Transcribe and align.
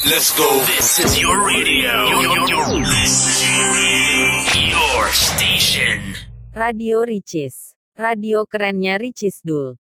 Let's 0.00 0.32
go. 0.32 0.48
This 0.64 0.96
is 0.96 1.20
your 1.20 1.44
radio. 1.44 1.92
Your, 2.08 2.48
your, 2.48 2.80
your 4.72 5.06
station. 5.12 6.16
Radio 6.56 7.04
Ricis. 7.04 7.76
Radio 8.00 8.48
kerennya 8.48 8.96
Ricis 8.96 9.44
Dul. 9.44 9.76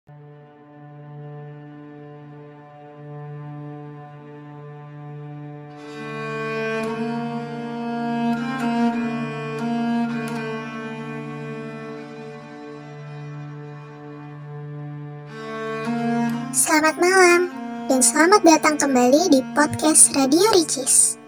Selamat 16.52 17.00
malam 17.00 17.59
dan 18.00 18.16
selamat 18.16 18.42
datang 18.48 18.76
kembali 18.80 19.28
di 19.28 19.44
podcast 19.52 20.16
Radio 20.16 20.48
Ricis. 20.56 21.20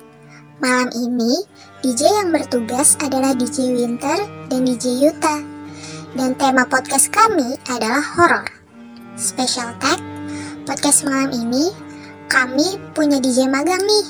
Malam 0.63 0.87
ini, 0.95 1.43
DJ 1.83 2.23
yang 2.23 2.31
bertugas 2.31 2.95
adalah 3.03 3.35
DJ 3.35 3.75
Winter 3.75 4.15
dan 4.47 4.63
DJ 4.63 5.03
Yuta. 5.03 5.43
Dan 6.15 6.31
tema 6.39 6.63
podcast 6.63 7.11
kami 7.11 7.59
adalah 7.67 7.99
horor. 7.99 8.47
Special 9.19 9.67
tag, 9.83 9.99
podcast 10.63 11.03
malam 11.03 11.35
ini 11.35 11.75
kami 12.31 12.79
punya 12.95 13.19
DJ 13.19 13.51
magang 13.51 13.83
nih, 13.83 14.07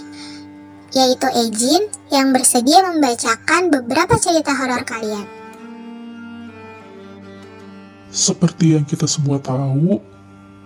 yaitu 1.02 1.34
Ejin 1.34 1.90
yang 2.14 2.30
bersedia 2.30 2.86
membacakan 2.86 3.74
beberapa 3.74 4.22
cerita 4.22 4.54
horor 4.54 4.86
kalian. 4.86 5.26
Seperti 8.14 8.78
yang 8.78 8.86
kita 8.86 9.10
semua 9.10 9.42
tahu, 9.42 10.11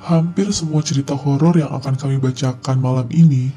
hampir 0.06 0.54
semua 0.54 0.86
cerita 0.86 1.18
horor 1.18 1.58
yang 1.58 1.74
akan 1.74 1.98
kami 1.98 2.22
bacakan 2.22 2.78
malam 2.78 3.10
ini 3.10 3.50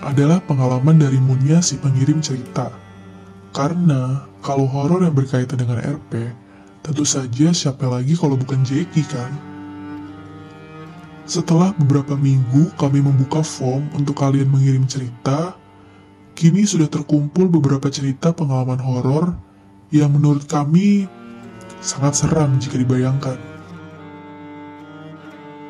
adalah 0.00 0.40
pengalaman 0.40 0.96
dari 0.96 1.20
Munya 1.20 1.60
si 1.60 1.76
pengirim 1.76 2.24
cerita. 2.24 2.72
Karena 3.52 4.24
kalau 4.40 4.64
horor 4.64 5.04
yang 5.04 5.12
berkaitan 5.12 5.60
dengan 5.60 5.84
RP, 5.84 6.32
tentu 6.80 7.04
saja 7.04 7.52
siapa 7.52 7.84
lagi 7.84 8.16
kalau 8.16 8.40
bukan 8.40 8.64
Jeki 8.64 9.04
kan? 9.12 9.32
Setelah 11.28 11.76
beberapa 11.76 12.16
minggu 12.16 12.72
kami 12.80 13.04
membuka 13.04 13.44
form 13.44 13.92
untuk 13.92 14.16
kalian 14.16 14.48
mengirim 14.48 14.88
cerita, 14.88 15.52
kini 16.32 16.64
sudah 16.64 16.88
terkumpul 16.88 17.52
beberapa 17.52 17.92
cerita 17.92 18.32
pengalaman 18.32 18.80
horor 18.80 19.36
yang 19.92 20.16
menurut 20.16 20.48
kami 20.48 21.04
sangat 21.84 22.24
seram 22.24 22.56
jika 22.56 22.80
dibayangkan. 22.80 23.57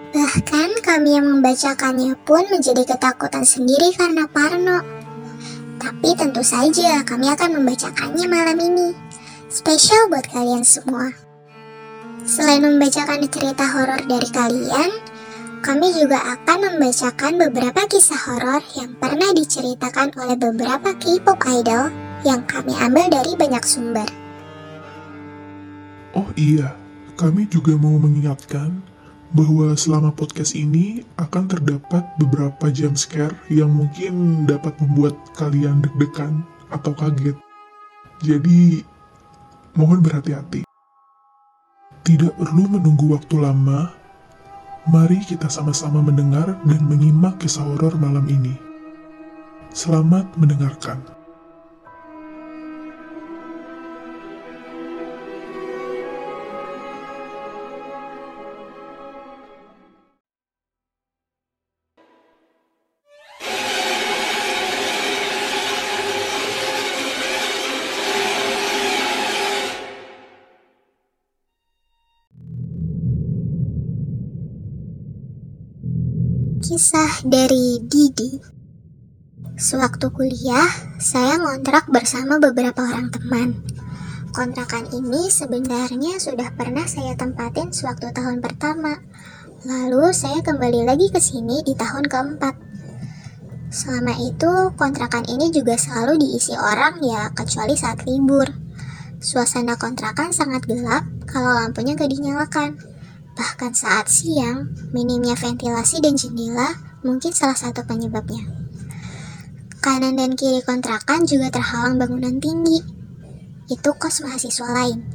Bahkan 0.09 0.81
kami 0.81 1.21
yang 1.21 1.29
membacakannya 1.29 2.17
pun 2.25 2.49
menjadi 2.49 2.81
ketakutan 2.89 3.45
sendiri 3.45 3.93
karena 3.93 4.25
Parno. 4.25 4.81
Tapi 5.77 6.17
tentu 6.17 6.41
saja 6.41 7.05
kami 7.05 7.29
akan 7.29 7.61
membacakannya 7.61 8.25
malam 8.25 8.57
ini. 8.57 8.97
Spesial 9.53 10.09
buat 10.09 10.25
kalian 10.33 10.65
semua. 10.65 11.13
Selain 12.25 12.65
membacakan 12.65 13.25
cerita 13.29 13.65
horor 13.69 14.01
dari 14.05 14.29
kalian, 14.33 14.91
kami 15.61 15.93
juga 15.97 16.21
akan 16.37 16.59
membacakan 16.73 17.41
beberapa 17.41 17.83
kisah 17.89 18.21
horor 18.29 18.65
yang 18.77 18.93
pernah 18.97 19.33
diceritakan 19.33 20.13
oleh 20.17 20.37
beberapa 20.37 20.93
K-pop 20.97 21.41
idol 21.53 21.93
yang 22.25 22.45
kami 22.49 22.73
ambil 22.77 23.09
dari 23.13 23.33
banyak 23.37 23.65
sumber. 23.65 24.09
Oh 26.17 26.29
iya, 26.37 26.77
kami 27.17 27.45
juga 27.49 27.77
mau 27.77 27.97
mengingatkan 27.97 28.81
bahwa 29.37 29.77
selama 29.77 30.09
podcast 30.15 30.57
ini 30.57 31.05
akan 31.21 31.51
terdapat 31.51 32.05
beberapa 32.17 32.73
jump 32.73 32.97
scare 32.97 33.37
yang 33.53 33.69
mungkin 33.69 34.45
dapat 34.49 34.73
membuat 34.81 35.17
kalian 35.37 35.85
deg-degan 35.85 36.41
atau 36.73 36.97
kaget. 36.97 37.37
Jadi, 38.25 38.83
mohon 39.77 40.01
berhati-hati. 40.01 40.65
Tidak 42.05 42.33
perlu 42.41 42.65
menunggu 42.81 43.13
waktu 43.13 43.37
lama, 43.37 43.93
mari 44.89 45.21
kita 45.21 45.53
sama-sama 45.53 46.01
mendengar 46.01 46.57
dan 46.65 46.83
menyimak 46.89 47.37
kisah 47.37 47.69
horor 47.69 48.01
malam 48.01 48.25
ini. 48.33 48.57
Selamat 49.77 50.25
mendengarkan. 50.41 51.18
Kisah 76.79 77.27
dari 77.27 77.83
Didi 77.83 78.39
Sewaktu 79.59 80.15
kuliah, 80.15 80.71
saya 81.03 81.35
ngontrak 81.35 81.91
bersama 81.91 82.39
beberapa 82.39 82.87
orang 82.87 83.11
teman. 83.11 83.67
Kontrakan 84.31 84.87
ini 84.95 85.27
sebenarnya 85.27 86.23
sudah 86.23 86.55
pernah 86.55 86.87
saya 86.87 87.19
tempatin 87.19 87.75
sewaktu 87.75 88.15
tahun 88.15 88.39
pertama. 88.39 88.95
Lalu 89.67 90.15
saya 90.15 90.39
kembali 90.39 90.87
lagi 90.87 91.11
ke 91.11 91.19
sini 91.19 91.67
di 91.67 91.75
tahun 91.75 92.07
keempat. 92.07 92.55
Selama 93.75 94.15
itu, 94.23 94.71
kontrakan 94.79 95.27
ini 95.27 95.51
juga 95.51 95.75
selalu 95.75 96.23
diisi 96.23 96.55
orang 96.55 97.03
ya, 97.03 97.35
kecuali 97.35 97.75
saat 97.75 98.07
libur. 98.07 98.47
Suasana 99.19 99.75
kontrakan 99.75 100.31
sangat 100.31 100.63
gelap 100.71 101.03
kalau 101.27 101.59
lampunya 101.59 101.99
gak 101.99 102.15
dinyalakan. 102.15 102.98
Bahkan 103.39 103.71
saat 103.71 104.11
siang, 104.11 104.67
minimnya 104.91 105.39
ventilasi 105.39 106.03
dan 106.03 106.19
jendela 106.19 106.75
mungkin 107.07 107.31
salah 107.31 107.55
satu 107.55 107.87
penyebabnya. 107.87 108.43
Kanan 109.79 110.19
dan 110.19 110.35
kiri 110.35 110.59
kontrakan 110.67 111.23
juga 111.23 111.55
terhalang 111.55 112.03
bangunan 112.03 112.43
tinggi. 112.43 112.83
Itu 113.71 113.95
kos 113.95 114.27
mahasiswa 114.27 114.67
lain. 114.75 115.07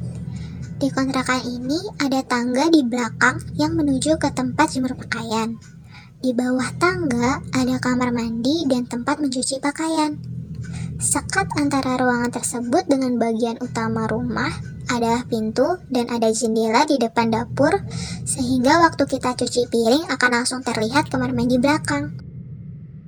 Di 0.80 0.88
kontrakan 0.88 1.44
ini 1.44 1.76
ada 2.00 2.24
tangga 2.24 2.72
di 2.72 2.80
belakang 2.80 3.44
yang 3.60 3.76
menuju 3.76 4.16
ke 4.16 4.32
tempat 4.32 4.72
jemur 4.72 4.96
pakaian. 4.96 5.60
Di 6.24 6.32
bawah 6.32 6.72
tangga 6.80 7.44
ada 7.52 7.76
kamar 7.76 8.08
mandi 8.08 8.64
dan 8.64 8.88
tempat 8.88 9.20
mencuci 9.20 9.60
pakaian. 9.60 10.16
Sekat 10.96 11.52
antara 11.60 12.00
ruangan 12.00 12.32
tersebut 12.32 12.88
dengan 12.88 13.20
bagian 13.20 13.60
utama 13.60 14.08
rumah 14.08 14.73
adalah 14.90 15.24
pintu 15.24 15.80
dan 15.88 16.10
ada 16.12 16.28
jendela 16.30 16.84
di 16.84 17.00
depan 17.00 17.32
dapur 17.32 17.72
sehingga 18.28 18.80
waktu 18.84 19.08
kita 19.08 19.32
cuci 19.36 19.72
piring 19.72 20.04
akan 20.12 20.30
langsung 20.42 20.60
terlihat 20.60 21.08
kamar 21.08 21.32
mandi 21.32 21.56
belakang. 21.56 22.16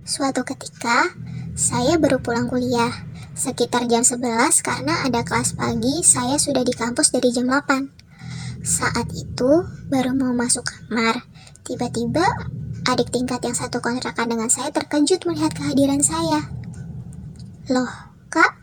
Suatu 0.06 0.46
ketika, 0.46 1.10
saya 1.58 1.98
baru 1.98 2.22
pulang 2.22 2.46
kuliah, 2.46 2.94
sekitar 3.34 3.84
jam 3.90 4.06
11 4.06 4.22
karena 4.62 5.02
ada 5.02 5.26
kelas 5.26 5.58
pagi 5.58 6.00
saya 6.06 6.38
sudah 6.38 6.62
di 6.62 6.72
kampus 6.72 7.10
dari 7.12 7.34
jam 7.34 7.50
8. 7.50 8.64
Saat 8.64 9.12
itu, 9.12 9.66
baru 9.90 10.14
mau 10.14 10.32
masuk 10.32 10.62
kamar, 10.62 11.26
tiba-tiba 11.66 12.24
adik 12.86 13.10
tingkat 13.10 13.42
yang 13.42 13.54
satu 13.54 13.82
kontrakan 13.82 14.30
dengan 14.30 14.46
saya 14.46 14.70
terkejut 14.70 15.26
melihat 15.26 15.50
kehadiran 15.52 16.00
saya. 16.00 16.46
Loh, 17.66 17.90
kak, 18.30 18.62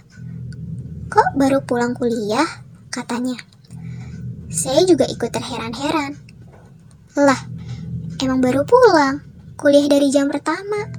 kok 1.12 1.30
baru 1.36 1.60
pulang 1.68 1.92
kuliah? 1.92 2.48
Katanya. 2.94 3.42
Saya 4.54 4.86
juga 4.86 5.10
ikut 5.10 5.34
terheran-heran. 5.34 6.14
Lah, 7.18 7.42
emang 8.22 8.38
baru 8.38 8.62
pulang, 8.70 9.26
kuliah 9.58 9.90
dari 9.90 10.14
jam 10.14 10.30
pertama. 10.30 10.94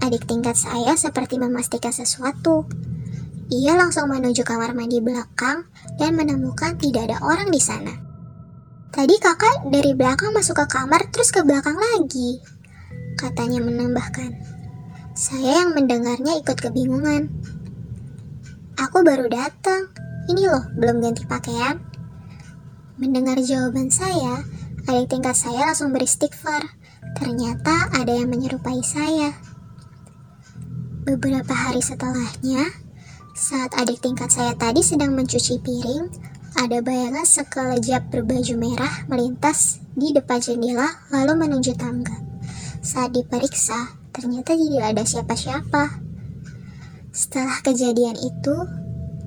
Adik 0.00 0.24
tingkat 0.24 0.56
saya 0.56 0.96
seperti 0.96 1.36
memastikan 1.36 1.92
sesuatu. 1.92 2.64
Ia 3.52 3.76
langsung 3.76 4.08
menuju 4.08 4.40
kamar 4.42 4.72
mandi 4.72 5.04
belakang 5.04 5.68
dan 6.00 6.16
menemukan 6.16 6.80
tidak 6.80 7.12
ada 7.12 7.20
orang 7.20 7.52
di 7.52 7.60
sana. 7.60 7.92
Tadi 8.88 9.20
kakak 9.20 9.68
dari 9.68 9.92
belakang 9.92 10.32
masuk 10.32 10.64
ke 10.64 10.66
kamar 10.72 11.12
terus 11.12 11.28
ke 11.28 11.44
belakang 11.44 11.76
lagi, 11.76 12.40
katanya 13.20 13.60
menambahkan. 13.60 14.32
Saya 15.12 15.64
yang 15.64 15.76
mendengarnya 15.76 16.40
ikut 16.40 16.56
kebingungan. 16.56 17.28
Aku 18.80 19.04
baru 19.04 19.28
datang, 19.28 19.92
ini 20.26 20.42
loh, 20.46 20.64
belum 20.74 21.02
ganti 21.02 21.22
pakaian. 21.26 21.78
Mendengar 22.96 23.38
jawaban 23.38 23.92
saya, 23.92 24.42
adik 24.88 25.12
tingkat 25.12 25.36
saya 25.36 25.70
langsung 25.70 25.92
beristighfar. 25.92 26.64
Ternyata 27.16 27.92
ada 27.94 28.12
yang 28.12 28.28
menyerupai 28.28 28.82
saya. 28.82 29.32
Beberapa 31.06 31.54
hari 31.54 31.78
setelahnya, 31.78 32.66
saat 33.36 33.70
adik 33.78 34.02
tingkat 34.02 34.32
saya 34.32 34.56
tadi 34.58 34.82
sedang 34.82 35.14
mencuci 35.14 35.62
piring, 35.62 36.08
ada 36.56 36.80
bayangan 36.80 37.28
sekelejap 37.28 38.08
berbaju 38.08 38.54
merah 38.56 39.04
melintas 39.12 39.84
di 39.92 40.16
depan 40.16 40.40
jendela 40.40 40.88
lalu 41.12 41.46
menuju 41.46 41.76
tangga. 41.76 42.16
Saat 42.80 43.12
diperiksa, 43.12 43.92
ternyata 44.10 44.56
tidak 44.56 44.84
ada 44.96 45.02
siapa-siapa. 45.04 46.00
Setelah 47.12 47.60
kejadian 47.60 48.16
itu, 48.16 48.56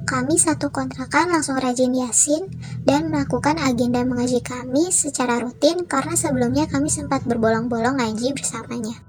kami 0.09 0.41
satu 0.41 0.73
kontrakan 0.73 1.29
langsung 1.29 1.61
rajin 1.61 1.93
yasin 1.93 2.49
dan 2.81 3.13
melakukan 3.13 3.61
agenda 3.61 4.01
mengaji 4.01 4.41
kami 4.41 4.89
secara 4.89 5.37
rutin 5.37 5.85
karena 5.85 6.17
sebelumnya 6.17 6.65
kami 6.65 6.89
sempat 6.89 7.29
berbolong-bolong 7.29 8.01
ngaji 8.01 8.33
bersamanya. 8.33 9.05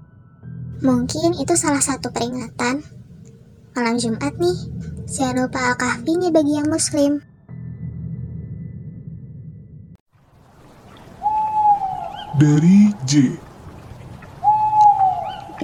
Mungkin 0.85 1.41
itu 1.41 1.57
salah 1.57 1.81
satu 1.81 2.13
peringatan. 2.13 2.85
Malam 3.73 3.97
Jumat 3.97 4.37
nih, 4.37 4.59
jangan 5.09 5.49
lupa 5.49 5.73
al-kahfi 5.73 6.21
bagi 6.29 6.53
yang 6.61 6.69
muslim. 6.69 7.25
Dari 12.37 12.93
J. 13.09 13.41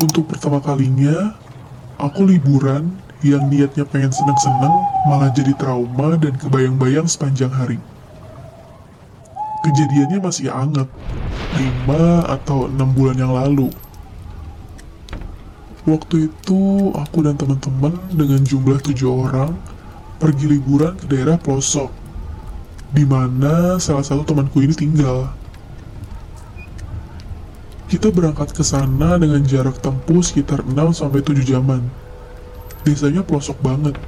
Untuk 0.01 0.33
pertama 0.33 0.65
kalinya, 0.65 1.37
aku 2.01 2.25
liburan 2.25 3.05
yang 3.25 3.49
niatnya 3.49 3.89
pengen 3.89 4.13
seneng-seneng 4.13 4.75
malah 5.09 5.33
jadi 5.33 5.57
trauma 5.57 6.21
dan 6.21 6.37
kebayang-bayang 6.37 7.09
sepanjang 7.09 7.49
hari. 7.49 7.81
Kejadiannya 9.65 10.19
masih 10.21 10.53
anget, 10.53 10.89
5 11.89 12.29
atau 12.29 12.69
6 12.69 12.77
bulan 12.93 13.17
yang 13.17 13.33
lalu. 13.33 13.73
Waktu 15.87 16.29
itu 16.29 16.91
aku 16.99 17.23
dan 17.23 17.39
teman-teman 17.39 17.95
dengan 18.11 18.43
jumlah 18.43 18.83
tujuh 18.83 19.07
orang 19.07 19.55
pergi 20.19 20.51
liburan 20.51 20.99
ke 20.99 21.07
daerah 21.07 21.39
pelosok, 21.39 21.95
di 22.91 23.07
mana 23.07 23.79
salah 23.79 24.03
satu 24.03 24.27
temanku 24.27 24.61
ini 24.61 24.75
tinggal. 24.75 25.31
Kita 27.87 28.11
berangkat 28.11 28.51
ke 28.51 28.67
sana 28.67 29.15
dengan 29.15 29.47
jarak 29.47 29.79
tempuh 29.79 30.19
sekitar 30.19 30.67
6-7 30.67 31.47
jaman. 31.47 31.87
Desanya 32.87 33.27
pelosok 33.27 33.59
banget. 33.67 33.99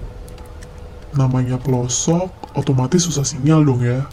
Namanya 1.19 1.59
pelosok, 1.59 2.31
otomatis 2.55 3.03
susah 3.03 3.27
sinyal 3.27 3.67
dong 3.67 3.83
ya. 3.83 4.07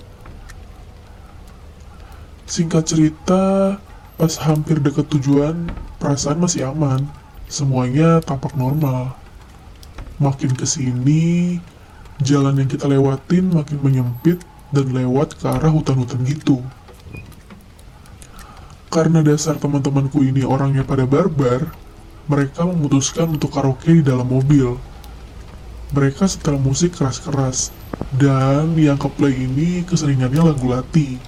Singkat 2.50 2.84
cerita, 2.90 3.78
pas 4.18 4.34
hampir 4.42 4.82
deket 4.82 5.06
tujuan, 5.14 5.70
perasaan 6.02 6.42
masih 6.42 6.66
aman. 6.66 7.06
Semuanya 7.46 8.26
tampak 8.26 8.58
normal. 8.58 9.14
Makin 10.18 10.58
ke 10.58 10.66
sini, 10.66 11.62
jalan 12.26 12.58
yang 12.58 12.70
kita 12.72 12.90
lewatin 12.90 13.54
makin 13.54 13.78
menyempit 13.86 14.42
dan 14.74 14.90
lewat 14.90 15.38
ke 15.38 15.46
arah 15.46 15.70
hutan-hutan 15.70 16.26
gitu. 16.26 16.66
Karena 18.90 19.22
dasar 19.22 19.62
teman-temanku 19.62 20.26
ini 20.26 20.42
orangnya 20.42 20.82
pada 20.82 21.06
barbar, 21.06 21.70
mereka 22.26 22.66
memutuskan 22.66 23.38
untuk 23.38 23.54
karaoke 23.54 24.02
di 24.02 24.04
dalam 24.06 24.26
mobil. 24.26 24.78
Mereka 25.94 26.26
setel 26.26 26.58
musik 26.58 26.98
keras-keras, 26.98 27.70
dan 28.18 28.74
yang 28.76 28.98
ke 28.98 29.08
play 29.14 29.34
ini 29.38 29.86
keseringannya 29.86 30.42
lagu 30.42 30.66
lati. 30.66 31.22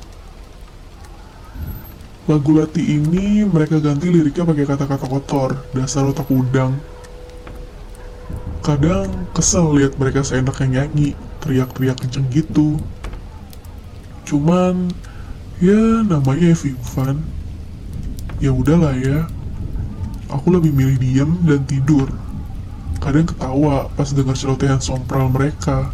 Lagu 2.27 2.51
lati 2.57 2.83
ini 2.83 3.47
mereka 3.47 3.79
ganti 3.79 4.11
liriknya 4.11 4.44
pakai 4.44 4.65
kata-kata 4.67 5.05
kotor, 5.07 5.49
dasar 5.71 6.03
otak 6.03 6.27
udang. 6.27 6.75
Kadang 8.65 9.31
kesel 9.31 9.79
lihat 9.79 9.95
mereka 9.95 10.25
seenaknya 10.25 10.83
nyanyi, 10.83 11.15
teriak-teriak 11.39 12.03
kenceng 12.03 12.27
gitu. 12.33 12.75
Cuman, 14.27 14.91
ya 15.63 16.03
namanya 16.03 16.51
having 16.51 16.77
fun 16.83 17.23
ya 18.38 18.53
udahlah 18.53 18.94
ya 18.94 19.25
aku 20.31 20.53
lebih 20.53 20.71
milih 20.75 20.97
diam 21.00 21.31
dan 21.44 21.63
tidur. 21.68 22.12
Kadang 23.00 23.27
ketawa 23.29 23.88
pas 23.94 24.09
dengar 24.12 24.35
celotehan 24.35 24.81
sompral 24.81 25.31
mereka. 25.31 25.91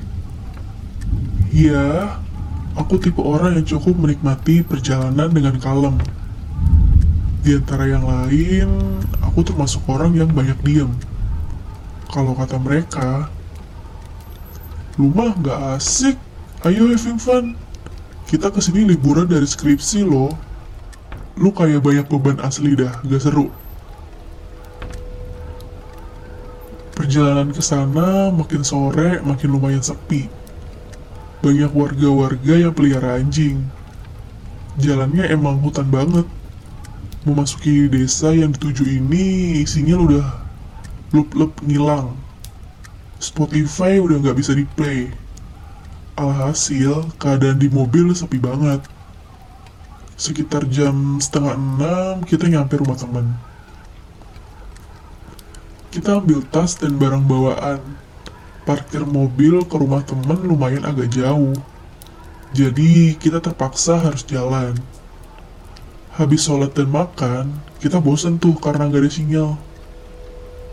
Ya 1.53 2.18
aku 2.74 2.97
tipe 2.97 3.21
orang 3.21 3.62
yang 3.62 3.68
cukup 3.77 3.94
menikmati 3.97 4.65
perjalanan 4.65 5.30
dengan 5.30 5.56
kalem. 5.62 5.97
Di 7.44 7.59
antara 7.59 7.85
yang 7.85 8.07
lain 8.07 8.69
aku 9.19 9.44
termasuk 9.44 9.83
orang 9.89 10.15
yang 10.15 10.31
banyak 10.31 10.57
diam 10.63 10.95
kalau 12.13 12.38
kata 12.38 12.62
mereka 12.62 13.25
rumah 14.94 15.33
gak 15.41 15.81
asik 15.81 16.15
ayo 16.69 16.88
having 16.94 17.18
fun. 17.18 17.57
Kita 18.29 18.53
ke 18.53 18.62
sini 18.62 18.86
liburan 18.86 19.25
dari 19.25 19.45
skripsi 19.45 20.06
loh. 20.06 20.31
Lu 21.38 21.50
kayak 21.50 21.81
banyak 21.81 22.06
beban 22.07 22.38
asli 22.45 22.77
dah, 22.77 23.01
gak 23.01 23.21
seru. 23.21 23.50
Perjalanan 26.93 27.49
ke 27.49 27.61
sana 27.61 28.29
makin 28.29 28.61
sore 28.61 29.19
makin 29.25 29.49
lumayan 29.49 29.81
sepi. 29.81 30.29
Banyak 31.43 31.73
warga-warga 31.73 32.53
yang 32.55 32.73
pelihara 32.73 33.19
anjing. 33.19 33.65
Jalannya 34.79 35.27
emang 35.27 35.59
hutan 35.59 35.89
banget. 35.89 36.29
Memasuki 37.23 37.87
desa 37.89 38.31
yang 38.31 38.53
dituju 38.53 38.85
ini 38.87 39.61
sinyal 39.67 40.07
udah 40.07 40.27
lup-lup 41.11 41.57
ngilang. 41.65 42.15
Spotify 43.17 43.99
udah 43.99 44.19
nggak 44.21 44.37
bisa 44.37 44.53
di 44.53 44.63
play. 44.63 45.09
Alhasil, 46.13 47.09
keadaan 47.17 47.57
di 47.57 47.67
mobil 47.71 48.13
sepi 48.13 48.37
banget 48.37 48.85
sekitar 50.13 50.63
jam 50.69 51.17
setengah 51.17 51.57
enam 51.57 52.15
kita 52.23 52.45
nyampe 52.47 52.77
rumah 52.77 52.97
teman. 52.97 53.33
Kita 55.93 56.17
ambil 56.17 56.41
tas 56.49 56.73
dan 56.81 56.97
barang 56.97 57.29
bawaan. 57.29 57.77
Parkir 58.65 59.05
mobil 59.05 59.61
ke 59.61 59.77
rumah 59.77 60.01
teman 60.01 60.41
lumayan 60.41 60.81
agak 60.89 61.13
jauh. 61.13 61.53
Jadi 62.49 63.13
kita 63.21 63.37
terpaksa 63.37 64.01
harus 64.01 64.25
jalan. 64.25 64.73
Habis 66.17 66.49
sholat 66.49 66.73
dan 66.73 66.89
makan, 66.89 67.61
kita 67.77 68.01
bosen 68.01 68.41
tuh 68.41 68.57
karena 68.57 68.89
gak 68.89 69.05
ada 69.05 69.11
sinyal. 69.13 69.53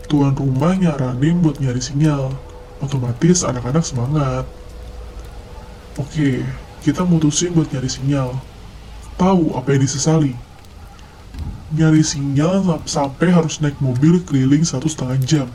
Tuan 0.09 0.33
rumah 0.33 0.73
nyaranin 0.73 1.37
buat 1.37 1.61
nyari 1.61 1.85
sinyal. 1.85 2.33
Otomatis 2.81 3.45
anak-anak 3.45 3.85
semangat. 3.85 4.49
Oke, 6.01 6.41
kita 6.81 7.05
mutusin 7.05 7.53
buat 7.53 7.69
nyari 7.69 7.93
sinyal 7.93 8.41
tahu 9.21 9.53
apa 9.53 9.77
yang 9.77 9.85
disesali. 9.85 10.33
Nyari 11.71 12.03
sinyal 12.03 12.67
sampai 12.83 13.31
harus 13.31 13.63
naik 13.63 13.79
mobil 13.79 14.19
keliling 14.27 14.67
satu 14.67 14.91
setengah 14.91 15.19
jam. 15.23 15.47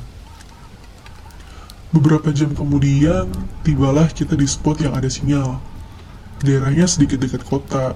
Beberapa 1.92 2.32
jam 2.32 2.56
kemudian, 2.56 3.28
tibalah 3.60 4.08
kita 4.08 4.32
di 4.32 4.48
spot 4.48 4.80
yang 4.80 4.96
ada 4.96 5.12
sinyal. 5.12 5.60
Daerahnya 6.40 6.88
sedikit 6.88 7.20
dekat 7.20 7.44
kota. 7.44 7.92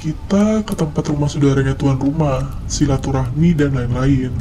Kita 0.00 0.64
ke 0.64 0.72
tempat 0.72 1.12
rumah 1.12 1.28
saudaranya 1.28 1.76
tuan 1.76 2.00
rumah, 2.00 2.56
silaturahmi 2.72 3.52
dan 3.56 3.76
lain-lain. 3.76 4.32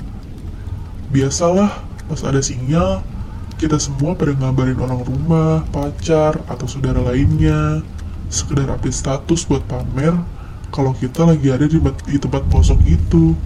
Biasalah, 1.11 1.83
pas 2.07 2.21
ada 2.23 2.39
sinyal, 2.39 3.03
kita 3.59 3.75
semua 3.79 4.15
pada 4.15 4.35
ngabarin 4.35 4.79
orang 4.79 5.03
rumah, 5.03 5.63
pacar, 5.71 6.39
atau 6.47 6.67
saudara 6.67 6.99
lainnya 6.99 7.83
sekedar 8.31 8.71
update 8.71 8.97
status 8.97 9.45
buat 9.45 9.61
pamer 9.69 10.15
kalau 10.73 10.97
kita 10.97 11.21
lagi 11.21 11.53
ada 11.53 11.69
di, 11.69 11.77
di 12.09 12.17
tempat 12.17 12.41
posok 12.49 12.81
itu. 12.89 13.37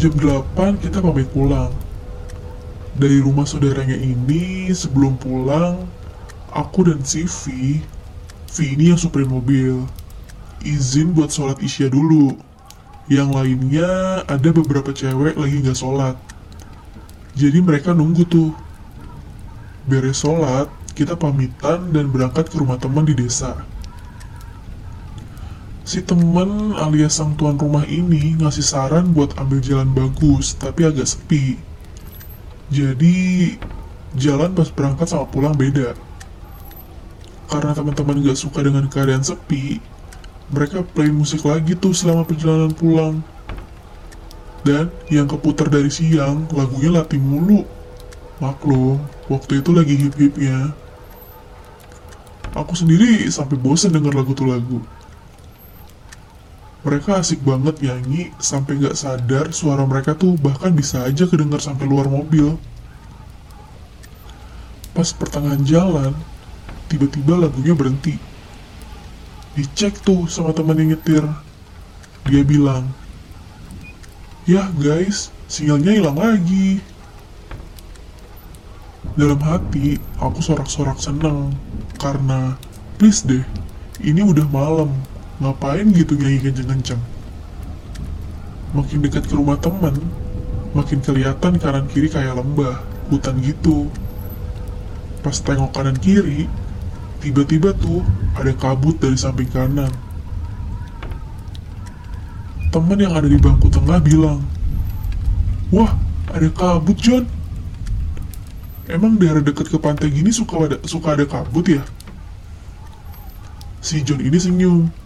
Jam 0.00 0.16
8 0.16 0.80
kita 0.80 1.04
pamit 1.04 1.28
pulang. 1.28 1.68
Dari 2.96 3.20
rumah 3.20 3.44
saudaranya 3.44 3.94
ini, 3.94 4.72
sebelum 4.72 5.20
pulang, 5.20 5.84
aku 6.48 6.88
dan 6.88 7.04
si 7.04 7.28
V, 7.28 7.44
V 8.48 8.56
ini 8.64 8.92
yang 8.92 9.00
supir 9.00 9.28
mobil, 9.28 9.84
izin 10.64 11.12
buat 11.12 11.28
sholat 11.28 11.60
isya 11.60 11.92
dulu. 11.92 12.36
Yang 13.12 13.28
lainnya 13.36 13.90
ada 14.24 14.48
beberapa 14.48 14.96
cewek 14.96 15.36
lagi 15.36 15.56
nggak 15.60 15.76
sholat. 15.76 16.16
Jadi 17.36 17.60
mereka 17.60 17.92
nunggu 17.92 18.24
tuh. 18.28 18.52
Beres 19.88 20.24
sholat, 20.24 20.72
kita 20.96 21.16
pamitan 21.18 21.90
dan 21.90 22.08
berangkat 22.08 22.48
ke 22.48 22.56
rumah 22.60 22.76
teman 22.80 23.08
di 23.08 23.16
desa. 23.16 23.71
Si 25.92 26.00
teman 26.00 26.72
alias 26.72 27.20
sang 27.20 27.36
tuan 27.36 27.60
rumah 27.60 27.84
ini 27.84 28.32
ngasih 28.40 28.64
saran 28.64 29.12
buat 29.12 29.36
ambil 29.36 29.60
jalan 29.60 29.92
bagus, 29.92 30.56
tapi 30.56 30.88
agak 30.88 31.04
sepi. 31.04 31.60
Jadi, 32.72 33.52
jalan 34.16 34.56
pas 34.56 34.72
berangkat 34.72 35.12
sama 35.12 35.28
pulang 35.28 35.52
beda. 35.52 35.92
Karena 37.44 37.76
teman-teman 37.76 38.24
gak 38.24 38.40
suka 38.40 38.64
dengan 38.64 38.88
keadaan 38.88 39.20
sepi, 39.20 39.84
mereka 40.48 40.80
play 40.80 41.12
musik 41.12 41.44
lagi 41.44 41.76
tuh 41.76 41.92
selama 41.92 42.24
perjalanan 42.24 42.72
pulang. 42.72 43.20
Dan 44.64 44.88
yang 45.12 45.28
keputar 45.28 45.68
dari 45.68 45.92
siang, 45.92 46.48
lagunya 46.56 46.88
latih 46.88 47.20
mulu. 47.20 47.68
Maklum, 48.40 48.96
waktu 49.28 49.60
itu 49.60 49.76
lagi 49.76 50.00
hip-hipnya. 50.08 50.72
Aku 52.56 52.72
sendiri 52.72 53.28
sampai 53.28 53.60
bosan 53.60 53.92
denger 53.92 54.16
lagu 54.16 54.32
tuh 54.32 54.48
lagu. 54.48 54.80
Mereka 56.82 57.22
asik 57.22 57.46
banget 57.46 57.78
nyanyi 57.78 58.34
sampai 58.42 58.82
nggak 58.82 58.98
sadar 58.98 59.54
suara 59.54 59.86
mereka 59.86 60.18
tuh 60.18 60.34
bahkan 60.34 60.74
bisa 60.74 61.06
aja 61.06 61.30
kedengar 61.30 61.62
sampai 61.62 61.86
luar 61.86 62.10
mobil. 62.10 62.58
Pas 64.90 65.08
pertengahan 65.14 65.62
jalan, 65.62 66.12
tiba-tiba 66.90 67.38
lagunya 67.38 67.72
berhenti. 67.72 68.18
Dicek 69.54 70.02
tuh 70.02 70.26
sama 70.26 70.50
teman 70.50 70.74
yang 70.74 70.98
nyetir. 70.98 71.22
Dia 72.26 72.42
bilang, 72.42 72.90
Yah 74.42 74.66
guys, 74.74 75.30
sinyalnya 75.46 75.94
hilang 75.94 76.18
lagi. 76.18 76.82
Dalam 79.14 79.38
hati, 79.38 80.02
aku 80.18 80.42
sorak-sorak 80.42 80.98
seneng. 80.98 81.54
Karena, 81.94 82.58
please 82.98 83.22
deh, 83.22 83.46
ini 84.02 84.26
udah 84.26 84.48
malam. 84.50 84.90
Ngapain 85.42 85.90
gitu 85.90 86.14
nyanyi 86.14 86.38
kenceng-kenceng? 86.38 87.02
Makin 88.78 89.02
dekat 89.02 89.26
ke 89.26 89.34
rumah 89.34 89.58
temen, 89.58 89.98
makin 90.70 91.02
kelihatan 91.02 91.58
kanan 91.58 91.90
kiri 91.90 92.06
kayak 92.06 92.38
lembah, 92.38 92.78
hutan 93.10 93.42
gitu. 93.42 93.90
Pas 95.26 95.34
tengok 95.34 95.74
kanan 95.74 95.98
kiri, 95.98 96.46
tiba-tiba 97.18 97.74
tuh 97.74 98.06
ada 98.38 98.54
kabut 98.54 98.94
dari 99.02 99.18
samping 99.18 99.50
kanan. 99.50 99.90
Temen 102.70 102.98
yang 103.02 103.18
ada 103.18 103.26
di 103.26 103.36
bangku 103.36 103.66
tengah 103.66 103.98
bilang, 103.98 104.46
Wah, 105.74 105.90
ada 106.30 106.46
kabut 106.54 106.94
John. 107.02 107.26
Emang 108.86 109.18
daerah 109.18 109.42
dekat 109.42 109.74
ke 109.74 109.78
pantai 109.80 110.06
gini 110.14 110.30
suka 110.30 110.70
ada, 110.70 110.76
suka 110.86 111.18
ada 111.18 111.26
kabut 111.26 111.66
ya? 111.66 111.82
Si 113.82 114.06
John 114.06 114.22
ini 114.22 114.38
senyum. 114.38 115.01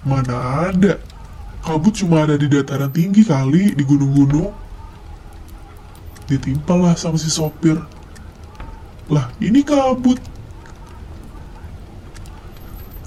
Mana 0.00 0.68
ada? 0.72 0.96
Kabut 1.60 1.92
cuma 1.92 2.24
ada 2.24 2.40
di 2.40 2.48
dataran 2.48 2.88
tinggi 2.88 3.20
kali, 3.20 3.76
di 3.76 3.84
gunung-gunung. 3.84 4.48
Ditimpalah 6.24 6.96
sama 6.96 7.20
si 7.20 7.28
sopir. 7.28 7.76
Lah, 9.12 9.28
ini 9.42 9.60
kabut. 9.60 10.16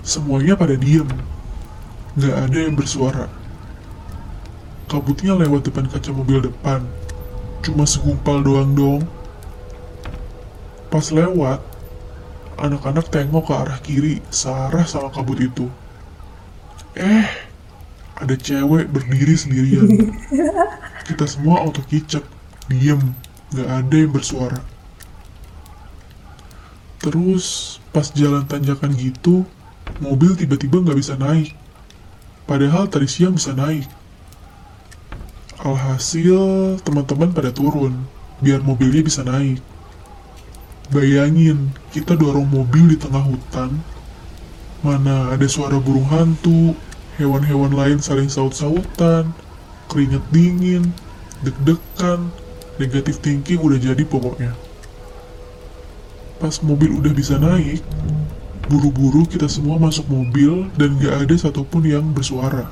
Semuanya 0.05 0.53
pada 0.53 0.77
diem. 0.77 1.07
Gak 2.13 2.35
ada 2.45 2.57
yang 2.61 2.77
bersuara. 2.77 3.25
Kabutnya 4.85 5.33
lewat 5.33 5.65
depan 5.65 5.89
kaca 5.89 6.13
mobil 6.13 6.45
depan. 6.45 6.85
Cuma 7.65 7.89
segumpal 7.89 8.45
doang 8.45 8.77
dong. 8.77 9.01
Pas 10.93 11.09
lewat, 11.09 11.57
anak-anak 12.61 13.09
tengok 13.09 13.49
ke 13.49 13.53
arah 13.57 13.79
kiri, 13.81 14.21
searah 14.29 14.85
sama 14.85 15.09
kabut 15.09 15.41
itu. 15.41 15.65
Eh, 16.93 17.25
ada 18.13 18.35
cewek 18.37 18.85
berdiri 18.93 19.33
sendirian. 19.33 19.89
Kita 21.09 21.25
semua 21.25 21.65
auto 21.65 21.81
kicap, 21.81 22.21
diem, 22.69 23.01
gak 23.49 23.69
ada 23.69 23.95
yang 23.97 24.13
bersuara. 24.13 24.61
Terus, 27.03 27.77
pas 27.91 28.07
jalan 28.13 28.47
tanjakan 28.47 28.95
gitu, 28.95 29.43
mobil 29.99 30.39
tiba-tiba 30.39 30.79
nggak 30.79 30.95
bisa 30.95 31.19
naik. 31.19 31.51
Padahal 32.47 32.87
tadi 32.87 33.11
siang 33.11 33.35
bisa 33.35 33.51
naik. 33.51 33.83
Alhasil, 35.59 36.79
teman-teman 36.87 37.35
pada 37.35 37.51
turun, 37.51 38.07
biar 38.39 38.63
mobilnya 38.63 39.03
bisa 39.03 39.25
naik. 39.27 39.59
Bayangin, 40.95 41.75
kita 41.91 42.15
dorong 42.15 42.47
mobil 42.47 42.95
di 42.95 42.97
tengah 42.99 43.23
hutan, 43.23 43.83
mana 44.83 45.31
ada 45.31 45.47
suara 45.47 45.79
burung 45.79 46.05
hantu, 46.11 46.75
hewan-hewan 47.15 47.71
lain 47.71 47.97
saling 48.03 48.27
saut-sautan, 48.27 49.31
keringet 49.87 50.21
dingin, 50.29 50.91
deg-degan, 51.41 52.27
negatif 52.75 53.23
thinking 53.23 53.63
udah 53.63 53.79
jadi 53.79 54.03
pokoknya. 54.03 54.51
Pas 56.43 56.59
mobil 56.59 56.91
udah 56.91 57.15
bisa 57.15 57.39
naik, 57.39 57.79
buru-buru 58.67 59.23
kita 59.23 59.47
semua 59.47 59.79
masuk 59.79 60.03
mobil 60.11 60.67
dan 60.75 60.99
gak 60.99 61.15
ada 61.23 61.35
satupun 61.39 61.87
yang 61.87 62.03
bersuara. 62.11 62.67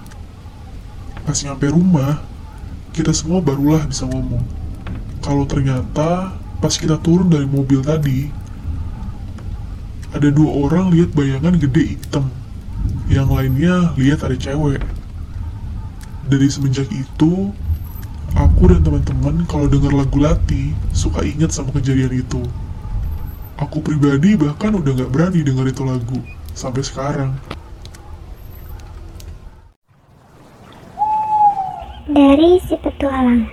Pas 1.23 1.37
nyampe 1.47 1.71
rumah, 1.71 2.19
kita 2.91 3.15
semua 3.15 3.39
barulah 3.39 3.87
bisa 3.87 4.03
ngomong. 4.03 4.43
Kalau 5.23 5.47
ternyata 5.47 6.35
pas 6.59 6.73
kita 6.75 6.99
turun 6.99 7.31
dari 7.31 7.47
mobil 7.47 7.79
tadi, 7.79 8.40
ada 10.11 10.27
dua 10.27 10.67
orang 10.67 10.91
lihat 10.91 11.15
bayangan 11.15 11.55
gede 11.55 11.95
hitam. 11.95 12.27
Yang 13.07 13.29
lainnya 13.31 13.75
lihat 13.95 14.23
ada 14.27 14.35
cewek. 14.35 14.83
Dari 16.27 16.47
semenjak 16.47 16.87
itu, 16.91 17.51
aku 18.35 18.63
dan 18.71 18.83
teman-teman 18.83 19.43
kalau 19.47 19.67
dengar 19.71 19.91
lagu 19.91 20.19
Lati 20.19 20.75
suka 20.91 21.23
ingat 21.23 21.55
sama 21.55 21.71
kejadian 21.75 22.23
itu. 22.23 22.43
Aku 23.59 23.79
pribadi 23.79 24.35
bahkan 24.35 24.73
udah 24.73 24.95
gak 24.95 25.11
berani 25.11 25.43
denger 25.43 25.69
itu 25.71 25.83
lagu 25.83 26.19
sampai 26.55 26.83
sekarang. 26.83 27.31
Dari 32.11 32.59
si 32.67 32.75
petualang 32.75 33.47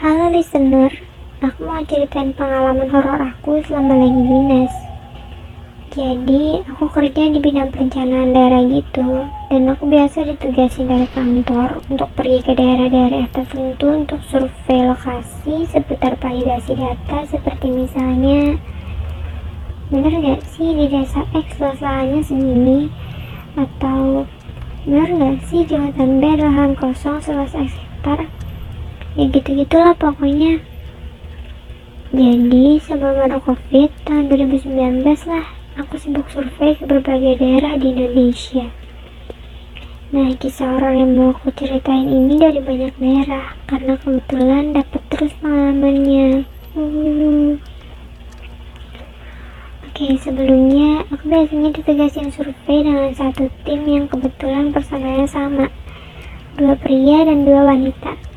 Halo 0.00 0.32
listener, 0.32 0.90
aku 1.42 1.66
mau 1.66 1.82
ceritain 1.82 2.30
pengalaman 2.38 2.86
horor 2.86 3.18
aku 3.18 3.58
selama 3.66 3.98
lagi 3.98 4.22
dinas 4.22 4.74
Jadi, 5.92 6.62
aku 6.70 6.86
kerja 6.88 7.34
di 7.34 7.42
bidang 7.42 7.74
perencanaan 7.74 8.30
daerah 8.30 8.62
gitu 8.70 9.26
Dan 9.50 9.66
aku 9.66 9.90
biasa 9.90 10.22
ditugasin 10.22 10.86
dari 10.86 11.10
kantor 11.10 11.82
untuk 11.90 12.14
pergi 12.14 12.46
ke 12.46 12.54
daerah-daerah 12.54 13.26
tertentu 13.34 13.90
untuk 13.90 14.22
survei 14.30 14.86
lokasi 14.86 15.66
seputar 15.66 16.14
validasi 16.22 16.78
data 16.78 17.26
Seperti 17.26 17.74
misalnya 17.74 18.56
Bener 19.90 20.14
gak 20.22 20.46
sih 20.46 20.70
di 20.78 20.86
desa 20.86 21.26
X 21.34 21.58
luas 21.58 21.82
lahannya 21.82 22.22
segini? 22.22 22.86
Atau 23.58 24.30
Bener 24.86 25.10
gak 25.10 25.36
sih 25.50 25.66
jembatan 25.66 26.22
B 26.22 26.38
lahan 26.38 26.78
kosong 26.78 27.18
seluas 27.18 27.50
hektar? 27.50 28.30
Ya 29.12 29.28
gitu-gitulah 29.28 29.92
pokoknya. 29.98 30.71
Jadi 32.12 32.76
sebelum 32.76 33.24
ada 33.24 33.40
covid 33.40 33.88
tahun 34.04 34.28
2019 34.28 35.00
lah, 35.32 35.48
aku 35.80 35.96
sibuk 35.96 36.28
survei 36.28 36.76
ke 36.76 36.84
berbagai 36.84 37.40
daerah 37.40 37.80
di 37.80 37.88
Indonesia. 37.88 38.68
Nah, 40.12 40.28
kisah 40.36 40.76
horor 40.76 40.92
yang 40.92 41.16
mau 41.16 41.32
aku 41.32 41.48
ceritain 41.56 42.04
ini 42.04 42.36
dari 42.36 42.60
banyak 42.60 42.92
daerah, 43.00 43.56
karena 43.64 43.96
kebetulan 43.96 44.76
dapat 44.76 45.00
terus 45.08 45.32
pengalamannya. 45.40 46.44
Hmm. 46.76 47.56
Oke, 49.88 50.06
sebelumnya 50.20 51.08
aku 51.08 51.24
biasanya 51.32 51.72
ditugasin 51.80 52.28
survei 52.28 52.84
dengan 52.84 53.08
satu 53.16 53.48
tim 53.64 53.88
yang 53.88 54.04
kebetulan 54.04 54.68
personalnya 54.68 55.24
sama. 55.24 55.72
Dua 56.60 56.76
pria 56.76 57.24
dan 57.24 57.48
dua 57.48 57.72
wanita. 57.72 58.31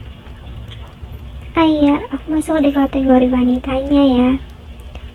Ah 1.55 1.63
iya, 1.63 2.03
aku 2.11 2.35
masuk 2.35 2.59
di 2.59 2.67
kategori 2.67 3.31
wanitanya 3.31 4.03
ya. 4.03 4.29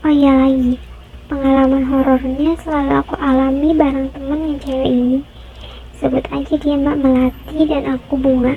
Oh 0.01 0.09
iya 0.09 0.33
lagi, 0.41 0.81
pengalaman 1.29 1.85
horornya 1.85 2.57
selalu 2.65 2.97
aku 2.97 3.13
alami 3.21 3.77
bareng 3.77 4.09
temen 4.09 4.49
yang 4.49 4.57
cewek 4.65 4.89
ini. 4.89 5.21
Sebut 6.01 6.25
aja 6.33 6.55
dia 6.57 6.81
Mbak 6.81 6.97
Melati 6.97 7.61
dan 7.69 7.93
aku 7.93 8.17
Bunga. 8.17 8.57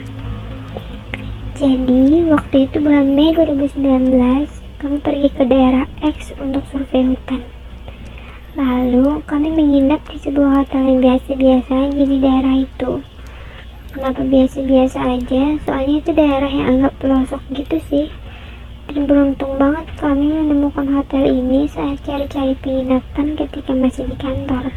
Jadi, 1.59 2.23
waktu 2.31 2.71
itu 2.71 2.79
bulan 2.79 3.11
Mei 3.11 3.35
2019, 3.35 4.47
kami 4.79 4.97
pergi 5.03 5.27
ke 5.35 5.43
daerah 5.43 5.83
X 5.99 6.31
untuk 6.39 6.63
survei 6.71 7.03
hutan. 7.03 7.43
Lalu 8.55 9.19
kami 9.27 9.51
menginap 9.51 9.99
di 10.07 10.23
sebuah 10.23 10.63
hotel 10.63 10.87
yang 10.87 10.99
biasa-biasa 11.03 11.91
aja 11.91 12.03
di 12.07 12.17
daerah 12.23 12.63
itu. 12.63 13.03
Kenapa 13.93 14.25
biasa-biasa 14.25 14.97
aja? 15.05 15.43
Soalnya 15.69 16.01
itu 16.01 16.11
daerah 16.17 16.49
yang 16.49 16.81
agak 16.81 16.97
pelosok 16.97 17.37
gitu 17.53 17.77
sih. 17.93 18.09
Dan 18.89 19.05
beruntung 19.05 19.61
banget 19.61 19.85
kami 20.01 20.33
menemukan 20.33 20.89
hotel 20.97 21.29
ini 21.29 21.69
saat 21.69 22.01
cari-cari 22.01 22.57
penginapan 22.57 23.37
ketika 23.37 23.69
masih 23.77 24.09
di 24.09 24.17
kantor. 24.17 24.73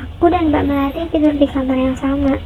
Aku 0.00 0.32
dan 0.32 0.48
Mbak 0.48 0.64
Melati 0.64 1.02
tidur 1.12 1.36
di 1.36 1.44
kamar 1.44 1.76
yang 1.76 1.96
sama. 2.00 2.40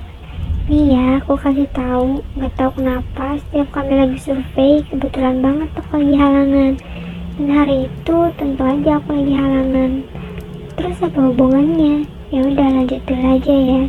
Nih 0.66 0.98
ya, 0.98 1.22
aku 1.22 1.38
kasih 1.38 1.70
tahu, 1.70 2.18
nggak 2.34 2.52
tahu 2.58 2.70
kenapa 2.74 3.38
setiap 3.46 3.68
kami 3.70 3.94
lagi 3.94 4.18
survei 4.18 4.82
kebetulan 4.90 5.38
banget 5.38 5.70
tuh 5.70 5.86
lagi 5.94 6.14
halangan 6.18 6.72
dan 7.34 7.50
hari 7.50 7.86
itu 7.86 8.16
tentu 8.38 8.62
aja 8.62 8.98
aku 8.98 9.10
lagi 9.10 9.34
halangan. 9.38 9.90
Terus 10.74 10.98
apa 10.98 11.20
hubungannya? 11.30 12.10
Ya 12.34 12.40
udah 12.42 12.68
lanjutin 12.74 13.22
aja 13.22 13.54
ya. 13.54 13.82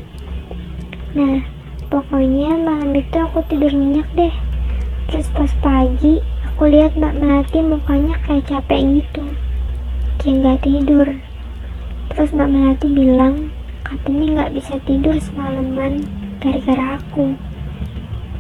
Nah, 1.16 1.40
pokoknya 1.88 2.60
malam 2.60 2.92
itu 2.92 3.16
aku 3.16 3.40
tidur 3.48 3.72
nyenyak 3.72 4.04
deh. 4.20 4.36
Terus 5.08 5.32
pas 5.32 5.48
pagi, 5.64 6.20
aku 6.44 6.68
lihat 6.68 7.00
Mbak 7.00 7.24
Melati 7.24 7.60
mukanya 7.64 8.20
kayak 8.28 8.52
capek 8.52 9.00
gitu. 9.00 9.24
Kayak 10.20 10.36
nggak 10.44 10.60
tidur. 10.68 11.08
Terus 12.12 12.30
Mbak 12.36 12.50
Melati 12.52 12.88
bilang, 12.92 13.48
katanya 13.88 14.26
nggak 14.28 14.54
bisa 14.60 14.76
tidur 14.84 15.16
semalaman 15.24 16.04
gara-gara 16.44 17.00
aku. 17.00 17.32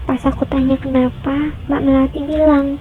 Pas 0.03 0.20
aku 0.27 0.44
tanya 0.51 0.75
kenapa, 0.75 1.55
Mbak 1.72 1.79
Melati 1.79 2.20
bilang, 2.27 2.75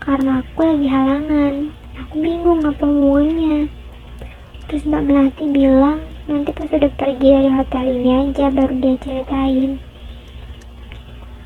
karena 0.00 0.40
aku 0.40 0.64
lagi 0.64 0.88
halangan. 0.88 1.54
Aku 2.00 2.24
bingung 2.24 2.64
apa 2.64 2.88
hubungannya. 2.88 3.68
Terus 4.64 4.88
Mbak 4.88 5.04
Melati 5.04 5.44
bilang, 5.52 6.00
nanti 6.24 6.50
pas 6.56 6.70
udah 6.72 6.92
pergi 6.96 7.28
dari 7.28 7.50
hotel 7.52 7.84
ini 8.00 8.10
aja 8.16 8.48
baru 8.48 8.74
dia 8.80 8.96
ceritain. 9.04 9.76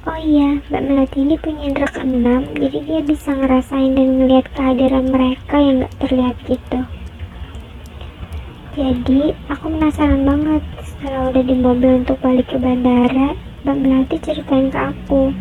Oh 0.09 0.17
iya, 0.17 0.63
Mbak 0.73 0.83
Melati 0.89 1.19
ini 1.21 1.37
punya 1.37 1.63
indera 1.69 1.89
keenam, 1.93 2.49
jadi 2.57 2.79
dia 2.81 3.01
bisa 3.05 3.35
ngerasain 3.35 3.93
dan 3.93 4.09
ngelihat 4.17 4.47
kehadiran 4.57 5.11
mereka 5.11 5.61
yang 5.61 5.85
gak 5.85 5.95
terlihat 6.01 6.37
gitu. 6.49 6.81
Jadi, 8.79 9.35
aku 9.51 9.69
penasaran 9.69 10.23
banget 10.23 10.63
setelah 10.87 11.35
udah 11.35 11.45
di 11.45 11.57
mobil 11.59 11.93
untuk 12.01 12.17
balik 12.25 12.47
ke 12.47 12.57
bandara, 12.57 13.37
Mbak 13.67 13.77
Melati 13.85 14.17
ceritain 14.23 14.71
ke 14.71 14.79
aku. 14.79 15.35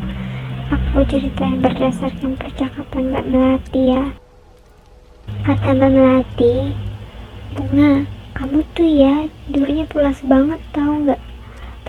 Aku 0.68 1.00
ceritain 1.08 1.62
berdasarkan 1.62 2.36
percakapan 2.36 3.14
Mbak 3.14 3.26
Melati 3.30 3.82
ya. 3.94 4.04
Kata 5.46 5.70
Mbak 5.78 5.92
Melati, 5.96 6.56
Bunga, 7.56 8.17
kamu 8.38 8.62
tuh 8.78 8.86
ya 8.86 9.26
tidurnya 9.50 9.90
pulas 9.90 10.22
banget 10.22 10.62
tau 10.70 10.94
nggak? 11.02 11.18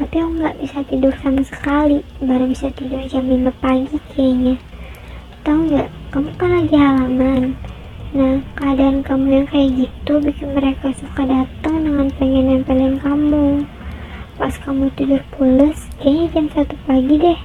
Tapi 0.01 0.15
aku 0.17 0.31
nggak 0.41 0.57
bisa 0.65 0.81
tidur 0.89 1.13
sama 1.21 1.45
sekali, 1.45 2.01
baru 2.25 2.49
bisa 2.49 2.73
tidur 2.73 3.05
jam 3.05 3.29
5 3.29 3.53
pagi 3.61 4.01
kayaknya. 4.17 4.57
Tahu 5.45 5.69
nggak? 5.69 5.89
Kamu 6.09 6.31
kan 6.41 6.51
lagi 6.57 6.73
halaman. 6.73 7.53
Nah, 8.17 8.41
keadaan 8.57 9.05
kamu 9.05 9.27
yang 9.29 9.47
kayak 9.53 9.69
gitu 9.77 10.13
bikin 10.25 10.57
mereka 10.57 10.89
suka 10.97 11.29
datang 11.29 11.85
dengan 11.85 12.09
pengen 12.17 12.49
nempelin 12.49 12.97
kamu. 12.97 13.69
Pas 14.41 14.57
kamu 14.57 14.89
tidur 14.97 15.21
pulas, 15.37 15.77
kayaknya 16.01 16.33
jam 16.33 16.47
satu 16.57 16.81
pagi 16.89 17.15
deh. 17.21 17.39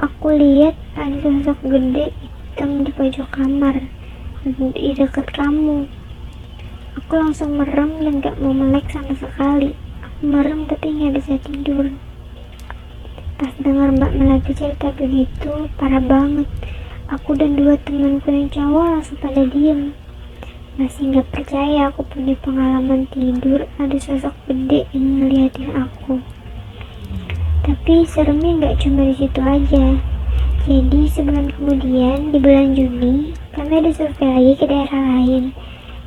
Aku 0.00 0.32
lihat 0.32 0.72
ada 0.96 1.20
sosok 1.20 1.68
gede 1.68 2.16
hitam 2.16 2.80
di 2.80 2.96
pojok 2.96 3.28
kamar, 3.28 3.76
di 4.48 4.88
dekat 4.96 5.28
kamu. 5.36 5.84
Aku 6.92 7.16
langsung 7.16 7.56
merem 7.56 8.04
dan 8.04 8.20
gak 8.20 8.36
mau 8.36 8.52
melek 8.52 8.84
sama 8.92 9.16
sekali. 9.16 9.72
Aku 10.04 10.28
merem 10.28 10.68
tapi 10.68 10.92
nggak 10.92 11.12
bisa 11.16 11.40
tidur. 11.40 11.88
Pas 13.40 13.52
dengar 13.58 13.88
Mbak 13.96 14.12
Melati 14.12 14.52
cerita 14.52 14.92
begitu, 14.92 15.72
parah 15.80 16.04
banget. 16.04 16.44
Aku 17.08 17.32
dan 17.32 17.56
dua 17.56 17.80
temanku 17.80 18.28
yang 18.28 18.52
cowok 18.52 18.84
langsung 18.92 19.18
pada 19.24 19.40
diem. 19.48 19.96
Masih 20.76 21.12
nggak 21.12 21.32
percaya 21.32 21.88
aku 21.88 22.04
punya 22.12 22.36
pengalaman 22.44 23.08
tidur 23.08 23.64
ada 23.80 23.96
sosok 23.96 24.36
gede 24.48 24.88
yang 24.92 25.20
ngeliatin 25.20 25.72
aku. 25.72 26.20
Tapi 27.64 28.04
seremnya 28.04 28.52
nggak 28.60 28.84
cuma 28.84 29.08
di 29.08 29.14
situ 29.16 29.40
aja. 29.40 29.84
Jadi 30.68 31.00
sebulan 31.10 31.56
kemudian 31.56 32.30
di 32.30 32.38
bulan 32.38 32.76
Juni 32.76 33.34
kami 33.56 33.80
ada 33.80 33.90
survei 33.96 34.28
lagi 34.28 34.52
ke 34.60 34.64
daerah 34.68 35.02
lain. 35.18 35.56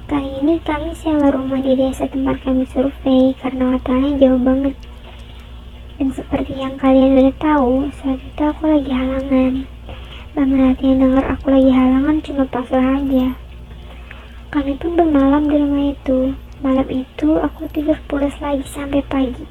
Kali 0.06 0.38
ini 0.38 0.62
kami 0.62 0.94
sewa 0.94 1.34
rumah 1.34 1.58
di 1.58 1.74
desa 1.74 2.06
tempat 2.06 2.38
kami 2.46 2.70
survei 2.70 3.34
karena 3.42 3.74
hotelnya 3.74 4.22
jauh 4.22 4.38
banget. 4.38 4.78
Dan 5.98 6.14
seperti 6.14 6.62
yang 6.62 6.78
kalian 6.78 7.18
udah 7.18 7.36
tahu, 7.42 7.90
saat 7.90 8.22
itu 8.22 8.42
aku 8.46 8.70
lagi 8.70 8.92
halangan. 8.94 9.66
Melati 10.36 10.94
yang 10.94 11.00
dengar 11.02 11.26
aku 11.34 11.48
lagi 11.50 11.72
halangan 11.74 12.22
cuma 12.22 12.46
pasrah 12.46 13.02
aja. 13.02 13.34
Kami 14.54 14.78
pun 14.78 14.94
bermalam 14.94 15.50
di 15.50 15.58
rumah 15.58 15.90
itu. 15.90 16.38
Malam 16.62 16.86
itu 16.94 17.42
aku 17.42 17.66
tidur 17.74 17.98
pulas 18.06 18.38
lagi 18.38 18.62
sampai 18.70 19.02
pagi. 19.10 19.42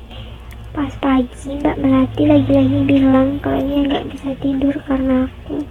Pas 0.71 0.95
pagi 1.03 1.51
Mbak 1.51 1.83
Melati 1.83 2.23
lagi-lagi 2.31 2.79
bilang 2.87 3.43
kalau 3.43 3.59
dia 3.59 3.81
nggak 3.91 4.07
bisa 4.07 4.31
tidur 4.39 4.75
karena 4.87 5.27
aku. 5.27 5.67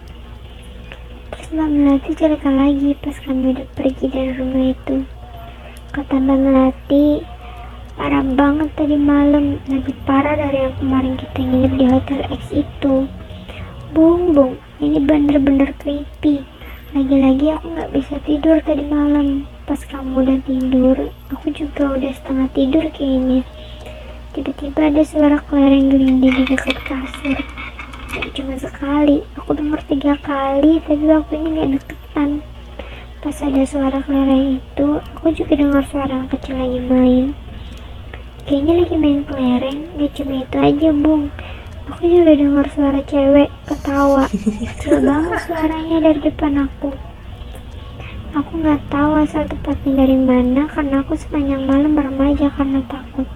Mbak 1.54 1.70
Melati 1.70 2.12
cerita 2.18 2.50
lagi 2.50 2.98
pas 2.98 3.14
kami 3.22 3.54
udah 3.54 3.70
pergi 3.78 4.10
dari 4.10 4.34
rumah 4.42 4.74
itu. 4.74 5.06
Kata 5.94 6.18
Mbak 6.18 6.40
Melati, 6.50 7.22
parah 7.94 8.26
banget 8.26 8.74
tadi 8.74 8.98
malam, 8.98 9.62
lebih 9.70 9.94
parah 10.02 10.34
dari 10.34 10.66
yang 10.66 10.74
kemarin 10.82 11.14
kita 11.14 11.46
nginep 11.46 11.74
di 11.78 11.86
hotel 11.86 12.20
X 12.34 12.42
itu. 12.58 13.06
Bung, 13.94 14.34
bung, 14.34 14.58
ini 14.82 14.98
bener-bener 14.98 15.78
creepy. 15.78 16.42
Lagi-lagi 16.98 17.54
aku 17.54 17.66
nggak 17.70 17.92
bisa 18.02 18.18
tidur 18.26 18.58
tadi 18.66 18.90
malam. 18.90 19.46
Pas 19.70 19.78
kamu 19.86 20.26
udah 20.26 20.40
tidur, 20.50 20.98
aku 21.30 21.54
juga 21.54 21.94
udah 21.94 22.12
setengah 22.18 22.50
tidur 22.58 22.82
kayaknya. 22.98 23.46
Tiba-tiba 24.34 24.90
ada 24.90 25.06
suara 25.06 25.38
kelereng 25.46 25.94
gelinding 25.94 26.34
di 26.34 26.44
dekat 26.50 26.82
kasur. 26.82 27.38
Cuma 28.14 28.54
sekali, 28.62 29.26
aku 29.34 29.58
denger 29.58 29.82
tiga 29.90 30.14
kali, 30.22 30.78
tapi 30.86 31.06
waktunya 31.10 31.50
gak 31.54 31.70
deketan. 31.82 32.30
Pas 33.26 33.38
ada 33.42 33.64
suara 33.66 33.98
kelereng 34.06 34.62
itu, 34.62 34.88
aku 35.18 35.34
juga 35.34 35.54
dengar 35.58 35.82
suara 35.90 36.30
kecil 36.30 36.62
lagi 36.62 36.82
main. 36.86 37.34
Kayaknya 38.46 38.74
lagi 38.86 38.96
main 39.02 39.22
kelereng, 39.26 39.80
gak 39.98 40.12
cuma 40.14 40.34
itu 40.46 40.58
aja 40.62 40.90
bung. 40.94 41.34
Aku 41.90 42.04
juga 42.06 42.32
dengar 42.38 42.66
suara 42.70 43.02
cewek 43.02 43.50
ketawa. 43.66 44.30
Kecil 44.30 44.96
banget 45.02 45.40
suaranya 45.50 45.98
dari 46.00 46.20
depan 46.22 46.54
aku. 46.70 46.90
Aku 48.34 48.52
nggak 48.66 48.82
tahu 48.90 49.12
asal 49.22 49.46
tepatnya 49.46 49.94
dari 50.06 50.18
mana 50.18 50.66
karena 50.66 51.06
aku 51.06 51.14
sepanjang 51.14 51.70
malam 51.70 51.94
bermaja 51.94 52.50
karena 52.58 52.82
takut. 52.90 53.30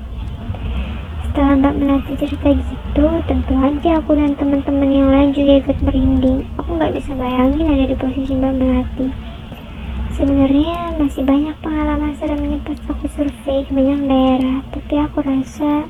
Setelah 1.28 1.54
Mbak 1.60 1.76
Melati 1.78 2.14
cerita 2.16 2.50
gitu, 2.56 3.06
tentu 3.28 3.54
aja 3.60 3.92
aku 4.00 4.12
dan 4.16 4.34
teman-teman 4.40 4.90
yang 4.90 5.10
lain 5.12 5.30
juga 5.36 5.54
ikut 5.60 5.78
merinding. 5.84 6.48
Aku 6.58 6.80
nggak 6.80 6.96
bisa 6.96 7.12
bayangin 7.14 7.68
ada 7.68 7.86
di 7.86 7.96
posisi 8.00 8.34
Mbak 8.34 8.54
Melati. 8.58 9.08
Sebenarnya 10.18 10.98
masih 10.98 11.22
banyak 11.28 11.56
pengalaman 11.62 12.18
serem 12.18 12.42
ini 12.42 12.58
pas 12.66 12.80
aku 12.90 13.06
survei 13.14 13.62
ke 13.68 13.72
banyak 13.76 14.02
daerah, 14.10 14.58
tapi 14.74 14.94
aku 14.98 15.18
rasa 15.22 15.86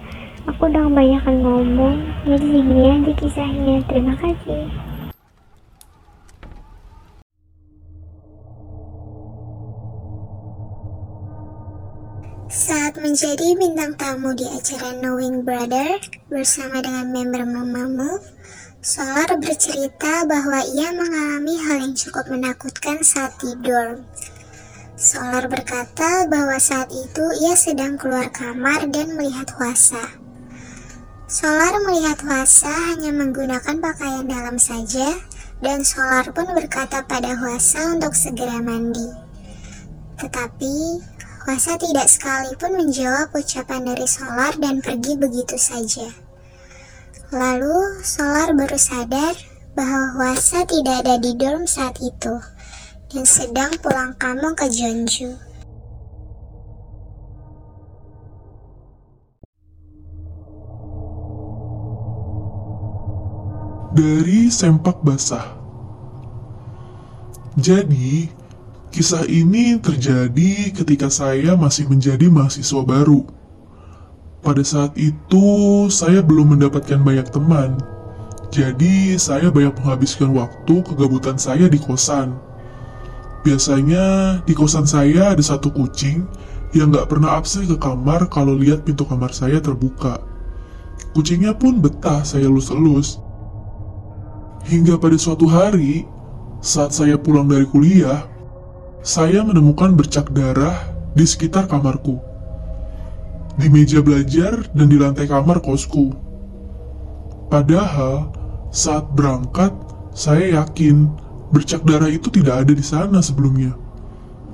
aku 0.50 0.67
udah 0.67 0.84
kebanyakan 0.91 1.36
ngomong, 1.39 1.97
jadi 2.28 2.43
segini 2.43 2.84
aja 2.91 3.12
kisahnya. 3.15 3.78
Terima 3.88 4.19
kasih. 4.19 4.87
Saat 12.47 12.95
menjadi 13.03 13.60
bintang 13.60 13.99
tamu 13.99 14.31
di 14.31 14.47
acara 14.47 14.95
Knowing 15.03 15.43
Brother 15.43 15.99
bersama 16.31 16.79
dengan 16.79 17.12
member 17.12 17.43
Mamamu, 17.43 18.23
Solar 18.79 19.36
bercerita 19.36 20.23
bahwa 20.23 20.63
ia 20.71 20.95
mengalami 20.95 21.60
hal 21.60 21.83
yang 21.83 21.91
cukup 21.91 22.23
menakutkan 22.31 23.03
saat 23.03 23.36
tidur. 23.43 23.99
Solar 24.95 25.51
berkata 25.51 26.23
bahwa 26.31 26.55
saat 26.55 26.88
itu 26.88 27.25
ia 27.43 27.51
sedang 27.60 27.99
keluar 27.99 28.31
kamar 28.31 28.88
dan 28.95 29.19
melihat 29.19 29.51
Wasa. 29.60 30.07
Solar 31.27 31.83
melihat 31.83 32.23
Wasa 32.23 32.71
hanya 32.95 33.12
menggunakan 33.12 33.75
pakaian 33.75 34.23
dalam 34.23 34.55
saja, 34.55 35.19
dan 35.60 35.83
Solar 35.83 36.31
pun 36.31 36.47
berkata 36.55 37.03
pada 37.03 37.36
Wasa 37.43 37.91
untuk 37.91 38.15
segera 38.15 38.63
mandi. 38.63 39.12
Tetapi 40.15 40.75
Wasa 41.47 41.79
tidak 41.79 42.12
sekalipun 42.12 42.75
menjawab 42.75 43.31
ucapan 43.31 43.88
dari 43.88 44.03
Solar 44.03 44.51
dan 44.60 44.83
pergi 44.83 45.15
begitu 45.15 45.55
saja. 45.55 46.12
Lalu 47.31 48.03
Solar 48.03 48.51
baru 48.51 48.75
sadar 48.75 49.31
bahwa 49.71 50.19
Wasa 50.19 50.67
tidak 50.67 51.07
ada 51.07 51.15
di 51.15 51.39
dorm 51.39 51.63
saat 51.63 52.03
itu 52.03 52.36
dan 53.07 53.23
sedang 53.23 53.71
pulang 53.79 54.12
kampung 54.19 54.60
ke 54.60 54.67
Jeonju. 54.67 55.39
Dari 63.95 64.51
sempak 64.51 64.99
basah. 64.99 65.55
Jadi, 67.55 68.27
kisah 68.97 69.29
ini 69.29 69.77
terjadi 69.77 70.73
ketika 70.73 71.05
saya 71.05 71.53
masih 71.53 71.86
menjadi 71.86 72.33
mahasiswa 72.33 72.81
baru. 72.81 73.29
Pada 74.41 74.65
saat 74.65 74.97
itu, 74.97 75.86
saya 75.93 76.25
belum 76.25 76.57
mendapatkan 76.57 77.05
banyak 77.05 77.29
teman. 77.29 77.77
Jadi, 78.49 79.13
saya 79.21 79.53
banyak 79.53 79.77
menghabiskan 79.77 80.33
waktu 80.33 80.81
kegabutan 80.81 81.38
saya 81.38 81.69
di 81.69 81.77
kosan. 81.77 82.41
Biasanya, 83.45 84.41
di 84.49 84.57
kosan 84.57 84.89
saya 84.89 85.38
ada 85.38 85.43
satu 85.45 85.69
kucing 85.69 86.25
yang 86.73 86.89
gak 86.89 87.13
pernah 87.13 87.38
absen 87.38 87.69
ke 87.69 87.77
kamar 87.77 88.25
kalau 88.33 88.57
lihat 88.57 88.81
pintu 88.81 89.05
kamar 89.05 89.29
saya 89.29 89.62
terbuka. 89.62 90.25
Kucingnya 91.13 91.53
pun 91.53 91.77
betah 91.86 92.25
saya 92.25 92.49
elus-elus. 92.49 93.21
Hingga 94.65 94.97
pada 94.97 95.21
suatu 95.21 95.45
hari, 95.45 96.10
saat 96.65 96.97
saya 96.97 97.13
pulang 97.13 97.45
dari 97.45 97.69
kuliah, 97.69 98.25
saya 99.05 99.45
menemukan 99.45 99.93
bercak 99.93 100.29
darah 100.33 100.77
di 101.13 101.25
sekitar 101.25 101.65
kamarku. 101.69 102.21
di 103.57 103.73
meja 103.73 104.05
belajar 104.05 104.69
dan 104.77 104.86
di 104.86 105.01
lantai 105.01 105.25
kamar 105.25 105.65
kosku. 105.65 106.13
Padahal 107.49 108.29
saat 108.69 109.10
berangkat 109.17 109.73
saya 110.13 110.62
yakin 110.62 111.10
bercak 111.49 111.81
darah 111.81 112.05
itu 112.05 112.29
tidak 112.29 112.62
ada 112.62 112.73
di 112.77 112.86
sana 112.86 113.17
sebelumnya. 113.17 113.73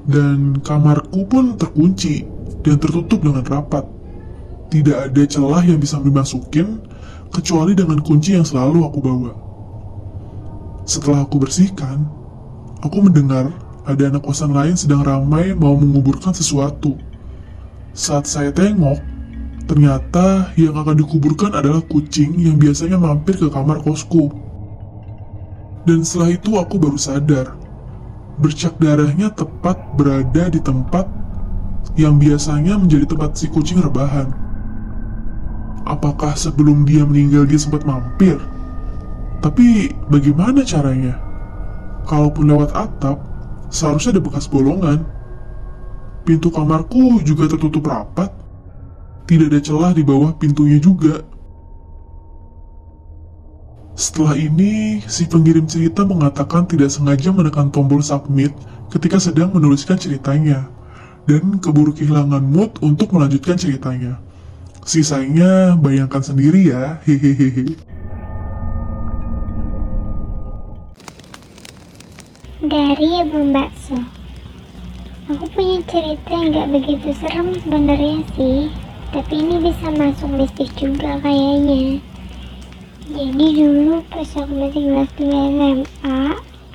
Dan 0.08 0.60
kamarku 0.64 1.28
pun 1.28 1.60
terkunci 1.60 2.24
dan 2.64 2.80
tertutup 2.80 3.20
dengan 3.20 3.44
rapat. 3.44 3.84
Tidak 4.72 5.12
ada 5.12 5.24
celah 5.28 5.64
yang 5.68 5.84
bisa 5.84 6.00
dimasukin 6.00 6.80
kecuali 7.28 7.76
dengan 7.76 8.00
kunci 8.00 8.40
yang 8.40 8.48
selalu 8.48 8.88
aku 8.88 9.00
bawa. 9.04 9.32
Setelah 10.88 11.28
aku 11.28 11.44
bersihkan, 11.44 12.08
aku 12.84 13.04
mendengar 13.04 13.52
ada 13.84 14.08
anak 14.08 14.24
kosan 14.24 14.56
lain 14.56 14.80
sedang 14.80 15.04
ramai 15.04 15.52
mau 15.52 15.76
menguburkan 15.76 16.32
sesuatu. 16.32 16.96
Saat 17.92 18.32
saya 18.32 18.50
tengok, 18.56 18.98
ternyata 19.68 20.56
yang 20.56 20.80
akan 20.80 20.96
dikuburkan 21.04 21.52
adalah 21.52 21.84
kucing 21.84 22.40
yang 22.40 22.56
biasanya 22.56 22.96
mampir 22.96 23.36
ke 23.36 23.52
kamar 23.52 23.84
kosku. 23.84 24.32
Dan 25.84 26.08
setelah 26.08 26.32
itu 26.32 26.56
aku 26.56 26.80
baru 26.80 26.96
sadar, 26.96 27.60
bercak 28.40 28.80
darahnya 28.80 29.28
tepat 29.36 29.76
berada 30.00 30.48
di 30.48 30.64
tempat 30.64 31.04
yang 32.00 32.16
biasanya 32.16 32.80
menjadi 32.80 33.04
tempat 33.04 33.36
si 33.36 33.52
kucing 33.52 33.84
rebahan. 33.84 34.32
Apakah 35.84 36.40
sebelum 36.40 36.88
dia 36.88 37.04
meninggal 37.04 37.44
dia 37.44 37.60
sempat 37.60 37.84
mampir? 37.84 38.40
Tapi 39.44 39.92
bagaimana 40.08 40.64
caranya? 40.64 41.20
Kalaupun 42.08 42.48
lewat 42.48 42.72
atap, 42.72 43.33
seharusnya 43.74 44.16
ada 44.16 44.22
bekas 44.22 44.46
bolongan. 44.46 45.02
Pintu 46.24 46.54
kamarku 46.54 47.20
juga 47.26 47.50
tertutup 47.50 47.90
rapat. 47.90 48.30
Tidak 49.26 49.50
ada 49.50 49.60
celah 49.60 49.92
di 49.92 50.06
bawah 50.06 50.32
pintunya 50.38 50.78
juga. 50.78 51.26
Setelah 53.94 54.38
ini, 54.38 55.02
si 55.06 55.30
pengirim 55.30 55.70
cerita 55.70 56.02
mengatakan 56.02 56.66
tidak 56.66 56.90
sengaja 56.90 57.30
menekan 57.30 57.70
tombol 57.70 58.02
submit 58.02 58.54
ketika 58.90 59.22
sedang 59.22 59.54
menuliskan 59.54 60.02
ceritanya, 60.02 60.66
dan 61.30 61.62
keburu 61.62 61.94
kehilangan 61.94 62.42
mood 62.42 62.74
untuk 62.82 63.14
melanjutkan 63.14 63.56
ceritanya. 63.56 64.18
Sisanya 64.84 65.78
bayangkan 65.80 66.20
sendiri 66.20 66.74
ya, 66.74 67.00
hehehe. 67.06 67.78
Dari 72.64 73.20
Ibu 73.20 73.52
Bakso 73.52 74.00
Aku 75.28 75.52
punya 75.52 75.84
cerita 75.84 76.32
yang 76.32 76.56
gak 76.56 76.72
begitu 76.72 77.12
serem 77.20 77.60
sebenarnya 77.60 78.24
sih. 78.40 78.72
Tapi 79.12 79.44
ini 79.44 79.60
bisa 79.68 79.92
masuk 79.92 80.32
mistis 80.32 80.72
juga 80.80 81.20
kayaknya. 81.20 82.00
Jadi 83.12 83.46
dulu 83.60 84.00
pas 84.08 84.32
aku 84.40 84.56
masih 84.56 84.80
kelas 84.80 85.12
2 85.20 85.28
SMA 85.28 86.20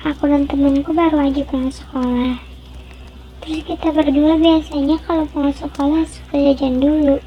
Aku 0.05 0.29
dan 0.29 0.45
temenku 0.45 0.93
baru 0.93 1.25
aja 1.25 1.41
pulang 1.49 1.73
sekolah. 1.73 2.37
Terus 3.41 3.61
kita 3.65 3.89
berdua 3.89 4.37
biasanya 4.37 5.01
kalau 5.09 5.25
pulang 5.33 5.57
sekolah 5.57 6.05
suka 6.05 6.37
jajan 6.37 6.77
dulu. 6.77 7.17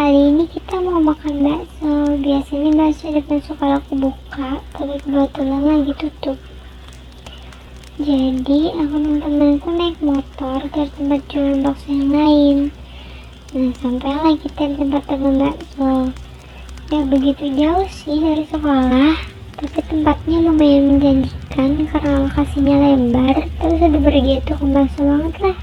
Kali 0.00 0.20
ini 0.24 0.48
kita 0.48 0.80
mau 0.80 1.04
makan 1.04 1.44
bakso. 1.44 2.16
Biasanya 2.16 2.70
bakso 2.80 3.12
depan 3.12 3.44
sekolah 3.44 3.76
aku 3.76 4.08
buka 4.08 4.56
Tapi 4.72 4.96
kebetulan 5.04 5.60
lagi 5.68 5.92
tutup 6.00 6.40
jadi 8.00 8.72
aku 8.72 8.96
dan 9.04 9.20
temanku 9.20 9.68
naik 9.68 10.00
motor 10.00 10.64
ke 10.72 10.88
tempat 10.96 11.20
jualan 11.28 11.60
bakso 11.60 11.92
yang 11.92 12.08
lain. 12.08 12.58
Nah 13.52 13.68
sampailah 13.84 14.32
kita 14.40 14.62
di 14.64 14.74
tempat 14.80 15.02
teman 15.04 15.36
bakso. 15.36 16.08
Gak 16.88 17.04
begitu 17.12 17.52
jauh 17.52 17.84
sih 17.92 18.16
dari 18.16 18.48
sekolah, 18.48 19.12
tapi 19.60 19.80
tempatnya 19.92 20.40
lumayan 20.40 20.96
menjanjikan 20.96 21.84
karena 21.92 22.24
lokasinya 22.24 22.76
lebar. 22.80 23.36
Terus 23.60 23.80
ada 23.84 23.98
bergitu 24.00 24.52
ke 24.56 24.66
bakso 24.72 25.00
banget 25.04 25.34
lah. 25.44 25.56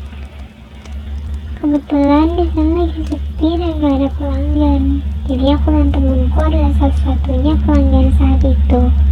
Kebetulan 1.57 2.27
di 2.37 2.45
sana 2.53 2.73
lagi 2.85 3.01
sepi 3.09 3.49
dan 3.57 3.73
gak 3.81 3.93
ada 3.97 4.09
pelanggan. 4.21 4.83
Jadi 5.25 5.45
aku 5.57 5.67
dan 5.73 5.87
temanku 5.89 6.37
adalah 6.45 6.73
satu-satunya 6.77 7.57
pelanggan 7.65 8.07
saat 8.21 8.41
itu. 8.45 9.08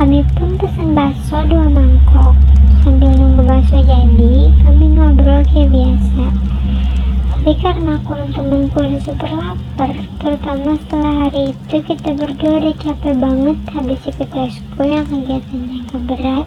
Kami 0.00 0.24
pun 0.32 0.56
pesan 0.56 0.96
bakso 0.96 1.44
dua 1.44 1.68
mangkok. 1.68 2.32
Sambil 2.80 3.12
nunggu 3.20 3.44
bakso 3.44 3.84
jadi, 3.84 4.48
kami 4.64 4.96
ngobrol 4.96 5.44
kayak 5.44 5.68
biasa. 5.76 6.24
Tapi 7.36 7.52
karena 7.60 8.00
aku 8.00 8.16
dan 8.16 8.32
temanku 8.32 8.80
udah 8.80 9.00
super 9.04 9.28
lapar, 9.28 9.92
terutama 10.24 10.80
setelah 10.80 11.28
hari 11.28 11.52
itu 11.52 11.76
kita 11.84 12.16
berdua 12.16 12.64
udah 12.64 12.74
capek 12.80 13.14
banget 13.20 13.58
habis 13.76 14.00
ikut 14.08 14.30
eskul 14.32 14.88
yang 14.88 15.04
kegiatannya 15.04 15.76
agak 15.84 16.02
berat. 16.08 16.46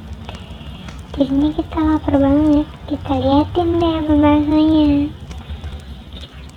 Jadinya 1.14 1.50
kita 1.54 1.78
lapar 1.78 2.16
banget. 2.18 2.68
Kita 2.90 3.14
liatin 3.22 3.70
deh 3.78 3.94
apa 4.02 4.14
baksonya. 4.18 4.90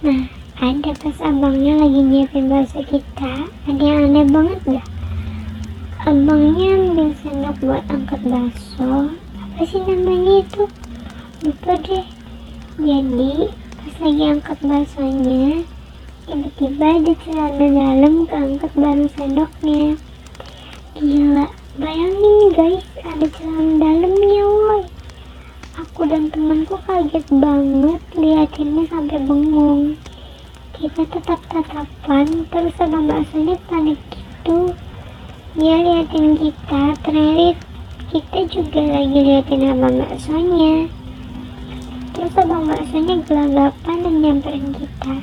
Nah, 0.00 0.22
ada 0.64 0.90
pas 0.96 1.16
abangnya 1.20 1.72
lagi 1.76 2.00
nyiapin 2.00 2.48
bakso 2.48 2.80
kita, 2.88 3.52
ada 3.68 3.82
yang 3.85 4.09
aneh 4.09 4.24
banget 4.32 4.61
dah 4.64 4.95
abangnya 6.07 6.79
ambil 6.79 7.11
sendok 7.19 7.57
buat 7.66 7.83
angkat 7.90 8.23
bakso. 8.31 9.11
Apa 9.42 9.62
sih 9.66 9.83
namanya 9.83 10.47
itu? 10.47 10.62
Lupa 11.42 11.75
deh. 11.83 12.07
Jadi 12.79 13.51
pas 13.51 13.97
lagi 14.07 14.25
angkat 14.31 14.59
baksonya 14.62 15.66
tiba-tiba 16.31 16.87
ada 17.03 17.12
celana 17.27 17.66
dalam 17.75 18.14
keangkat 18.23 18.73
bareng 18.79 19.11
sendoknya. 19.19 19.99
Gila. 20.95 21.47
Bayangin 21.75 22.38
guys 22.55 22.87
ada 23.03 23.27
celana 23.27 23.75
dalamnya 23.83 24.47
woi. 24.47 24.83
Aku 25.83 26.07
dan 26.07 26.31
temanku 26.31 26.79
kaget 26.87 27.27
banget 27.35 28.03
liatinnya 28.14 28.87
sampai 28.87 29.19
bengong. 29.27 29.99
Kita 30.71 31.03
tetap 31.03 31.42
tatapan 31.51 32.47
terus 32.55 32.79
abang 32.79 33.11
baksonya 33.11 33.59
panik 33.66 33.99
gitu 34.14 34.71
dia 35.57 35.73
liatin 35.81 36.37
kita 36.37 36.92
ternyata 37.01 37.64
kita 38.12 38.38
juga 38.53 38.81
lagi 38.92 39.19
liatin 39.25 39.73
abang 39.73 39.97
baksonya 40.05 40.85
terus 42.12 42.37
abang 42.37 42.69
baksonya 42.69 43.25
gelagapan 43.25 43.97
dan 44.05 44.14
nyamperin 44.21 44.69
kita. 44.77 45.14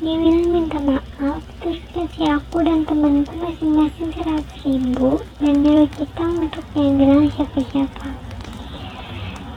Dia 0.00 0.16
bilang 0.16 0.48
minta 0.48 0.80
maaf 0.80 1.44
terus 1.60 1.76
kasih 1.92 2.40
aku 2.40 2.64
dan 2.64 2.88
temanku 2.88 3.36
masing-masing 3.36 4.16
seratus 4.16 4.60
ribu 4.64 5.20
dan 5.36 5.54
nyuruh 5.60 5.90
kita 5.92 6.24
untuk 6.24 6.64
yang 6.72 6.96
bilang 6.96 7.28
siapa-siapa. 7.36 8.08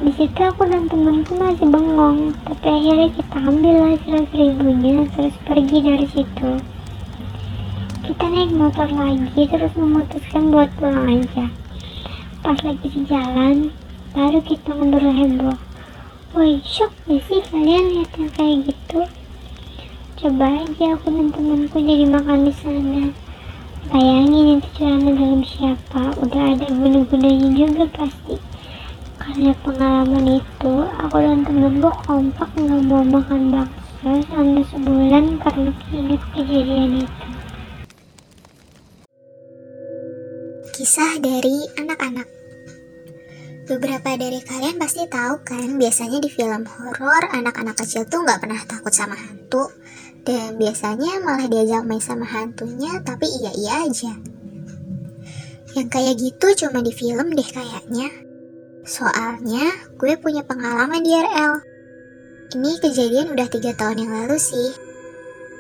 Di 0.04 0.12
situ 0.20 0.42
aku 0.44 0.68
dan 0.68 0.92
temanku 0.92 1.32
masih 1.40 1.64
bengong 1.64 2.36
tapi 2.44 2.68
akhirnya 2.76 3.08
kita 3.16 3.38
ambil 3.40 3.76
lah 3.88 3.96
seratus 4.04 4.36
ribunya 4.36 5.08
terus 5.16 5.36
pergi 5.48 5.78
dari 5.80 6.08
situ 6.12 6.52
kita 8.08 8.26
naik 8.32 8.52
motor 8.56 8.88
lagi 8.88 9.42
terus 9.52 9.74
memutuskan 9.76 10.48
buat 10.48 10.72
pulang 10.80 11.20
aja 11.20 11.52
pas 12.40 12.56
lagi 12.64 12.88
di 12.88 13.04
jalan 13.04 13.76
baru 14.16 14.40
kita 14.40 14.72
ngobrol 14.72 15.12
heboh 15.12 15.60
woi 16.32 16.64
shock 16.64 16.92
gak 17.04 17.20
sih 17.28 17.44
kalian 17.52 17.98
lihat 17.98 18.12
yang 18.20 18.32
kayak 18.36 18.58
gitu? 18.70 19.00
Coba 20.18 20.50
aja 20.50 20.98
aku 20.98 21.08
dan 21.14 21.30
temanku 21.30 21.78
jadi 21.78 22.06
makan 22.10 22.46
di 22.46 22.54
sana. 22.58 23.14
Bayangin 23.88 24.60
itu 24.60 24.70
celana 24.76 25.14
dalam 25.14 25.42
siapa. 25.46 26.14
Udah 26.20 26.58
ada 26.58 26.68
guna-gunanya 26.68 27.50
juga 27.54 27.86
pasti. 27.96 28.36
Karena 29.22 29.54
pengalaman 29.62 30.42
itu 30.42 30.74
aku 31.00 31.18
dan 31.22 31.42
temanku 31.46 31.90
kompak 32.06 32.50
nggak 32.54 32.82
mau 32.86 33.06
makan 33.08 33.42
bakso 33.54 34.12
selama 34.30 34.62
sebulan 34.68 35.26
karena 35.42 35.72
ingat 35.94 36.22
kejadian 36.36 37.06
itu 37.08 37.37
Kisah 40.78 41.18
dari 41.18 41.66
anak-anak. 41.74 42.30
Beberapa 43.66 44.14
dari 44.14 44.38
kalian 44.46 44.78
pasti 44.78 45.10
tahu 45.10 45.42
kan, 45.42 45.74
biasanya 45.74 46.22
di 46.22 46.30
film 46.30 46.70
horor 46.70 47.34
anak-anak 47.34 47.82
kecil 47.82 48.06
tuh 48.06 48.22
nggak 48.22 48.46
pernah 48.46 48.62
takut 48.62 48.94
sama 48.94 49.18
hantu, 49.18 49.74
dan 50.22 50.54
biasanya 50.54 51.18
malah 51.26 51.50
diajak 51.50 51.82
main 51.82 51.98
sama 51.98 52.30
hantunya, 52.30 52.94
tapi 53.02 53.26
iya-iya 53.26 53.90
aja. 53.90 54.14
Yang 55.74 55.88
kayak 55.90 56.16
gitu 56.22 56.48
cuma 56.62 56.86
di 56.86 56.94
film 56.94 57.34
deh 57.34 57.50
kayaknya. 57.50 58.14
Soalnya 58.86 59.74
gue 59.98 60.14
punya 60.22 60.46
pengalaman 60.46 61.02
di 61.02 61.10
RL. 61.10 61.54
Ini 62.54 62.72
kejadian 62.86 63.34
udah 63.34 63.50
tiga 63.50 63.74
tahun 63.74 64.06
yang 64.06 64.14
lalu 64.14 64.38
sih. 64.38 64.78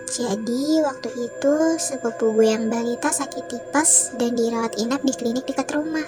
Jadi 0.08 0.80
waktu 0.88 1.10
itu 1.20 1.56
sepupu 1.76 2.32
gue 2.32 2.48
yang 2.48 2.72
balita 2.72 3.12
sakit 3.12 3.43
tipes 3.52 4.15
dan 4.15 4.39
dirawat 4.39 4.80
inap 4.80 5.04
di 5.04 5.12
klinik 5.12 5.43
dekat 5.43 5.76
rumah. 5.76 6.08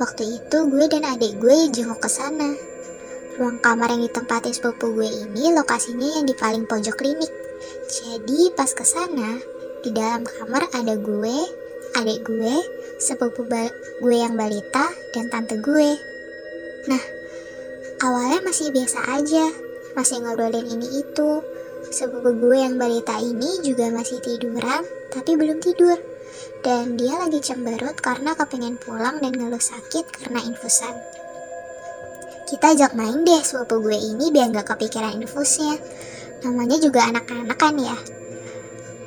Waktu 0.00 0.40
itu 0.40 0.58
gue 0.72 0.84
dan 0.88 1.04
adik 1.04 1.36
gue 1.36 1.68
jenguk 1.68 2.00
ke 2.00 2.08
sana. 2.08 2.56
Ruang 3.36 3.60
kamar 3.60 3.92
yang 3.92 4.08
ditempati 4.08 4.56
sepupu 4.56 4.96
gue 4.96 5.04
ini 5.04 5.52
lokasinya 5.52 6.16
yang 6.16 6.24
di 6.24 6.32
paling 6.32 6.64
pojok 6.64 6.96
klinik. 6.96 7.28
Jadi 7.92 8.56
pas 8.56 8.72
ke 8.72 8.88
sana, 8.88 9.36
di 9.84 9.92
dalam 9.92 10.24
kamar 10.24 10.72
ada 10.72 10.96
gue, 10.96 11.38
adik 12.00 12.24
gue, 12.24 12.56
sepupu 12.96 13.44
gue 14.00 14.16
yang 14.16 14.32
balita, 14.32 14.88
dan 15.12 15.28
tante 15.28 15.60
gue. 15.60 15.90
Nah, 16.88 17.04
awalnya 18.00 18.40
masih 18.48 18.72
biasa 18.72 19.04
aja, 19.12 19.44
masih 19.92 20.24
ngobrolin 20.24 20.64
ini 20.72 21.04
itu. 21.04 21.44
Sepupu 21.90 22.38
gue 22.38 22.54
yang 22.54 22.78
balita 22.78 23.18
ini 23.18 23.66
juga 23.66 23.90
masih 23.90 24.22
tiduran, 24.22 24.86
tapi 25.10 25.34
belum 25.34 25.58
tidur. 25.58 25.98
Dan 26.62 26.94
dia 26.94 27.18
lagi 27.18 27.42
cemberut 27.42 27.98
karena 27.98 28.38
kepengen 28.38 28.78
pulang 28.78 29.18
dan 29.18 29.34
ngeluh 29.34 29.58
sakit 29.58 30.06
karena 30.14 30.38
infusan. 30.46 30.94
Kita 32.46 32.78
ajak 32.78 32.94
main 32.94 33.26
deh 33.26 33.42
sepupu 33.42 33.82
gue 33.82 33.98
ini 33.98 34.30
biar 34.30 34.54
gak 34.54 34.70
kepikiran 34.70 35.18
infusnya. 35.18 35.82
Namanya 36.46 36.78
juga 36.78 37.10
anak-anak 37.10 37.58
kan 37.58 37.74
ya. 37.74 37.98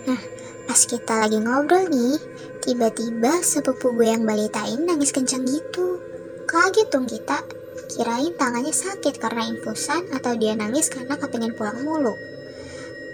Nah, 0.04 0.22
pas 0.67 0.82
kita 0.84 1.24
lagi 1.24 1.39
ngobrol 1.39 1.88
nih, 1.88 2.19
tiba-tiba 2.67 3.39
sepupu 3.39 3.96
gue 3.96 4.12
yang 4.12 4.28
balitain 4.28 4.84
nangis 4.84 5.15
kenceng 5.15 5.48
gitu. 5.48 6.04
Kaget 6.43 6.91
dong 6.91 7.08
kita, 7.08 7.48
kirain 7.96 8.36
tangannya 8.36 8.76
sakit 8.76 9.24
karena 9.24 9.48
infusan 9.48 10.12
atau 10.12 10.36
dia 10.36 10.52
nangis 10.52 10.91
karena 10.91 11.15
kepengen 11.15 11.56
pulang 11.56 11.80
mulu. 11.80 12.33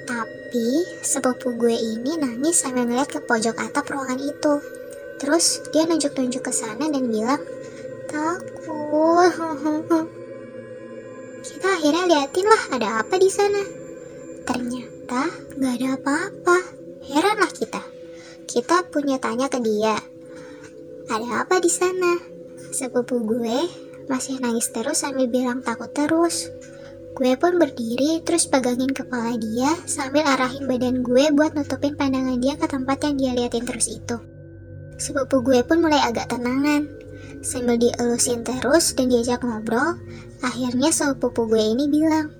Tapi 0.10 0.90
sepupu 1.06 1.54
gue 1.54 1.78
ini 1.78 2.18
nangis 2.18 2.66
sambil 2.66 2.90
ngeliat 2.90 3.14
ke 3.14 3.22
pojok 3.22 3.62
atap 3.62 3.94
ruangan 3.94 4.18
itu. 4.18 4.58
Terus 5.22 5.62
dia 5.70 5.86
nunjuk-nunjuk 5.86 6.50
ke 6.50 6.50
sana 6.50 6.90
dan 6.90 7.06
bilang, 7.14 7.38
takut. 8.10 9.30
Kita 11.46 11.68
akhirnya 11.78 12.10
liatin 12.10 12.48
lah 12.50 12.64
ada 12.74 12.88
apa 13.06 13.22
di 13.22 13.30
sana. 13.30 13.62
Ternyata 14.50 15.30
nggak 15.54 15.74
ada 15.78 15.88
apa-apa. 16.02 16.58
Heranlah 17.06 17.52
kita. 17.54 17.82
Kita 18.50 18.90
punya 18.90 19.22
tanya 19.22 19.46
ke 19.46 19.62
dia. 19.62 19.94
Ada 21.06 21.46
apa 21.46 21.62
di 21.62 21.70
sana? 21.70 22.18
Sepupu 22.74 23.22
gue 23.22 23.60
masih 24.10 24.42
nangis 24.42 24.74
terus 24.74 25.06
sambil 25.06 25.30
bilang 25.30 25.62
takut 25.62 25.94
terus. 25.94 26.50
Gue 27.20 27.36
pun 27.36 27.60
berdiri 27.60 28.24
terus 28.24 28.48
pegangin 28.48 28.96
kepala 28.96 29.36
dia 29.36 29.76
sambil 29.84 30.24
arahin 30.24 30.72
badan 30.72 31.04
gue 31.04 31.36
buat 31.36 31.52
nutupin 31.52 32.00
pandangan 32.00 32.40
dia 32.40 32.56
ke 32.56 32.64
tempat 32.64 32.96
yang 33.04 33.16
dia 33.20 33.32
liatin 33.36 33.68
terus 33.68 33.92
itu. 33.92 34.24
Sepupu 34.96 35.44
gue 35.44 35.60
pun 35.68 35.84
mulai 35.84 36.00
agak 36.00 36.32
tenangan. 36.32 36.88
Sambil 37.44 37.76
dielusin 37.76 38.48
terus 38.48 38.96
dan 38.96 39.12
diajak 39.12 39.44
ngobrol, 39.44 40.00
akhirnya 40.40 40.96
sepupu 40.96 41.44
gue 41.44 41.60
ini 41.60 41.92
bilang, 41.92 42.32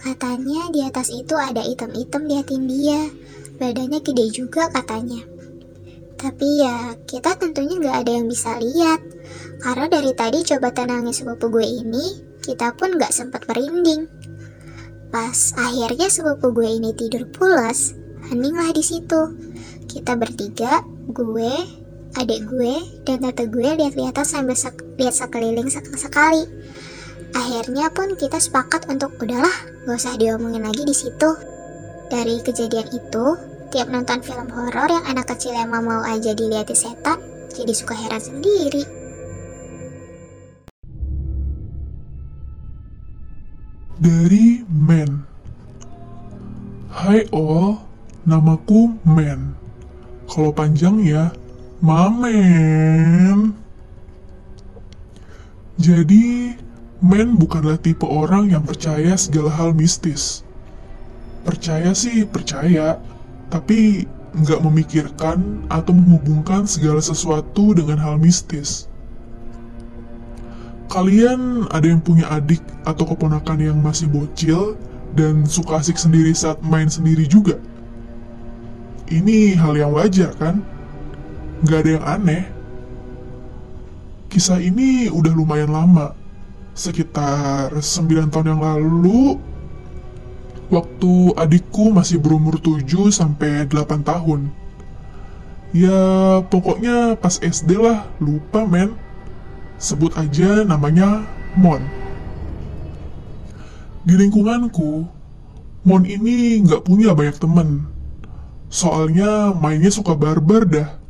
Katanya 0.00 0.72
di 0.74 0.82
atas 0.82 1.12
itu 1.14 1.38
ada 1.38 1.62
item-item 1.62 2.26
liatin 2.26 2.66
dia. 2.66 3.14
Badannya 3.62 4.02
gede 4.02 4.26
juga 4.34 4.66
katanya. 4.74 5.22
Tapi 6.18 6.66
ya, 6.66 6.98
kita 7.06 7.38
tentunya 7.38 7.78
nggak 7.78 7.96
ada 8.02 8.12
yang 8.18 8.26
bisa 8.26 8.58
lihat. 8.58 9.06
Karena 9.62 9.86
dari 9.86 10.10
tadi 10.18 10.42
coba 10.42 10.74
tenangin 10.74 11.12
sepupu 11.12 11.52
gue 11.52 11.68
ini, 11.68 12.29
kita 12.40 12.72
pun 12.76 12.96
nggak 12.96 13.12
sempat 13.12 13.44
merinding. 13.46 14.08
Pas 15.10 15.54
akhirnya 15.58 16.06
sepupu 16.06 16.54
gue 16.54 16.70
ini 16.70 16.94
tidur 16.94 17.26
pulas, 17.34 17.92
heninglah 18.30 18.70
di 18.70 18.82
situ. 18.82 19.34
Kita 19.90 20.14
bertiga, 20.14 20.86
gue, 21.10 21.54
adik 22.14 22.46
gue, 22.46 23.02
dan 23.02 23.22
tante 23.26 23.50
gue 23.50 23.68
lihat-lihatan 23.74 24.22
sambil 24.22 24.54
sek 24.54 24.78
lihat 24.98 25.14
sekeliling 25.14 25.66
sek 25.66 25.86
sekali. 25.98 26.46
Akhirnya 27.34 27.90
pun 27.90 28.14
kita 28.14 28.38
sepakat 28.38 28.86
untuk 28.90 29.18
udahlah, 29.18 29.54
gak 29.86 29.98
usah 29.98 30.14
diomongin 30.18 30.66
lagi 30.66 30.82
di 30.82 30.94
situ. 30.94 31.30
Dari 32.10 32.42
kejadian 32.42 32.90
itu, 32.90 33.26
tiap 33.70 33.86
nonton 33.86 34.18
film 34.22 34.50
horor 34.50 34.90
yang 34.90 35.06
anak 35.06 35.30
kecil 35.30 35.54
emang 35.54 35.86
mau 35.86 36.02
aja 36.02 36.34
dilihatin 36.34 36.74
setan, 36.74 37.18
jadi 37.54 37.70
suka 37.70 37.94
heran 37.94 38.18
sendiri. 38.18 38.99
Dari 44.00 44.64
Men. 44.64 45.28
Hai 46.88 47.28
all, 47.36 47.84
namaku 48.24 48.96
Men. 49.04 49.52
Kalau 50.24 50.56
panjang 50.56 51.04
ya, 51.04 51.36
Mamen. 51.84 53.52
Jadi, 55.76 56.56
Men 57.04 57.36
bukanlah 57.36 57.76
tipe 57.76 58.08
orang 58.08 58.48
yang 58.48 58.64
percaya 58.64 59.20
segala 59.20 59.52
hal 59.52 59.76
mistis. 59.76 60.48
Percaya 61.44 61.92
sih 61.92 62.24
percaya, 62.24 63.00
tapi 63.52 64.08
nggak 64.32 64.60
memikirkan 64.64 65.68
atau 65.72 65.96
menghubungkan 65.96 66.64
segala 66.64 67.04
sesuatu 67.04 67.76
dengan 67.76 68.00
hal 68.00 68.16
mistis. 68.16 68.89
Kalian 70.90 71.70
ada 71.70 71.86
yang 71.86 72.02
punya 72.02 72.26
adik 72.34 72.58
atau 72.82 73.06
keponakan 73.06 73.62
yang 73.62 73.78
masih 73.78 74.10
bocil 74.10 74.74
dan 75.14 75.46
suka 75.46 75.78
asik 75.78 75.94
sendiri 75.94 76.34
saat 76.34 76.58
main 76.66 76.90
sendiri 76.90 77.30
juga? 77.30 77.62
Ini 79.06 79.54
hal 79.54 79.78
yang 79.78 79.94
wajar 79.94 80.34
kan? 80.34 80.66
Nggak 81.62 81.78
ada 81.86 81.90
yang 81.94 82.06
aneh. 82.18 82.44
Kisah 84.34 84.58
ini 84.58 85.06
udah 85.06 85.30
lumayan 85.30 85.70
lama, 85.70 86.10
sekitar 86.74 87.70
9 87.70 88.30
tahun 88.30 88.58
yang 88.58 88.62
lalu, 88.62 89.38
waktu 90.74 91.12
adikku 91.38 91.94
masih 91.94 92.18
berumur 92.18 92.58
7 92.58 93.14
sampai 93.14 93.66
8 93.66 94.02
tahun. 94.02 94.50
Ya, 95.70 96.02
pokoknya 96.50 97.14
pas 97.14 97.38
SD 97.38 97.78
lah, 97.78 98.10
lupa 98.18 98.66
men. 98.66 98.94
Sebut 99.80 100.12
aja 100.20 100.60
namanya 100.60 101.24
Mon. 101.56 101.80
Di 104.04 104.12
lingkunganku, 104.12 105.08
Mon 105.88 106.04
ini 106.04 106.60
nggak 106.60 106.84
punya 106.84 107.16
banyak 107.16 107.40
temen. 107.40 107.88
Soalnya 108.68 109.56
mainnya 109.56 109.88
suka 109.88 110.12
barbar 110.12 110.68
dah. 110.68 111.00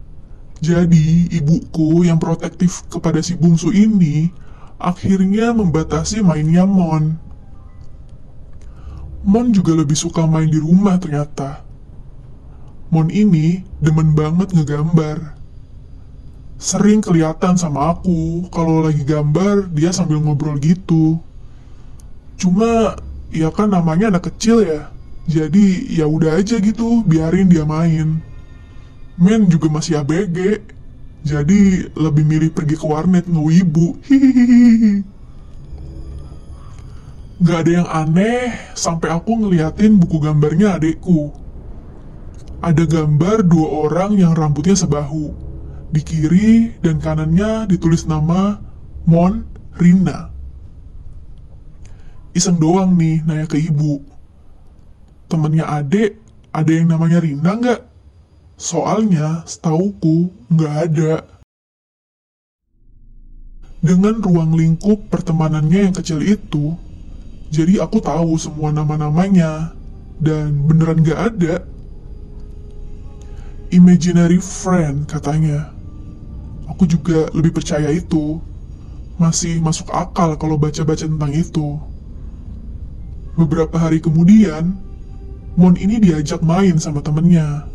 Jadi, 0.62 1.26
ibuku 1.35 2.06
yang 2.06 2.22
protektif 2.22 2.87
kepada 2.87 3.18
si 3.18 3.35
bungsu 3.35 3.74
ini 3.74 4.30
akhirnya 4.78 5.50
membatasi 5.50 6.22
mainnya 6.22 6.62
Mon. 6.62 7.18
Mon 9.26 9.50
juga 9.50 9.74
lebih 9.74 9.98
suka 9.98 10.24
main 10.30 10.46
di 10.46 10.62
rumah 10.62 10.94
ternyata. 11.02 11.66
Mon 12.94 13.11
ini 13.11 13.66
demen 13.83 14.14
banget 14.14 14.54
ngegambar. 14.54 15.39
Sering 16.61 17.01
kelihatan 17.01 17.57
sama 17.57 17.96
aku 17.96 18.44
kalau 18.53 18.85
lagi 18.85 19.01
gambar 19.01 19.73
dia 19.73 19.96
sambil 19.96 20.20
ngobrol 20.20 20.61
gitu. 20.61 21.16
Cuma 22.37 23.01
ya 23.33 23.49
kan 23.49 23.73
namanya 23.73 24.12
anak 24.12 24.29
kecil 24.29 24.61
ya. 24.61 24.92
Jadi 25.25 25.88
ya 25.88 26.05
udah 26.05 26.37
aja 26.37 26.61
gitu, 26.61 27.01
biarin 27.09 27.49
dia 27.49 27.64
main. 27.64 28.20
Men 29.16 29.49
juga 29.49 29.73
masih 29.73 30.05
ABG. 30.05 30.61
Jadi 31.25 31.88
lebih 31.96 32.29
milih 32.29 32.53
pergi 32.53 32.77
ke 32.77 32.85
warnet 32.85 33.25
ngewibu. 33.25 33.96
Hihihi. 34.05 34.94
Gak 37.40 37.59
ada 37.64 37.73
yang 37.73 37.88
aneh 37.88 38.53
sampai 38.77 39.16
aku 39.16 39.33
ngeliatin 39.33 39.96
buku 39.96 40.20
gambarnya 40.20 40.77
adekku. 40.77 41.33
Ada 42.61 42.85
gambar 42.85 43.49
dua 43.49 43.88
orang 43.88 44.12
yang 44.20 44.37
rambutnya 44.37 44.77
sebahu. 44.77 45.50
Di 45.90 46.00
kiri 46.07 46.79
dan 46.79 47.03
kanannya 47.03 47.66
ditulis 47.66 48.07
nama 48.07 48.62
Mon 49.11 49.42
Rina. 49.74 50.31
Iseng 52.31 52.62
doang 52.62 52.94
nih 52.94 53.26
nanya 53.26 53.50
ke 53.50 53.59
ibu. 53.59 53.98
Temennya 55.26 55.66
adek, 55.66 56.14
ada 56.55 56.70
yang 56.70 56.94
namanya 56.94 57.18
Rina 57.18 57.59
nggak? 57.59 57.81
Soalnya 58.55 59.42
setauku 59.50 60.31
nggak 60.46 60.74
ada. 60.87 61.14
Dengan 63.81 64.20
ruang 64.20 64.55
lingkup 64.55 65.09
pertemanannya 65.09 65.88
yang 65.88 65.94
kecil 65.96 66.20
itu, 66.20 66.76
jadi 67.50 67.83
aku 67.83 67.98
tahu 67.98 68.37
semua 68.37 68.70
nama-namanya, 68.70 69.72
dan 70.20 70.68
beneran 70.68 71.00
gak 71.00 71.20
ada. 71.35 71.64
Imaginary 73.72 74.38
friend 74.38 75.09
katanya. 75.09 75.72
Aku 76.81 76.88
juga 76.88 77.29
lebih 77.37 77.53
percaya 77.53 77.93
itu. 77.93 78.40
Masih 79.21 79.61
masuk 79.61 79.93
akal 79.93 80.33
kalau 80.40 80.57
baca-baca 80.57 81.05
tentang 81.05 81.29
itu. 81.29 81.77
Beberapa 83.37 83.77
hari 83.77 84.01
kemudian, 84.01 84.81
Mon 85.61 85.77
ini 85.77 86.01
diajak 86.01 86.40
main 86.40 86.81
sama 86.81 87.05
temennya. 87.05 87.69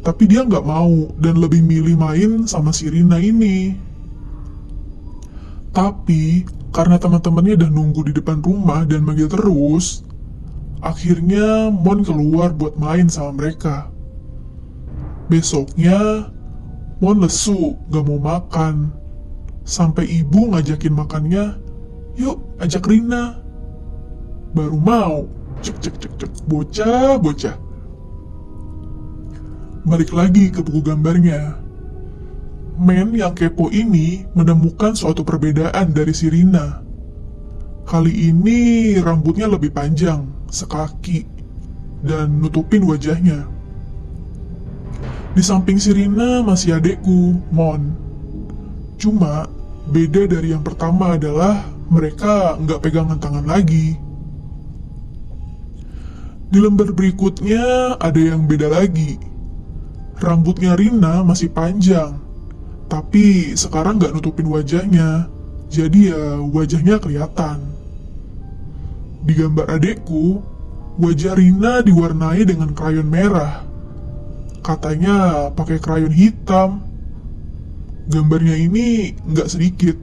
Tapi 0.00 0.32
dia 0.32 0.48
nggak 0.48 0.64
mau 0.64 1.12
dan 1.20 1.36
lebih 1.36 1.60
milih 1.60 1.92
main 2.00 2.48
sama 2.48 2.72
si 2.72 2.88
Rina 2.88 3.20
ini. 3.20 3.76
Tapi 5.76 6.48
karena 6.72 6.96
teman-temannya 6.96 7.60
udah 7.60 7.68
nunggu 7.68 8.00
di 8.08 8.12
depan 8.16 8.40
rumah 8.40 8.88
dan 8.88 9.04
manggil 9.04 9.28
terus, 9.28 10.08
akhirnya 10.80 11.68
Mon 11.68 12.00
keluar 12.00 12.56
buat 12.56 12.80
main 12.80 13.12
sama 13.12 13.44
mereka. 13.44 13.92
Besoknya, 15.28 16.32
Mon 16.96 17.20
lesu, 17.20 17.76
gak 17.92 18.04
mau 18.08 18.16
makan. 18.16 18.88
Sampai 19.66 20.08
ibu 20.08 20.54
ngajakin 20.54 20.94
makannya, 20.94 21.58
yuk 22.16 22.40
ajak 22.62 22.86
Rina. 22.88 23.42
Baru 24.56 24.80
mau, 24.80 25.28
cek 25.60 25.76
cek 25.82 25.94
cek 26.00 26.12
cek, 26.16 26.32
bocah 26.48 27.18
bocah. 27.20 27.56
Balik 29.86 30.10
lagi 30.16 30.48
ke 30.50 30.64
buku 30.64 30.80
gambarnya. 30.82 31.58
Men 32.76 33.12
yang 33.16 33.32
kepo 33.32 33.72
ini 33.72 34.28
menemukan 34.36 34.92
suatu 34.92 35.24
perbedaan 35.24 35.92
dari 35.92 36.12
si 36.12 36.28
Rina. 36.28 36.84
Kali 37.86 38.32
ini 38.32 38.94
rambutnya 38.98 39.46
lebih 39.46 39.70
panjang, 39.70 40.26
sekaki, 40.50 41.24
dan 42.02 42.42
nutupin 42.42 42.82
wajahnya. 42.82 43.55
Di 45.36 45.44
samping 45.44 45.76
si 45.76 45.92
Rina 45.92 46.40
masih 46.40 46.80
adekku, 46.80 47.36
Mon. 47.52 47.92
Cuma, 48.96 49.44
beda 49.92 50.24
dari 50.24 50.56
yang 50.56 50.64
pertama 50.64 51.20
adalah 51.20 51.60
mereka 51.92 52.56
nggak 52.56 52.80
pegangan 52.80 53.20
tangan 53.20 53.44
lagi. 53.44 54.00
Di 56.48 56.56
lembar 56.56 56.88
berikutnya 56.96 58.00
ada 58.00 58.16
yang 58.16 58.48
beda 58.48 58.72
lagi. 58.80 59.20
Rambutnya 60.16 60.72
Rina 60.72 61.20
masih 61.20 61.52
panjang, 61.52 62.16
tapi 62.88 63.52
sekarang 63.52 64.00
nggak 64.00 64.16
nutupin 64.16 64.48
wajahnya, 64.48 65.28
jadi 65.68 66.16
ya 66.16 66.40
wajahnya 66.40 66.96
kelihatan. 66.96 67.60
Di 69.20 69.36
gambar 69.36 69.68
adekku, 69.68 70.40
wajah 70.96 71.36
Rina 71.36 71.84
diwarnai 71.84 72.40
dengan 72.48 72.72
krayon 72.72 73.04
merah. 73.04 73.75
Katanya 74.66 75.48
pakai 75.54 75.78
krayon 75.78 76.10
hitam. 76.10 76.82
Gambarnya 78.10 78.58
ini 78.58 79.14
nggak 79.14 79.46
sedikit. 79.46 79.94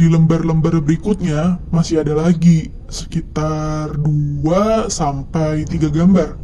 Di 0.00 0.08
lembar-lembar 0.08 0.80
berikutnya 0.80 1.60
masih 1.68 2.00
ada 2.00 2.16
lagi 2.16 2.72
sekitar 2.88 4.00
2 4.00 4.88
sampai 4.88 5.68
3 5.68 5.92
gambar. 5.92 6.40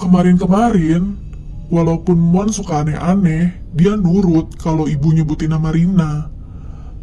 Kemarin-kemarin 0.00 1.28
Walaupun 1.68 2.16
Mon 2.16 2.48
suka 2.48 2.80
aneh-aneh, 2.80 3.52
dia 3.76 3.92
nurut 3.92 4.56
kalau 4.56 4.88
ibu 4.88 5.12
nyebutin 5.12 5.52
nama 5.52 5.68
Rina. 5.68 6.32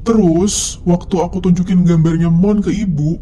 Terus, 0.02 0.82
waktu 0.90 1.22
aku 1.22 1.38
tunjukin 1.38 1.86
gambarnya 1.86 2.34
Mon 2.34 2.66
ke 2.66 2.74
ibu, 2.74 3.22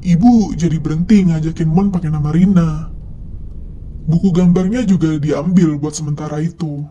ibu 0.00 0.32
jadi 0.56 0.80
berhenti 0.80 1.28
ngajakin 1.28 1.68
Mon 1.68 1.92
pakai 1.92 2.08
nama 2.08 2.32
Rina. 2.32 2.88
Buku 4.06 4.30
gambarnya 4.30 4.86
juga 4.86 5.18
diambil 5.18 5.74
buat 5.82 5.98
sementara 5.98 6.38
itu. 6.38 6.86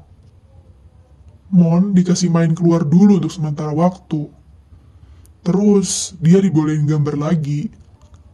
Mon 1.47 1.95
dikasih 1.95 2.27
main 2.27 2.51
keluar 2.51 2.83
dulu 2.83 3.23
untuk 3.23 3.31
sementara 3.31 3.71
waktu. 3.71 4.27
Terus, 5.45 6.17
dia 6.19 6.43
dibolehin 6.43 6.83
gambar 6.83 7.15
lagi, 7.15 7.71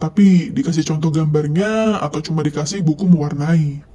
tapi 0.02 0.50
dikasih 0.50 0.82
contoh 0.82 1.14
gambarnya 1.14 2.02
atau 2.02 2.26
cuma 2.26 2.42
dikasih 2.42 2.82
buku 2.82 3.06
mewarnai. 3.06 3.86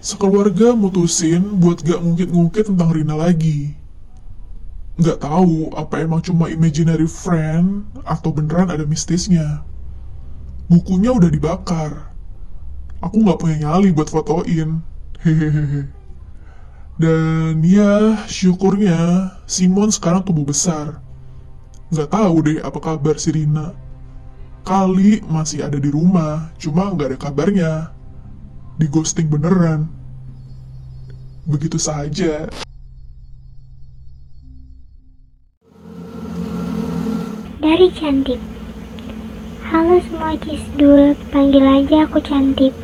Sekeluarga 0.00 0.72
mutusin 0.72 1.60
buat 1.60 1.84
gak 1.84 2.00
ngungkit-ngungkit 2.00 2.72
tentang 2.72 2.96
Rina 2.96 3.12
lagi. 3.12 3.76
Gak 4.96 5.20
tahu 5.20 5.74
apa 5.74 6.00
emang 6.00 6.24
cuma 6.24 6.48
imaginary 6.48 7.10
friend 7.10 7.84
atau 8.08 8.32
beneran 8.32 8.72
ada 8.72 8.86
mistisnya. 8.88 9.66
Bukunya 10.70 11.12
udah 11.12 11.28
dibakar. 11.28 12.13
Aku 13.00 13.24
gak 13.24 13.40
punya 13.40 13.56
nyali 13.64 13.90
buat 13.90 14.12
fotoin. 14.12 14.82
Hehehe. 15.24 15.88
Dan 16.94 17.58
ya, 17.66 18.22
syukurnya 18.30 19.30
Simon 19.50 19.90
sekarang 19.90 20.22
tumbuh 20.22 20.46
besar. 20.46 21.02
Gak 21.90 22.14
tahu 22.14 22.46
deh 22.46 22.58
apa 22.62 22.78
kabar 22.78 23.18
si 23.18 23.34
Rina. 23.34 23.74
Kali 24.62 25.20
masih 25.26 25.66
ada 25.66 25.76
di 25.76 25.90
rumah, 25.90 26.54
cuma 26.56 26.94
gak 26.94 27.14
ada 27.14 27.18
kabarnya 27.18 27.72
di 28.78 28.86
ghosting 28.86 29.26
beneran. 29.26 29.90
Begitu 31.44 31.76
saja. 31.76 32.48
Dari 37.60 37.88
cantik. 37.96 38.40
Halo 39.66 39.98
semua 40.06 40.38
cisdul, 40.38 41.18
panggil 41.34 41.64
aja 41.64 42.06
aku 42.06 42.22
cantik. 42.22 42.83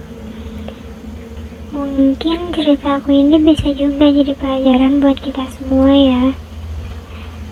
Mungkin 1.71 2.51
cerita 2.51 2.99
aku 2.99 3.15
ini 3.15 3.39
bisa 3.39 3.71
juga 3.71 4.11
jadi 4.11 4.35
pelajaran 4.35 4.99
buat 4.99 5.15
kita 5.23 5.47
semua 5.55 5.95
ya. 5.95 6.35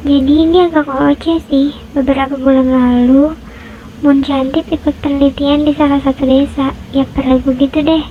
Jadi 0.02 0.32
ini 0.42 0.66
agak 0.66 0.90
kocak 0.90 1.38
sih. 1.46 1.70
Beberapa 1.94 2.34
bulan 2.34 2.66
lalu, 2.66 3.38
Mun 4.02 4.18
Cantik 4.26 4.66
ikut 4.74 4.90
penelitian 5.06 5.62
di 5.62 5.70
salah 5.70 6.02
satu 6.02 6.26
desa. 6.26 6.74
Ya 6.90 7.06
perlu 7.06 7.38
begitu 7.46 7.78
deh. 7.78 8.02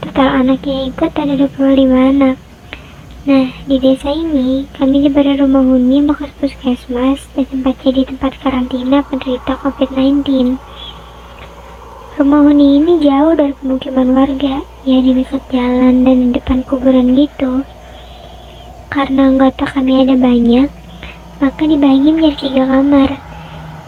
Total 0.00 0.32
anaknya 0.32 0.88
ikut 0.88 1.12
ada 1.12 1.36
25 1.36 1.92
anak. 1.92 2.40
Nah, 3.28 3.52
di 3.68 3.76
desa 3.76 4.16
ini, 4.16 4.64
kami 4.72 5.04
diberi 5.04 5.36
rumah 5.36 5.60
huni 5.60 6.08
bekas 6.08 6.32
puskesmas 6.40 7.20
dan 7.36 7.44
tempat 7.52 7.76
jadi 7.84 8.08
tempat 8.08 8.40
karantina 8.40 9.04
penderita 9.04 9.60
COVID-19. 9.60 10.24
Rumah 12.14 12.46
huni 12.46 12.78
ini 12.78 13.02
jauh 13.02 13.34
dari 13.34 13.50
pemukiman 13.58 14.14
warga, 14.14 14.62
ya 14.86 15.02
di 15.02 15.18
dekat 15.18 15.42
jalan 15.50 16.06
dan 16.06 16.16
di 16.22 16.28
depan 16.38 16.62
kuburan 16.62 17.10
gitu. 17.18 17.66
Karena 18.86 19.34
anggota 19.34 19.66
kami 19.66 20.06
ada 20.06 20.14
banyak, 20.14 20.70
maka 21.42 21.62
dibagi 21.66 22.14
menjadi 22.14 22.38
tiga 22.38 22.64
kamar. 22.70 23.18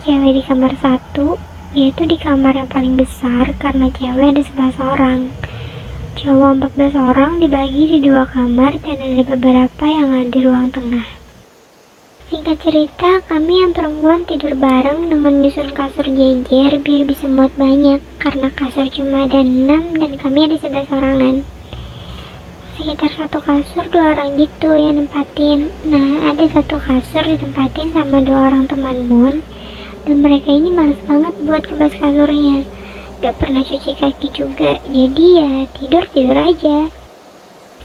Cewek 0.02 0.32
di 0.34 0.42
kamar 0.42 0.74
satu, 0.82 1.38
yaitu 1.70 2.02
di 2.02 2.18
kamar 2.18 2.58
yang 2.58 2.66
paling 2.66 2.98
besar 2.98 3.54
karena 3.62 3.94
cewek 3.94 4.34
ada 4.34 4.42
11 4.42 4.74
orang. 4.82 5.30
Cowok 6.18 6.50
14 6.74 6.98
orang 6.98 7.38
dibagi 7.38 7.94
di 7.94 7.98
dua 8.10 8.26
kamar 8.26 8.74
dan 8.82 9.06
ada 9.06 9.22
beberapa 9.22 9.84
yang 9.86 10.10
ada 10.10 10.26
di 10.26 10.40
ruang 10.42 10.74
tengah. 10.74 11.15
Singkat 12.26 12.58
cerita, 12.58 13.22
kami 13.30 13.62
yang 13.62 13.70
perempuan 13.70 14.26
tidur 14.26 14.58
bareng 14.58 15.14
dengan 15.14 15.46
nyusun 15.46 15.70
kasur 15.70 16.10
jejer 16.10 16.74
biar 16.82 17.02
bisa 17.06 17.30
muat 17.30 17.54
banyak. 17.54 18.02
Karena 18.18 18.50
kasur 18.50 18.90
cuma 18.90 19.30
ada 19.30 19.46
6 19.46 19.94
dan 19.94 20.12
kami 20.18 20.50
ada 20.50 20.58
11 20.58 20.90
orangan. 20.90 21.36
Sekitar 22.74 23.10
satu 23.14 23.38
kasur 23.38 23.86
dua 23.94 24.18
orang 24.18 24.42
gitu 24.42 24.74
yang 24.74 25.06
nempatin. 25.06 25.70
Nah, 25.86 26.34
ada 26.34 26.50
satu 26.50 26.82
kasur 26.82 27.22
ditempatin 27.22 27.94
sama 27.94 28.18
dua 28.18 28.50
orang 28.50 28.66
teman 28.66 29.06
Mun. 29.06 29.46
Dan 30.02 30.18
mereka 30.18 30.50
ini 30.50 30.74
males 30.74 30.98
banget 31.06 31.34
buat 31.46 31.62
kebas 31.62 31.94
kasurnya. 31.94 32.66
Gak 33.22 33.38
pernah 33.38 33.62
cuci 33.62 34.02
kaki 34.02 34.34
juga. 34.34 34.82
Jadi 34.82 35.26
ya 35.38 35.50
tidur 35.78 36.02
tidur 36.10 36.38
aja. 36.42 36.90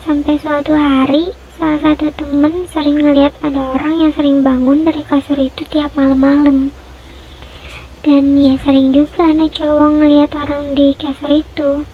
Sampai 0.02 0.42
suatu 0.42 0.74
hari 0.74 1.30
salah 1.62 1.78
satu 1.94 2.10
temen 2.18 2.66
sering 2.74 2.98
ngeliat 2.98 3.38
ada 3.46 3.78
orang 3.78 4.02
yang 4.02 4.12
sering 4.18 4.42
bangun 4.42 4.82
dari 4.82 5.06
kasur 5.06 5.38
itu 5.38 5.62
tiap 5.70 5.94
malam-malam. 5.94 6.74
Dan 8.02 8.34
ya 8.34 8.58
sering 8.66 8.90
juga 8.90 9.30
anak 9.30 9.54
cowok 9.62 9.90
ngeliat 10.02 10.34
orang 10.34 10.74
di 10.74 10.98
kasur 10.98 11.30
itu. 11.30 11.86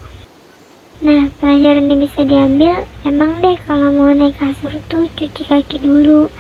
Nah 1.04 1.28
pelajaran 1.44 1.92
yang 1.92 2.00
bisa 2.00 2.24
diambil 2.24 2.88
emang 3.04 3.44
deh 3.44 3.60
kalau 3.68 3.92
mau 3.92 4.16
naik 4.16 4.40
kasur 4.40 4.72
tuh 4.88 5.04
cuci 5.20 5.44
kaki 5.44 5.84
dulu. 5.84 6.32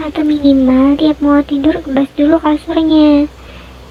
Atau 0.00 0.24
minimal 0.24 0.96
tiap 0.96 1.20
mau 1.20 1.44
tidur 1.44 1.84
kebas 1.84 2.08
dulu 2.16 2.40
kasurnya. 2.40 3.28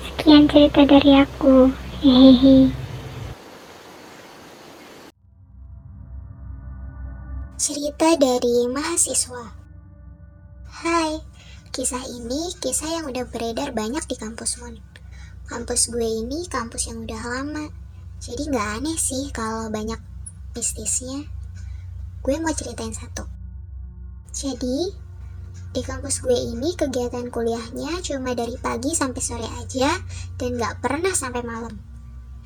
Sekian 0.01 0.49
cerita 0.49 0.81
dari 0.89 1.13
aku. 1.13 1.69
Hehehe. 2.01 2.73
Cerita 7.59 8.15
dari 8.15 8.71
mahasiswa. 8.71 9.51
Hai, 10.79 11.19
kisah 11.75 12.07
ini 12.07 12.55
kisah 12.55 12.87
yang 12.87 13.11
udah 13.11 13.27
beredar 13.27 13.75
banyak 13.75 13.99
di 14.07 14.15
kampus 14.15 14.63
Mon. 14.63 14.79
Kampus 15.43 15.91
gue 15.91 16.07
ini 16.07 16.47
kampus 16.47 16.87
yang 16.87 17.03
udah 17.03 17.19
lama, 17.19 17.67
jadi 18.23 18.47
nggak 18.47 18.67
aneh 18.79 18.95
sih 18.95 19.27
kalau 19.35 19.67
banyak 19.67 19.99
mistisnya. 20.55 21.27
Gue 22.23 22.39
mau 22.39 22.55
ceritain 22.55 22.95
satu. 22.95 23.27
Jadi, 24.31 24.95
di 25.75 25.81
kampus 25.83 26.23
gue 26.23 26.39
ini 26.39 26.79
kegiatan 26.79 27.27
kuliahnya 27.27 27.99
cuma 28.07 28.39
dari 28.39 28.55
pagi 28.55 28.95
sampai 28.95 29.19
sore 29.19 29.49
aja 29.59 29.99
dan 30.39 30.55
nggak 30.55 30.79
pernah 30.79 31.11
sampai 31.11 31.43
malam. 31.43 31.75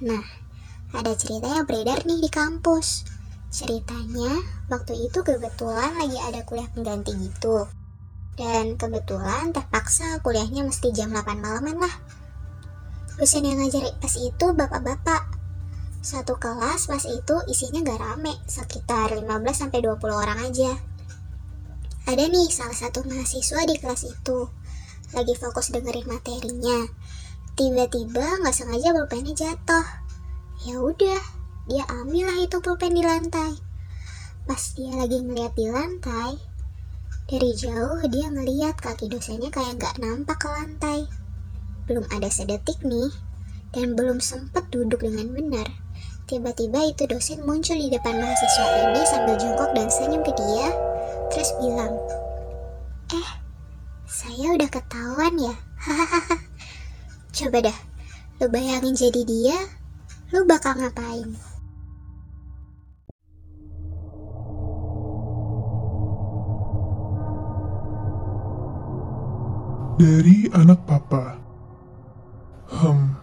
Nah, 0.01 0.25
ada 0.89 1.13
cerita 1.13 1.53
yang 1.53 1.69
beredar 1.69 2.01
nih 2.01 2.17
di 2.17 2.33
kampus. 2.33 3.21
Ceritanya, 3.53 4.41
waktu 4.65 4.97
itu 4.97 5.21
kebetulan 5.21 5.93
lagi 5.93 6.17
ada 6.17 6.41
kuliah 6.41 6.65
pengganti 6.73 7.13
gitu. 7.13 7.69
Dan 8.33 8.81
kebetulan 8.81 9.53
terpaksa 9.53 10.17
kuliahnya 10.25 10.65
mesti 10.65 10.89
jam 10.89 11.13
8 11.13 11.37
malaman 11.37 11.85
lah. 11.85 11.95
Dosen 13.13 13.45
yang 13.45 13.61
ngajar 13.61 13.93
IPS 13.93 14.33
itu 14.33 14.45
bapak-bapak. 14.57 15.37
Satu 16.01 16.33
kelas 16.41 16.89
pas 16.89 17.05
itu 17.05 17.35
isinya 17.45 17.85
gak 17.85 18.01
rame, 18.01 18.33
sekitar 18.49 19.13
15-20 19.21 20.01
orang 20.01 20.49
aja. 20.49 20.73
Ada 22.09 22.25
nih 22.25 22.49
salah 22.49 22.73
satu 22.73 23.05
mahasiswa 23.05 23.69
di 23.69 23.77
kelas 23.77 24.01
itu, 24.09 24.49
lagi 25.13 25.33
fokus 25.37 25.69
dengerin 25.69 26.09
materinya. 26.09 26.89
Tiba-tiba 27.53 28.41
nggak 28.41 28.51
sengaja 28.51 28.97
pulpennya 28.97 29.33
jatuh. 29.37 29.85
Ya 30.65 30.81
udah, 30.81 31.21
dia 31.63 31.87
ambil 31.87 32.27
lah 32.27 32.39
itu 32.43 32.57
pulpen 32.59 32.91
di 32.91 33.03
lantai. 33.03 33.55
Pas 34.43 34.63
dia 34.75 34.91
lagi 34.99 35.23
ngeliat 35.23 35.55
di 35.55 35.71
lantai, 35.71 36.35
dari 37.23 37.55
jauh 37.55 38.03
dia 38.11 38.27
ngeliat 38.27 38.75
kaki 38.75 39.07
dosennya 39.07 39.47
kayak 39.47 39.79
nggak 39.79 39.95
nampak 40.03 40.35
ke 40.43 40.51
lantai. 40.51 41.07
Belum 41.87 42.03
ada 42.11 42.27
sedetik 42.27 42.83
nih, 42.83 43.07
dan 43.71 43.95
belum 43.95 44.19
sempet 44.19 44.67
duduk 44.75 45.07
dengan 45.07 45.31
benar. 45.31 45.67
Tiba-tiba 46.27 46.83
itu 46.91 47.07
dosen 47.07 47.43
muncul 47.47 47.79
di 47.79 47.87
depan 47.87 48.19
mahasiswa 48.19 48.67
ini 48.83 49.01
sambil 49.07 49.35
jongkok 49.39 49.71
dan 49.71 49.87
senyum 49.87 50.23
ke 50.23 50.31
dia, 50.35 50.67
terus 51.31 51.51
bilang, 51.63 51.95
Eh, 53.11 53.29
saya 54.03 54.55
udah 54.55 54.69
ketahuan 54.71 55.35
ya. 55.39 55.55
Hahaha. 55.79 56.35
Coba 57.31 57.59
dah, 57.63 57.77
lu 58.39 58.47
bayangin 58.51 58.95
jadi 58.95 59.21
dia, 59.23 59.57
lu 60.31 60.47
bakal 60.47 60.79
ngapain? 60.79 61.52
Dari 69.93 70.49
anak 70.49 70.89
papa. 70.89 71.37
Hmm, 72.73 73.13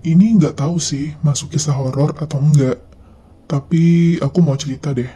ini 0.00 0.40
nggak 0.40 0.56
tahu 0.56 0.80
sih 0.80 1.12
masuk 1.20 1.52
kisah 1.52 1.76
horor 1.76 2.16
atau 2.16 2.40
enggak. 2.40 2.80
Tapi 3.44 4.16
aku 4.16 4.40
mau 4.40 4.56
cerita 4.56 4.96
deh. 4.96 5.08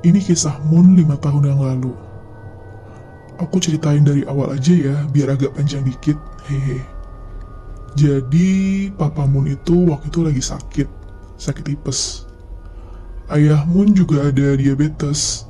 Ini 0.00 0.16
kisah 0.16 0.60
Moon 0.68 0.96
5 0.96 1.12
tahun 1.20 1.44
yang 1.44 1.60
lalu. 1.60 1.92
Aku 3.36 3.60
ceritain 3.60 4.00
dari 4.00 4.24
awal 4.24 4.56
aja 4.56 4.72
ya, 4.72 4.96
biar 5.12 5.36
agak 5.36 5.52
panjang 5.52 5.84
dikit. 5.84 6.16
Hehe. 6.48 6.80
Jadi, 7.96 8.88
Papa 8.92 9.24
Moon 9.24 9.48
itu 9.48 9.88
waktu 9.88 10.08
itu 10.12 10.20
lagi 10.20 10.40
sakit, 10.44 10.88
sakit 11.40 11.64
tipes. 11.64 12.28
Ayah 13.32 13.64
Moon 13.64 13.96
juga 13.96 14.28
ada 14.28 14.56
diabetes. 14.56 15.45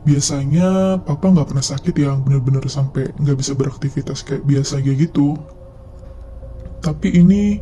Biasanya 0.00 0.96
papa 1.04 1.28
nggak 1.28 1.48
pernah 1.52 1.66
sakit 1.66 1.94
yang 2.00 2.24
bener-bener 2.24 2.64
sampai 2.66 3.12
nggak 3.20 3.36
bisa 3.36 3.52
beraktivitas 3.52 4.24
kayak 4.24 4.48
biasa 4.48 4.80
kayak 4.80 5.10
gitu. 5.10 5.36
Tapi 6.80 7.20
ini 7.20 7.60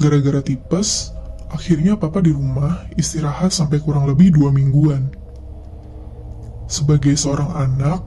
gara-gara 0.00 0.40
tipes, 0.40 1.12
akhirnya 1.52 2.00
papa 2.00 2.24
di 2.24 2.32
rumah 2.32 2.88
istirahat 2.96 3.52
sampai 3.52 3.84
kurang 3.84 4.08
lebih 4.08 4.32
dua 4.32 4.48
mingguan. 4.48 5.12
Sebagai 6.64 7.12
seorang 7.14 7.52
anak, 7.52 8.00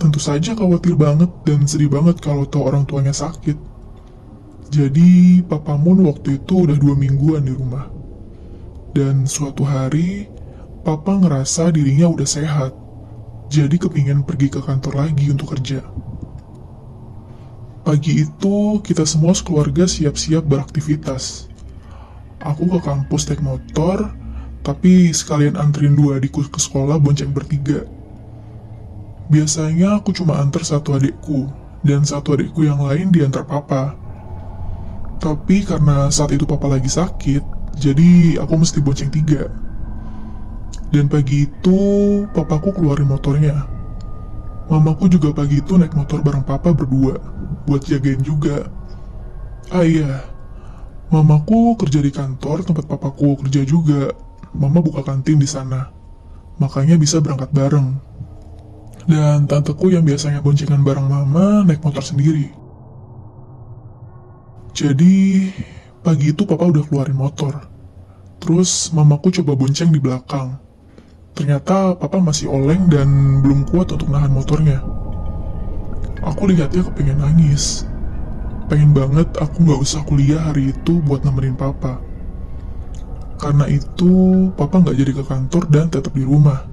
tentu 0.00 0.16
saja 0.16 0.56
khawatir 0.56 0.96
banget 0.96 1.28
dan 1.44 1.68
sedih 1.68 1.92
banget 1.92 2.24
kalau 2.24 2.48
tahu 2.48 2.64
orang 2.64 2.88
tuanya 2.88 3.12
sakit. 3.12 3.54
Jadi, 4.70 5.44
Papa 5.44 5.76
Moon 5.76 6.06
waktu 6.08 6.40
itu 6.40 6.64
udah 6.64 6.78
dua 6.78 6.96
mingguan 6.96 7.44
di 7.44 7.52
rumah. 7.52 7.90
Dan 8.96 9.28
suatu 9.28 9.66
hari, 9.66 10.30
Papa 10.80 11.20
ngerasa 11.20 11.68
dirinya 11.74 12.08
udah 12.08 12.24
sehat. 12.24 12.72
Jadi 13.50 13.82
kepingin 13.82 14.22
pergi 14.22 14.46
ke 14.46 14.62
kantor 14.62 15.10
lagi 15.10 15.26
untuk 15.26 15.58
kerja. 15.58 15.82
Pagi 17.82 18.22
itu, 18.22 18.78
kita 18.78 19.02
semua 19.02 19.34
sekeluarga 19.34 19.90
siap-siap 19.90 20.46
beraktivitas. 20.46 21.50
Aku 22.38 22.70
ke 22.70 22.78
kampus 22.78 23.26
naik 23.26 23.42
motor, 23.42 24.14
tapi 24.62 25.10
sekalian 25.10 25.58
anterin 25.58 25.98
dua 25.98 26.22
adikku 26.22 26.46
ke 26.46 26.62
sekolah 26.62 27.02
bonceng 27.02 27.34
bertiga. 27.34 27.82
Biasanya 29.34 29.98
aku 29.98 30.14
cuma 30.14 30.38
antar 30.38 30.62
satu 30.62 30.94
adikku, 30.94 31.50
dan 31.82 32.06
satu 32.06 32.38
adikku 32.38 32.62
yang 32.62 32.78
lain 32.78 33.10
diantar 33.10 33.42
papa. 33.50 33.98
Tapi 35.18 35.66
karena 35.66 36.06
saat 36.14 36.30
itu 36.30 36.46
papa 36.46 36.70
lagi 36.70 36.86
sakit, 36.86 37.74
jadi 37.82 38.38
aku 38.38 38.62
mesti 38.62 38.78
bonceng 38.78 39.10
tiga. 39.10 39.50
Dan 40.90 41.06
pagi 41.06 41.46
itu, 41.46 41.80
papaku 42.34 42.74
keluarin 42.74 43.06
motornya. 43.06 43.62
Mamaku 44.70 45.10
juga 45.10 45.34
pagi 45.34 45.62
itu 45.62 45.74
naik 45.74 45.94
motor 45.98 46.22
bareng 46.22 46.46
papa 46.46 46.70
berdua, 46.70 47.18
buat 47.66 47.82
jagain 47.82 48.22
juga. 48.22 48.70
Ah 49.70 49.86
iya, 49.86 50.26
mamaku 51.10 51.78
kerja 51.78 52.02
di 52.02 52.10
kantor 52.10 52.66
tempat 52.66 52.86
papaku 52.86 53.38
kerja 53.42 53.66
juga. 53.66 54.14
Mama 54.50 54.82
buka 54.82 55.06
kantin 55.06 55.38
di 55.38 55.46
sana, 55.46 55.90
makanya 56.58 56.98
bisa 56.98 57.22
berangkat 57.22 57.54
bareng. 57.54 57.98
Dan 59.06 59.46
tanteku 59.46 59.90
yang 59.90 60.02
biasanya 60.02 60.42
boncengan 60.42 60.82
bareng 60.82 61.06
mama 61.06 61.66
naik 61.66 61.82
motor 61.82 62.02
sendiri. 62.02 62.50
Jadi, 64.74 65.50
pagi 66.02 66.30
itu 66.30 66.46
papa 66.46 66.66
udah 66.66 66.82
keluarin 66.86 67.18
motor. 67.18 67.58
Terus 68.38 68.94
mamaku 68.94 69.34
coba 69.42 69.58
bonceng 69.58 69.90
di 69.90 69.98
belakang. 69.98 70.69
Ternyata 71.34 71.96
papa 71.96 72.18
masih 72.20 72.50
oleng 72.50 72.90
dan 72.90 73.40
belum 73.40 73.68
kuat 73.70 73.90
untuk 73.94 74.10
nahan 74.10 74.32
motornya. 74.32 74.82
Aku 76.20 76.44
lihatnya 76.50 76.84
kepengen 76.84 77.20
nangis. 77.20 77.88
Pengen 78.68 78.92
banget 78.92 79.26
aku 79.40 79.66
nggak 79.66 79.80
usah 79.80 80.04
kuliah 80.04 80.38
hari 80.38 80.70
itu 80.70 81.00
buat 81.02 81.24
nemenin 81.24 81.56
papa. 81.56 81.98
Karena 83.40 83.64
itu, 83.72 84.46
papa 84.52 84.84
nggak 84.84 84.96
jadi 85.00 85.12
ke 85.16 85.24
kantor 85.24 85.62
dan 85.72 85.88
tetap 85.88 86.12
di 86.12 86.22
rumah. 86.28 86.68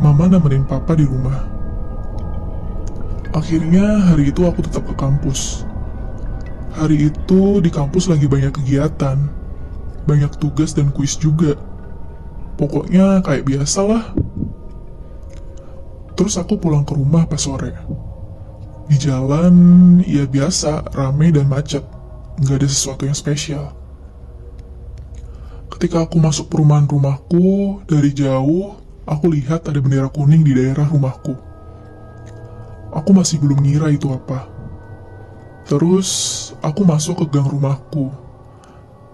Mama 0.00 0.24
nemenin 0.26 0.64
papa 0.64 0.96
di 0.96 1.04
rumah. 1.04 1.46
Akhirnya 3.36 4.12
hari 4.12 4.32
itu 4.32 4.48
aku 4.48 4.64
tetap 4.64 4.88
ke 4.88 4.96
kampus. 4.96 5.68
Hari 6.72 7.12
itu 7.12 7.60
di 7.60 7.68
kampus 7.68 8.08
lagi 8.08 8.24
banyak 8.24 8.56
kegiatan, 8.56 9.20
banyak 10.08 10.32
tugas 10.40 10.72
dan 10.72 10.88
kuis 10.90 11.20
juga. 11.20 11.60
Pokoknya 12.56 13.24
kayak 13.24 13.48
biasa 13.48 13.80
lah. 13.84 14.04
Terus 16.12 16.36
aku 16.36 16.60
pulang 16.60 16.84
ke 16.84 16.92
rumah 16.92 17.24
pas 17.24 17.40
sore. 17.40 17.72
Di 18.86 18.96
jalan, 19.00 19.54
ya 20.04 20.28
biasa, 20.28 20.92
rame 20.92 21.32
dan 21.32 21.48
macet. 21.48 21.82
Nggak 22.36 22.56
ada 22.60 22.68
sesuatu 22.68 23.02
yang 23.08 23.16
spesial. 23.16 23.72
Ketika 25.72 26.04
aku 26.04 26.20
masuk 26.20 26.52
perumahan 26.52 26.84
rumahku, 26.84 27.80
dari 27.88 28.12
jauh, 28.12 28.76
aku 29.08 29.32
lihat 29.32 29.66
ada 29.66 29.80
bendera 29.80 30.12
kuning 30.12 30.44
di 30.44 30.52
daerah 30.52 30.86
rumahku. 30.86 31.34
Aku 32.92 33.10
masih 33.16 33.40
belum 33.40 33.64
ngira 33.64 33.88
itu 33.88 34.12
apa. 34.12 34.46
Terus, 35.64 36.10
aku 36.60 36.84
masuk 36.84 37.24
ke 37.24 37.34
gang 37.34 37.48
rumahku. 37.48 38.12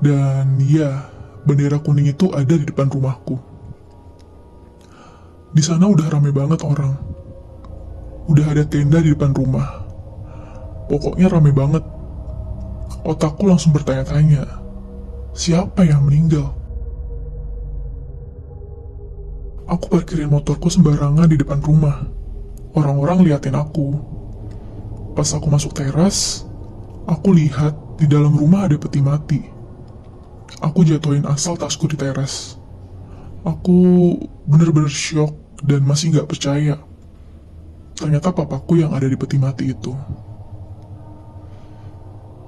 Dan 0.02 0.58
ya, 0.66 1.06
bendera 1.44 1.78
kuning 1.78 2.10
itu 2.10 2.30
ada 2.34 2.54
di 2.54 2.64
depan 2.66 2.90
rumahku. 2.90 3.38
Di 5.54 5.62
sana 5.64 5.88
udah 5.88 6.06
rame 6.12 6.30
banget 6.34 6.60
orang. 6.64 6.94
Udah 8.28 8.46
ada 8.52 8.64
tenda 8.68 9.00
di 9.00 9.16
depan 9.16 9.32
rumah. 9.32 9.88
Pokoknya 10.88 11.28
rame 11.32 11.52
banget. 11.52 11.84
Otakku 13.04 13.48
langsung 13.48 13.72
bertanya-tanya, 13.72 14.44
siapa 15.32 15.84
yang 15.84 16.04
meninggal? 16.04 16.52
Aku 19.68 19.92
parkirin 19.92 20.32
motorku 20.32 20.72
sembarangan 20.72 21.28
di 21.28 21.36
depan 21.36 21.60
rumah. 21.60 22.08
Orang-orang 22.72 23.24
liatin 23.24 23.56
aku. 23.56 23.96
Pas 25.12 25.28
aku 25.36 25.48
masuk 25.52 25.76
teras, 25.76 26.48
aku 27.04 27.36
lihat 27.36 27.76
di 28.00 28.08
dalam 28.08 28.32
rumah 28.32 28.64
ada 28.64 28.76
peti 28.80 29.00
mati. 29.04 29.57
Aku 30.64 30.82
jatuhin 30.82 31.28
asal 31.28 31.60
tasku 31.60 31.86
di 31.86 31.96
teras. 32.00 32.56
Aku 33.44 34.16
bener-bener 34.48 34.90
shock 34.90 35.36
dan 35.62 35.84
masih 35.84 36.16
nggak 36.16 36.28
percaya. 36.28 36.80
Ternyata 37.98 38.30
papaku 38.30 38.78
yang 38.80 38.94
ada 38.94 39.06
di 39.06 39.18
peti 39.18 39.36
mati 39.36 39.74
itu. 39.74 39.90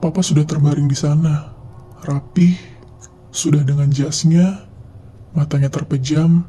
Papa 0.00 0.24
sudah 0.24 0.48
terbaring 0.48 0.88
di 0.88 0.96
sana, 0.96 1.52
rapih, 2.06 2.56
sudah 3.28 3.60
dengan 3.60 3.92
jasnya, 3.92 4.64
matanya 5.36 5.68
terpejam, 5.68 6.48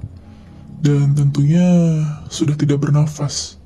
dan 0.81 1.13
tentunya 1.13 1.67
sudah 2.31 2.55
tidak 2.55 2.81
bernafas. 2.81 3.59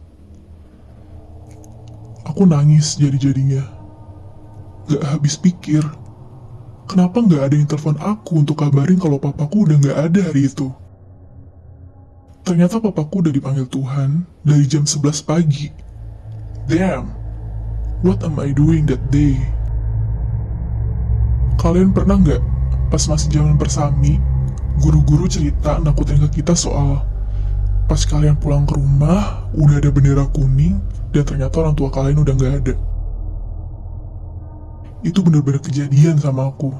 Aku 2.25 2.49
nangis 2.49 2.97
jadi-jadinya. 2.97 3.61
Gak 4.89 5.03
habis 5.05 5.37
pikir, 5.37 5.85
kenapa 6.85 7.21
gak 7.25 7.51
ada 7.51 7.55
yang 7.57 7.69
telepon 7.69 7.97
aku 8.01 8.41
untuk 8.41 8.61
kabarin 8.61 8.97
kalau 8.97 9.17
papaku 9.17 9.65
udah 9.69 9.77
gak 9.81 9.97
ada 10.09 10.19
hari 10.31 10.49
itu? 10.49 10.69
Ternyata 12.45 12.77
papaku 12.77 13.25
udah 13.25 13.33
dipanggil 13.33 13.65
Tuhan 13.65 14.21
dari 14.45 14.65
jam 14.69 14.85
11 14.85 15.25
pagi. 15.25 15.73
Damn, 16.69 17.09
what 18.05 18.21
am 18.21 18.37
I 18.37 18.53
doing 18.53 18.85
that 18.85 19.01
day? 19.09 19.37
Kalian 21.57 21.89
pernah 21.89 22.21
nggak 22.21 22.41
pas 22.93 23.01
masih 23.09 23.33
zaman 23.33 23.57
persami, 23.57 24.21
guru-guru 24.77 25.25
cerita 25.25 25.81
nakutin 25.81 26.21
ke 26.29 26.41
kita 26.41 26.53
soal 26.53 27.01
pas 27.85 28.01
kalian 28.01 28.33
pulang 28.37 28.65
ke 28.65 28.73
rumah 28.73 29.45
udah 29.53 29.77
ada 29.77 29.93
bendera 29.93 30.25
kuning 30.33 30.81
dan 31.13 31.21
ternyata 31.21 31.61
orang 31.61 31.77
tua 31.77 31.89
kalian 31.93 32.21
udah 32.21 32.33
nggak 32.33 32.53
ada. 32.61 32.73
Itu 35.05 35.21
bener-bener 35.21 35.61
kejadian 35.61 36.17
sama 36.17 36.49
aku. 36.49 36.73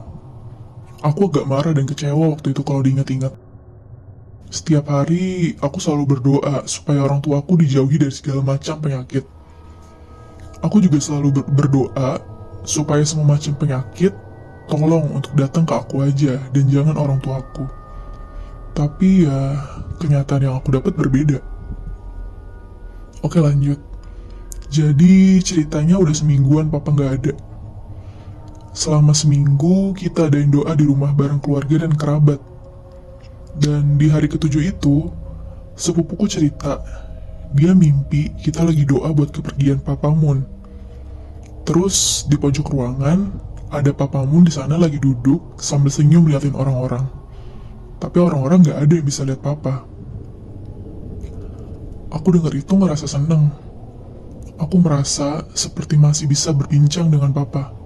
Aku 1.05 1.29
agak 1.29 1.45
marah 1.45 1.77
dan 1.77 1.85
kecewa 1.85 2.33
waktu 2.33 2.57
itu 2.57 2.65
kalau 2.65 2.81
diingat-ingat. 2.81 3.29
Setiap 4.49 4.89
hari 4.89 5.53
aku 5.61 5.77
selalu 5.77 6.17
berdoa 6.17 6.65
supaya 6.65 7.05
orang 7.05 7.21
tuaku 7.21 7.61
dijauhi 7.61 8.01
dari 8.01 8.09
segala 8.09 8.41
macam 8.41 8.81
penyakit. 8.81 9.21
Aku 10.65 10.81
juga 10.81 10.97
selalu 10.97 11.37
ber- 11.37 11.49
berdoa 11.53 12.17
supaya 12.65 13.05
semua 13.05 13.37
macam 13.37 13.53
penyakit 13.53 14.17
tolong 14.65 15.05
untuk 15.13 15.37
datang 15.37 15.61
ke 15.61 15.77
aku 15.77 16.01
aja 16.01 16.41
dan 16.49 16.65
jangan 16.65 16.97
orang 16.97 17.21
tuaku. 17.21 17.69
Tapi 18.73 19.29
ya 19.29 19.61
kenyataan 20.01 20.49
yang 20.49 20.55
aku 20.57 20.73
dapat 20.73 20.97
berbeda. 20.97 21.37
Oke 23.21 23.37
lanjut. 23.37 23.77
Jadi 24.73 25.37
ceritanya 25.45 26.01
udah 26.01 26.15
semingguan 26.17 26.73
papa 26.73 26.89
nggak 26.89 27.11
ada. 27.21 27.33
Selama 28.75 29.15
seminggu 29.15 29.95
kita 29.95 30.27
adain 30.27 30.51
doa 30.51 30.75
di 30.75 30.83
rumah 30.83 31.15
bareng 31.15 31.39
keluarga 31.39 31.87
dan 31.87 31.95
kerabat. 31.95 32.43
Dan 33.55 33.95
di 33.95 34.11
hari 34.11 34.27
ketujuh 34.27 34.67
itu, 34.67 35.07
sepupuku 35.79 36.27
cerita, 36.27 36.83
dia 37.55 37.71
mimpi 37.71 38.35
kita 38.35 38.67
lagi 38.67 38.83
doa 38.83 39.15
buat 39.15 39.31
kepergian 39.31 39.79
Papa 39.79 40.11
Mun. 40.11 40.43
Terus 41.63 42.27
di 42.27 42.35
pojok 42.35 42.67
ruangan, 42.67 43.31
ada 43.71 43.95
Papa 43.95 44.27
Mun 44.27 44.43
di 44.43 44.51
sana 44.51 44.75
lagi 44.75 44.99
duduk 44.99 45.55
sambil 45.55 45.87
senyum 45.87 46.27
liatin 46.27 46.51
orang-orang. 46.51 47.07
Tapi 48.03 48.17
orang-orang 48.19 48.59
nggak 48.59 48.79
ada 48.83 48.91
yang 48.91 49.07
bisa 49.07 49.23
lihat 49.23 49.39
Papa. 49.39 49.87
Aku 52.11 52.27
dengar 52.35 52.51
itu 52.51 52.75
ngerasa 52.75 53.07
seneng. 53.07 53.55
Aku 54.59 54.83
merasa 54.83 55.47
seperti 55.55 55.95
masih 55.95 56.27
bisa 56.27 56.51
berbincang 56.51 57.07
dengan 57.07 57.31
Papa. 57.31 57.84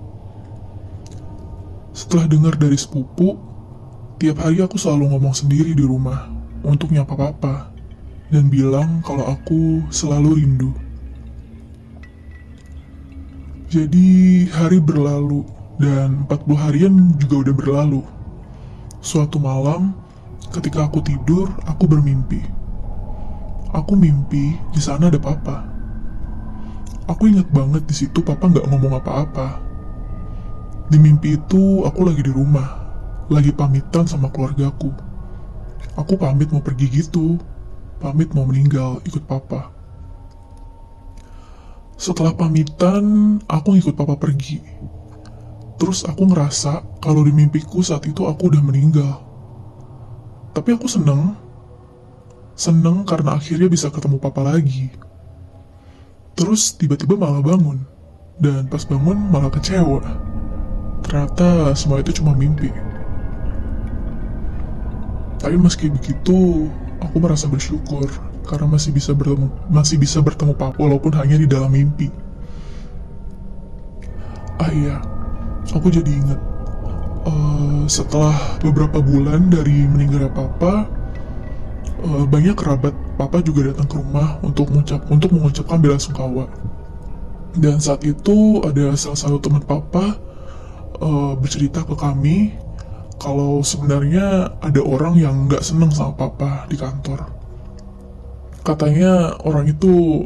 Setelah 2.10 2.26
dengar 2.26 2.58
dari 2.58 2.74
sepupu, 2.74 3.38
Tiap 4.20 4.36
hari 4.44 4.60
aku 4.60 4.76
selalu 4.76 5.16
ngomong 5.16 5.32
sendiri 5.32 5.72
di 5.72 5.80
rumah 5.80 6.28
untuk 6.60 6.92
nyapa 6.92 7.16
papa 7.16 7.72
dan 8.28 8.52
bilang 8.52 9.00
kalau 9.00 9.24
aku 9.24 9.80
selalu 9.96 10.44
rindu. 10.44 10.76
Jadi 13.72 14.44
hari 14.52 14.84
berlalu 14.84 15.48
dan 15.80 16.28
40 16.28 16.52
harian 16.60 16.94
juga 17.16 17.48
udah 17.48 17.56
berlalu. 17.56 18.02
Suatu 19.00 19.40
malam 19.40 19.96
ketika 20.52 20.92
aku 20.92 21.00
tidur, 21.00 21.48
aku 21.64 21.88
bermimpi. 21.88 22.44
Aku 23.72 23.96
mimpi 23.96 24.60
di 24.76 24.82
sana 24.84 25.08
ada 25.08 25.22
papa. 25.22 25.64
Aku 27.08 27.24
ingat 27.24 27.48
banget 27.56 27.88
di 27.88 27.96
situ 27.96 28.20
papa 28.20 28.52
nggak 28.52 28.68
ngomong 28.68 29.00
apa-apa. 29.00 29.69
Di 30.90 30.98
mimpi 30.98 31.38
itu 31.38 31.86
aku 31.86 32.02
lagi 32.02 32.26
di 32.26 32.34
rumah, 32.34 32.66
lagi 33.30 33.54
pamitan 33.54 34.10
sama 34.10 34.34
keluargaku. 34.34 34.90
Aku 35.94 36.18
pamit 36.18 36.50
mau 36.50 36.66
pergi 36.66 36.90
gitu, 36.90 37.38
pamit 38.02 38.34
mau 38.34 38.50
meninggal 38.50 38.98
ikut 39.06 39.22
papa. 39.30 39.70
Setelah 41.94 42.34
pamitan, 42.34 43.38
aku 43.46 43.78
ngikut 43.78 43.94
papa 43.94 44.18
pergi. 44.18 44.58
Terus 45.78 46.10
aku 46.10 46.26
ngerasa 46.26 47.00
kalau 47.04 47.22
di 47.22 47.38
mimpiku 47.38 47.86
saat 47.86 48.10
itu 48.10 48.26
aku 48.26 48.50
udah 48.50 48.64
meninggal. 48.66 49.22
Tapi 50.58 50.74
aku 50.74 50.90
seneng. 50.90 51.38
Seneng 52.58 53.06
karena 53.06 53.38
akhirnya 53.38 53.70
bisa 53.70 53.94
ketemu 53.94 54.18
papa 54.18 54.42
lagi. 54.42 54.90
Terus 56.34 56.74
tiba-tiba 56.76 57.14
malah 57.14 57.46
bangun. 57.46 57.84
Dan 58.40 58.72
pas 58.72 58.88
bangun 58.88 59.20
malah 59.30 59.52
kecewa. 59.52 60.00
Ternyata 61.06 61.74
semua 61.78 62.02
itu 62.04 62.22
cuma 62.22 62.36
mimpi. 62.36 62.70
Tapi 65.40 65.56
meski 65.56 65.88
begitu, 65.88 66.68
aku 67.00 67.16
merasa 67.18 67.48
bersyukur 67.48 68.06
karena 68.44 68.66
masih 68.66 68.90
bisa 68.90 69.14
bertemu 69.14 69.48
masih 69.70 70.02
bisa 70.02 70.20
bertemu 70.20 70.58
papa 70.58 70.82
walaupun 70.82 71.14
hanya 71.16 71.38
di 71.38 71.48
dalam 71.48 71.72
mimpi. 71.72 72.10
Ah 74.60 74.74
iya, 74.76 75.00
aku 75.72 75.88
jadi 75.88 76.10
ingat 76.12 76.40
eh, 77.30 77.84
setelah 77.88 78.36
beberapa 78.60 79.00
bulan 79.00 79.48
dari 79.48 79.88
meninggalnya 79.88 80.34
papa, 80.34 80.90
eh, 82.04 82.26
banyak 82.28 82.58
kerabat 82.58 82.92
papa 83.16 83.40
juga 83.40 83.72
datang 83.72 83.88
ke 83.88 83.96
rumah 83.96 84.42
untuk 84.44 84.68
mengucap 84.74 85.08
untuk 85.08 85.30
mengucapkan 85.32 85.80
bela 85.80 85.96
sungkawa. 85.96 86.52
Dan 87.56 87.80
saat 87.80 88.04
itu 88.04 88.62
ada 88.62 88.94
salah 89.00 89.18
satu 89.18 89.38
teman 89.42 89.64
papa 89.64 90.20
eh, 91.02 91.34
bercerita 91.40 91.84
ke 91.84 91.96
kami 91.96 92.54
kalau 93.20 93.60
sebenarnya 93.60 94.56
ada 94.64 94.80
orang 94.80 95.20
yang 95.20 95.36
nggak 95.52 95.60
seneng 95.60 95.92
sama 95.92 96.16
papa 96.16 96.66
di 96.72 96.80
kantor. 96.80 97.28
Katanya 98.64 99.36
orang 99.44 99.68
itu 99.68 100.24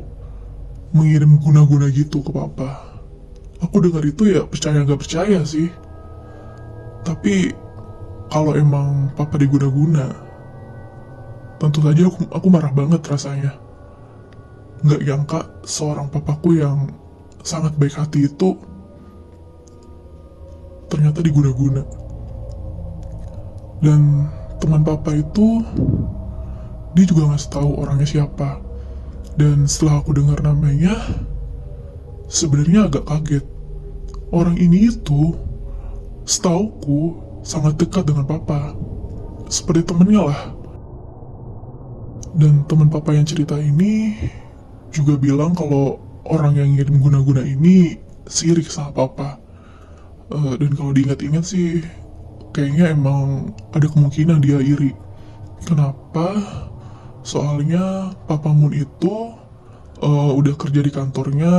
mengirim 0.94 1.42
guna-guna 1.42 1.90
gitu 1.90 2.22
ke 2.22 2.30
papa. 2.30 3.02
Aku 3.66 3.82
dengar 3.82 4.06
itu 4.06 4.30
ya 4.30 4.46
percaya 4.46 4.86
nggak 4.86 5.02
percaya 5.02 5.42
sih. 5.42 5.74
Tapi 7.02 7.50
kalau 8.30 8.54
emang 8.54 9.10
papa 9.18 9.42
diguna-guna, 9.42 10.14
tentu 11.58 11.82
saja 11.82 12.08
aku, 12.08 12.30
aku 12.30 12.48
marah 12.54 12.72
banget 12.72 13.02
rasanya. 13.10 13.58
Nggak 14.86 15.02
nyangka 15.02 15.40
seorang 15.66 16.14
papaku 16.14 16.62
yang 16.62 16.94
sangat 17.42 17.74
baik 17.76 17.98
hati 17.98 18.30
itu 18.30 18.56
ternyata 20.94 21.26
diguna-guna. 21.26 21.82
Dan 23.82 24.30
teman 24.62 24.86
papa 24.86 25.18
itu 25.18 25.66
dia 26.94 27.06
juga 27.10 27.34
ngasih 27.34 27.50
tahu 27.50 27.70
orangnya 27.82 28.06
siapa. 28.06 28.62
Dan 29.34 29.66
setelah 29.66 30.06
aku 30.06 30.14
dengar 30.14 30.38
namanya 30.46 30.94
sebenarnya 32.30 32.86
agak 32.86 33.10
kaget. 33.10 33.46
Orang 34.30 34.62
ini 34.62 34.94
itu 34.94 35.34
setauku 36.30 37.18
sangat 37.42 37.82
dekat 37.82 38.06
dengan 38.06 38.30
papa. 38.30 38.78
Seperti 39.50 39.90
temennya 39.90 40.30
lah. 40.30 40.42
Dan 42.38 42.66
teman 42.70 42.94
papa 42.94 43.18
yang 43.18 43.26
cerita 43.26 43.58
ini 43.58 44.14
juga 44.94 45.18
bilang 45.18 45.58
kalau 45.58 45.98
orang 46.30 46.54
yang 46.56 46.70
ngirim 46.78 47.02
guna-guna 47.02 47.42
ini 47.42 47.98
sirik 48.30 48.70
sama 48.70 48.94
papa 48.94 49.43
Eh, 50.34 50.54
dan 50.58 50.72
kalau 50.74 50.92
diingat-ingat 50.98 51.46
sih 51.46 51.86
kayaknya 52.58 52.90
emang 52.90 53.54
ada 53.70 53.86
kemungkinan 53.86 54.42
dia 54.42 54.58
iri. 54.58 54.98
Kenapa? 55.62 56.34
Soalnya 57.22 58.18
Papa 58.26 58.50
Moon 58.50 58.74
itu 58.74 59.14
eh, 60.02 60.32
udah 60.34 60.58
kerja 60.58 60.82
di 60.82 60.90
kantornya 60.90 61.54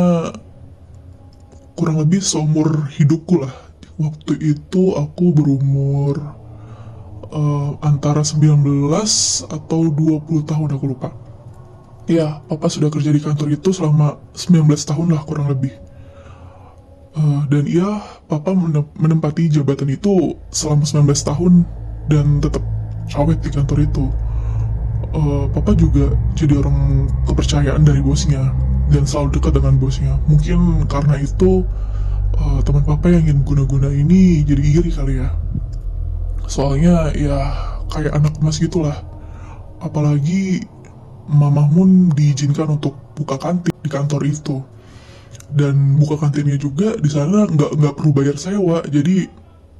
kurang 1.79 2.03
lebih 2.03 2.19
seumur 2.19 2.91
hidupku 2.99 3.47
lah. 3.47 3.55
Waktu 3.95 4.43
itu 4.43 4.99
aku 4.99 5.31
berumur 5.31 6.19
eh, 7.31 7.71
antara 7.79 8.27
19 8.27 8.91
atau 9.55 9.81
20 9.87 10.51
tahun 10.51 10.71
aku 10.75 10.87
lupa. 10.91 11.15
Ya, 12.11 12.43
Papa 12.51 12.67
sudah 12.67 12.91
kerja 12.91 13.15
di 13.15 13.23
kantor 13.23 13.55
itu 13.55 13.71
selama 13.71 14.19
19 14.35 14.67
tahun 14.67 15.15
lah 15.15 15.23
kurang 15.23 15.47
lebih. 15.47 15.94
Eh, 17.15 17.41
dan 17.47 17.65
iya, 17.71 18.03
Papa 18.27 18.51
menem- 18.59 18.91
menempati 18.99 19.47
jabatan 19.47 19.87
itu 19.87 20.35
selama 20.51 20.83
19 20.83 21.23
tahun 21.23 21.63
dan 22.11 22.43
tetap 22.43 22.63
awet 23.15 23.39
di 23.39 23.55
kantor 23.55 23.87
itu. 23.87 24.05
Eh, 25.15 25.47
Papa 25.55 25.79
juga 25.79 26.11
jadi 26.35 26.59
orang 26.59 27.07
kepercayaan 27.31 27.87
dari 27.87 28.03
bosnya 28.03 28.51
dan 28.91 29.07
selalu 29.07 29.39
dekat 29.39 29.63
dengan 29.63 29.79
bosnya. 29.79 30.19
Mungkin 30.27 30.91
karena 30.91 31.15
itu 31.23 31.63
eh, 32.35 32.59
teman 32.67 32.83
Papa 32.83 33.07
yang 33.15 33.31
ingin 33.31 33.47
guna-guna 33.47 33.95
ini 33.95 34.43
jadi 34.43 34.63
iri 34.83 34.91
kali 34.91 35.23
ya. 35.23 35.31
Soalnya 36.51 37.15
ya 37.15 37.39
kayak 37.95 38.11
anak 38.11 38.35
emas 38.43 38.59
gitulah. 38.59 39.07
Apalagi 39.79 40.67
Mamah 41.31 41.71
Mun 41.73 42.11
diizinkan 42.11 42.75
untuk 42.75 42.99
buka 43.15 43.39
kantin 43.39 43.73
di 43.81 43.89
kantor 43.89 44.27
itu 44.29 44.74
dan 45.53 45.99
buka 46.01 46.19
kantinnya 46.19 46.57
juga 46.59 46.97
di 46.99 47.11
sana 47.11 47.47
nggak 47.47 47.71
nggak 47.79 47.95
perlu 48.01 48.11
bayar 48.17 48.37
sewa 48.41 48.83
jadi 48.87 49.29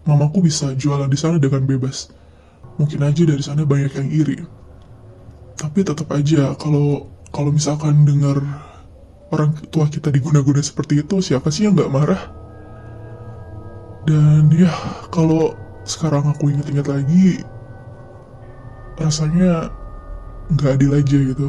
mamaku 0.05 0.45
bisa 0.45 0.77
jualan 0.77 1.09
di 1.09 1.19
sana 1.19 1.41
dengan 1.41 1.65
bebas 1.65 2.13
mungkin 2.77 3.07
aja 3.07 3.23
dari 3.25 3.43
sana 3.43 3.63
banyak 3.65 3.93
yang 3.95 4.09
iri 4.11 4.39
Tapi 5.55 5.87
tetap 5.87 6.11
aja 6.11 6.53
kalau 6.59 7.15
kalau 7.31 7.51
misalkan 7.55 8.07
dengar 8.07 8.43
orang 9.35 9.55
tua 9.71 9.91
kita 9.91 10.11
diguna-guna 10.15 10.63
seperti 10.63 11.03
itu, 11.03 11.19
siapa 11.19 11.51
sih 11.51 11.67
yang 11.67 11.75
nggak 11.75 11.91
marah? 11.91 12.23
Dan 14.05 14.53
ya, 14.53 14.71
kalau 15.11 15.57
sekarang 15.83 16.29
aku 16.31 16.53
ingat-ingat 16.53 16.87
lagi, 16.87 17.41
rasanya 19.01 19.73
nggak 20.53 20.71
adil 20.79 20.93
aja 20.95 21.19
gitu. 21.19 21.49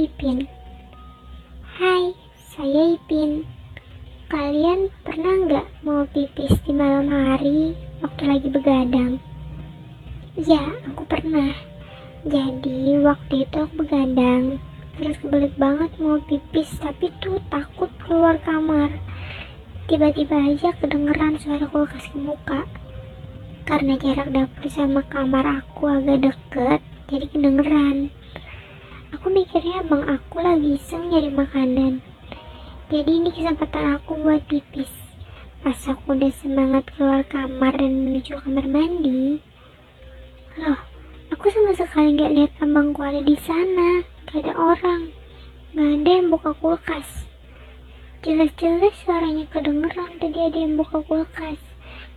Ipin. 0.00 0.48
Hai, 1.76 2.16
saya 2.56 2.96
Ipin. 2.96 3.44
Kalian 4.32 4.88
pernah 5.04 5.36
nggak 5.44 5.66
mau 5.84 6.08
pipis 6.08 6.56
di 6.64 6.72
malam 6.72 7.12
hari 7.12 7.76
waktu 8.00 8.22
lagi 8.24 8.48
begadang? 8.48 9.20
Ya, 10.40 10.64
aku 10.88 11.04
pernah. 11.04 11.52
Jadi 12.24 13.04
waktu 13.04 13.44
itu 13.44 13.56
aku 13.60 13.84
begadang, 13.84 14.56
terus 14.96 15.20
kebelet 15.20 15.52
banget 15.60 15.92
mau 16.00 16.16
pipis 16.24 16.72
tapi 16.80 17.12
tuh 17.20 17.36
takut 17.52 17.92
keluar 18.00 18.40
kamar. 18.48 18.96
Tiba-tiba 19.92 20.40
aja 20.40 20.72
kedengeran 20.80 21.36
suara 21.36 21.68
kulkas 21.68 22.08
ke 22.08 22.16
muka. 22.16 22.64
Karena 23.68 24.00
jarak 24.00 24.32
dapur 24.32 24.72
sama 24.72 25.04
kamar 25.04 25.60
aku 25.60 25.84
agak 25.84 26.32
deket, 26.32 26.80
jadi 27.12 27.28
kedengeran. 27.28 28.08
Aku 29.12 29.28
mikirnya 29.28 29.84
abang 29.84 30.08
aku 30.08 30.40
lagi 30.40 30.80
iseng 30.80 31.12
nyari 31.12 31.28
makanan. 31.28 32.00
Jadi 32.88 33.10
ini 33.12 33.28
kesempatan 33.28 34.00
aku 34.00 34.16
buat 34.16 34.40
pipis. 34.48 34.88
Pas 35.60 35.76
aku 35.84 36.16
udah 36.16 36.32
semangat 36.40 36.88
keluar 36.96 37.20
kamar 37.28 37.76
dan 37.76 37.92
menuju 37.92 38.40
kamar 38.40 38.64
mandi, 38.64 39.36
loh, 40.58 40.80
aku 41.28 41.44
sama 41.52 41.76
sekali 41.76 42.16
nggak 42.16 42.32
lihat 42.34 42.52
abangku 42.64 43.04
ada 43.04 43.20
di 43.20 43.36
sana. 43.36 44.00
Gak 44.26 44.48
ada 44.48 44.52
orang, 44.56 45.12
nggak 45.76 45.90
ada 45.92 46.10
yang 46.16 46.28
buka 46.32 46.50
kulkas. 46.56 47.28
Jelas-jelas 48.24 48.96
suaranya 49.04 49.44
kedengeran 49.52 50.16
tadi 50.16 50.40
ada 50.40 50.56
yang 50.56 50.80
buka 50.80 51.04
kulkas. 51.04 51.60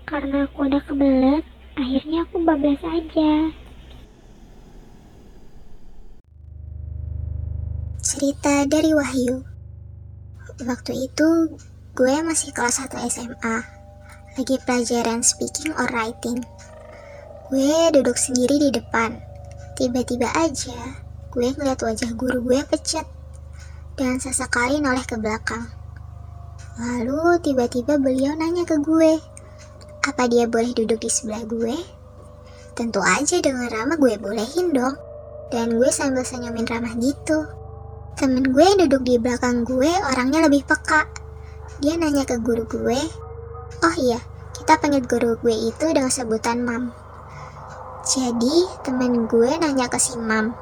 Karena 0.07 0.47
aku 0.47 0.63
udah 0.63 0.79
kebelet, 0.79 1.43
akhirnya 1.75 2.23
aku 2.23 2.39
bablas 2.39 2.79
aja. 2.87 3.51
Cerita 8.05 8.69
dari 8.69 8.93
Wahyu. 8.93 9.41
Waktu 10.61 11.09
itu 11.09 11.57
gue 11.97 12.15
masih 12.21 12.53
kelas 12.53 12.85
1 12.85 13.01
SMA 13.09 13.57
Lagi 14.37 14.61
pelajaran 14.61 15.25
speaking 15.25 15.73
or 15.73 15.89
writing. 15.89 16.37
Gue 17.49 17.89
duduk 17.89 18.13
sendiri 18.13 18.61
di 18.61 18.69
depan. 18.77 19.17
Tiba-tiba 19.73 20.29
aja 20.37 20.77
gue 21.33 21.49
ngeliat 21.57 21.81
wajah 21.81 22.13
guru 22.13 22.45
gue 22.45 22.61
pecat 22.69 23.09
Dan 23.97 24.21
sesekali 24.21 24.77
noleh 24.77 25.01
ke 25.01 25.17
belakang. 25.17 25.65
Lalu 26.77 27.41
tiba-tiba 27.41 27.97
beliau 27.97 28.37
nanya 28.37 28.69
ke 28.69 28.85
gue 28.85 29.17
Apa 30.05 30.29
dia 30.29 30.45
boleh 30.45 30.77
duduk 30.77 31.01
di 31.01 31.09
sebelah 31.09 31.41
gue? 31.41 31.73
Tentu 32.77 33.01
aja 33.01 33.41
dengan 33.41 33.65
ramah 33.65 33.97
gue 33.97 34.13
bolehin 34.21 34.77
dong. 34.77 34.93
Dan 35.49 35.73
gue 35.73 35.89
sambil 35.89 36.21
senyumin 36.21 36.69
ramah 36.69 36.93
gitu 37.01 37.64
Temen 38.15 38.47
gue 38.47 38.63
yang 38.63 38.79
duduk 38.87 39.03
di 39.03 39.19
belakang 39.19 39.67
gue 39.67 39.91
orangnya 39.91 40.47
lebih 40.47 40.63
peka. 40.63 41.03
Dia 41.83 41.99
nanya 41.99 42.23
ke 42.23 42.39
guru 42.39 42.63
gue, 42.63 42.99
oh 43.83 43.95
iya, 43.99 44.23
kita 44.55 44.79
panggil 44.79 45.03
guru 45.03 45.35
gue 45.43 45.51
itu 45.51 45.85
dengan 45.91 46.07
sebutan 46.07 46.63
mam. 46.63 46.95
Jadi 48.07 48.71
temen 48.87 49.27
gue 49.27 49.51
nanya 49.59 49.91
ke 49.91 49.99
si 49.99 50.15
mam, 50.15 50.55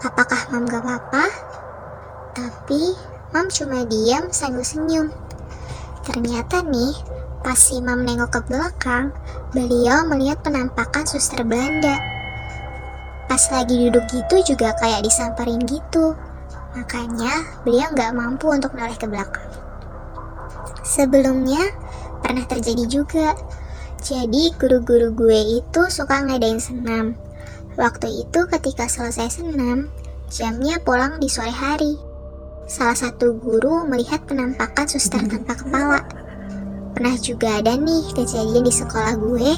apakah 0.00 0.48
mam 0.48 0.64
gak 0.64 0.80
apa-apa? 0.80 1.28
Tapi 2.32 2.96
mam 3.36 3.52
cuma 3.52 3.84
diam 3.84 4.32
sambil 4.32 4.64
senyum. 4.64 5.12
Ternyata 6.00 6.64
nih, 6.64 6.96
pas 7.44 7.60
si 7.60 7.84
mam 7.84 8.08
nengok 8.08 8.32
ke 8.32 8.40
belakang, 8.48 9.12
beliau 9.52 10.08
melihat 10.08 10.40
penampakan 10.40 11.04
suster 11.04 11.44
Belanda. 11.44 12.00
Pas 13.28 13.42
lagi 13.52 13.84
duduk 13.84 14.08
gitu 14.08 14.56
juga 14.56 14.72
kayak 14.80 15.04
disamperin 15.04 15.60
gitu. 15.68 16.16
Makanya 16.76 17.64
beliau 17.64 17.88
nggak 17.96 18.12
mampu 18.12 18.52
untuk 18.52 18.76
noleh 18.76 18.94
ke 19.00 19.08
belakang. 19.08 19.48
Sebelumnya 20.84 21.72
pernah 22.20 22.44
terjadi 22.44 22.84
juga. 22.84 23.32
Jadi 24.04 24.52
guru-guru 24.54 25.10
gue 25.16 25.64
itu 25.64 25.80
suka 25.88 26.22
ngadain 26.22 26.60
senam. 26.60 27.16
Waktu 27.80 28.28
itu 28.28 28.40
ketika 28.52 28.86
selesai 28.86 29.40
senam, 29.40 29.88
jamnya 30.28 30.76
pulang 30.84 31.16
di 31.16 31.26
sore 31.32 31.50
hari. 31.50 31.96
Salah 32.68 32.94
satu 32.94 33.34
guru 33.40 33.88
melihat 33.88 34.22
penampakan 34.28 34.86
suster 34.86 35.22
tanpa 35.24 35.56
kepala. 35.58 36.04
Pernah 36.92 37.16
juga 37.18 37.58
ada 37.58 37.74
nih 37.74 38.04
kejadian 38.14 38.64
di 38.64 38.74
sekolah 38.74 39.16
gue. 39.16 39.50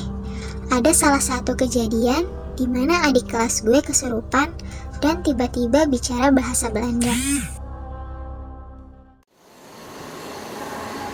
Ada 0.71 0.91
salah 0.95 1.23
satu 1.23 1.57
kejadian 1.57 2.29
di 2.59 2.67
mana 2.67 3.07
adik 3.07 3.31
kelas 3.31 3.63
gue 3.63 3.79
kesurupan 3.81 4.51
dan 4.99 5.23
tiba-tiba 5.23 5.87
bicara 5.87 6.35
bahasa 6.35 6.71
Belanda. 6.71 7.15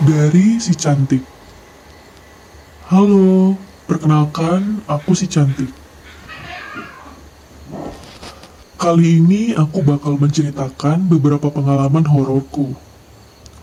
Dari 0.05 0.61
si 0.61 0.73
cantik. 0.77 1.25
Halo, 2.89 3.57
perkenalkan 3.89 4.85
aku 4.85 5.17
si 5.17 5.25
cantik. 5.29 5.73
Kali 8.77 9.17
ini 9.17 9.57
aku 9.57 9.81
bakal 9.81 10.21
menceritakan 10.21 11.09
beberapa 11.09 11.49
pengalaman 11.49 12.05
hororku. 12.05 12.77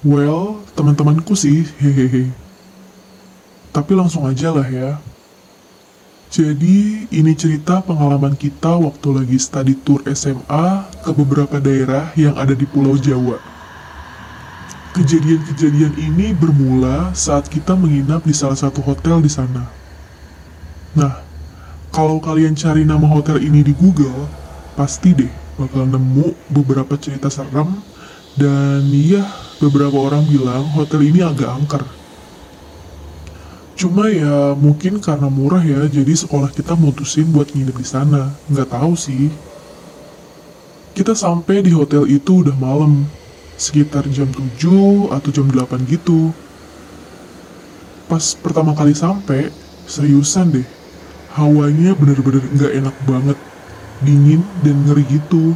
Well, 0.01 0.65
teman-temanku 0.73 1.37
sih, 1.37 1.69
hehehe. 1.77 2.33
Tapi 3.69 3.93
langsung 3.93 4.25
aja 4.25 4.49
lah 4.49 4.65
ya. 4.65 4.97
Jadi, 6.31 7.11
ini 7.11 7.35
cerita 7.35 7.83
pengalaman 7.83 8.39
kita 8.39 8.79
waktu 8.79 9.19
lagi 9.19 9.35
study 9.35 9.75
tour 9.83 9.99
SMA 10.15 10.87
ke 11.03 11.11
beberapa 11.11 11.59
daerah 11.59 12.07
yang 12.15 12.39
ada 12.39 12.55
di 12.55 12.63
Pulau 12.63 12.95
Jawa. 12.95 13.35
Kejadian-kejadian 14.95 15.91
ini 15.99 16.31
bermula 16.31 17.11
saat 17.11 17.51
kita 17.51 17.75
menginap 17.75 18.23
di 18.23 18.31
salah 18.31 18.55
satu 18.55 18.79
hotel 18.79 19.19
di 19.19 19.27
sana. 19.27 19.67
Nah, 20.95 21.19
kalau 21.91 22.23
kalian 22.23 22.55
cari 22.55 22.87
nama 22.87 23.11
hotel 23.11 23.43
ini 23.43 23.59
di 23.59 23.75
Google, 23.75 24.31
pasti 24.79 25.11
deh 25.11 25.31
bakal 25.59 25.83
nemu 25.83 26.31
beberapa 26.47 26.95
cerita 26.95 27.27
serem 27.27 27.75
dan 28.39 28.87
iya, 28.87 29.27
beberapa 29.59 29.99
orang 29.99 30.23
bilang 30.31 30.63
hotel 30.79 31.03
ini 31.03 31.27
agak 31.27 31.51
angker. 31.59 31.83
Cuma 33.79 34.11
ya 34.11 34.53
mungkin 34.53 35.01
karena 35.01 35.31
murah 35.31 35.63
ya, 35.63 35.87
jadi 35.89 36.13
sekolah 36.13 36.53
kita 36.53 36.77
mutusin 36.77 37.31
buat 37.33 37.49
nginep 37.49 37.75
di 37.77 37.87
sana. 37.87 38.35
Nggak 38.51 38.69
tahu 38.73 38.93
sih. 38.93 39.31
Kita 40.91 41.15
sampai 41.15 41.63
di 41.63 41.71
hotel 41.71 42.03
itu 42.05 42.43
udah 42.43 42.53
malam, 42.59 43.07
sekitar 43.55 44.05
jam 44.11 44.27
7 44.27 45.07
atau 45.09 45.29
jam 45.31 45.47
8 45.47 45.87
gitu. 45.87 46.35
Pas 48.11 48.35
pertama 48.35 48.75
kali 48.75 48.91
sampai, 48.91 49.55
seriusan 49.87 50.51
deh, 50.51 50.67
hawanya 51.31 51.95
bener-bener 51.95 52.43
nggak 52.43 52.73
enak 52.83 52.95
banget, 53.07 53.37
dingin 54.03 54.43
dan 54.67 54.83
ngeri 54.83 55.07
gitu. 55.07 55.55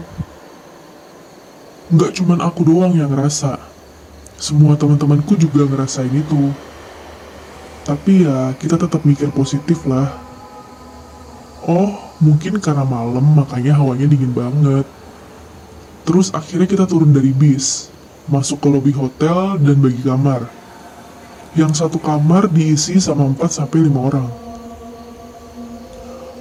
Nggak 1.92 2.16
cuman 2.16 2.40
aku 2.40 2.64
doang 2.64 2.96
yang 2.96 3.12
ngerasa, 3.12 3.60
semua 4.40 4.80
teman-temanku 4.80 5.36
juga 5.36 5.68
ngerasain 5.68 6.16
itu. 6.16 6.56
Tapi 7.86 8.26
ya 8.26 8.50
kita 8.58 8.82
tetap 8.82 9.06
mikir 9.06 9.30
positif 9.30 9.86
lah. 9.86 10.10
Oh, 11.70 11.94
mungkin 12.18 12.58
karena 12.58 12.82
malam 12.82 13.22
makanya 13.38 13.78
hawanya 13.78 14.10
dingin 14.10 14.34
banget. 14.34 14.90
Terus 16.06 16.34
akhirnya 16.34 16.66
kita 16.66 16.90
turun 16.90 17.14
dari 17.14 17.30
bis, 17.30 17.94
masuk 18.26 18.62
ke 18.66 18.68
lobi 18.70 18.90
hotel 18.90 19.62
dan 19.62 19.78
bagi 19.78 20.02
kamar. 20.02 20.50
Yang 21.54 21.86
satu 21.86 22.02
kamar 22.02 22.50
diisi 22.50 22.98
sama 22.98 23.30
4 23.30 23.54
sampai 23.54 23.86
5 23.86 24.02
orang. 24.02 24.30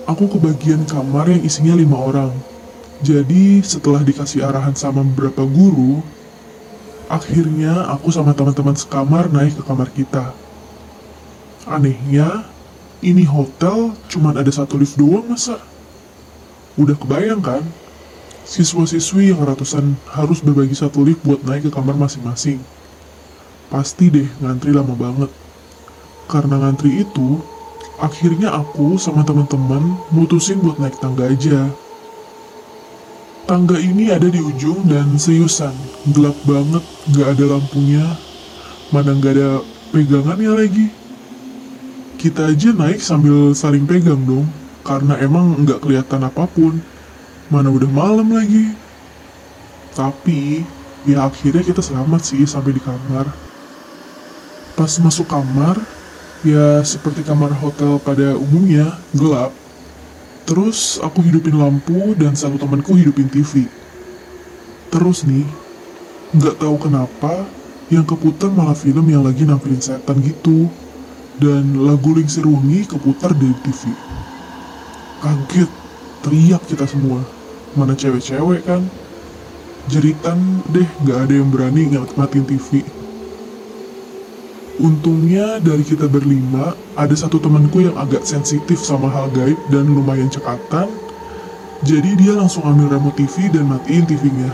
Aku 0.09 0.29
ke 0.29 0.37
bagian 0.41 0.85
kamar 0.89 1.29
yang 1.29 1.45
isinya 1.45 1.77
5 1.77 1.93
orang. 1.93 2.33
Jadi 3.05 3.61
setelah 3.61 4.01
dikasih 4.01 4.45
arahan 4.45 4.73
sama 4.77 5.05
beberapa 5.05 5.45
guru, 5.45 6.01
akhirnya 7.09 7.89
aku 7.93 8.09
sama 8.09 8.33
teman-teman 8.33 8.77
sekamar 8.77 9.29
naik 9.29 9.61
ke 9.61 9.63
kamar 9.65 9.89
kita. 9.93 10.44
Anehnya, 11.65 12.45
ini 13.01 13.25
hotel 13.25 13.97
cuman 14.13 14.37
ada 14.37 14.53
satu 14.53 14.77
lift 14.77 15.01
doang 15.01 15.25
masa? 15.33 15.57
Udah 16.77 16.93
kebayang 16.93 17.41
kan? 17.41 17.65
Siswa-siswi 18.45 19.33
yang 19.33 19.41
ratusan 19.41 19.97
harus 20.13 20.45
berbagi 20.45 20.77
satu 20.77 21.01
lift 21.01 21.25
buat 21.25 21.41
naik 21.41 21.69
ke 21.69 21.71
kamar 21.73 21.97
masing-masing. 21.97 22.61
Pasti 23.73 24.13
deh 24.13 24.29
ngantri 24.45 24.77
lama 24.77 24.93
banget. 24.93 25.33
karena 26.25 26.57
ngantri 26.57 27.05
itu, 27.05 27.37
akhirnya 28.01 28.49
aku 28.49 28.97
sama 28.97 29.21
teman-teman 29.29 29.97
mutusin 30.09 30.57
buat 30.61 30.81
naik 30.81 30.97
tangga 30.97 31.29
aja. 31.29 31.69
Tangga 33.45 33.77
ini 33.77 34.09
ada 34.09 34.25
di 34.25 34.41
ujung 34.41 34.89
dan 34.89 35.21
seriusan, 35.21 35.77
gelap 36.17 36.33
banget, 36.49 36.81
nggak 37.13 37.29
ada 37.37 37.45
lampunya, 37.57 38.05
mana 38.89 39.13
nggak 39.13 39.33
ada 39.37 39.51
pegangannya 39.93 40.53
lagi. 40.65 41.04
Kita 42.25 42.49
aja 42.49 42.73
naik 42.73 43.05
sambil 43.05 43.53
saling 43.53 43.85
pegang 43.85 44.25
dong, 44.25 44.49
karena 44.81 45.21
emang 45.21 45.61
nggak 45.61 45.85
kelihatan 45.85 46.25
apa 46.25 46.49
pun. 46.49 46.81
Mana 47.53 47.69
udah 47.69 47.85
malam 47.93 48.33
lagi. 48.33 48.73
Tapi, 49.93 50.65
ya 51.05 51.29
akhirnya 51.29 51.61
kita 51.61 51.85
selamat 51.85 52.25
sih 52.25 52.41
sampai 52.49 52.73
di 52.73 52.81
kamar. 52.81 53.29
Pas 54.73 54.89
masuk 55.05 55.29
kamar, 55.29 55.77
ya 56.41 56.81
seperti 56.81 57.21
kamar 57.29 57.53
hotel 57.61 58.01
pada 58.01 58.33
umumnya, 58.41 58.97
gelap. 59.13 59.53
Terus 60.49 60.97
aku 61.05 61.21
hidupin 61.29 61.61
lampu 61.61 62.17
dan 62.17 62.33
satu 62.33 62.57
temanku 62.57 62.97
hidupin 62.97 63.29
TV. 63.29 63.69
Terus 64.89 65.29
nih, 65.29 65.45
nggak 66.33 66.57
tahu 66.57 66.89
kenapa, 66.89 67.45
yang 67.93 68.09
keputar 68.09 68.49
malah 68.49 68.73
film 68.73 69.13
yang 69.13 69.21
lagi 69.21 69.45
nampilin 69.45 69.85
setan 69.85 70.25
gitu. 70.25 70.73
Dan 71.35 71.83
lagu 71.83 72.15
Ling 72.15 72.31
Sirungi 72.31 72.87
keputar 72.87 73.35
dari 73.35 73.55
TV. 73.67 73.91
Kaget, 75.19 75.71
teriak 76.23 76.63
kita 76.71 76.87
semua. 76.87 77.27
Mana 77.75 77.99
cewek-cewek 77.99 78.63
kan? 78.63 78.87
Jeritan 79.91 80.63
deh, 80.71 80.87
nggak 81.03 81.19
ada 81.27 81.35
yang 81.35 81.51
berani 81.51 81.91
matiin 82.15 82.47
TV. 82.47 82.87
Untungnya 84.79 85.63
dari 85.63 85.87
kita 85.87 86.11
berlima, 86.11 86.75
ada 86.99 87.15
satu 87.15 87.39
temanku 87.39 87.83
yang 87.83 87.95
agak 87.95 88.27
sensitif 88.27 88.83
sama 88.83 89.07
hal 89.07 89.31
gaib 89.31 89.59
dan 89.71 89.87
lumayan 89.87 90.31
cekatan. 90.31 90.91
Jadi 91.85 92.17
dia 92.19 92.35
langsung 92.35 92.65
ambil 92.65 92.95
remote 92.95 93.19
TV 93.19 93.51
dan 93.55 93.71
matiin 93.71 94.07
TV-nya. 94.07 94.51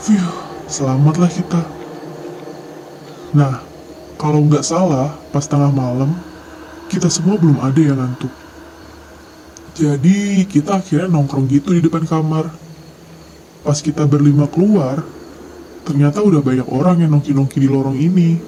Fiuh, 0.00 0.34
selamatlah 0.66 1.28
kita. 1.28 1.62
Nah, 3.34 3.73
kalau 4.24 4.40
nggak 4.40 4.64
salah, 4.64 5.12
pas 5.36 5.44
tengah 5.44 5.68
malam, 5.68 6.16
kita 6.88 7.12
semua 7.12 7.36
belum 7.36 7.60
ada 7.60 7.76
yang 7.76 8.00
ngantuk. 8.00 8.32
Jadi 9.76 10.48
kita 10.48 10.80
akhirnya 10.80 11.12
nongkrong 11.12 11.44
gitu 11.52 11.76
di 11.76 11.84
depan 11.84 12.08
kamar. 12.08 12.48
Pas 13.60 13.76
kita 13.84 14.08
berlima 14.08 14.48
keluar, 14.48 15.04
ternyata 15.84 16.24
udah 16.24 16.40
banyak 16.40 16.64
orang 16.72 17.04
yang 17.04 17.12
nongki-nongki 17.12 17.58
di 17.60 17.68
lorong 17.68 18.00
ini. 18.00 18.40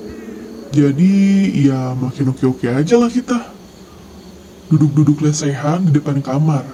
Jadi 0.73 1.13
ya 1.69 1.93
makin 1.93 2.33
oke-oke 2.33 2.73
aja 2.73 2.97
lah 2.97 3.13
kita. 3.13 3.37
Duduk-duduk 4.73 5.21
lesehan 5.29 5.85
di 5.85 5.93
depan 5.93 6.25
kamar. 6.25 6.65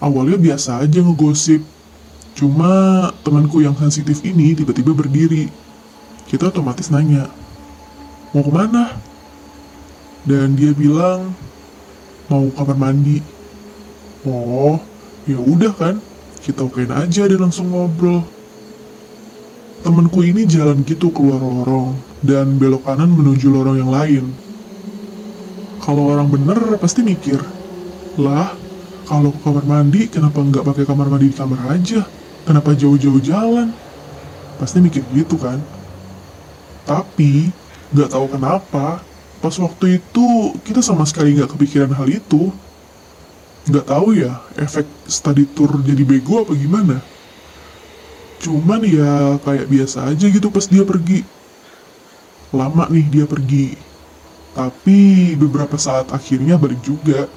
Awalnya 0.00 0.40
biasa 0.40 0.80
aja 0.80 1.04
ngegosip. 1.04 1.60
Cuma 2.32 3.12
temanku 3.20 3.60
yang 3.60 3.76
sensitif 3.76 4.24
ini 4.24 4.56
tiba-tiba 4.56 4.96
berdiri. 4.96 5.52
Kita 6.24 6.48
otomatis 6.48 6.88
nanya, 6.88 7.28
mau 8.34 8.42
ke 8.42 8.52
mana? 8.54 8.84
Dan 10.26 10.58
dia 10.58 10.74
bilang, 10.74 11.30
mau 12.26 12.50
kamar 12.50 12.74
mandi. 12.74 13.22
Oh, 14.26 14.82
ya 15.22 15.38
udah 15.38 15.70
kan, 15.74 16.02
kita 16.42 16.66
okein 16.66 16.90
aja 16.90 17.30
dia 17.30 17.38
langsung 17.38 17.70
ngobrol. 17.70 18.26
Temenku 19.86 20.26
ini 20.26 20.42
jalan 20.50 20.82
gitu 20.82 21.14
keluar 21.14 21.38
lorong 21.38 21.94
dan 22.26 22.58
belok 22.58 22.82
kanan 22.82 23.14
menuju 23.14 23.46
lorong 23.46 23.78
yang 23.78 23.92
lain. 23.94 24.24
Kalau 25.78 26.10
orang 26.10 26.26
bener 26.26 26.58
pasti 26.82 27.06
mikir, 27.06 27.38
lah 28.18 28.50
kalau 29.06 29.30
ke 29.30 29.38
kamar 29.46 29.62
mandi 29.62 30.10
kenapa 30.10 30.42
nggak 30.42 30.66
pakai 30.66 30.82
kamar 30.82 31.06
mandi 31.06 31.30
di 31.30 31.36
kamar 31.38 31.70
aja? 31.70 32.02
Kenapa 32.42 32.74
jauh-jauh 32.74 33.22
jalan? 33.22 33.70
Pasti 34.58 34.82
mikir 34.82 35.06
gitu 35.14 35.38
kan? 35.38 35.62
Tapi 36.82 37.54
nggak 37.94 38.10
tahu 38.10 38.26
kenapa 38.30 39.04
pas 39.38 39.54
waktu 39.60 40.00
itu 40.02 40.26
kita 40.64 40.80
sama 40.82 41.06
sekali 41.06 41.36
nggak 41.36 41.54
kepikiran 41.54 41.92
hal 41.92 42.08
itu. 42.08 42.50
Nggak 43.66 43.86
tahu 43.90 44.14
ya 44.14 44.42
efek 44.54 44.86
study 45.10 45.42
tour 45.50 45.82
jadi 45.82 46.02
bego 46.06 46.46
apa 46.46 46.54
gimana? 46.54 47.02
Cuman 48.42 48.84
ya 48.86 49.42
kayak 49.42 49.66
biasa 49.66 50.06
aja 50.12 50.26
gitu 50.30 50.48
pas 50.54 50.66
dia 50.70 50.86
pergi. 50.86 51.26
Lama 52.54 52.86
nih 52.86 53.06
dia 53.10 53.26
pergi. 53.26 53.74
Tapi 54.56 55.34
beberapa 55.36 55.76
saat 55.76 56.14
akhirnya 56.14 56.56
balik 56.56 56.80
juga. 56.80 57.28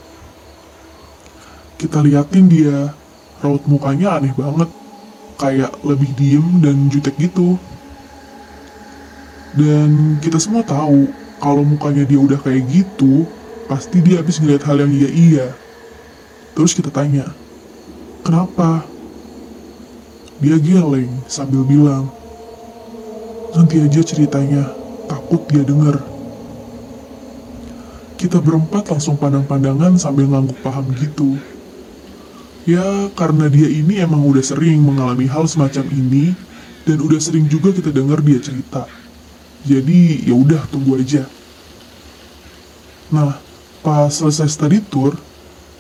Kita 1.80 2.04
liatin 2.04 2.48
dia, 2.48 2.92
raut 3.44 3.64
mukanya 3.68 4.20
aneh 4.20 4.32
banget. 4.36 4.70
Kayak 5.40 5.72
lebih 5.84 6.12
diem 6.16 6.48
dan 6.64 6.88
jutek 6.92 7.16
gitu. 7.20 7.56
Dan 9.56 10.22
kita 10.22 10.38
semua 10.38 10.62
tahu 10.62 11.10
kalau 11.40 11.64
mukanya 11.66 12.06
dia 12.06 12.20
udah 12.20 12.38
kayak 12.38 12.68
gitu, 12.70 13.26
pasti 13.66 14.04
dia 14.04 14.22
habis 14.22 14.38
ngeliat 14.38 14.62
hal 14.68 14.84
yang 14.84 14.92
iya-iya. 14.94 15.56
Terus 16.54 16.76
kita 16.76 16.92
tanya, 16.92 17.26
kenapa? 18.22 18.84
Dia 20.40 20.56
geleng 20.60 21.12
sambil 21.28 21.64
bilang, 21.64 22.12
nanti 23.56 23.80
aja 23.80 24.04
ceritanya, 24.04 24.72
takut 25.08 25.44
dia 25.48 25.64
denger. 25.64 26.00
Kita 28.20 28.44
berempat 28.44 28.92
langsung 28.92 29.16
pandang-pandangan 29.16 29.96
sambil 29.96 30.28
ngangguk 30.28 30.60
paham 30.60 30.92
gitu. 31.00 31.40
Ya, 32.68 33.08
karena 33.16 33.48
dia 33.48 33.72
ini 33.72 34.04
emang 34.04 34.28
udah 34.28 34.44
sering 34.44 34.84
mengalami 34.84 35.26
hal 35.26 35.48
semacam 35.48 35.88
ini, 35.90 36.36
dan 36.84 37.00
udah 37.00 37.20
sering 37.20 37.48
juga 37.48 37.72
kita 37.72 37.96
dengar 37.96 38.20
dia 38.20 38.44
cerita. 38.44 38.99
Jadi, 39.68 40.28
ya 40.28 40.36
udah 40.36 40.64
tunggu 40.72 41.00
aja. 41.00 41.28
Nah, 43.12 43.40
pas 43.84 44.12
selesai 44.12 44.48
study 44.48 44.80
tour, 44.86 45.18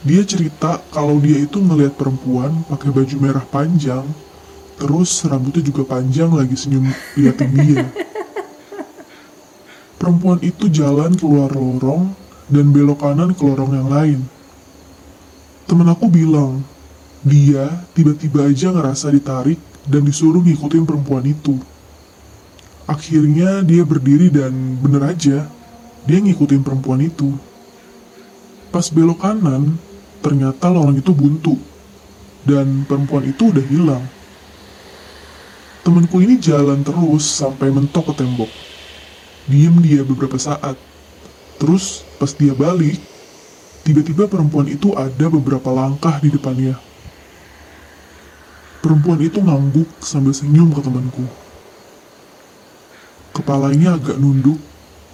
dia 0.03 0.23
cerita 0.23 0.81
kalau 0.89 1.19
dia 1.19 1.43
itu 1.43 1.59
ngelihat 1.59 1.95
perempuan 1.95 2.63
pakai 2.67 2.89
baju 2.91 3.15
merah 3.19 3.45
panjang 3.47 4.07
Terus 4.79 5.27
rambutnya 5.27 5.59
juga 5.59 5.83
panjang 5.83 6.31
lagi 6.31 6.55
senyum 6.55 6.87
liatin 7.19 7.51
dia. 7.51 7.83
Perempuan 9.99 10.39
itu 10.39 10.71
jalan 10.71 11.11
keluar 11.19 11.51
lorong 11.51 12.15
dan 12.47 12.71
belok 12.71 13.03
kanan 13.03 13.35
ke 13.35 13.43
lorong 13.43 13.75
yang 13.75 13.91
lain. 13.91 14.19
Temen 15.67 15.91
aku 15.91 16.07
bilang, 16.07 16.63
dia 17.19 17.67
tiba-tiba 17.91 18.47
aja 18.47 18.71
ngerasa 18.71 19.11
ditarik 19.11 19.59
dan 19.83 20.07
disuruh 20.07 20.39
ngikutin 20.39 20.87
perempuan 20.87 21.27
itu. 21.27 21.59
Akhirnya 22.89 23.61
dia 23.61 23.85
berdiri 23.85 24.33
dan 24.33 24.49
bener 24.81 25.13
aja, 25.13 25.45
dia 26.09 26.17
ngikutin 26.17 26.65
perempuan 26.65 27.05
itu. 27.05 27.37
Pas 28.73 28.89
belok 28.89 29.21
kanan, 29.21 29.77
ternyata 30.25 30.73
lorong 30.73 30.97
itu 30.97 31.13
buntu. 31.13 31.53
Dan 32.41 32.89
perempuan 32.89 33.29
itu 33.29 33.53
udah 33.53 33.61
hilang. 33.61 34.01
Temanku 35.85 36.17
ini 36.17 36.41
jalan 36.41 36.81
terus 36.81 37.29
sampai 37.29 37.69
mentok 37.69 38.09
ke 38.09 38.25
tembok. 38.25 38.49
Diem 39.45 39.77
dia 39.85 40.01
beberapa 40.01 40.41
saat. 40.41 40.73
Terus 41.61 42.01
pas 42.17 42.33
dia 42.33 42.57
balik, 42.57 42.97
tiba-tiba 43.85 44.25
perempuan 44.25 44.65
itu 44.65 44.97
ada 44.97 45.29
beberapa 45.29 45.69
langkah 45.69 46.17
di 46.17 46.33
depannya. 46.33 46.73
Perempuan 48.81 49.21
itu 49.21 49.37
ngangguk 49.45 50.01
sambil 50.01 50.33
senyum 50.33 50.73
ke 50.73 50.81
temanku. 50.81 51.48
Kepalanya 53.35 53.95
agak 53.95 54.17
nunduk 54.17 54.57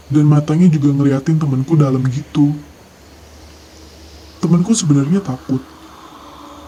dan 0.09 0.25
matanya 0.29 0.69
juga 0.69 0.93
ngeliatin 0.93 1.37
temanku 1.41 1.73
dalam 1.73 2.01
gitu. 2.09 2.53
Temanku 4.39 4.77
sebenarnya 4.77 5.21
takut. 5.25 5.61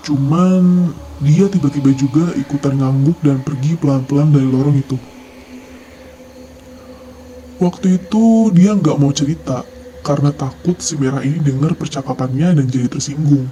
Cuman 0.01 0.93
dia 1.21 1.49
tiba-tiba 1.49 1.91
juga 1.93 2.33
ikutan 2.37 2.77
ngangguk 2.77 3.19
dan 3.21 3.41
pergi 3.41 3.77
pelan-pelan 3.77 4.33
dari 4.33 4.47
lorong 4.47 4.77
itu. 4.77 4.97
Waktu 7.57 7.97
itu 7.97 8.53
dia 8.53 8.77
nggak 8.77 8.97
mau 9.01 9.09
cerita 9.09 9.65
karena 10.05 10.29
takut 10.29 10.77
si 10.77 10.93
merah 10.95 11.25
ini 11.25 11.41
dengar 11.41 11.73
percakapannya 11.73 12.53
dan 12.53 12.65
jadi 12.69 12.85
tersinggung. 12.85 13.49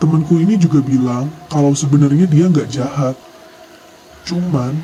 Temanku 0.00 0.40
ini 0.40 0.56
juga 0.56 0.80
bilang 0.80 1.28
kalau 1.52 1.76
sebenarnya 1.76 2.24
dia 2.24 2.48
nggak 2.48 2.68
jahat. 2.72 3.16
Cuman 4.24 4.80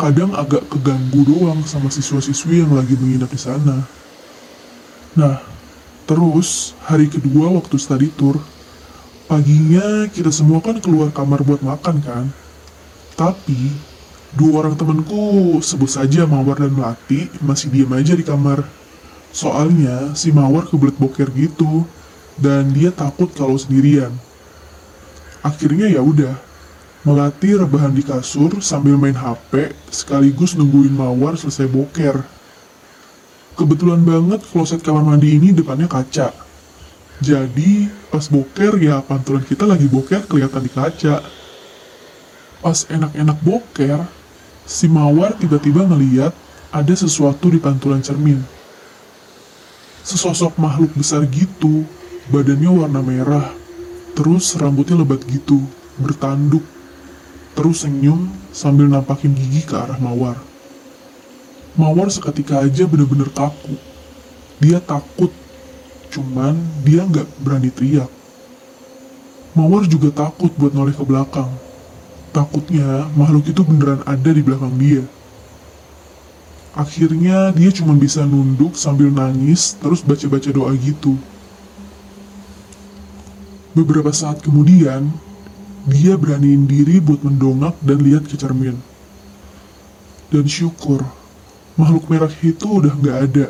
kadang 0.00 0.32
agak 0.36 0.66
keganggu 0.68 1.24
doang 1.24 1.62
sama 1.64 1.88
siswa-siswi 1.88 2.64
yang 2.64 2.72
lagi 2.76 2.96
menginap 2.98 3.30
di 3.30 3.40
sana. 3.40 3.84
Nah, 5.12 5.40
terus 6.08 6.72
hari 6.84 7.08
kedua 7.08 7.52
waktu 7.52 7.76
study 7.76 8.10
tour, 8.14 8.40
Paginya 9.22 10.12
kita 10.12 10.28
semua 10.28 10.60
kan 10.60 10.76
keluar 10.76 11.08
kamar 11.08 11.40
buat 11.40 11.64
makan 11.64 12.04
kan? 12.04 12.28
Tapi 13.16 13.72
Dua 14.32 14.64
orang 14.64 14.72
temanku, 14.80 15.60
sebut 15.60 15.92
saja 15.92 16.24
Mawar 16.24 16.64
dan 16.64 16.72
Melati, 16.72 17.28
masih 17.44 17.68
diam 17.68 17.92
aja 17.92 18.16
di 18.16 18.24
kamar. 18.24 18.64
Soalnya 19.28 20.16
si 20.16 20.32
Mawar 20.32 20.64
kebelet 20.72 20.96
boker 20.96 21.28
gitu, 21.36 21.84
dan 22.40 22.72
dia 22.72 22.88
takut 22.88 23.28
kalau 23.36 23.60
sendirian. 23.60 24.08
Akhirnya 25.44 25.84
ya 25.84 26.00
udah, 26.00 26.32
Melati 27.02 27.58
rebahan 27.58 27.90
di 27.90 28.06
kasur 28.06 28.62
sambil 28.62 28.94
main 28.94 29.18
HP, 29.18 29.74
sekaligus 29.90 30.54
nungguin 30.54 30.94
Mawar 30.94 31.34
selesai 31.34 31.66
boker. 31.66 32.22
Kebetulan 33.58 34.06
banget 34.06 34.46
kloset 34.46 34.86
kamar 34.86 35.02
mandi 35.02 35.34
ini 35.34 35.50
depannya 35.50 35.90
kaca. 35.90 36.30
Jadi, 37.18 37.90
pas 38.06 38.22
boker 38.30 38.78
ya 38.78 39.02
pantulan 39.02 39.42
kita 39.42 39.66
lagi 39.66 39.90
boker 39.90 40.30
kelihatan 40.30 40.62
di 40.62 40.70
kaca. 40.70 41.26
Pas 42.62 42.78
enak-enak 42.86 43.38
boker, 43.42 44.06
si 44.62 44.86
Mawar 44.86 45.34
tiba-tiba 45.34 45.82
ngeliat 45.82 46.30
ada 46.70 46.94
sesuatu 46.94 47.50
di 47.50 47.58
pantulan 47.58 47.98
cermin. 47.98 48.38
Sesosok 50.06 50.54
makhluk 50.54 50.94
besar 50.94 51.26
gitu, 51.26 51.82
badannya 52.30 52.70
warna 52.70 53.02
merah, 53.02 53.50
terus 54.14 54.54
rambutnya 54.54 55.02
lebat 55.02 55.26
gitu, 55.26 55.66
bertanduk, 55.98 56.62
terus 57.52 57.84
senyum 57.84 58.28
sambil 58.52 58.88
nampakin 58.88 59.32
gigi 59.36 59.64
ke 59.64 59.74
arah 59.76 60.00
Mawar. 60.00 60.36
Mawar 61.72 62.12
seketika 62.12 62.60
aja 62.60 62.84
bener-bener 62.84 63.32
kaku. 63.32 63.76
Dia 64.60 64.78
takut, 64.78 65.32
cuman 66.12 66.54
dia 66.84 67.02
nggak 67.08 67.28
berani 67.40 67.72
teriak. 67.72 68.12
Mawar 69.52 69.84
juga 69.84 70.12
takut 70.12 70.52
buat 70.56 70.72
noleh 70.72 70.96
ke 70.96 71.04
belakang. 71.04 71.48
Takutnya 72.32 73.08
makhluk 73.12 73.52
itu 73.52 73.60
beneran 73.60 74.00
ada 74.08 74.30
di 74.32 74.40
belakang 74.40 74.72
dia. 74.80 75.04
Akhirnya 76.72 77.52
dia 77.52 77.68
cuma 77.68 77.92
bisa 77.92 78.24
nunduk 78.24 78.80
sambil 78.80 79.12
nangis 79.12 79.76
terus 79.76 80.00
baca-baca 80.00 80.48
doa 80.48 80.72
gitu. 80.72 81.20
Beberapa 83.76 84.08
saat 84.12 84.40
kemudian, 84.40 85.12
dia 85.88 86.14
beraniin 86.14 86.62
diri 86.70 87.02
buat 87.02 87.26
mendongak 87.26 87.74
dan 87.82 87.98
lihat 87.98 88.30
ke 88.30 88.38
cermin. 88.38 88.78
Dan 90.30 90.46
syukur, 90.46 91.02
makhluk 91.74 92.06
merah 92.06 92.30
itu 92.40 92.66
udah 92.68 92.94
nggak 92.94 93.18
ada. 93.30 93.48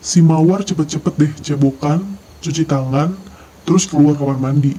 Si 0.00 0.22
Mawar 0.24 0.62
cepet-cepet 0.64 1.14
deh 1.18 1.32
cebokan, 1.42 2.02
cuci 2.40 2.64
tangan, 2.64 3.12
terus 3.66 3.84
keluar 3.84 4.16
kamar 4.16 4.38
mandi. 4.38 4.74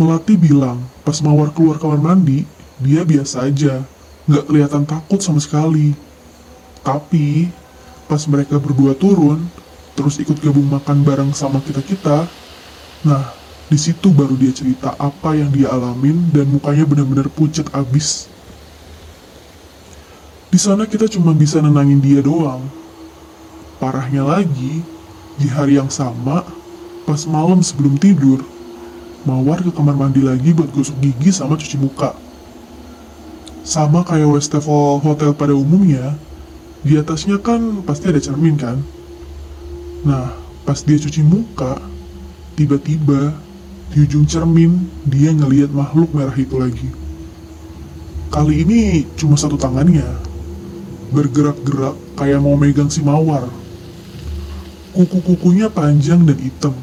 Melati 0.00 0.34
bilang, 0.36 0.80
pas 1.04 1.20
Mawar 1.20 1.52
keluar 1.52 1.76
kamar 1.76 2.00
mandi, 2.00 2.48
dia 2.80 3.04
biasa 3.04 3.46
aja, 3.48 3.84
nggak 4.26 4.44
kelihatan 4.48 4.84
takut 4.88 5.20
sama 5.20 5.38
sekali. 5.40 5.92
Tapi, 6.80 7.52
pas 8.10 8.24
mereka 8.28 8.56
berdua 8.56 8.96
turun, 8.96 9.44
terus 9.92 10.20
ikut 10.20 10.36
gabung 10.40 10.68
makan 10.68 11.04
bareng 11.04 11.30
sama 11.32 11.60
kita-kita, 11.60 12.28
nah, 13.04 13.35
di 13.66 13.78
situ 13.78 14.14
baru 14.14 14.38
dia 14.38 14.54
cerita 14.54 14.94
apa 14.94 15.34
yang 15.34 15.50
dia 15.50 15.70
alamin 15.74 16.30
dan 16.30 16.46
mukanya 16.46 16.86
benar-benar 16.86 17.26
pucat 17.30 17.66
abis. 17.74 18.30
Di 20.50 20.58
sana 20.62 20.86
kita 20.86 21.10
cuma 21.10 21.34
bisa 21.34 21.58
nenangin 21.58 21.98
dia 21.98 22.22
doang. 22.22 22.62
Parahnya 23.82 24.22
lagi, 24.22 24.80
di 25.36 25.46
hari 25.50 25.76
yang 25.76 25.90
sama, 25.90 26.46
pas 27.04 27.26
malam 27.28 27.60
sebelum 27.60 27.98
tidur, 28.00 28.40
Mawar 29.26 29.58
ke 29.58 29.74
kamar 29.74 29.98
mandi 29.98 30.22
lagi 30.22 30.54
buat 30.54 30.70
gosok 30.70 31.02
gigi 31.02 31.34
sama 31.34 31.58
cuci 31.58 31.82
muka. 31.82 32.14
Sama 33.66 34.06
kayak 34.06 34.38
Westafel 34.38 35.02
Hotel 35.02 35.34
pada 35.34 35.50
umumnya, 35.50 36.14
di 36.86 36.94
atasnya 36.94 37.42
kan 37.42 37.82
pasti 37.82 38.06
ada 38.06 38.22
cermin 38.22 38.54
kan? 38.54 38.78
Nah, 40.06 40.30
pas 40.62 40.78
dia 40.78 40.94
cuci 40.94 41.26
muka, 41.26 41.82
tiba-tiba 42.54 43.34
di 43.92 44.02
ujung 44.02 44.26
cermin 44.26 44.90
dia 45.06 45.30
ngelihat 45.30 45.70
makhluk 45.70 46.10
merah 46.10 46.34
itu 46.34 46.56
lagi. 46.58 46.88
Kali 48.26 48.66
ini 48.66 49.06
cuma 49.14 49.38
satu 49.38 49.54
tangannya, 49.54 50.04
bergerak-gerak 51.14 51.94
kayak 52.18 52.42
mau 52.42 52.58
megang 52.58 52.90
si 52.90 53.00
mawar. 53.00 53.46
Kuku-kukunya 54.92 55.70
panjang 55.70 56.24
dan 56.26 56.38
hitam. 56.40 56.74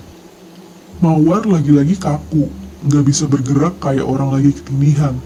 Mawar 1.04 1.43
lagi-lagi 1.43 1.99
kaku, 1.99 2.47
nggak 2.88 3.04
bisa 3.04 3.28
bergerak 3.28 3.76
kayak 3.84 4.08
orang 4.08 4.32
lagi 4.32 4.56
ketindihan. 4.56 5.18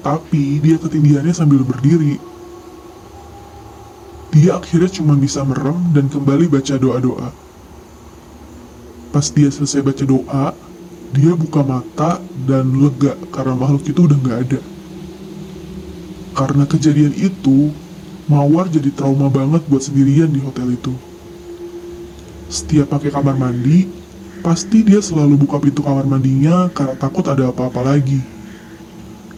Tapi 0.00 0.56
dia 0.64 0.80
ketindihannya 0.80 1.34
sambil 1.36 1.60
berdiri. 1.60 2.16
Dia 4.32 4.56
akhirnya 4.56 4.88
cuma 4.88 5.18
bisa 5.18 5.44
merem 5.44 5.76
dan 5.92 6.08
kembali 6.08 6.48
baca 6.48 6.74
doa-doa. 6.80 7.28
Pas 9.10 9.26
dia 9.34 9.50
selesai 9.50 9.82
baca 9.82 10.04
doa, 10.06 10.54
dia 11.10 11.34
buka 11.34 11.66
mata 11.66 12.22
dan 12.46 12.70
lega 12.78 13.18
karena 13.34 13.58
makhluk 13.58 13.82
itu 13.86 14.06
udah 14.06 14.18
nggak 14.18 14.38
ada. 14.46 14.60
Karena 16.34 16.64
kejadian 16.64 17.14
itu, 17.18 17.74
Mawar 18.30 18.70
jadi 18.70 18.94
trauma 18.94 19.26
banget 19.26 19.66
buat 19.66 19.82
sendirian 19.82 20.30
di 20.30 20.38
hotel 20.38 20.78
itu. 20.78 20.94
Setiap 22.46 22.94
pakai 22.94 23.10
kamar 23.10 23.34
mandi, 23.34 23.90
pasti 24.38 24.86
dia 24.86 25.02
selalu 25.02 25.34
buka 25.42 25.58
pintu 25.58 25.82
kamar 25.82 26.06
mandinya 26.06 26.70
karena 26.70 26.94
takut 26.94 27.26
ada 27.26 27.50
apa-apa 27.50 27.82
lagi. 27.82 28.22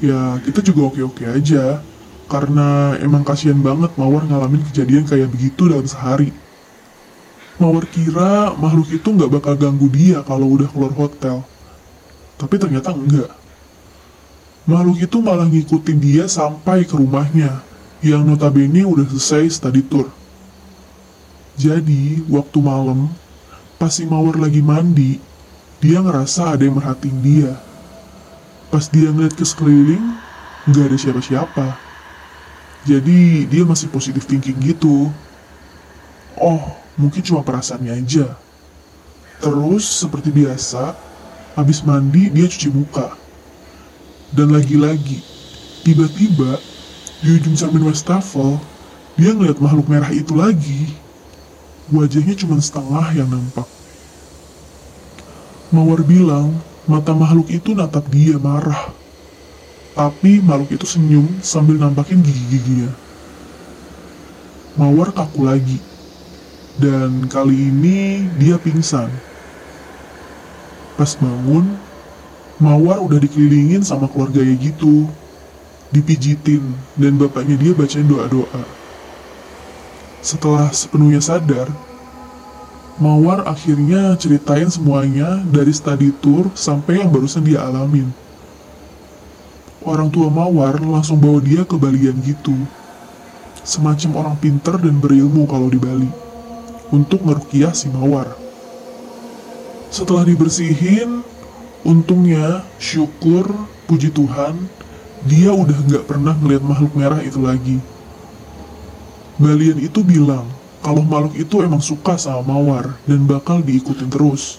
Ya, 0.04 0.36
kita 0.44 0.60
juga 0.60 0.92
oke-oke 0.92 1.24
aja, 1.24 1.80
karena 2.28 3.00
emang 3.00 3.24
kasihan 3.24 3.56
banget 3.64 3.96
Mawar 3.96 4.28
ngalamin 4.28 4.60
kejadian 4.68 5.08
kayak 5.08 5.32
begitu 5.32 5.72
dalam 5.72 5.88
sehari. 5.88 6.28
Mawar 7.56 7.88
kira 7.88 8.52
makhluk 8.60 8.92
itu 8.92 9.08
nggak 9.08 9.32
bakal 9.40 9.54
ganggu 9.56 9.88
dia 9.88 10.20
kalau 10.20 10.52
udah 10.52 10.68
keluar 10.68 10.92
hotel. 10.92 11.40
Tapi 12.36 12.54
ternyata 12.58 12.94
enggak. 12.94 13.30
Makhluk 14.62 15.02
itu 15.02 15.18
malah 15.18 15.50
ngikutin 15.50 15.98
dia 15.98 16.24
sampai 16.30 16.86
ke 16.86 16.94
rumahnya, 16.94 17.66
yang 17.98 18.22
notabene 18.22 18.86
udah 18.86 19.06
selesai 19.10 19.58
study 19.58 19.82
tour. 19.82 20.06
Jadi, 21.58 22.22
waktu 22.30 22.58
malam, 22.62 23.10
pas 23.76 23.90
si 23.90 24.06
Mawar 24.06 24.38
lagi 24.38 24.62
mandi, 24.62 25.18
dia 25.82 25.98
ngerasa 25.98 26.54
ada 26.54 26.62
yang 26.62 26.78
merhatiin 26.78 27.18
dia. 27.20 27.52
Pas 28.70 28.86
dia 28.86 29.10
ngeliat 29.10 29.34
ke 29.34 29.42
sekeliling, 29.42 30.02
nggak 30.70 30.94
ada 30.94 30.96
siapa-siapa. 30.96 31.66
Jadi, 32.86 33.50
dia 33.50 33.62
masih 33.66 33.90
positif 33.90 34.26
thinking 34.30 34.58
gitu. 34.62 35.10
Oh, 36.38 36.62
mungkin 36.94 37.22
cuma 37.22 37.42
perasaannya 37.42 37.98
aja. 37.98 38.38
Terus, 39.42 39.84
seperti 39.86 40.30
biasa, 40.30 40.94
habis 41.56 41.84
mandi 41.84 42.32
dia 42.32 42.48
cuci 42.48 42.68
muka. 42.72 43.16
Dan 44.32 44.52
lagi-lagi, 44.52 45.20
tiba-tiba 45.84 46.56
di 47.20 47.36
ujung 47.36 47.52
cermin 47.52 47.84
wastafel, 47.84 48.56
dia 49.20 49.36
ngeliat 49.36 49.60
makhluk 49.60 49.86
merah 49.92 50.08
itu 50.08 50.32
lagi. 50.32 50.96
Wajahnya 51.92 52.32
cuma 52.40 52.56
setengah 52.56 53.12
yang 53.12 53.28
nampak. 53.28 53.68
Mawar 55.68 56.00
bilang, 56.00 56.56
mata 56.88 57.12
makhluk 57.12 57.52
itu 57.52 57.76
natap 57.76 58.08
dia 58.08 58.40
marah. 58.40 58.92
Tapi 59.92 60.40
makhluk 60.40 60.72
itu 60.72 60.88
senyum 60.88 61.28
sambil 61.44 61.76
nampakin 61.76 62.24
gigi-giginya. 62.24 62.88
Mawar 64.80 65.12
kaku 65.12 65.44
lagi. 65.44 65.76
Dan 66.80 67.28
kali 67.28 67.68
ini 67.68 68.24
dia 68.40 68.56
pingsan. 68.56 69.12
Pas 70.96 71.16
bangun, 71.16 71.76
Mawar 72.62 73.02
udah 73.02 73.18
dikelilingin 73.18 73.82
sama 73.82 74.06
keluarganya 74.06 74.54
gitu. 74.60 75.08
Dipijitin, 75.92 76.62
dan 76.96 77.18
bapaknya 77.20 77.58
dia 77.58 77.72
bacain 77.74 78.06
doa-doa. 78.06 78.64
Setelah 80.22 80.70
sepenuhnya 80.70 81.18
sadar, 81.18 81.66
Mawar 83.00 83.48
akhirnya 83.48 84.14
ceritain 84.20 84.70
semuanya 84.70 85.42
dari 85.48 85.72
study 85.74 86.12
tour 86.22 86.52
sampai 86.54 87.02
yang 87.02 87.10
barusan 87.10 87.42
dia 87.42 87.64
alamin. 87.64 88.12
Orang 89.82 90.14
tua 90.14 90.30
Mawar 90.30 90.78
langsung 90.78 91.18
bawa 91.18 91.42
dia 91.42 91.66
ke 91.66 91.74
Balian 91.74 92.14
gitu. 92.22 92.54
Semacam 93.66 94.10
orang 94.22 94.36
pinter 94.38 94.78
dan 94.78 95.02
berilmu 95.02 95.48
kalau 95.50 95.66
di 95.66 95.80
Bali. 95.82 96.10
Untuk 96.94 97.26
ngerukiah 97.26 97.74
si 97.74 97.90
Mawar. 97.90 98.41
Setelah 99.92 100.24
dibersihin, 100.24 101.20
untungnya, 101.84 102.64
syukur, 102.80 103.44
puji 103.84 104.08
Tuhan, 104.08 104.56
dia 105.28 105.52
udah 105.52 105.78
nggak 105.84 106.08
pernah 106.08 106.32
ngeliat 106.32 106.64
makhluk 106.64 106.96
merah 106.96 107.20
itu 107.20 107.36
lagi. 107.36 107.76
Balian 109.36 109.76
itu 109.84 110.00
bilang 110.00 110.48
kalau 110.80 111.04
makhluk 111.04 111.36
itu 111.36 111.60
emang 111.60 111.84
suka 111.84 112.16
sama 112.16 112.40
Mawar 112.40 112.96
dan 113.04 113.28
bakal 113.28 113.60
diikutin 113.60 114.08
terus. 114.08 114.56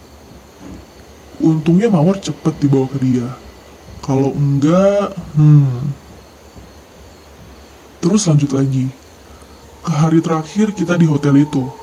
Untungnya 1.42 1.90
Mawar 1.90 2.22
cepet 2.22 2.54
dibawa 2.62 2.86
ke 2.94 3.02
dia. 3.02 3.26
Kalau 4.06 4.38
enggak, 4.38 5.18
hmm. 5.34 5.98
Terus 8.06 8.28
lanjut 8.30 8.52
lagi. 8.54 8.86
Ke 9.82 9.92
hari 9.98 10.20
terakhir 10.22 10.78
kita 10.78 10.94
di 10.94 11.10
hotel 11.10 11.42
itu. 11.42 11.83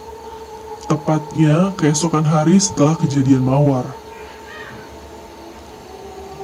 Tepatnya 0.90 1.70
keesokan 1.78 2.26
hari 2.26 2.58
setelah 2.58 2.98
kejadian 2.98 3.46
mawar. 3.46 3.86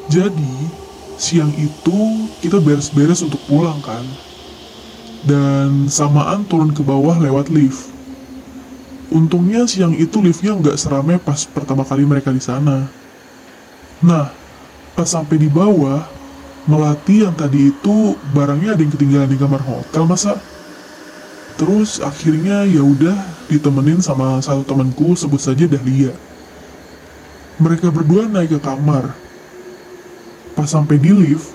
Jadi, 0.07 0.71
siang 1.19 1.51
itu 1.59 2.31
kita 2.39 2.63
beres-beres 2.63 3.27
untuk 3.27 3.43
pulang 3.51 3.83
kan. 3.83 4.07
Dan 5.27 5.91
samaan 5.91 6.47
turun 6.47 6.71
ke 6.71 6.87
bawah 6.87 7.19
lewat 7.19 7.51
lift. 7.51 7.91
Untungnya 9.11 9.67
siang 9.67 9.99
itu 9.99 10.23
liftnya 10.23 10.55
nggak 10.55 10.79
seramai 10.79 11.19
pas 11.19 11.43
pertama 11.51 11.83
kali 11.83 12.07
mereka 12.07 12.31
di 12.31 12.39
sana. 12.39 12.87
Nah, 13.99 14.31
pas 14.95 15.11
sampai 15.11 15.43
di 15.43 15.51
bawah, 15.51 16.07
Melati 16.67 17.23
yang 17.23 17.31
tadi 17.39 17.71
itu 17.71 18.19
barangnya 18.35 18.75
ada 18.75 18.83
yang 18.83 18.91
ketinggalan 18.91 19.31
di 19.31 19.39
kamar 19.39 19.63
hotel 19.63 20.03
masa. 20.03 20.35
Terus 21.55 22.03
akhirnya 22.03 22.67
ya 22.67 22.83
udah 22.83 23.15
ditemenin 23.47 24.03
sama 24.03 24.43
satu 24.43 24.67
temanku 24.67 25.15
sebut 25.15 25.39
saja 25.39 25.67
Dahlia. 25.71 26.15
Mereka 27.57 27.89
berdua 27.89 28.29
naik 28.29 28.59
ke 28.59 28.61
kamar. 28.61 29.17
Pas 30.53 30.69
sampai 30.69 31.01
di 31.01 31.13
lift, 31.13 31.53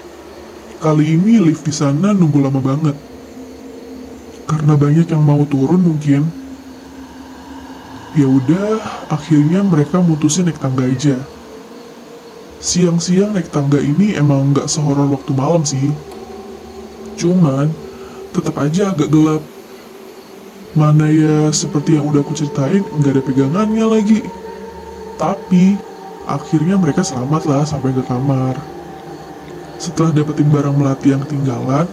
kali 0.81 1.13
ini 1.17 1.37
lift 1.41 1.61
di 1.65 1.73
sana 1.73 2.13
nunggu 2.13 2.41
lama 2.41 2.61
banget. 2.61 2.97
Karena 4.49 4.73
banyak 4.75 5.07
yang 5.07 5.23
mau 5.23 5.45
turun 5.45 5.81
mungkin. 5.81 6.25
Ya 8.11 8.27
udah, 8.27 9.07
akhirnya 9.07 9.63
mereka 9.63 10.03
mutusin 10.03 10.49
naik 10.49 10.59
tangga 10.59 10.83
aja. 10.83 11.15
Siang-siang 12.59 13.33
naik 13.33 13.49
tangga 13.49 13.79
ini 13.79 14.13
emang 14.19 14.51
nggak 14.51 14.67
sehoror 14.67 15.07
waktu 15.09 15.31
malam 15.31 15.63
sih. 15.63 15.89
Cuman, 17.15 17.71
tetap 18.35 18.57
aja 18.59 18.91
agak 18.91 19.07
gelap. 19.07 19.41
Mana 20.71 21.11
ya 21.11 21.51
seperti 21.51 21.99
yang 21.99 22.07
udah 22.07 22.23
aku 22.23 22.31
ceritain, 22.31 22.79
nggak 22.79 23.19
ada 23.19 23.23
pegangannya 23.27 23.85
lagi. 23.91 24.23
Tapi, 25.19 25.75
akhirnya 26.23 26.79
mereka 26.79 27.03
selamat 27.03 27.43
lah 27.43 27.63
sampai 27.67 27.91
ke 27.91 28.03
kamar. 28.07 28.55
Setelah 29.75 30.15
dapetin 30.15 30.47
barang 30.47 30.71
melati 30.71 31.11
yang 31.11 31.27
ketinggalan, 31.27 31.91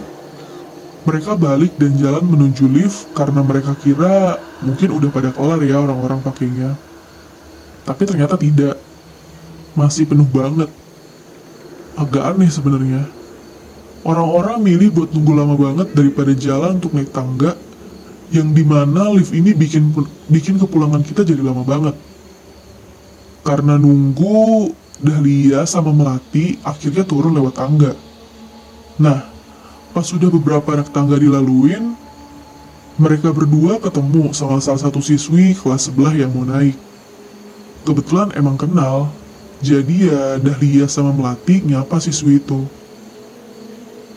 mereka 1.03 1.35
balik 1.35 1.75
dan 1.75 1.91
jalan 1.99 2.23
menuju 2.23 2.71
lift 2.71 3.11
karena 3.11 3.43
mereka 3.43 3.75
kira 3.83 4.39
mungkin 4.63 4.95
udah 4.95 5.09
pada 5.11 5.29
kelar 5.35 5.59
ya 5.59 5.79
orang-orang 5.83 6.23
pakainya. 6.23 6.79
Tapi 7.83 8.03
ternyata 8.07 8.39
tidak 8.39 8.79
masih 9.75 10.07
penuh 10.07 10.27
banget. 10.27 10.71
Agak 11.99 12.31
aneh 12.31 12.47
sebenarnya. 12.47 13.03
Orang-orang 14.07 14.63
milih 14.63 14.95
buat 14.95 15.11
nunggu 15.11 15.33
lama 15.35 15.55
banget 15.59 15.91
daripada 15.91 16.31
jalan 16.31 16.79
untuk 16.79 16.95
naik 16.95 17.11
tangga 17.11 17.59
yang 18.29 18.53
di 18.53 18.61
mana 18.61 19.09
lift 19.13 19.33
ini 19.33 19.53
bikin 19.57 19.89
bikin 20.29 20.55
kepulangan 20.61 21.01
kita 21.01 21.25
jadi 21.25 21.41
lama 21.41 21.65
banget. 21.65 21.95
Karena 23.41 23.79
nunggu 23.79 24.69
Dahlia 24.99 25.63
sama 25.63 25.95
Melati 25.95 26.59
akhirnya 26.61 27.07
turun 27.07 27.33
lewat 27.33 27.55
tangga. 27.55 27.95
Nah, 28.99 29.25
pas 29.95 30.03
sudah 30.03 30.27
beberapa 30.27 30.75
anak 30.75 30.91
tangga 30.91 31.15
dilaluin, 31.15 31.95
mereka 32.99 33.31
berdua 33.31 33.79
ketemu 33.79 34.35
sama 34.35 34.59
salah 34.59 34.83
satu 34.83 34.99
siswi 34.99 35.55
kelas 35.55 35.87
sebelah 35.87 36.13
yang 36.13 36.29
mau 36.35 36.43
naik. 36.43 36.75
Kebetulan 37.87 38.35
emang 38.35 38.59
kenal, 38.59 39.07
jadi 39.63 39.95
ya 40.11 40.21
Dahlia 40.37 40.85
sama 40.91 41.15
Melati 41.15 41.63
nyapa 41.63 41.97
siswi 41.97 42.43
itu. 42.43 42.67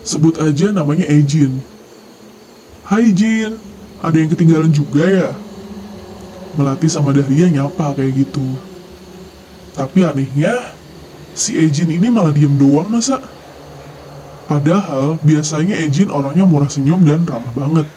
Sebut 0.02 0.42
aja 0.42 0.74
namanya 0.74 1.06
Ejin. 1.06 1.62
Hai 2.82 3.14
Jin, 3.14 3.54
ada 4.02 4.16
yang 4.18 4.30
ketinggalan 4.34 4.74
juga 4.74 5.06
ya? 5.06 5.30
Melati 6.58 6.90
sama 6.90 7.14
Dahlia 7.14 7.48
nyapa 7.48 7.96
kayak 7.96 8.12
gitu. 8.26 8.44
Tapi 9.72 10.04
anehnya, 10.04 10.52
si 11.32 11.56
Ejin 11.56 11.88
ini 11.88 12.12
malah 12.12 12.34
diem 12.34 12.52
doang 12.58 12.92
masa? 12.92 13.22
Padahal 14.50 15.16
biasanya 15.24 15.78
Ejin 15.80 16.12
orangnya 16.12 16.44
murah 16.44 16.68
senyum 16.68 17.00
dan 17.06 17.24
ramah 17.24 17.54
banget. 17.56 17.88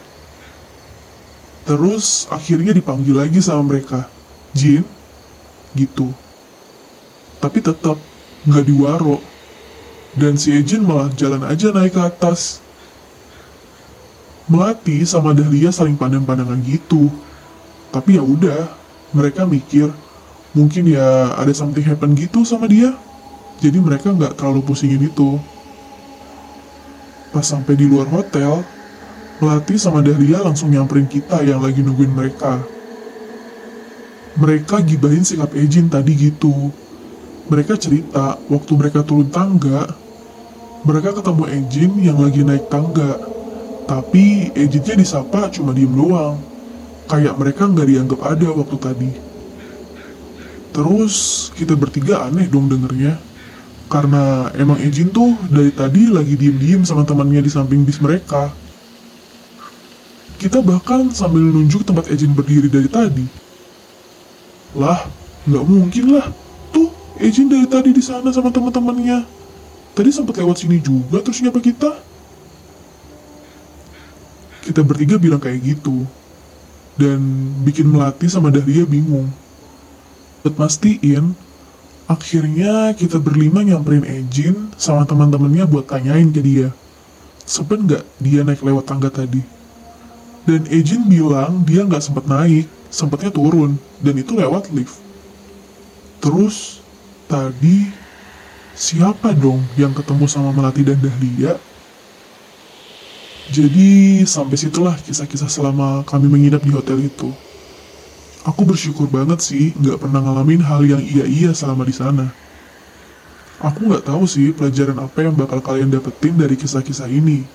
Terus 1.68 2.30
akhirnya 2.32 2.72
dipanggil 2.72 3.18
lagi 3.18 3.42
sama 3.44 3.74
mereka. 3.74 4.08
Jin, 4.56 4.86
gitu 5.76 6.14
tapi 7.46 7.62
tetap 7.62 7.94
nggak 8.48 8.64
diwaro. 8.66 9.22
Dan 10.16 10.40
si 10.40 10.56
Ejin 10.56 10.82
malah 10.82 11.12
jalan 11.12 11.44
aja 11.44 11.70
naik 11.70 11.94
ke 11.94 12.00
atas. 12.00 12.64
Melati 14.46 15.02
sama 15.02 15.34
Dahlia 15.34 15.74
saling 15.74 15.98
pandang-pandangan 15.98 16.62
gitu. 16.62 17.10
Tapi 17.90 18.14
ya 18.14 18.22
udah, 18.22 18.70
mereka 19.10 19.42
mikir 19.42 19.90
mungkin 20.56 20.88
ya 20.88 21.34
ada 21.36 21.52
something 21.52 21.82
happen 21.82 22.14
gitu 22.14 22.46
sama 22.46 22.70
dia. 22.70 22.94
Jadi 23.58 23.82
mereka 23.82 24.14
nggak 24.14 24.38
terlalu 24.38 24.62
pusingin 24.62 25.02
itu. 25.02 25.40
Pas 27.34 27.42
sampai 27.42 27.74
di 27.74 27.84
luar 27.90 28.06
hotel, 28.08 28.62
Melati 29.36 29.76
sama 29.76 30.00
Dahlia 30.00 30.40
langsung 30.40 30.72
nyamperin 30.72 31.04
kita 31.04 31.44
yang 31.44 31.60
lagi 31.60 31.84
nungguin 31.84 32.08
mereka. 32.08 32.56
Mereka 34.40 34.80
gibahin 34.80 35.28
sikap 35.28 35.52
Ejin 35.52 35.92
tadi 35.92 36.16
gitu. 36.16 36.72
Mereka 37.52 37.76
cerita, 37.76 38.40
waktu 38.48 38.72
mereka 38.72 39.04
turun 39.04 39.28
tangga, 39.28 39.92
mereka 40.88 41.20
ketemu 41.20 41.44
Ejin 41.52 41.92
yang 42.00 42.16
lagi 42.16 42.40
naik 42.48 42.72
tangga. 42.72 43.35
Tapi 43.86 44.50
Ejinnya 44.58 44.98
disapa 44.98 45.46
cuma 45.54 45.70
diem 45.70 45.90
doang. 45.94 46.42
Kayak 47.06 47.38
mereka 47.38 47.70
nggak 47.70 47.86
dianggap 47.86 48.20
ada 48.26 48.48
waktu 48.50 48.76
tadi. 48.82 49.10
Terus 50.74 51.48
kita 51.54 51.78
bertiga 51.78 52.26
aneh 52.26 52.50
dong 52.50 52.66
dengernya. 52.66 53.16
Karena 53.86 54.50
emang 54.58 54.82
Ejin 54.82 55.14
tuh 55.14 55.38
dari 55.46 55.70
tadi 55.70 56.10
lagi 56.10 56.34
diem-diem 56.34 56.82
sama 56.82 57.06
temannya 57.06 57.38
di 57.38 57.50
samping 57.50 57.86
bis 57.86 58.02
mereka. 58.02 58.50
Kita 60.36 60.58
bahkan 60.60 61.08
sambil 61.14 61.46
nunjuk 61.46 61.86
tempat 61.86 62.10
Ejin 62.10 62.34
berdiri 62.34 62.66
dari 62.66 62.90
tadi. 62.90 63.24
Lah, 64.74 65.06
nggak 65.46 65.64
mungkin 65.64 66.18
lah. 66.18 66.26
Tuh, 66.74 66.90
Ejin 67.22 67.46
dari 67.46 67.64
tadi 67.70 67.94
di 67.94 68.02
sana 68.02 68.34
sama 68.34 68.50
teman-temannya. 68.50 69.22
Tadi 69.96 70.10
sempat 70.12 70.36
lewat 70.36 70.60
sini 70.66 70.82
juga 70.82 71.22
terus 71.22 71.40
nyapa 71.40 71.62
kita. 71.62 72.15
Kita 74.66 74.82
bertiga 74.82 75.14
bilang 75.22 75.38
kayak 75.38 75.62
gitu. 75.62 76.02
Dan 76.98 77.22
bikin 77.62 77.86
Melati 77.86 78.26
sama 78.26 78.50
Dahlia 78.50 78.82
bingung. 78.82 79.30
Buat 80.42 80.58
mastiin, 80.58 81.38
akhirnya 82.10 82.90
kita 82.98 83.22
berlima 83.22 83.62
nyamperin 83.62 84.02
Ejin 84.02 84.74
sama 84.74 85.06
teman-temannya 85.06 85.62
buat 85.70 85.86
tanyain 85.86 86.34
ke 86.34 86.42
dia. 86.42 86.68
Sempet 87.46 87.78
nggak 87.78 88.04
dia 88.18 88.42
naik 88.42 88.66
lewat 88.66 88.90
tangga 88.90 89.06
tadi? 89.06 89.38
Dan 90.42 90.66
Ejin 90.66 91.06
bilang 91.06 91.62
dia 91.62 91.86
nggak 91.86 92.02
sempat 92.02 92.26
naik, 92.26 92.66
sempatnya 92.90 93.30
turun, 93.30 93.78
dan 94.02 94.14
itu 94.18 94.34
lewat 94.34 94.70
lift. 94.74 94.98
Terus 96.18 96.86
Tadi 97.26 97.90
siapa 98.78 99.34
dong 99.34 99.58
yang 99.74 99.90
ketemu 99.90 100.30
sama 100.30 100.54
Melati 100.54 100.86
dan 100.86 101.02
Dahlia? 101.02 101.58
Jadi 103.46 104.22
sampai 104.26 104.58
situlah 104.58 104.98
kisah-kisah 105.06 105.46
selama 105.46 106.02
kami 106.02 106.26
menginap 106.26 106.66
di 106.66 106.74
hotel 106.74 106.98
itu. 106.98 107.30
Aku 108.42 108.66
bersyukur 108.66 109.06
banget 109.06 109.42
sih 109.42 109.74
nggak 109.74 110.02
pernah 110.02 110.22
ngalamin 110.22 110.62
hal 110.62 110.82
yang 110.82 111.02
iya-iya 111.02 111.54
selama 111.54 111.86
di 111.86 111.94
sana. 111.94 112.26
Aku 113.62 113.86
nggak 113.86 114.06
tahu 114.06 114.26
sih 114.26 114.50
pelajaran 114.50 114.98
apa 114.98 115.18
yang 115.26 115.34
bakal 115.34 115.62
kalian 115.62 115.90
dapetin 115.90 116.34
dari 116.34 116.58
kisah-kisah 116.58 117.06
ini. 117.10 117.46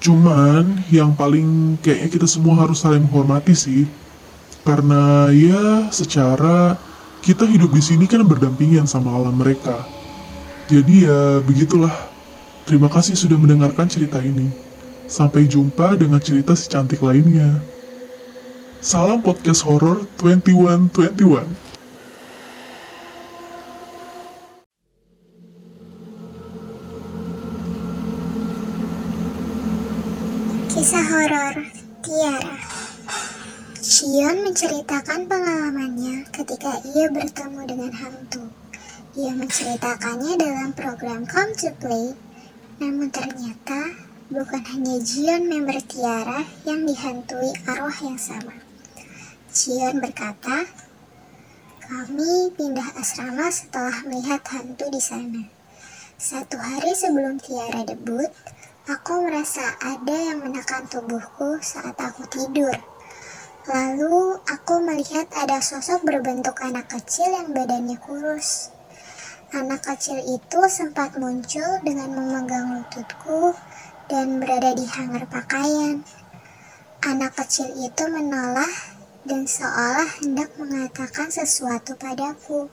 Cuman 0.00 0.84
yang 0.92 1.12
paling 1.16 1.80
kayaknya 1.80 2.08
kita 2.12 2.26
semua 2.28 2.60
harus 2.64 2.80
saling 2.80 3.04
menghormati 3.04 3.52
sih. 3.56 3.84
Karena 4.64 5.32
ya 5.32 5.88
secara 5.92 6.76
kita 7.20 7.46
hidup 7.46 7.70
di 7.72 7.80
sini 7.84 8.04
kan 8.08 8.24
berdampingan 8.24 8.88
sama 8.88 9.12
alam 9.12 9.36
mereka. 9.36 9.84
Jadi 10.72 11.04
ya 11.04 11.38
begitulah. 11.44 11.92
Terima 12.66 12.90
kasih 12.90 13.14
sudah 13.14 13.38
mendengarkan 13.38 13.86
cerita 13.86 14.18
ini. 14.18 14.65
Sampai 15.06 15.46
jumpa 15.46 15.94
dengan 15.94 16.18
cerita 16.18 16.58
si 16.58 16.66
cantik 16.66 16.98
lainnya. 16.98 17.62
Salam 18.82 19.22
podcast 19.22 19.62
horor 19.62 20.02
2121. 20.18 21.46
Kisah 30.74 31.06
horor 31.06 31.54
Tiara 32.02 32.58
Shion 33.78 34.42
menceritakan 34.42 35.30
pengalamannya 35.30 36.26
ketika 36.34 36.82
ia 36.82 37.06
bertemu 37.14 37.62
dengan 37.62 37.92
hantu 37.94 38.42
Ia 39.14 39.38
menceritakannya 39.38 40.34
dalam 40.34 40.74
program 40.74 41.22
Come 41.30 41.54
to 41.54 41.70
Play, 41.78 42.18
namun 42.82 43.06
ternyata 43.14 44.05
bukan 44.26 44.62
hanya 44.74 44.98
Jion 44.98 45.46
member 45.46 45.78
Tiara 45.86 46.42
yang 46.66 46.82
dihantui 46.82 47.54
arwah 47.62 47.94
yang 48.02 48.18
sama. 48.18 48.58
Jion 49.54 50.02
berkata, 50.02 50.66
kami 51.86 52.50
pindah 52.58 52.98
asrama 52.98 53.46
setelah 53.54 54.02
melihat 54.10 54.42
hantu 54.50 54.90
di 54.90 54.98
sana. 54.98 55.46
Satu 56.18 56.58
hari 56.58 56.90
sebelum 56.98 57.38
Tiara 57.38 57.86
debut, 57.86 58.26
aku 58.90 59.22
merasa 59.22 59.62
ada 59.78 60.16
yang 60.18 60.42
menekan 60.42 60.90
tubuhku 60.90 61.62
saat 61.62 61.94
aku 61.94 62.26
tidur. 62.26 62.74
Lalu 63.70 64.42
aku 64.46 64.82
melihat 64.82 65.30
ada 65.38 65.62
sosok 65.62 66.02
berbentuk 66.02 66.58
anak 66.62 66.90
kecil 66.90 67.30
yang 67.30 67.54
badannya 67.54 67.98
kurus. 68.02 68.74
Anak 69.54 69.86
kecil 69.86 70.18
itu 70.18 70.60
sempat 70.66 71.14
muncul 71.14 71.78
dengan 71.86 72.10
memegang 72.10 72.82
lututku 72.82 73.54
dan 74.06 74.38
berada 74.38 74.70
di 74.70 74.86
hanger 74.86 75.26
pakaian. 75.26 76.06
Anak 77.02 77.34
kecil 77.38 77.70
itu 77.74 78.04
menoleh 78.06 78.70
dan 79.26 79.42
seolah 79.46 80.06
hendak 80.22 80.54
mengatakan 80.58 81.30
sesuatu 81.30 81.98
padaku. 81.98 82.70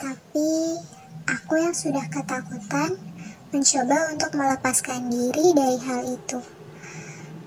Tapi 0.00 0.80
aku 1.28 1.52
yang 1.60 1.76
sudah 1.76 2.08
ketakutan 2.08 2.96
mencoba 3.52 4.12
untuk 4.12 4.30
melepaskan 4.36 5.12
diri 5.12 5.52
dari 5.52 5.78
hal 5.84 6.00
itu. 6.16 6.40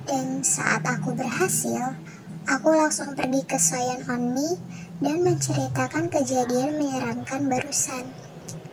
Dan 0.05 0.45
saat 0.45 0.85
aku 0.85 1.13
berhasil, 1.13 1.97
aku 2.45 2.69
langsung 2.73 3.13
pergi 3.17 3.41
ke 3.45 3.57
Soyan 3.57 4.05
On 4.09 4.33
Me 4.33 4.57
dan 5.01 5.25
menceritakan 5.25 6.09
kejadian 6.09 6.77
menyeramkan 6.77 7.49
barusan. 7.49 8.20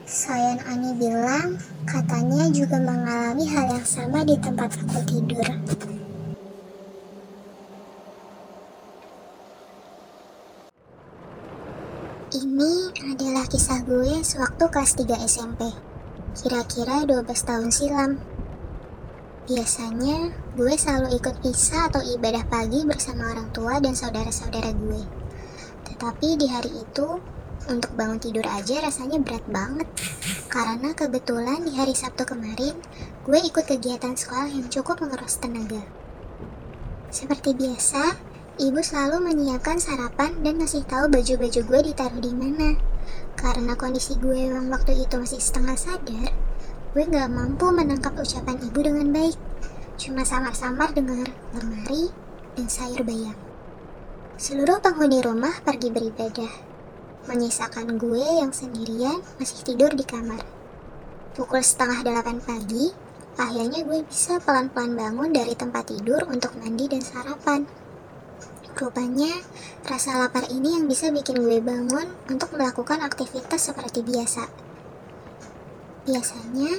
Soyan 0.08 0.56
Oni 0.72 0.96
bilang 0.96 1.60
katanya 1.84 2.48
juga 2.48 2.80
mengalami 2.80 3.44
hal 3.44 3.76
yang 3.76 3.84
sama 3.84 4.24
di 4.24 4.40
tempat 4.40 4.72
aku 4.80 5.04
tidur. 5.04 5.44
Ini 12.32 12.72
adalah 13.04 13.44
kisah 13.52 13.84
gue 13.84 14.24
sewaktu 14.24 14.64
kelas 14.72 14.96
3 14.96 15.28
SMP. 15.28 15.76
Kira-kira 16.40 17.04
12 17.04 17.28
tahun 17.44 17.68
silam. 17.68 18.16
Biasanya, 19.44 20.32
gue 20.56 20.72
selalu 20.72 21.20
ikut 21.20 21.36
kisah 21.44 21.92
atau 21.92 22.00
ibadah 22.00 22.48
pagi 22.48 22.80
bersama 22.88 23.28
orang 23.28 23.52
tua 23.52 23.76
dan 23.76 23.92
saudara-saudara 23.92 24.72
gue. 24.72 25.04
Tetapi 25.84 26.28
di 26.40 26.48
hari 26.48 26.72
itu, 26.80 27.20
untuk 27.68 27.92
bangun 27.94 28.18
tidur 28.18 28.44
aja 28.48 28.80
rasanya 28.80 29.20
berat 29.20 29.44
banget. 29.46 29.88
Karena 30.48 30.96
kebetulan 30.96 31.68
di 31.68 31.76
hari 31.76 31.92
Sabtu 31.92 32.24
kemarin, 32.24 32.74
gue 33.28 33.38
ikut 33.44 33.64
kegiatan 33.68 34.16
sekolah 34.16 34.48
yang 34.48 34.66
cukup 34.72 35.04
menguras 35.04 35.36
tenaga. 35.36 35.84
Seperti 37.12 37.52
biasa, 37.52 38.16
ibu 38.60 38.80
selalu 38.80 39.32
menyiapkan 39.32 39.76
sarapan 39.76 40.40
dan 40.40 40.60
ngasih 40.60 40.84
tahu 40.88 41.08
baju-baju 41.12 41.60
gue 41.60 41.80
ditaruh 41.92 42.20
di 42.20 42.32
mana. 42.32 42.80
Karena 43.38 43.76
kondisi 43.76 44.18
gue 44.18 44.50
yang 44.50 44.68
waktu 44.72 44.98
itu 45.04 45.14
masih 45.20 45.40
setengah 45.40 45.76
sadar, 45.78 46.32
gue 46.92 47.04
gak 47.06 47.28
mampu 47.30 47.68
menangkap 47.70 48.12
ucapan 48.16 48.56
ibu 48.60 48.80
dengan 48.82 49.08
baik. 49.14 49.36
Cuma 49.96 50.24
samar-samar 50.24 50.92
dengar 50.96 51.28
lemari 51.54 52.12
dan 52.56 52.66
sayur 52.66 53.04
bayam. 53.06 53.36
Seluruh 54.38 54.78
penghuni 54.78 55.18
rumah 55.18 55.50
pergi 55.66 55.90
beribadah, 55.90 56.67
menyisakan 57.26 57.98
gue 57.98 58.22
yang 58.22 58.54
sendirian 58.54 59.18
masih 59.40 59.66
tidur 59.66 59.90
di 59.90 60.06
kamar. 60.06 60.44
Pukul 61.34 61.64
setengah 61.64 62.06
delapan 62.06 62.38
pagi, 62.38 62.94
akhirnya 63.34 63.82
gue 63.82 64.06
bisa 64.06 64.38
pelan-pelan 64.42 64.94
bangun 64.94 65.30
dari 65.34 65.54
tempat 65.58 65.90
tidur 65.90 66.22
untuk 66.30 66.54
mandi 66.58 66.86
dan 66.86 67.02
sarapan. 67.02 67.66
Rupanya, 68.78 69.34
rasa 69.90 70.14
lapar 70.22 70.46
ini 70.54 70.78
yang 70.78 70.86
bisa 70.86 71.10
bikin 71.10 71.42
gue 71.42 71.58
bangun 71.58 72.14
untuk 72.30 72.54
melakukan 72.54 73.02
aktivitas 73.02 73.70
seperti 73.70 74.06
biasa. 74.06 74.46
Biasanya, 76.06 76.78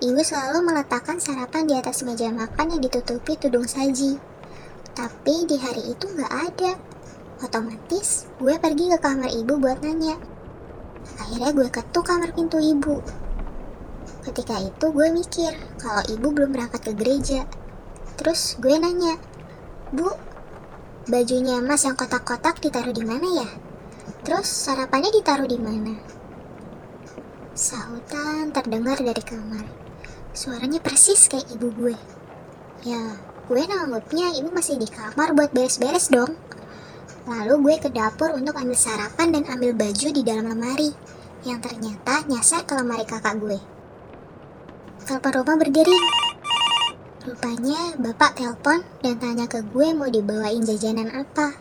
ibu 0.00 0.20
selalu 0.24 0.64
meletakkan 0.64 1.20
sarapan 1.20 1.68
di 1.68 1.76
atas 1.76 2.00
meja 2.00 2.32
makan 2.32 2.76
yang 2.76 2.80
ditutupi 2.80 3.36
tudung 3.36 3.68
saji. 3.68 4.16
Tapi 4.96 5.34
di 5.44 5.60
hari 5.60 5.92
itu 5.92 6.06
nggak 6.08 6.32
ada. 6.32 6.93
Otomatis, 7.44 8.24
gue 8.40 8.56
pergi 8.56 8.88
ke 8.88 8.98
kamar 9.04 9.28
ibu 9.28 9.60
buat 9.60 9.84
nanya. 9.84 10.16
Akhirnya 11.20 11.52
gue 11.52 11.68
ketuk 11.68 12.08
kamar 12.08 12.32
pintu 12.32 12.56
ibu. 12.56 13.04
Ketika 14.24 14.56
itu 14.64 14.86
gue 14.88 15.12
mikir 15.12 15.52
kalau 15.76 16.00
ibu 16.08 16.32
belum 16.32 16.56
berangkat 16.56 16.88
ke 16.88 16.92
gereja. 16.96 17.44
Terus 18.16 18.56
gue 18.56 18.72
nanya, 18.80 19.20
Bu, 19.92 20.08
bajunya 21.04 21.60
mas 21.60 21.84
yang 21.84 21.92
kotak-kotak 21.92 22.64
ditaruh 22.64 22.96
di 22.96 23.04
mana 23.04 23.44
ya? 23.44 23.48
Terus 24.24 24.48
sarapannya 24.48 25.12
ditaruh 25.12 25.44
di 25.44 25.60
mana? 25.60 26.00
Sahutan 27.52 28.48
terdengar 28.56 28.96
dari 29.04 29.20
kamar. 29.20 29.68
Suaranya 30.32 30.80
persis 30.80 31.28
kayak 31.28 31.52
ibu 31.52 31.68
gue. 31.76 31.96
Ya, 32.88 33.20
gue 33.44 33.62
nanggupnya 33.68 34.32
ibu 34.40 34.48
masih 34.48 34.80
di 34.80 34.88
kamar 34.88 35.36
buat 35.36 35.52
beres-beres 35.52 36.08
dong. 36.08 36.32
Lalu 37.24 37.54
gue 37.64 37.74
ke 37.80 37.88
dapur 37.88 38.36
untuk 38.36 38.52
ambil 38.52 38.76
sarapan 38.76 39.32
dan 39.32 39.48
ambil 39.48 39.72
baju 39.72 40.08
di 40.12 40.20
dalam 40.20 40.44
lemari 40.44 40.92
yang 41.48 41.56
ternyata 41.56 42.20
nyasar 42.28 42.68
ke 42.68 42.76
lemari 42.76 43.08
kakak 43.08 43.40
gue. 43.40 43.56
Telepon 45.08 45.32
rumah 45.40 45.56
berdering. 45.56 46.04
Rupanya 47.24 47.96
bapak 47.96 48.36
telepon 48.36 48.84
dan 49.00 49.16
tanya 49.16 49.48
ke 49.48 49.64
gue 49.64 49.96
mau 49.96 50.12
dibawain 50.12 50.60
jajanan 50.68 51.08
apa. 51.16 51.56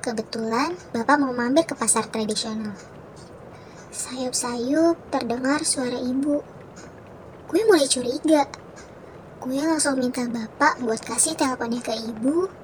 Kebetulan 0.00 0.72
bapak 0.96 1.16
mau 1.20 1.36
mampir 1.36 1.68
ke 1.68 1.76
pasar 1.76 2.08
tradisional. 2.08 2.72
Sayup-sayup 3.92 4.96
terdengar 5.12 5.60
suara 5.60 6.00
ibu. 6.00 6.40
Gue 7.52 7.60
mulai 7.68 7.84
curiga. 7.84 8.48
Gue 9.44 9.60
langsung 9.60 10.00
minta 10.00 10.24
bapak 10.24 10.80
buat 10.80 11.04
kasih 11.04 11.36
teleponnya 11.36 11.84
ke 11.84 11.92
ibu 12.00 12.63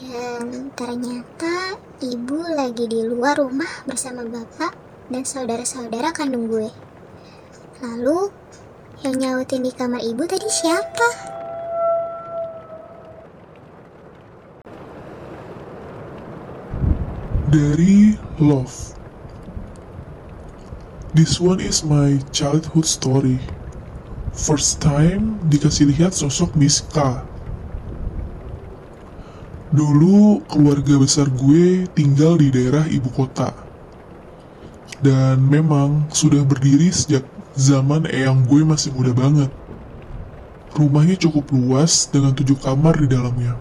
dan 0.00 0.72
ternyata 0.72 1.76
ibu 2.00 2.40
lagi 2.56 2.88
di 2.88 3.04
luar 3.04 3.36
rumah 3.36 3.84
bersama 3.84 4.24
bapak 4.24 4.72
dan 5.12 5.28
saudara-saudara 5.28 6.08
kandung 6.16 6.48
gue. 6.48 6.72
Lalu, 7.84 8.32
yang 9.04 9.16
nyautin 9.20 9.60
di 9.60 9.72
kamar 9.72 10.00
ibu 10.00 10.24
tadi 10.24 10.48
siapa? 10.48 11.08
Dari 17.52 18.16
Love. 18.40 18.96
This 21.12 21.42
one 21.42 21.60
is 21.60 21.84
my 21.84 22.22
childhood 22.32 22.88
story. 22.88 23.36
First 24.32 24.80
time 24.80 25.36
dikasih 25.50 25.92
lihat 25.92 26.16
sosok 26.16 26.54
Miss 26.56 26.80
K. 26.80 27.26
Dulu 29.70 30.42
keluarga 30.50 30.98
besar 30.98 31.30
gue 31.30 31.86
tinggal 31.94 32.42
di 32.42 32.50
daerah 32.50 32.90
ibu 32.90 33.06
kota. 33.14 33.54
Dan 34.98 35.46
memang 35.46 36.10
sudah 36.10 36.42
berdiri 36.42 36.90
sejak 36.90 37.22
zaman 37.54 38.10
eyang 38.10 38.42
gue 38.50 38.66
masih 38.66 38.90
muda 38.90 39.14
banget. 39.14 39.46
Rumahnya 40.74 41.22
cukup 41.22 41.54
luas 41.54 42.10
dengan 42.10 42.34
tujuh 42.34 42.58
kamar 42.58 42.98
di 42.98 43.06
dalamnya. 43.14 43.54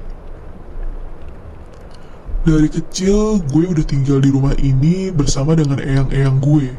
Dari 2.41 2.69
kecil 2.73 3.45
gue 3.45 3.69
udah 3.69 3.85
tinggal 3.85 4.17
di 4.17 4.33
rumah 4.33 4.57
ini 4.57 5.13
bersama 5.13 5.53
dengan 5.53 5.77
eyang-eyang 5.77 6.41
gue. 6.41 6.73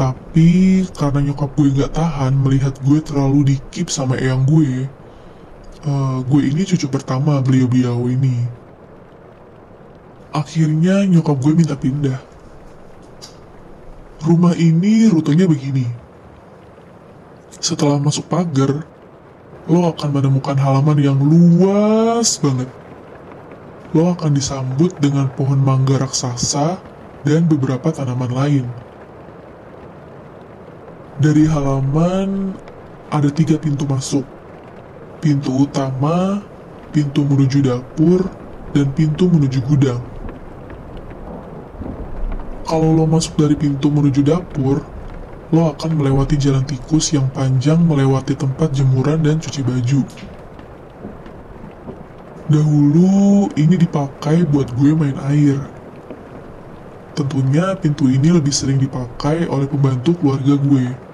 Tapi 0.00 0.48
karena 0.96 1.20
nyokap 1.28 1.52
gue 1.52 1.76
gak 1.76 1.92
tahan 1.92 2.32
melihat 2.32 2.72
gue 2.80 3.04
terlalu 3.04 3.52
dikip 3.52 3.92
sama 3.92 4.16
eyang 4.16 4.48
gue, 4.48 4.88
eh, 5.86 6.18
gue 6.24 6.42
ini 6.44 6.62
cucu 6.66 6.86
pertama 6.90 7.40
beliau-beliau 7.40 8.08
ini. 8.10 8.36
Akhirnya 10.30 11.02
nyokap 11.08 11.36
gue 11.42 11.52
minta 11.56 11.74
pindah. 11.74 12.20
Rumah 14.20 14.54
ini 14.54 15.08
rutenya 15.08 15.48
begini. 15.48 15.88
Setelah 17.60 17.96
masuk 18.00 18.28
pagar, 18.28 18.84
lo 19.68 19.80
akan 19.90 20.08
menemukan 20.12 20.56
halaman 20.56 20.98
yang 21.00 21.18
luas 21.18 22.40
banget. 22.40 22.68
Lo 23.90 24.14
akan 24.14 24.30
disambut 24.32 24.94
dengan 25.02 25.28
pohon 25.34 25.58
mangga 25.58 25.98
raksasa 25.98 26.78
dan 27.26 27.50
beberapa 27.50 27.90
tanaman 27.90 28.30
lain. 28.30 28.66
Dari 31.20 31.44
halaman 31.44 32.56
ada 33.12 33.28
tiga 33.28 33.60
pintu 33.60 33.84
masuk. 33.84 34.39
Pintu 35.20 35.68
utama, 35.68 36.40
pintu 36.96 37.28
menuju 37.28 37.60
dapur, 37.60 38.24
dan 38.72 38.88
pintu 38.96 39.28
menuju 39.28 39.60
gudang. 39.68 40.00
Kalau 42.64 42.96
lo 42.96 43.04
masuk 43.04 43.36
dari 43.36 43.52
pintu 43.52 43.92
menuju 43.92 44.24
dapur, 44.24 44.80
lo 45.50 45.60
akan 45.76 45.90
melewati 45.98 46.38
jalan 46.38 46.64
tikus 46.64 47.12
yang 47.12 47.28
panjang 47.34 47.82
melewati 47.82 48.32
tempat 48.32 48.72
jemuran 48.72 49.20
dan 49.20 49.36
cuci 49.42 49.60
baju. 49.60 50.00
Dahulu 52.50 53.46
ini 53.60 53.76
dipakai 53.76 54.48
buat 54.48 54.72
gue 54.72 54.90
main 54.96 55.18
air. 55.28 55.58
Tentunya 57.12 57.76
pintu 57.76 58.08
ini 58.08 58.32
lebih 58.32 58.54
sering 58.54 58.80
dipakai 58.80 59.44
oleh 59.50 59.68
pembantu 59.68 60.16
keluarga 60.16 60.56
gue. 60.56 61.09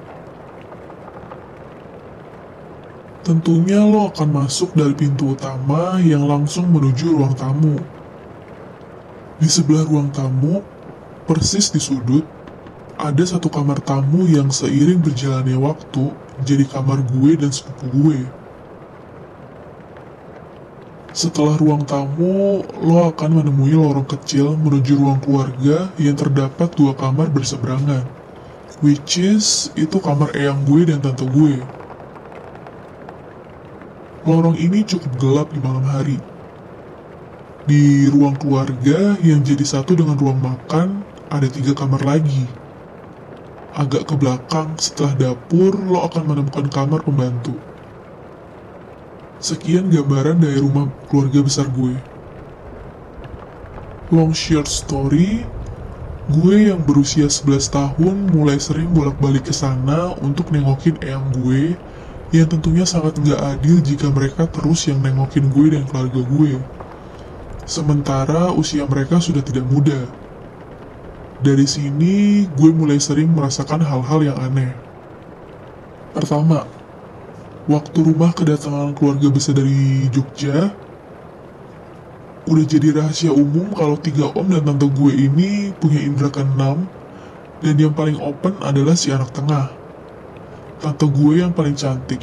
Tentunya 3.26 3.82
lo 3.82 4.06
akan 4.06 4.38
masuk 4.38 4.78
dari 4.78 4.94
pintu 4.94 5.34
utama 5.34 5.98
yang 5.98 6.30
langsung 6.30 6.70
menuju 6.70 7.10
ruang 7.10 7.34
tamu. 7.34 7.74
Di 9.42 9.50
sebelah 9.50 9.82
ruang 9.82 10.14
tamu, 10.14 10.62
persis 11.26 11.74
di 11.74 11.82
sudut, 11.82 12.22
ada 12.94 13.26
satu 13.26 13.50
kamar 13.50 13.82
tamu 13.82 14.30
yang 14.30 14.54
seiring 14.54 15.02
berjalannya 15.02 15.58
waktu 15.58 16.14
jadi 16.46 16.70
kamar 16.70 17.02
gue 17.02 17.34
dan 17.34 17.50
sepupu 17.50 17.90
gue. 17.90 18.30
Setelah 21.10 21.58
ruang 21.58 21.82
tamu, 21.82 22.62
lo 22.78 23.10
akan 23.10 23.42
menemui 23.42 23.74
lorong 23.74 24.06
kecil 24.06 24.54
menuju 24.54 25.02
ruang 25.02 25.18
keluarga 25.18 25.90
yang 25.98 26.14
terdapat 26.14 26.78
dua 26.78 26.94
kamar 26.94 27.34
berseberangan. 27.34 28.06
Which 28.86 29.18
is, 29.18 29.74
itu 29.74 29.98
kamar 29.98 30.30
eyang 30.30 30.62
gue 30.62 30.86
dan 30.86 31.02
tante 31.02 31.26
gue. 31.26 31.58
Lorong 34.26 34.58
ini 34.58 34.82
cukup 34.82 35.22
gelap 35.22 35.48
di 35.54 35.62
malam 35.62 35.86
hari. 35.86 36.18
Di 37.62 38.10
ruang 38.10 38.34
keluarga 38.34 39.14
yang 39.22 39.38
jadi 39.46 39.62
satu 39.62 39.94
dengan 39.94 40.18
ruang 40.18 40.42
makan, 40.42 41.06
ada 41.30 41.46
tiga 41.46 41.78
kamar 41.78 42.02
lagi. 42.02 42.42
Agak 43.70 44.10
ke 44.10 44.18
belakang 44.18 44.74
setelah 44.82 45.14
dapur, 45.14 45.78
lo 45.78 46.02
akan 46.10 46.26
menemukan 46.26 46.66
kamar 46.66 47.06
pembantu. 47.06 47.54
Sekian 49.38 49.94
gambaran 49.94 50.42
dari 50.42 50.58
rumah 50.58 50.90
keluarga 51.06 51.46
besar 51.46 51.70
gue. 51.70 51.94
Long 54.10 54.34
short 54.34 54.66
story, 54.66 55.46
gue 56.26 56.56
yang 56.66 56.82
berusia 56.82 57.30
11 57.30 57.70
tahun 57.70 58.16
mulai 58.34 58.58
sering 58.58 58.90
bolak-balik 58.90 59.46
ke 59.46 59.54
sana 59.54 60.18
untuk 60.18 60.50
nengokin 60.50 60.98
eyang 60.98 61.30
gue 61.30 61.78
yang 62.34 62.50
tentunya 62.50 62.82
sangat 62.82 63.22
nggak 63.22 63.38
adil 63.38 63.78
jika 63.78 64.10
mereka 64.10 64.50
terus 64.50 64.90
yang 64.90 64.98
nengokin 64.98 65.46
gue 65.46 65.66
dan 65.78 65.86
keluarga 65.86 66.20
gue. 66.26 66.58
Sementara 67.66 68.50
usia 68.54 68.86
mereka 68.86 69.18
sudah 69.22 69.42
tidak 69.42 69.66
muda. 69.66 70.06
Dari 71.42 71.66
sini, 71.68 72.46
gue 72.48 72.70
mulai 72.72 72.96
sering 72.96 73.28
merasakan 73.30 73.84
hal-hal 73.84 74.20
yang 74.24 74.38
aneh. 74.40 74.72
Pertama, 76.16 76.64
waktu 77.68 77.98
rumah 78.00 78.32
kedatangan 78.32 78.96
keluarga 78.96 79.28
besar 79.28 79.58
dari 79.58 80.08
Jogja, 80.08 80.72
udah 82.46 82.64
jadi 82.64 82.94
rahasia 82.94 83.34
umum 83.34 83.74
kalau 83.74 83.98
tiga 84.00 84.30
om 84.32 84.46
dan 84.48 84.64
tante 84.64 84.86
gue 84.86 85.12
ini 85.12 85.74
punya 85.76 86.00
indera 86.00 86.32
keenam, 86.32 86.88
dan 87.60 87.74
yang 87.76 87.92
paling 87.92 88.16
open 88.16 88.56
adalah 88.62 88.96
si 88.96 89.12
anak 89.12 89.28
tengah. 89.34 89.68
Tante 90.76 91.06
gue 91.08 91.40
yang 91.40 91.56
paling 91.56 91.72
cantik. 91.72 92.20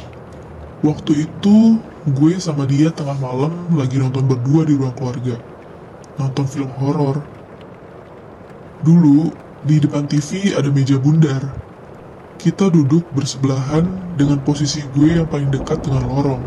Waktu 0.84 1.26
itu, 1.26 1.80
gue 2.06 2.32
sama 2.38 2.68
dia 2.68 2.92
tengah 2.92 3.16
malam 3.16 3.50
lagi 3.74 3.96
nonton 3.98 4.28
berdua 4.28 4.68
di 4.68 4.76
ruang 4.76 4.94
keluarga. 4.94 5.40
Nonton 6.20 6.46
film 6.46 6.70
horor. 6.78 7.24
Dulu, 8.84 9.32
di 9.64 9.80
depan 9.80 10.04
TV 10.06 10.54
ada 10.54 10.68
meja 10.68 11.00
bundar. 11.00 11.40
Kita 12.36 12.68
duduk 12.68 13.08
bersebelahan 13.16 13.88
dengan 14.14 14.38
posisi 14.44 14.84
gue 14.92 15.16
yang 15.18 15.26
paling 15.26 15.48
dekat 15.48 15.80
dengan 15.82 16.04
lorong. 16.04 16.42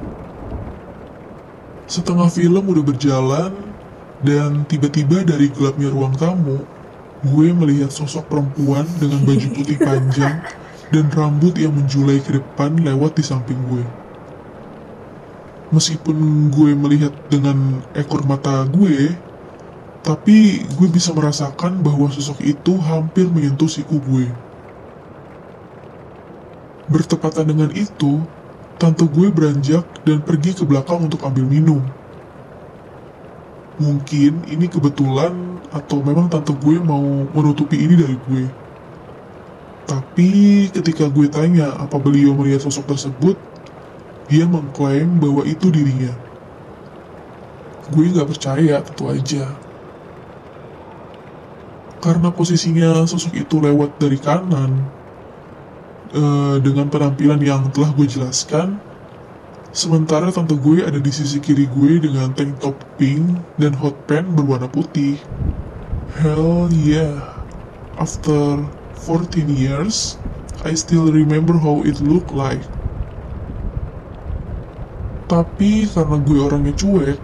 Setengah 1.90 2.30
film 2.30 2.62
udah 2.62 2.84
berjalan, 2.86 3.52
dan 4.22 4.66
tiba-tiba 4.66 5.22
dari 5.22 5.50
gelapnya 5.50 5.94
ruang 5.94 6.14
tamu, 6.18 6.62
gue 7.26 7.48
melihat 7.54 7.90
sosok 7.90 8.30
perempuan 8.30 8.86
dengan 9.02 9.22
baju 9.26 9.48
putih 9.54 9.78
panjang 9.82 10.42
dan 10.92 11.12
rambut 11.12 11.56
yang 11.60 11.76
menjulai 11.76 12.24
ke 12.24 12.40
depan 12.40 12.80
lewat 12.80 13.20
di 13.20 13.24
samping 13.24 13.60
gue. 13.68 13.84
Meskipun 15.68 16.48
gue 16.48 16.72
melihat 16.80 17.12
dengan 17.28 17.84
ekor 17.92 18.24
mata 18.24 18.64
gue, 18.64 19.12
tapi 20.00 20.64
gue 20.64 20.88
bisa 20.88 21.12
merasakan 21.12 21.84
bahwa 21.84 22.08
sosok 22.08 22.40
itu 22.40 22.80
hampir 22.80 23.28
menyentuh 23.28 23.68
siku 23.68 24.00
gue. 24.00 24.32
Bertepatan 26.88 27.52
dengan 27.52 27.68
itu, 27.76 28.24
tante 28.80 29.04
gue 29.04 29.28
beranjak 29.28 29.84
dan 30.08 30.24
pergi 30.24 30.56
ke 30.56 30.64
belakang 30.64 31.04
untuk 31.04 31.28
ambil 31.28 31.44
minum. 31.44 31.84
Mungkin 33.76 34.48
ini 34.48 34.72
kebetulan 34.72 35.60
atau 35.76 36.00
memang 36.00 36.32
tante 36.32 36.56
gue 36.56 36.80
mau 36.80 37.28
menutupi 37.36 37.76
ini 37.76 38.00
dari 38.00 38.16
gue. 38.16 38.67
Tapi 39.88 40.68
ketika 40.68 41.08
gue 41.08 41.32
tanya 41.32 41.72
apa 41.80 41.96
beliau 41.96 42.36
melihat 42.36 42.68
sosok 42.68 42.92
tersebut, 42.92 43.40
dia 44.28 44.44
mengklaim 44.44 45.16
bahwa 45.24 45.48
itu 45.48 45.72
dirinya. 45.72 46.12
Gue 47.96 48.12
nggak 48.12 48.28
percaya, 48.28 48.84
tentu 48.84 49.08
aja. 49.08 49.56
Karena 52.04 52.36
posisinya 52.36 53.08
sosok 53.08 53.40
itu 53.40 53.64
lewat 53.64 53.96
dari 53.96 54.20
kanan, 54.20 54.92
eh, 56.12 56.56
dengan 56.60 56.92
penampilan 56.92 57.40
yang 57.40 57.72
telah 57.72 57.96
gue 57.96 58.04
jelaskan, 58.04 58.84
sementara 59.72 60.28
tante 60.36 60.60
gue 60.60 60.84
ada 60.84 61.00
di 61.00 61.12
sisi 61.16 61.40
kiri 61.40 61.64
gue 61.72 62.04
dengan 62.04 62.36
tank 62.36 62.60
top 62.60 62.76
pink 63.00 63.24
dan 63.56 63.72
hot 63.80 63.96
pants 64.04 64.36
berwarna 64.36 64.68
putih. 64.68 65.16
Hell 66.20 66.68
yeah, 66.76 67.40
after 67.96 68.68
14 68.98 69.48
years, 69.48 70.18
I 70.66 70.74
still 70.74 71.14
remember 71.14 71.54
how 71.62 71.86
it 71.86 72.02
looked 72.02 72.34
like. 72.34 72.66
Tapi 75.28 75.86
karena 75.92 76.18
gue 76.24 76.40
orangnya 76.40 76.74
cuek, 76.74 77.20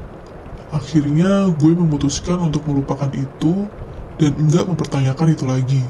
akhirnya 0.69 1.49
gue 1.55 1.71
memutuskan 1.71 2.35
untuk 2.43 2.67
melupakan 2.67 3.09
itu 3.15 3.71
dan 4.19 4.35
enggak 4.37 4.67
mempertanyakan 4.67 5.27
itu 5.33 5.45
lagi. 5.47 5.83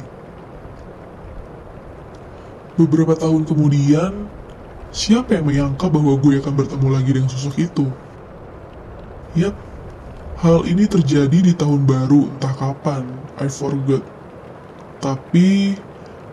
Beberapa 2.78 3.18
tahun 3.18 3.50
kemudian, 3.50 4.30
siapa 4.94 5.38
yang 5.38 5.46
menyangka 5.50 5.90
bahwa 5.90 6.18
gue 6.22 6.38
akan 6.38 6.54
bertemu 6.54 6.88
lagi 6.90 7.12
dengan 7.18 7.30
sosok 7.34 7.56
itu? 7.58 7.86
Yap, 9.34 9.58
hal 10.38 10.70
ini 10.70 10.86
terjadi 10.86 11.42
di 11.42 11.54
tahun 11.58 11.90
baru 11.90 12.38
entah 12.38 12.54
kapan, 12.54 13.26
I 13.42 13.50
forgot. 13.50 14.13
Tapi, 15.04 15.76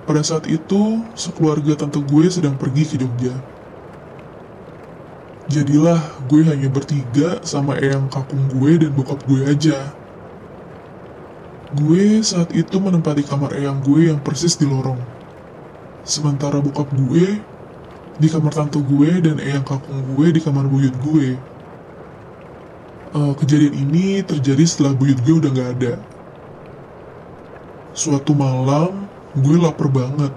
pada 0.06 0.22
saat 0.22 0.46
itu, 0.46 1.02
sekeluarga 1.18 1.74
tante 1.74 1.98
gue 1.98 2.30
sedang 2.30 2.54
pergi 2.54 2.86
ke 2.86 2.94
Jogja. 3.02 3.34
Jadilah 5.50 5.98
gue 6.30 6.46
hanya 6.46 6.70
bertiga 6.70 7.42
sama 7.42 7.74
eyang 7.82 8.06
kakung 8.06 8.46
gue 8.46 8.78
dan 8.78 8.94
bokap 8.94 9.26
gue 9.26 9.42
aja. 9.50 9.90
Gue 11.74 12.22
saat 12.22 12.54
itu 12.54 12.78
menempati 12.78 13.26
kamar 13.26 13.58
eyang 13.58 13.82
gue 13.82 14.14
yang 14.14 14.22
persis 14.22 14.54
di 14.54 14.70
lorong. 14.70 15.02
Sementara 16.06 16.62
bokap 16.62 16.94
gue 16.94 17.42
di 18.22 18.28
kamar 18.30 18.54
tante 18.54 18.78
gue 18.78 19.10
dan 19.18 19.42
eyang 19.42 19.66
kakung 19.66 20.14
gue 20.14 20.30
di 20.30 20.38
kamar 20.38 20.70
buyut 20.70 20.94
gue. 21.02 21.42
Eh, 23.10 23.32
kejadian 23.34 23.74
ini 23.74 24.22
terjadi 24.22 24.62
setelah 24.62 24.94
buyut 24.94 25.18
gue 25.18 25.34
udah 25.42 25.50
gak 25.50 25.70
ada. 25.82 25.92
Suatu 27.90 28.38
malam, 28.38 29.10
gue 29.34 29.56
lapar 29.58 29.90
banget. 29.90 30.30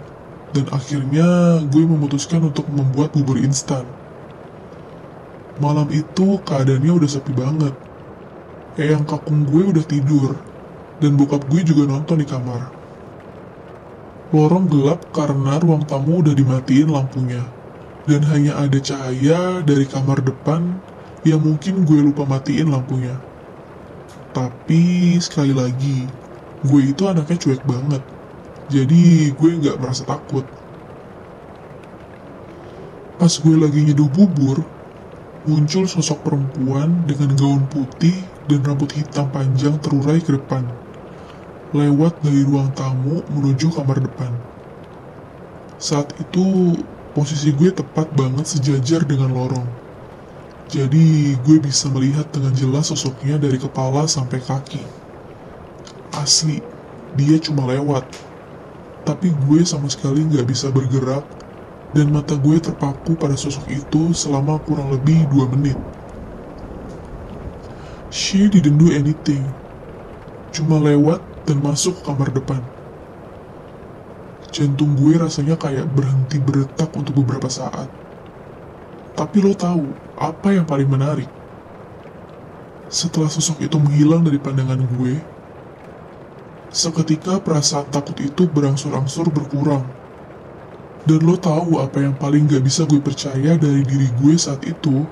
Dan 0.54 0.70
akhirnya 0.70 1.62
gue 1.66 1.84
memutuskan 1.86 2.46
untuk 2.46 2.66
membuat 2.70 3.14
bubur 3.14 3.42
instan. 3.42 3.86
Malam 5.62 5.90
itu 5.94 6.42
keadaannya 6.42 6.94
udah 6.94 7.10
sepi 7.10 7.34
banget. 7.34 7.74
Eyang 8.78 9.06
kakung 9.06 9.46
gue 9.46 9.70
udah 9.70 9.86
tidur. 9.86 10.38
Dan 10.98 11.14
bokap 11.18 11.46
gue 11.50 11.62
juga 11.62 11.90
nonton 11.90 12.22
di 12.22 12.28
kamar. 12.30 12.74
Lorong 14.34 14.66
gelap 14.66 15.14
karena 15.14 15.62
ruang 15.62 15.86
tamu 15.86 16.26
udah 16.26 16.34
dimatiin 16.34 16.90
lampunya. 16.90 17.46
Dan 18.10 18.26
hanya 18.34 18.58
ada 18.66 18.82
cahaya 18.82 19.62
dari 19.62 19.86
kamar 19.86 20.26
depan 20.26 20.82
yang 21.22 21.42
mungkin 21.42 21.86
gue 21.86 22.02
lupa 22.02 22.26
matiin 22.26 22.74
lampunya. 22.74 23.14
Tapi 24.34 25.14
sekali 25.22 25.54
lagi, 25.54 26.10
gue 26.64 26.82
itu 26.92 27.04
anaknya 27.12 27.38
cuek 27.44 27.64
banget. 27.68 28.04
Jadi 28.72 29.32
gue 29.38 29.50
nggak 29.60 29.78
merasa 29.82 30.04
takut. 30.08 30.46
Pas 33.20 33.34
gue 33.44 33.56
lagi 33.64 33.80
nyeduh 33.88 34.10
bubur, 34.10 34.58
muncul 35.48 35.86
sosok 35.88 36.20
perempuan 36.26 37.06
dengan 37.10 37.36
gaun 37.40 37.64
putih 37.74 38.34
dan 38.50 38.64
rambut 38.68 38.92
hitam 38.98 39.32
panjang 39.32 39.76
terurai 39.84 40.20
ke 40.24 40.32
depan. 40.40 40.80
lewat 41.74 42.22
dari 42.22 42.46
ruang 42.46 42.70
tamu 42.78 43.26
menuju 43.34 43.74
kamar 43.74 43.98
depan. 44.06 44.46
Saat 45.78 46.16
itu 46.24 46.46
posisi 47.14 47.50
gue 47.54 47.70
tepat 47.74 48.08
banget 48.20 48.46
sejajar 48.48 49.02
dengan 49.06 49.34
lorong. 49.34 49.70
Jadi 50.70 51.36
gue 51.46 51.58
bisa 51.62 51.90
melihat 51.94 52.32
dengan 52.34 52.54
jelas 52.56 52.90
sosoknya 52.90 53.36
dari 53.38 53.58
kepala 53.60 54.08
sampai 54.08 54.40
kaki. 54.42 55.03
Asli, 56.14 56.62
dia 57.18 57.42
cuma 57.42 57.66
lewat. 57.66 58.06
Tapi 59.02 59.34
gue 59.34 59.66
sama 59.66 59.90
sekali 59.90 60.22
nggak 60.22 60.46
bisa 60.46 60.70
bergerak 60.70 61.26
dan 61.98 62.14
mata 62.14 62.38
gue 62.38 62.62
terpaku 62.62 63.18
pada 63.18 63.34
sosok 63.34 63.66
itu 63.74 64.14
selama 64.14 64.62
kurang 64.62 64.94
lebih 64.94 65.26
dua 65.34 65.50
menit. 65.50 65.78
She 68.14 68.46
didn't 68.46 68.78
do 68.78 68.94
anything. 68.94 69.42
Cuma 70.54 70.78
lewat 70.78 71.18
dan 71.50 71.66
masuk 71.66 71.98
ke 71.98 72.02
kamar 72.06 72.30
depan. 72.30 72.62
Jantung 74.54 74.94
gue 74.94 75.18
rasanya 75.18 75.58
kayak 75.58 75.90
berhenti 75.98 76.38
berdetak 76.38 76.94
untuk 76.94 77.26
beberapa 77.26 77.50
saat. 77.50 77.90
Tapi 79.18 79.42
lo 79.42 79.58
tahu 79.58 79.90
apa 80.14 80.54
yang 80.54 80.70
paling 80.70 80.86
menarik? 80.86 81.30
Setelah 82.86 83.34
sosok 83.34 83.66
itu 83.66 83.82
menghilang 83.82 84.22
dari 84.22 84.38
pandangan 84.38 84.78
gue, 84.78 85.18
seketika 86.74 87.38
perasaan 87.38 87.86
takut 87.94 88.18
itu 88.18 88.50
berangsur-angsur 88.50 89.30
berkurang. 89.30 89.86
Dan 91.06 91.22
lo 91.22 91.38
tahu 91.38 91.78
apa 91.78 92.02
yang 92.02 92.18
paling 92.18 92.50
gak 92.50 92.66
bisa 92.66 92.90
gue 92.90 92.98
percaya 92.98 93.54
dari 93.56 93.86
diri 93.86 94.10
gue 94.18 94.34
saat 94.34 94.66
itu? 94.66 95.06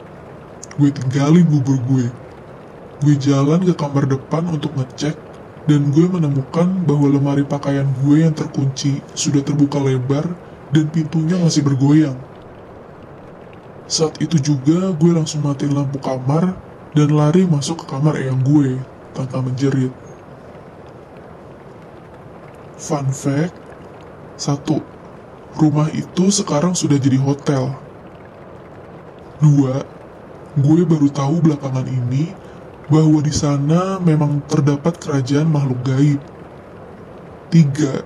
Gue 0.82 0.90
tinggalin 0.90 1.46
bubur 1.46 1.78
gue. 1.86 2.10
Gue 3.06 3.16
jalan 3.22 3.62
ke 3.62 3.78
kamar 3.78 4.10
depan 4.10 4.50
untuk 4.50 4.74
ngecek 4.74 5.14
dan 5.70 5.94
gue 5.94 6.06
menemukan 6.10 6.66
bahwa 6.90 7.06
lemari 7.06 7.46
pakaian 7.46 7.86
gue 8.02 8.26
yang 8.26 8.34
terkunci 8.34 9.06
sudah 9.14 9.46
terbuka 9.46 9.78
lebar 9.78 10.26
dan 10.74 10.90
pintunya 10.90 11.38
masih 11.38 11.62
bergoyang. 11.62 12.18
Saat 13.86 14.18
itu 14.24 14.40
juga 14.42 14.96
gue 14.96 15.12
langsung 15.14 15.44
matiin 15.46 15.76
lampu 15.76 16.00
kamar 16.02 16.58
dan 16.96 17.10
lari 17.12 17.46
masuk 17.46 17.84
ke 17.84 17.86
kamar 17.92 18.18
eyang 18.18 18.42
gue 18.42 18.80
tanpa 19.14 19.44
menjerit. 19.44 19.92
Fun 22.82 23.14
fact, 23.14 23.54
satu, 24.42 24.82
rumah 25.54 25.86
itu 25.94 26.34
sekarang 26.34 26.74
sudah 26.74 26.98
jadi 26.98 27.14
hotel. 27.22 27.78
Dua, 29.38 29.86
gue 30.58 30.82
baru 30.82 31.06
tahu 31.14 31.46
belakangan 31.46 31.86
ini 31.86 32.34
bahwa 32.90 33.22
di 33.22 33.30
sana 33.30 34.02
memang 34.02 34.42
terdapat 34.50 34.98
kerajaan 34.98 35.54
makhluk 35.54 35.78
gaib. 35.86 36.22
Tiga, 37.54 38.02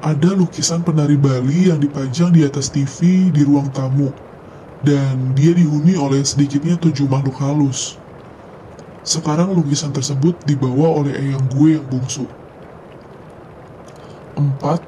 ada 0.00 0.32
lukisan 0.32 0.80
penari 0.80 1.20
Bali 1.20 1.68
yang 1.68 1.76
dipajang 1.76 2.32
di 2.32 2.40
atas 2.40 2.72
TV 2.72 3.28
di 3.28 3.44
ruang 3.44 3.68
tamu, 3.68 4.08
dan 4.80 5.36
dia 5.36 5.52
dihuni 5.52 5.92
oleh 5.92 6.24
sedikitnya 6.24 6.80
tujuh 6.80 7.04
makhluk 7.04 7.36
halus. 7.36 8.00
Sekarang 9.04 9.52
lukisan 9.52 9.92
tersebut 9.92 10.40
dibawa 10.48 11.04
oleh 11.04 11.12
eyang 11.20 11.44
gue 11.52 11.76
yang 11.76 11.84
bungsu. 11.84 12.24
Empat, 14.34 14.82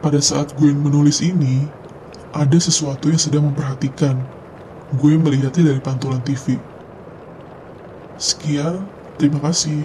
pada 0.00 0.16
saat 0.16 0.56
gue 0.56 0.72
menulis 0.72 1.20
ini, 1.20 1.68
ada 2.32 2.56
sesuatu 2.56 3.12
yang 3.12 3.20
sedang 3.20 3.44
memperhatikan. 3.52 4.16
Gue 4.96 5.20
melihatnya 5.20 5.76
dari 5.76 5.80
pantulan 5.84 6.24
TV. 6.24 6.56
Sekian, 8.16 8.88
terima 9.20 9.44
kasih. 9.44 9.84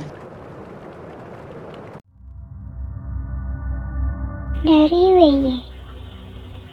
Dari 4.64 5.02
WY 5.16 5.64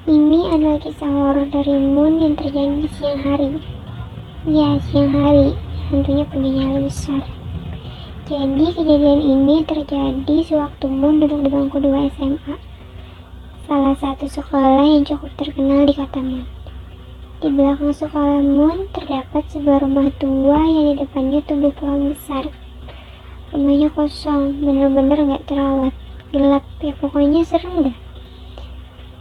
Ini 0.09 0.41
adalah 0.51 0.79
kisah 0.83 1.05
horor 1.05 1.47
dari 1.53 1.79
Moon 1.79 2.17
yang 2.17 2.35
terjadi 2.35 2.89
siang 2.97 3.21
hari 3.23 3.61
Ya, 4.49 4.81
siang 4.89 5.13
hari 5.13 5.53
Hantunya 5.93 6.25
punya 6.27 6.51
nyala 6.65 6.81
besar 6.89 7.34
Jadi 8.35 8.67
kejadian 8.75 9.23
ini 9.23 9.63
terjadi 9.63 10.37
sewaktu 10.43 10.91
Moon 10.91 11.23
duduk 11.23 11.47
di 11.47 11.55
bangku 11.55 11.79
2 11.79 12.19
SMA 12.19 12.59
Salah 13.71 13.95
satu 13.95 14.27
sekolah 14.27 14.83
yang 14.83 15.07
cukup 15.07 15.31
terkenal 15.39 15.87
di 15.87 15.95
kota 15.95 16.19
Moon. 16.19 16.43
Di 17.39 17.47
belakang 17.47 17.95
sekolah 17.95 18.43
Moon 18.43 18.91
terdapat 18.91 19.47
sebuah 19.55 19.87
rumah 19.87 20.11
tua 20.19 20.67
yang 20.67 20.85
di 20.91 20.95
depannya 21.07 21.47
tumbuh 21.47 21.71
pohon 21.79 22.11
besar. 22.11 22.51
Rumahnya 23.55 23.95
kosong, 23.95 24.67
bener-bener 24.67 25.19
gak 25.31 25.55
terawat 25.55 25.95
gelap 26.35 26.67
ya 26.83 26.91
pokoknya 26.99 27.47
serem 27.47 27.87
dah. 27.87 27.97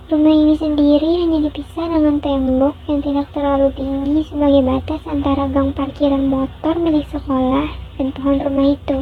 Rumah 0.10 0.34
ini 0.34 0.58
sendiri 0.58 1.22
hanya 1.22 1.54
dipisah 1.54 1.86
dengan 1.86 2.18
tembok 2.18 2.74
yang 2.90 3.06
tidak 3.06 3.30
terlalu 3.30 3.70
tinggi 3.78 4.26
sebagai 4.26 4.66
batas 4.66 5.06
antara 5.06 5.46
gang 5.54 5.70
parkiran 5.70 6.26
motor 6.26 6.82
milik 6.82 7.06
sekolah 7.14 7.83
dan 7.98 8.14
pohon 8.14 8.38
rumah 8.42 8.68
itu. 8.74 8.98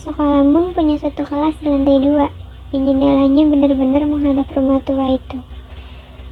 Sekolah 0.00 0.40
pun 0.44 0.72
punya 0.72 0.96
satu 0.96 1.22
kelas 1.28 1.56
di 1.60 1.68
lantai 1.68 2.00
dua 2.00 2.26
yang 2.72 2.82
jendelanya 2.88 3.42
benar-benar 3.50 4.02
menghadap 4.08 4.48
rumah 4.56 4.80
tua 4.86 5.20
itu. 5.20 5.38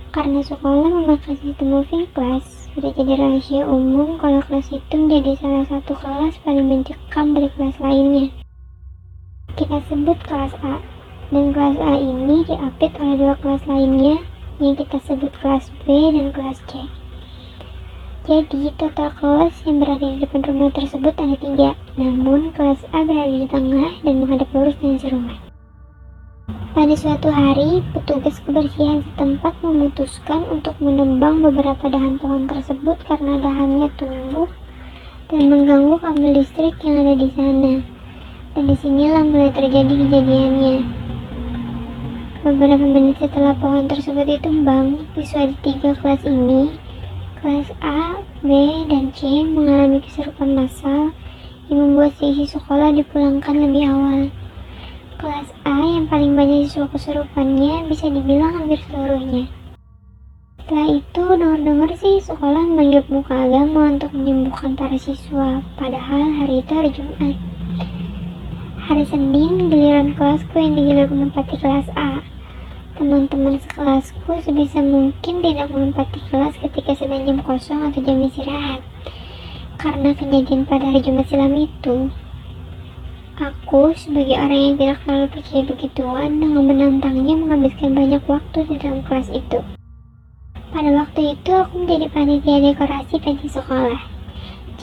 Karena 0.09 0.41
sekolah 0.41 0.89
memakai 0.89 1.37
sistem 1.37 1.77
moving 1.77 2.09
class 2.17 2.67
sudah 2.73 2.95
jadi 2.95 3.19
rahasia 3.19 3.67
umum 3.67 4.17
kalau 4.23 4.41
kelas 4.47 4.73
itu 4.73 4.95
menjadi 4.95 5.37
salah 5.43 5.65
satu 5.69 5.93
kelas 5.99 6.35
paling 6.47 6.67
mencekam 6.71 7.37
dari 7.37 7.49
kelas 7.59 7.77
lainnya. 7.83 8.33
Kita 9.59 9.83
sebut 9.91 10.17
kelas 10.25 10.55
A 10.65 10.81
dan 11.29 11.53
kelas 11.53 11.77
A 11.83 11.93
ini 11.99 12.47
diapit 12.49 12.95
oleh 12.97 13.17
dua 13.21 13.35
kelas 13.43 13.63
lainnya 13.69 14.17
yang 14.63 14.75
kita 14.79 14.97
sebut 15.05 15.33
kelas 15.45 15.69
B 15.85 16.15
dan 16.15 16.33
kelas 16.33 16.59
C 16.73 16.98
jadi 18.29 18.69
total 18.77 19.09
kelas 19.17 19.57
yang 19.65 19.81
berada 19.81 20.05
di 20.05 20.21
depan 20.21 20.45
rumah 20.45 20.69
tersebut 20.77 21.17
ada 21.17 21.37
tiga. 21.41 21.73
Namun 21.97 22.53
kelas 22.53 22.85
A 22.93 23.01
berada 23.01 23.33
di 23.33 23.49
tengah 23.49 23.89
dan 24.05 24.15
menghadap 24.21 24.53
lurus 24.53 24.77
dengan 24.85 25.01
serumah. 25.01 25.39
Pada 26.77 26.93
suatu 26.93 27.33
hari, 27.33 27.81
petugas 27.97 28.37
kebersihan 28.45 29.01
setempat 29.01 29.57
memutuskan 29.65 30.45
untuk 30.53 30.77
menebang 30.77 31.41
beberapa 31.41 31.89
dahan 31.89 32.21
pohon 32.21 32.45
tersebut 32.45 33.01
karena 33.09 33.41
dahannya 33.41 33.89
tumbuh 33.97 34.53
dan 35.33 35.43
mengganggu 35.49 35.97
kabel 35.97 36.33
listrik 36.37 36.77
yang 36.85 37.09
ada 37.09 37.15
di 37.17 37.29
sana. 37.33 37.75
Dan 38.53 38.63
di 38.69 38.77
sinilah 38.77 39.25
mulai 39.25 39.51
terjadi 39.57 39.89
kejadiannya. 40.05 40.77
Beberapa 42.45 42.85
menit 42.85 43.17
setelah 43.25 43.57
pohon 43.57 43.89
tersebut 43.89 44.29
ditumbang, 44.29 45.09
siswa 45.17 45.49
di 45.49 45.57
tiga 45.65 45.97
kelas 45.97 46.23
ini, 46.29 46.88
kelas 47.39 47.71
A, 47.87 48.19
B, 48.43 48.51
dan 48.91 49.15
C 49.15 49.47
mengalami 49.47 50.03
kesurupan 50.03 50.59
massal 50.59 51.15
yang 51.71 51.79
membuat 51.79 52.11
sisi 52.19 52.51
sekolah 52.51 52.91
dipulangkan 52.91 53.55
lebih 53.55 53.87
awal. 53.87 54.21
Kelas 55.23 55.49
A 55.63 55.79
yang 55.79 56.11
paling 56.11 56.35
banyak 56.35 56.67
siswa 56.67 56.91
kesurupannya 56.91 57.87
bisa 57.87 58.11
dibilang 58.11 58.59
hampir 58.59 58.83
seluruhnya. 58.91 59.47
Setelah 60.59 60.89
itu, 60.99 61.23
dengar-dengar 61.39 61.91
sih 61.97 62.21
sekolah 62.21 62.63
memanggil 62.75 63.03
buka 63.07 63.35
agama 63.35 63.95
untuk 63.95 64.11
menyembuhkan 64.13 64.75
para 64.75 64.99
siswa, 64.99 65.63
padahal 65.79 66.23
hari 66.43 66.61
itu 66.61 66.73
hari 66.75 66.91
Jumat. 66.91 67.37
Hari 68.89 69.05
Senin, 69.07 69.71
giliran 69.71 70.19
kelasku 70.19 70.57
yang 70.59 70.75
digelar 70.75 71.07
menempati 71.07 71.55
kelas 71.57 71.89
A. 71.95 72.19
Teman-teman 72.99 73.63
sekelasku 73.63 74.43
sebisa 74.43 74.83
mungkin 74.83 75.39
tidak 75.39 75.71
menempati 75.71 76.19
kelas 76.35 76.59
ketika 76.59 76.99
sedang 76.99 77.31
jam 77.31 77.39
kosong 77.47 77.87
atau 77.87 78.03
jam 78.03 78.19
istirahat. 78.27 78.83
Karena 79.79 80.11
kejadian 80.19 80.67
pada 80.67 80.91
hari 80.91 80.99
Jumat 81.07 81.31
silam 81.31 81.55
itu, 81.55 82.11
aku 83.39 83.95
sebagai 83.95 84.35
orang 84.35 84.59
yang 84.59 84.75
tidak 84.83 84.99
terlalu 85.07 85.27
percaya 85.31 85.63
begituan 85.63 86.31
dengan 86.43 86.63
menantangnya 86.67 87.35
menghabiskan 87.39 87.95
banyak 87.95 88.23
waktu 88.27 88.59
di 88.67 88.75
dalam 88.83 89.07
kelas 89.07 89.31
itu. 89.31 89.59
Pada 90.75 90.91
waktu 90.91 91.39
itu 91.39 91.51
aku 91.55 91.75
menjadi 91.79 92.07
panitia 92.11 92.59
dekorasi 92.67 93.15
pensi 93.23 93.47
sekolah. 93.47 94.03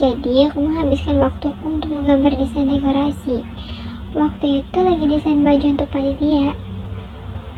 Jadi 0.00 0.48
aku 0.48 0.64
menghabiskan 0.64 1.20
waktuku 1.20 1.64
untuk 1.68 1.92
menggambar 1.92 2.32
desain 2.32 2.64
dekorasi 2.64 3.44
Waktu 4.16 4.64
itu 4.64 4.78
lagi 4.80 5.04
desain 5.04 5.44
baju 5.44 5.66
untuk 5.76 5.88
panitia. 5.92 6.56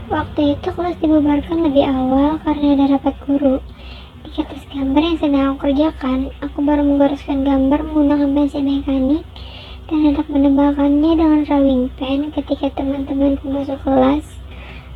Waktu 0.08 0.56
itu 0.56 0.72
kelas 0.72 0.96
dibubarkan 1.04 1.68
lebih 1.68 1.84
awal 1.84 2.40
karena 2.40 2.66
ada 2.72 2.96
rapat 2.96 3.12
guru. 3.28 3.60
Di 4.24 4.32
kertas 4.32 4.64
gambar 4.72 5.02
yang 5.04 5.18
sedang 5.20 5.44
aku 5.52 5.68
kerjakan, 5.68 6.32
aku 6.40 6.64
baru 6.64 6.80
menggoreskan 6.80 7.44
gambar 7.44 7.84
menggunakan 7.84 8.32
pensil 8.32 8.64
mekanik 8.64 9.28
dan 9.84 9.98
hendak 10.08 10.24
menebalkannya 10.32 11.12
dengan 11.12 11.40
drawing 11.44 11.92
pen 12.00 12.32
ketika 12.32 12.72
teman-temanku 12.80 13.52
masuk 13.52 13.76
kelas 13.84 14.24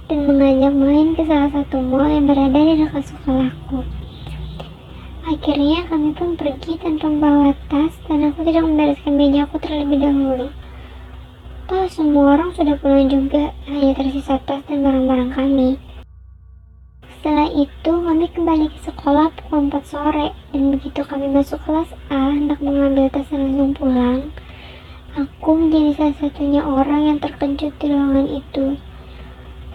dan 0.08 0.24
mengajak 0.24 0.72
main 0.72 1.12
ke 1.12 1.28
salah 1.28 1.50
satu 1.60 1.76
mall 1.84 2.08
yang 2.08 2.24
berada 2.24 2.56
di 2.56 2.74
dekat 2.80 3.04
sekolahku. 3.12 3.84
Akhirnya 5.28 5.92
kami 5.92 6.16
pun 6.16 6.40
pergi 6.40 6.80
tanpa 6.80 7.12
membawa 7.12 7.52
tas 7.68 7.92
dan 8.08 8.32
aku 8.32 8.48
tidak 8.48 8.64
membereskan 8.64 9.12
meja 9.20 9.44
aku 9.44 9.60
terlebih 9.60 10.08
dahulu. 10.08 10.48
Semua 11.72 12.36
orang 12.36 12.52
sudah 12.56 12.76
pulang 12.80 13.08
juga, 13.08 13.52
hanya 13.68 13.92
tersisa 13.92 14.40
tas 14.48 14.64
dan 14.64 14.80
barang-barang 14.80 15.32
kami. 15.32 15.76
Setelah 17.04 17.48
itu 17.52 17.92
kami 17.92 18.32
kembali 18.32 18.72
ke 18.72 18.78
sekolah 18.92 19.28
pukul 19.36 19.68
4 19.68 19.80
sore 19.84 20.32
dan 20.52 20.72
begitu 20.72 21.00
kami 21.04 21.28
masuk 21.32 21.60
kelas 21.68 21.92
A 22.12 22.32
hendak 22.32 22.64
mengambil 22.64 23.12
tas 23.12 23.28
dan 23.28 23.56
langsung 23.56 23.72
pulang. 23.76 24.32
Aku 25.16 25.52
menjadi 25.52 25.90
salah 25.96 26.16
satunya 26.16 26.60
orang 26.64 27.12
yang 27.12 27.18
terkejut 27.20 27.76
di 27.76 27.86
ruangan 27.88 28.26
itu. 28.28 28.64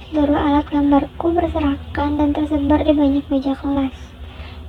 Seluruh 0.10 0.38
alat 0.41 0.65
gambarku 0.74 1.34
berserakan 1.38 2.10
dan 2.18 2.30
tersebar 2.34 2.82
di 2.82 2.94
banyak 2.98 3.26
meja 3.30 3.53
kelas. 3.57 3.98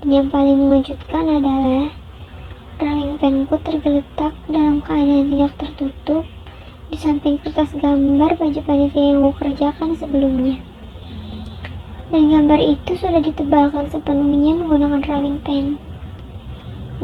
Dan 0.05 0.09
yang 0.13 0.29
paling 0.29 0.69
mengejutkan 0.69 1.25
adalah 1.29 1.93
drawing 2.77 3.17
penku 3.17 3.57
tergeletak 3.65 4.37
dalam 4.53 4.85
keadaan 4.85 5.33
tidak 5.33 5.53
tertutup 5.57 6.25
di 6.89 6.97
samping 6.97 7.37
kertas 7.45 7.69
gambar 7.77 8.41
baju 8.41 8.61
panitia 8.65 9.13
yang 9.13 9.21
aku 9.21 9.33
kerjakan 9.45 9.93
sebelumnya. 9.93 10.57
Dan 12.09 12.33
gambar 12.33 12.57
itu 12.65 12.97
sudah 12.97 13.21
ditebalkan 13.21 13.93
sepenuhnya 13.93 14.57
menggunakan 14.57 15.05
drawing 15.05 15.39
pen. 15.45 15.77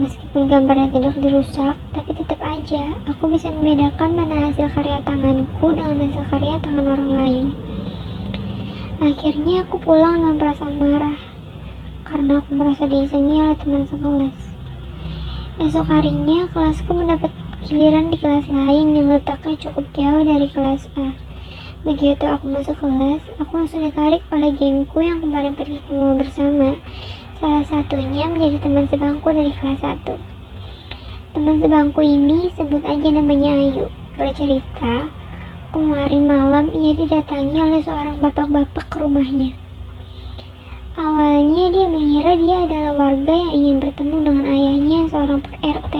Meskipun 0.00 0.48
gambarnya 0.48 0.88
tidak 0.88 1.14
dirusak, 1.20 1.76
tapi 1.92 2.10
tetap 2.16 2.40
aja 2.40 2.96
aku 3.04 3.28
bisa 3.28 3.52
membedakan 3.52 4.16
mana 4.16 4.48
hasil 4.48 4.72
karya 4.72 5.04
tanganku 5.04 5.66
dengan 5.76 6.00
hasil 6.00 6.24
karya 6.32 6.56
tangan 6.64 6.86
orang 6.88 7.12
lain. 7.20 7.46
Akhirnya 9.04 9.68
aku 9.68 9.76
pulang 9.84 10.16
dengan 10.24 10.40
perasaan 10.40 10.80
marah 10.80 11.18
karena 12.08 12.40
aku 12.40 12.50
merasa 12.56 12.88
diizingi 12.88 13.36
oleh 13.36 13.56
teman 13.60 13.84
sekelas. 13.84 14.38
Esok 15.60 15.86
harinya 15.86 16.48
kelasku 16.50 16.90
mendapat 16.90 17.30
giliran 17.64 18.12
di 18.12 18.20
kelas 18.20 18.44
lain 18.52 18.92
yang 18.92 19.08
letaknya 19.08 19.56
cukup 19.56 19.84
jauh 19.96 20.20
dari 20.20 20.48
kelas 20.52 20.84
A. 21.00 21.16
Begitu 21.84 22.24
aku 22.24 22.44
masuk 22.52 22.76
kelas, 22.76 23.24
aku 23.40 23.52
langsung 23.56 23.80
ditarik 23.84 24.20
oleh 24.28 24.52
gengku 24.52 25.00
yang 25.00 25.24
kemarin 25.24 25.56
pergi 25.56 25.80
ke 25.84 25.92
mall 25.92 26.16
bersama. 26.16 26.76
Salah 27.40 27.64
satunya 27.64 28.28
menjadi 28.28 28.60
teman 28.60 28.84
sebangku 28.88 29.28
dari 29.32 29.52
kelas 29.56 29.80
1. 29.80 30.12
Teman 31.36 31.56
sebangku 31.60 32.00
ini 32.04 32.52
sebut 32.52 32.84
aja 32.84 33.08
namanya 33.08 33.50
Ayu. 33.56 33.86
Bercerita, 34.20 35.08
kemarin 35.72 36.22
malam 36.28 36.68
ia 36.72 36.92
didatangi 36.96 37.58
oleh 37.58 37.80
seorang 37.80 38.16
bapak-bapak 38.20 38.86
ke 38.92 38.96
rumahnya. 39.00 39.56
Awalnya 40.94 41.74
dia 41.74 41.86
mengira 41.90 42.32
dia 42.38 42.56
adalah 42.70 42.92
warga 42.94 43.34
yang 43.34 43.50
ingin 43.50 43.76
bertemu 43.82 44.16
dengan 44.22 44.44
ayahnya 44.46 44.98
seorang 45.10 45.40
RT. 45.58 45.94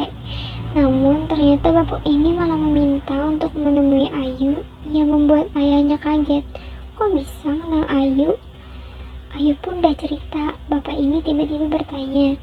Namun 0.75 1.31
ternyata 1.31 1.71
bapak 1.71 2.03
ini 2.03 2.35
malah 2.35 2.59
meminta 2.59 3.15
untuk 3.15 3.55
menemui 3.55 4.11
Ayu 4.11 4.67
yang 4.91 5.07
membuat 5.07 5.47
ayahnya 5.55 5.95
kaget. 6.03 6.43
Kok 6.99 7.15
bisa 7.15 7.47
kenal 7.47 7.87
Ayu? 7.87 8.35
Ayu 9.39 9.55
pun 9.63 9.79
udah 9.79 9.95
cerita, 9.95 10.59
bapak 10.67 10.99
ini 10.99 11.23
tiba-tiba 11.23 11.71
bertanya, 11.71 12.35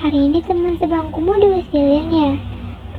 Hari 0.00 0.20
ini 0.20 0.44
teman 0.44 0.76
sebangkumu 0.76 1.32
diusilin 1.40 2.12
ya? 2.12 2.30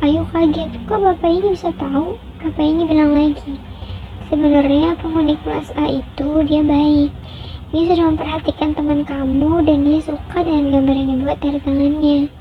Ayu 0.02 0.26
kaget, 0.34 0.74
kok 0.90 0.98
bapak 0.98 1.30
ini 1.30 1.54
bisa 1.54 1.70
tahu? 1.78 2.18
Bapak 2.42 2.66
ini 2.66 2.82
bilang 2.90 3.14
lagi, 3.14 3.62
sebenarnya 4.26 4.98
penghuni 4.98 5.38
kelas 5.46 5.70
A 5.78 5.86
itu 5.86 6.30
dia 6.50 6.66
baik. 6.66 7.14
Dia 7.70 7.84
sudah 7.94 8.06
memperhatikan 8.10 8.74
teman 8.74 9.06
kamu 9.06 9.70
dan 9.70 9.86
dia 9.86 10.02
suka 10.02 10.38
dengan 10.42 10.74
gambar 10.74 10.96
yang 10.98 11.10
dibuat 11.14 11.38
dari 11.38 11.60
tangannya. 11.62 12.41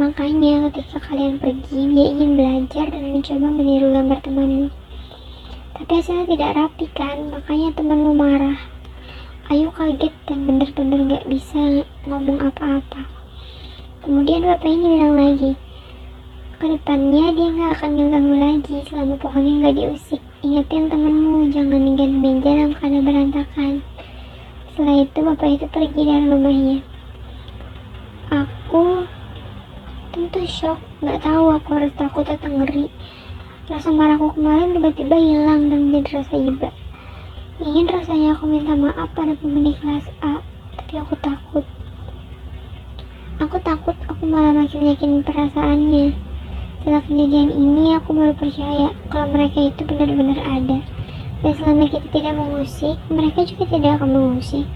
Makanya 0.00 0.72
ketika 0.72 0.96
kalian 1.12 1.36
pergi, 1.36 1.76
dia 1.92 2.06
ingin 2.08 2.32
belajar 2.32 2.88
dan 2.88 3.12
mencoba 3.12 3.52
meniru 3.52 3.92
gambar 3.92 4.18
temanmu. 4.24 4.72
Tapi 5.76 5.92
hasilnya 5.92 6.24
tidak 6.24 6.50
rapi 6.56 6.86
kan, 6.96 7.28
makanya 7.28 7.68
temanmu 7.76 8.16
marah. 8.16 8.56
Ayu 9.52 9.68
kaget 9.68 10.16
dan 10.24 10.48
benar-benar 10.48 11.04
gak 11.04 11.28
bisa 11.28 11.84
ngomong 12.08 12.40
apa-apa. 12.40 13.04
Kemudian 14.00 14.48
bapak 14.48 14.72
ini 14.72 14.86
bilang 14.88 15.20
lagi, 15.20 15.52
ke 16.56 16.64
depannya 16.64 17.36
dia 17.36 17.48
gak 17.60 17.70
akan 17.76 17.90
ngeganggu 18.00 18.36
lagi 18.40 18.76
selama 18.88 19.14
pokoknya 19.20 19.52
gak 19.68 19.76
diusik. 19.84 20.22
Ingetin 20.40 20.88
temenmu, 20.88 21.52
jangan 21.52 21.76
ninggalin 21.76 22.24
meja 22.24 22.50
dalam 22.56 23.04
berantakan. 23.04 23.84
Setelah 24.72 24.96
itu 25.04 25.18
bapak 25.20 25.48
itu 25.60 25.66
pergi 25.68 26.02
dari 26.08 26.24
rumahnya. 26.24 26.78
Aku 28.32 29.04
tentu 30.10 30.42
shock, 30.60 30.76
gak 31.00 31.24
tahu 31.24 31.56
aku 31.56 31.68
harus 31.72 31.92
takut 31.96 32.28
atau 32.28 32.52
ngeri. 32.52 32.92
Rasa 33.64 33.88
marahku 33.88 34.36
kemarin 34.36 34.76
tiba-tiba 34.76 35.16
hilang 35.16 35.72
dan 35.72 35.88
menjadi 35.88 36.20
rasa 36.20 36.36
iba. 36.36 36.68
Ingin 37.64 37.88
rasanya 37.88 38.36
aku 38.36 38.44
minta 38.44 38.76
maaf 38.76 39.08
pada 39.16 39.32
pemilik 39.40 39.72
kelas 39.80 40.04
A, 40.20 40.44
tapi 40.76 41.00
aku 41.00 41.16
takut. 41.24 41.64
Aku 43.40 43.56
takut 43.64 43.96
aku 44.04 44.28
malah 44.28 44.52
makin 44.52 44.84
yakin 44.84 45.24
perasaannya. 45.24 46.12
Setelah 46.84 47.02
kejadian 47.08 47.56
ini, 47.56 47.96
aku 47.96 48.12
baru 48.12 48.36
percaya 48.36 48.92
kalau 49.08 49.32
mereka 49.32 49.64
itu 49.64 49.80
benar-benar 49.88 50.44
ada. 50.44 50.78
Dan 51.40 51.52
selama 51.56 51.88
kita 51.88 52.08
tidak 52.12 52.36
mengusik, 52.36 52.96
mereka 53.08 53.48
juga 53.48 53.64
tidak 53.64 53.96
akan 53.96 54.08
mengusik. 54.12 54.68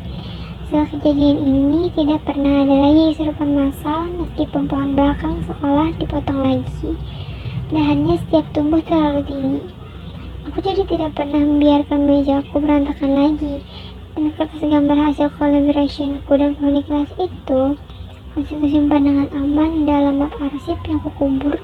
Setelah 0.65 0.89
kejadian 0.97 1.39
ini, 1.45 1.93
tidak 1.93 2.25
pernah 2.25 2.65
ada 2.65 2.73
lagi 2.73 3.13
kesurupan 3.13 3.53
massal 3.53 4.09
meskipun 4.17 4.65
pohon 4.65 4.97
belakang 4.97 5.37
sekolah 5.45 5.93
dipotong 6.01 6.41
lagi. 6.41 6.97
Dahannya 7.69 8.17
setiap 8.25 8.49
tumbuh 8.57 8.81
terlalu 8.81 9.21
tinggi. 9.29 9.61
Aku 10.49 10.65
jadi 10.65 10.89
tidak 10.89 11.21
pernah 11.21 11.45
membiarkan 11.45 12.09
mejaku 12.09 12.65
berantakan 12.65 13.13
lagi. 13.13 13.61
Dan 14.17 14.33
kertas 14.41 14.65
gambar 14.65 14.99
hasil 15.13 15.29
collaborationku 15.37 16.33
dan 16.33 16.57
penghuni 16.57 16.81
kelas 16.89 17.13
itu 17.21 17.61
masih 18.33 18.57
tersimpan 18.65 19.03
dengan 19.05 19.29
aman 19.37 19.85
dalam 19.85 20.17
map 20.17 20.33
arsip 20.41 20.81
yang 20.89 20.97
kukubur 21.05 21.61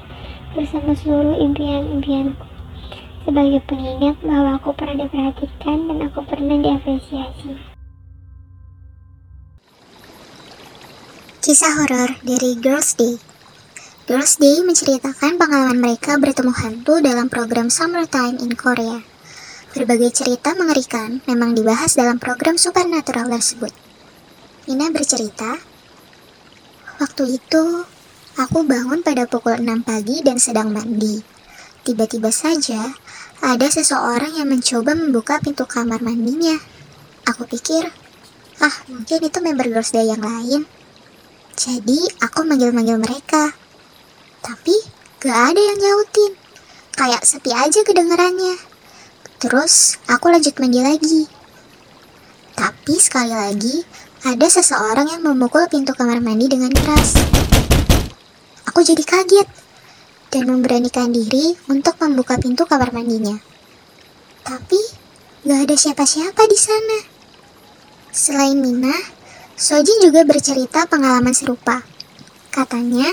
bersama 0.52 0.92
seluruh 0.92 1.40
impian-impianku. 1.40 2.44
Sebagai 3.24 3.64
pengingat 3.64 4.20
bahwa 4.20 4.60
aku 4.60 4.76
pernah 4.76 5.08
diperhatikan 5.08 5.88
dan 5.88 5.98
aku 6.04 6.20
pernah 6.20 6.60
diapresiasi. 6.60 7.69
Kisah 11.40 11.72
horor 11.72 12.20
dari 12.20 12.52
Girls 12.52 13.00
Day 13.00 13.16
Girls 14.04 14.36
Day 14.36 14.60
menceritakan 14.60 15.40
pengalaman 15.40 15.80
mereka 15.80 16.20
bertemu 16.20 16.52
hantu 16.52 17.00
dalam 17.00 17.32
program 17.32 17.72
Summertime 17.72 18.36
in 18.44 18.52
Korea. 18.52 19.00
Berbagai 19.72 20.20
cerita 20.20 20.52
mengerikan 20.52 21.24
memang 21.24 21.56
dibahas 21.56 21.96
dalam 21.96 22.20
program 22.20 22.60
supernatural 22.60 23.32
tersebut. 23.32 23.72
Nina 24.68 24.92
bercerita, 24.92 25.56
Waktu 27.00 27.40
itu, 27.40 27.88
aku 28.36 28.60
bangun 28.60 29.00
pada 29.00 29.24
pukul 29.24 29.64
6 29.64 29.64
pagi 29.80 30.20
dan 30.20 30.36
sedang 30.36 30.68
mandi. 30.68 31.24
Tiba-tiba 31.88 32.28
saja, 32.28 32.92
ada 33.40 33.66
seseorang 33.72 34.36
yang 34.36 34.52
mencoba 34.52 34.92
membuka 34.92 35.40
pintu 35.40 35.64
kamar 35.64 36.04
mandinya. 36.04 36.60
Aku 37.24 37.48
pikir, 37.48 37.88
ah 38.60 38.76
mungkin 38.92 39.24
itu 39.24 39.40
member 39.40 39.72
Girls 39.72 39.88
Day 39.88 40.04
yang 40.04 40.20
lain. 40.20 40.68
Jadi, 41.60 42.00
aku 42.24 42.48
manggil-manggil 42.48 42.96
mereka. 42.96 43.52
Tapi, 44.40 44.72
gak 45.20 45.52
ada 45.52 45.60
yang 45.60 45.76
nyautin. 45.76 46.32
Kayak 46.96 47.20
sepi 47.28 47.52
aja 47.52 47.84
kedengarannya. 47.84 48.56
Terus, 49.36 50.00
aku 50.08 50.32
lanjut 50.32 50.56
mandi 50.56 50.80
lagi. 50.80 51.28
Tapi 52.56 52.96
sekali 52.96 53.36
lagi, 53.36 53.84
ada 54.24 54.48
seseorang 54.48 55.12
yang 55.12 55.20
memukul 55.20 55.68
pintu 55.68 55.92
kamar 55.92 56.24
mandi 56.24 56.48
dengan 56.48 56.72
keras. 56.72 57.20
Aku 58.64 58.80
jadi 58.80 59.04
kaget 59.04 59.48
dan 60.32 60.48
memberanikan 60.48 61.12
diri 61.12 61.60
untuk 61.68 62.00
membuka 62.00 62.40
pintu 62.40 62.64
kamar 62.64 62.88
mandinya. 62.96 63.36
Tapi 64.48 64.80
gak 65.44 65.68
ada 65.68 65.76
siapa-siapa 65.76 66.40
di 66.40 66.56
sana. 66.56 66.98
Selain 68.16 68.56
Mina, 68.56 69.19
Soji 69.60 69.92
juga 70.00 70.24
bercerita 70.24 70.88
pengalaman 70.88 71.36
serupa. 71.36 71.84
Katanya, 72.48 73.12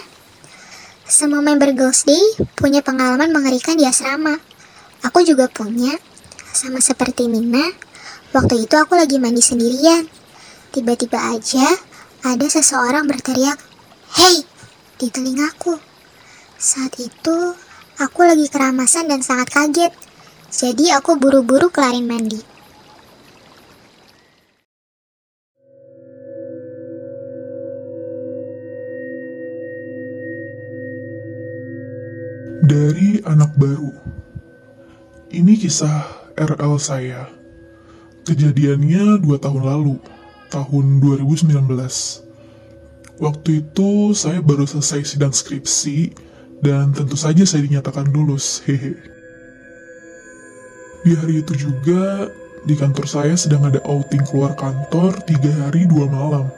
semua 1.03 1.44
member 1.44 1.76
Girls 1.76 2.07
Day 2.07 2.24
punya 2.56 2.80
pengalaman 2.80 3.36
mengerikan 3.36 3.76
di 3.76 3.84
asrama. 3.84 4.40
Aku 5.03 5.28
juga 5.28 5.52
punya, 5.52 5.91
sama 6.56 6.80
seperti 6.80 7.28
Mina. 7.28 7.68
Waktu 8.32 8.64
itu 8.64 8.80
aku 8.80 8.95
lagi 8.95 9.19
mandi 9.19 9.44
sendirian 9.44 10.07
Tiba-tiba 10.72 11.36
aja 11.36 11.68
ada 12.24 12.48
seseorang 12.48 13.07
berteriak, 13.07 13.60
"Hei!" 14.15 14.44
di 14.99 15.07
telingaku. 15.11 15.76
Saat 16.56 16.95
itu 16.99 17.56
aku 17.99 18.19
lagi 18.24 18.48
keramasan 18.48 19.11
dan 19.11 19.19
sangat 19.19 19.52
kaget. 19.52 19.91
Jadi 20.48 20.95
aku 20.95 21.19
buru-buru 21.19 21.68
kelarin 21.76 22.07
mandi. 22.07 22.40
Dari 32.68 33.23
anak 33.23 33.56
baru. 33.56 33.95
Ini 35.31 35.56
kisah 35.56 36.03
RL 36.35 36.76
saya. 36.76 37.31
Kejadiannya 38.27 39.23
dua 39.23 39.39
tahun 39.39 39.64
lalu, 39.64 39.95
tahun 40.52 40.99
2019. 40.99 41.64
Waktu 43.23 43.64
itu 43.64 44.11
saya 44.11 44.44
baru 44.44 44.68
selesai 44.68 45.15
sidang 45.15 45.31
skripsi 45.31 46.11
dan 46.60 46.91
tentu 46.91 47.15
saja 47.15 47.48
saya 47.48 47.64
dinyatakan 47.64 48.11
lulus. 48.11 48.60
Hehe. 48.68 48.99
Di 51.07 51.15
hari 51.15 51.48
itu 51.48 51.56
juga 51.56 52.27
di 52.68 52.76
kantor 52.76 53.07
saya 53.07 53.39
sedang 53.39 53.64
ada 53.64 53.80
outing 53.88 54.27
keluar 54.27 54.60
kantor 54.60 55.15
tiga 55.23 55.56
hari 55.64 55.88
dua 55.88 56.11
malam. 56.11 56.52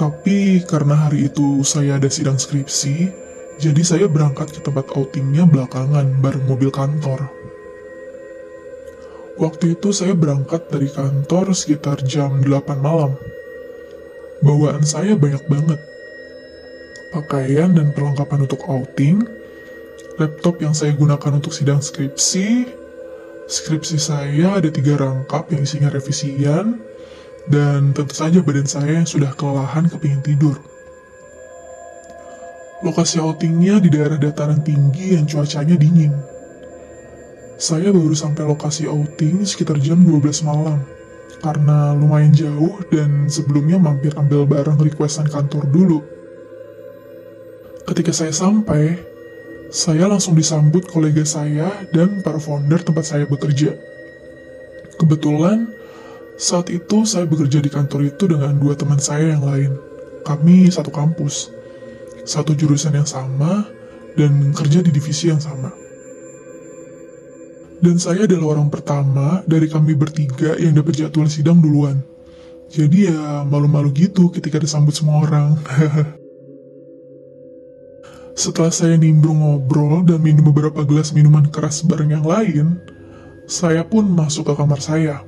Tapi 0.00 0.64
karena 0.64 0.96
hari 0.96 1.28
itu 1.28 1.60
saya 1.68 2.00
ada 2.00 2.08
sidang 2.08 2.40
skripsi, 2.40 3.23
jadi 3.58 3.82
saya 3.86 4.06
berangkat 4.10 4.50
ke 4.50 4.60
tempat 4.62 4.90
outingnya 4.94 5.46
belakangan 5.46 6.18
bareng 6.18 6.44
mobil 6.50 6.74
kantor. 6.74 7.30
Waktu 9.34 9.74
itu 9.74 9.90
saya 9.90 10.14
berangkat 10.14 10.70
dari 10.70 10.86
kantor 10.86 11.54
sekitar 11.58 12.02
jam 12.06 12.38
8 12.38 12.78
malam. 12.78 13.18
Bawaan 14.42 14.86
saya 14.86 15.18
banyak 15.18 15.42
banget. 15.50 15.80
Pakaian 17.10 17.74
dan 17.74 17.90
perlengkapan 17.94 18.46
untuk 18.46 18.62
outing, 18.66 19.26
laptop 20.18 20.62
yang 20.62 20.74
saya 20.74 20.94
gunakan 20.94 21.38
untuk 21.38 21.54
sidang 21.54 21.82
skripsi, 21.82 22.66
skripsi 23.46 23.98
saya 23.98 24.58
ada 24.58 24.70
tiga 24.70 24.98
rangkap 24.98 25.50
yang 25.50 25.62
isinya 25.62 25.90
revisian, 25.90 26.82
dan 27.50 27.94
tentu 27.94 28.14
saja 28.14 28.38
badan 28.42 28.66
saya 28.66 29.02
yang 29.02 29.08
sudah 29.08 29.34
kelelahan 29.34 29.86
kepingin 29.90 30.22
tidur. 30.22 30.56
Lokasi 32.84 33.16
outingnya 33.16 33.80
di 33.80 33.88
daerah 33.88 34.20
dataran 34.20 34.60
tinggi 34.60 35.16
yang 35.16 35.24
cuacanya 35.24 35.72
dingin. 35.72 36.12
Saya 37.56 37.88
baru 37.88 38.12
sampai 38.12 38.44
lokasi 38.44 38.84
outing 38.84 39.48
sekitar 39.48 39.80
jam 39.80 40.04
12 40.04 40.44
malam 40.44 40.84
karena 41.40 41.96
lumayan 41.96 42.32
jauh 42.36 42.84
dan 42.92 43.28
sebelumnya 43.32 43.80
mampir 43.80 44.12
ambil 44.20 44.44
barang 44.44 44.76
requestan 44.84 45.24
kantor 45.24 45.64
dulu. 45.72 45.98
Ketika 47.88 48.12
saya 48.12 48.36
sampai, 48.36 49.00
saya 49.72 50.04
langsung 50.04 50.36
disambut 50.36 50.84
kolega 50.84 51.24
saya 51.24 51.72
dan 51.88 52.20
para 52.20 52.36
founder 52.36 52.84
tempat 52.84 53.04
saya 53.04 53.24
bekerja. 53.24 53.76
Kebetulan, 55.00 55.68
saat 56.36 56.68
itu 56.68 57.04
saya 57.04 57.24
bekerja 57.24 57.60
di 57.64 57.72
kantor 57.72 58.12
itu 58.12 58.24
dengan 58.28 58.56
dua 58.60 58.76
teman 58.76 59.00
saya 59.00 59.36
yang 59.36 59.44
lain. 59.44 59.72
Kami 60.24 60.72
satu 60.72 60.88
kampus, 60.88 61.52
satu 62.24 62.56
jurusan 62.56 62.96
yang 62.96 63.08
sama, 63.08 63.68
dan 64.18 64.54
kerja 64.54 64.80
di 64.80 64.90
divisi 64.90 65.30
yang 65.30 65.42
sama. 65.42 65.70
Dan 67.84 68.00
saya 68.00 68.24
adalah 68.24 68.56
orang 68.56 68.72
pertama 68.72 69.44
dari 69.44 69.68
kami 69.68 69.92
bertiga 69.92 70.56
yang 70.56 70.72
dapat 70.72 71.04
jadwal 71.04 71.28
sidang 71.28 71.60
duluan. 71.60 72.00
Jadi 72.72 73.12
ya 73.12 73.44
malu-malu 73.44 73.92
gitu 73.92 74.32
ketika 74.32 74.56
disambut 74.56 74.96
semua 74.96 75.20
orang. 75.20 75.60
Setelah 78.34 78.72
saya 78.74 78.96
nimbrung 78.98 79.44
ngobrol 79.44 80.02
dan 80.02 80.18
minum 80.18 80.48
beberapa 80.50 80.82
gelas 80.82 81.14
minuman 81.14 81.46
keras 81.52 81.86
bareng 81.86 82.18
yang 82.18 82.26
lain, 82.26 82.82
saya 83.46 83.84
pun 83.84 84.08
masuk 84.08 84.48
ke 84.50 84.54
kamar 84.58 84.80
saya. 84.80 85.22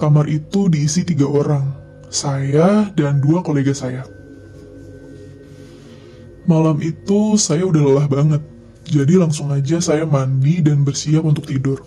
Kamar 0.00 0.26
itu 0.26 0.72
diisi 0.72 1.04
tiga 1.04 1.28
orang, 1.28 1.78
saya 2.08 2.90
dan 2.96 3.20
dua 3.20 3.44
kolega 3.44 3.76
saya. 3.76 4.17
Malam 6.48 6.80
itu 6.80 7.36
saya 7.36 7.68
udah 7.68 7.82
lelah 7.84 8.08
banget, 8.08 8.40
jadi 8.88 9.20
langsung 9.20 9.52
aja 9.52 9.84
saya 9.84 10.08
mandi 10.08 10.64
dan 10.64 10.80
bersiap 10.80 11.20
untuk 11.28 11.44
tidur. 11.44 11.84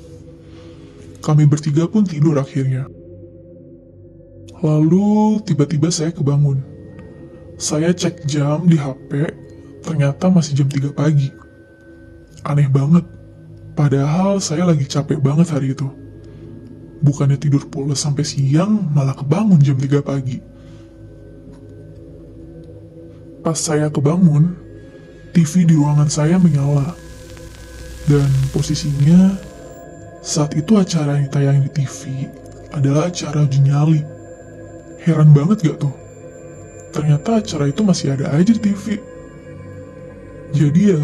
Kami 1.17 1.49
bertiga 1.49 1.89
pun 1.89 2.05
tidur 2.05 2.38
akhirnya. 2.38 2.85
Lalu 4.61 5.41
tiba-tiba 5.41 5.89
saya 5.89 6.13
kebangun. 6.13 6.61
Saya 7.57 7.89
cek 7.89 8.29
jam 8.29 8.69
di 8.69 8.77
HP, 8.77 9.33
ternyata 9.81 10.29
masih 10.29 10.61
jam 10.61 10.69
3 10.69 10.93
pagi. 10.93 11.33
Aneh 12.45 12.69
banget, 12.69 13.05
padahal 13.73 14.38
saya 14.38 14.69
lagi 14.69 14.85
capek 14.85 15.17
banget 15.17 15.49
hari 15.49 15.73
itu. 15.73 15.89
Bukannya 17.01 17.41
tidur 17.41 17.65
pulas 17.65 17.97
sampai 17.97 18.21
siang, 18.21 18.93
malah 18.93 19.17
kebangun 19.17 19.57
jam 19.57 19.73
3 19.73 20.05
pagi. 20.05 20.51
Pas 23.41 23.57
saya 23.57 23.89
kebangun, 23.89 24.53
TV 25.34 25.65
di 25.65 25.73
ruangan 25.73 26.05
saya 26.05 26.38
menyala. 26.38 26.93
Dan 28.05 28.30
posisinya 28.53 29.34
saat 30.22 30.53
itu 30.53 30.77
acara 30.77 31.18
yang 31.18 31.30
tayang 31.34 31.65
di 31.65 31.69
TV 31.73 32.30
adalah 32.69 33.09
acara 33.09 33.41
uji 33.41 33.65
nyali. 33.65 34.01
Heran 35.01 35.34
banget 35.34 35.65
gak 35.65 35.81
tuh? 35.81 35.93
Ternyata 36.93 37.41
acara 37.41 37.65
itu 37.65 37.81
masih 37.81 38.13
ada 38.13 38.30
aja 38.30 38.53
di 38.53 38.61
TV. 38.61 39.01
Jadi 40.53 40.81
ya, 40.93 41.01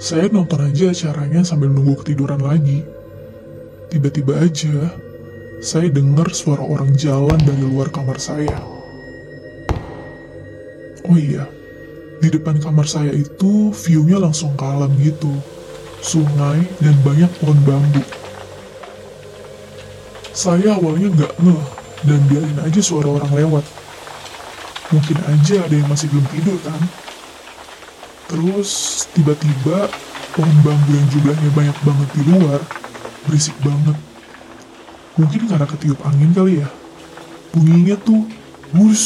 saya 0.00 0.32
nonton 0.32 0.64
aja 0.64 0.88
acaranya 0.88 1.44
sambil 1.44 1.68
nunggu 1.68 2.00
ketiduran 2.00 2.40
lagi. 2.40 2.80
Tiba-tiba 3.92 4.40
aja, 4.40 4.88
saya 5.60 5.92
dengar 5.92 6.32
suara 6.32 6.64
orang 6.64 6.96
jalan 6.96 7.36
dari 7.44 7.60
luar 7.60 7.92
kamar 7.92 8.16
saya. 8.16 8.71
Oh 11.02 11.18
iya, 11.18 11.50
di 12.22 12.30
depan 12.30 12.62
kamar 12.62 12.86
saya 12.86 13.10
itu 13.10 13.74
view-nya 13.74 14.22
langsung 14.22 14.54
ke 14.54 14.62
alam 14.62 14.94
gitu. 15.02 15.34
Sungai 15.98 16.62
dan 16.78 16.94
banyak 17.02 17.30
pohon 17.42 17.58
bambu. 17.66 18.02
Saya 20.30 20.78
awalnya 20.78 21.10
nggak 21.10 21.32
ngeh 21.42 21.64
dan 22.06 22.20
biarin 22.30 22.58
aja 22.62 22.80
suara 22.82 23.10
orang 23.18 23.34
lewat. 23.34 23.64
Mungkin 24.94 25.18
aja 25.26 25.66
ada 25.66 25.74
yang 25.74 25.88
masih 25.90 26.06
belum 26.14 26.26
tidur 26.30 26.58
kan. 26.62 26.82
Terus 28.30 28.70
tiba-tiba 29.10 29.90
pohon 30.38 30.56
bambu 30.62 30.90
yang 30.94 31.08
jumlahnya 31.10 31.50
banyak 31.54 31.78
banget 31.82 32.08
di 32.14 32.22
luar 32.30 32.60
berisik 33.26 33.58
banget. 33.62 33.98
Mungkin 35.18 35.50
karena 35.50 35.66
ketiup 35.66 35.98
angin 36.06 36.30
kali 36.30 36.62
ya. 36.62 36.68
Bunyinya 37.50 37.98
tuh 38.00 38.24
wus 38.72 39.02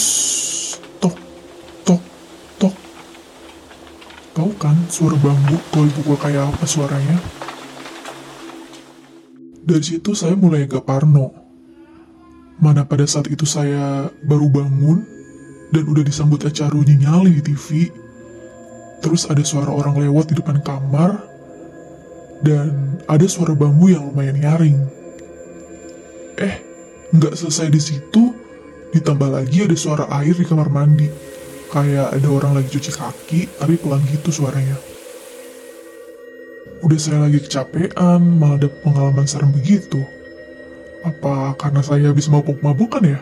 Tahu 4.37 4.53
kan 4.61 4.77
suara 4.93 5.17
bambu 5.17 5.57
kalau 5.73 5.89
dipukul 5.89 6.21
kayak 6.21 6.53
apa 6.53 6.69
suaranya? 6.69 7.17
Dari 9.65 9.81
situ 9.81 10.13
saya 10.13 10.37
mulai 10.37 10.69
agak 10.69 10.85
parno. 10.85 11.33
Mana 12.61 12.85
pada 12.85 13.09
saat 13.09 13.33
itu 13.33 13.49
saya 13.49 14.13
baru 14.29 14.53
bangun 14.53 15.01
dan 15.73 15.89
udah 15.89 16.05
disambut 16.05 16.45
acara 16.45 16.77
uji 16.77 17.01
nyali 17.01 17.41
di 17.41 17.49
TV. 17.49 17.89
Terus 19.01 19.25
ada 19.25 19.41
suara 19.41 19.73
orang 19.73 20.05
lewat 20.05 20.29
di 20.29 20.35
depan 20.37 20.61
kamar 20.61 21.17
dan 22.45 23.01
ada 23.09 23.25
suara 23.25 23.57
bambu 23.57 23.89
yang 23.89 24.05
lumayan 24.05 24.37
nyaring. 24.37 24.79
Eh, 26.37 26.55
nggak 27.17 27.41
selesai 27.41 27.73
di 27.73 27.81
situ, 27.81 28.37
ditambah 28.93 29.33
lagi 29.33 29.65
ada 29.65 29.77
suara 29.81 30.05
air 30.21 30.37
di 30.37 30.45
kamar 30.45 30.69
mandi. 30.69 31.36
Kayak 31.67 32.15
ada 32.15 32.29
orang 32.31 32.53
lagi 32.57 32.69
cuci 32.79 32.91
kaki, 32.95 33.41
tapi 33.59 33.75
pelan 33.77 34.01
gitu 34.09 34.31
suaranya. 34.31 34.79
Udah 36.85 36.99
saya 37.01 37.27
lagi 37.27 37.43
kecapean, 37.43 38.39
malah 38.39 38.61
ada 38.61 38.69
pengalaman 38.71 39.27
serem 39.27 39.51
begitu. 39.51 40.01
Apa 41.03 41.59
karena 41.59 41.83
saya 41.83 42.11
habis 42.15 42.31
mabuk-mabukan 42.31 43.03
ya? 43.03 43.21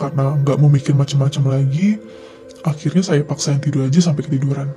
Karena 0.00 0.34
nggak 0.40 0.56
mau 0.58 0.72
mikir 0.72 0.96
macam-macam 0.96 1.60
lagi, 1.60 2.00
akhirnya 2.64 3.04
saya 3.04 3.22
paksain 3.22 3.60
tidur 3.60 3.84
aja 3.86 4.00
sampai 4.00 4.24
ketiduran. 4.24 4.72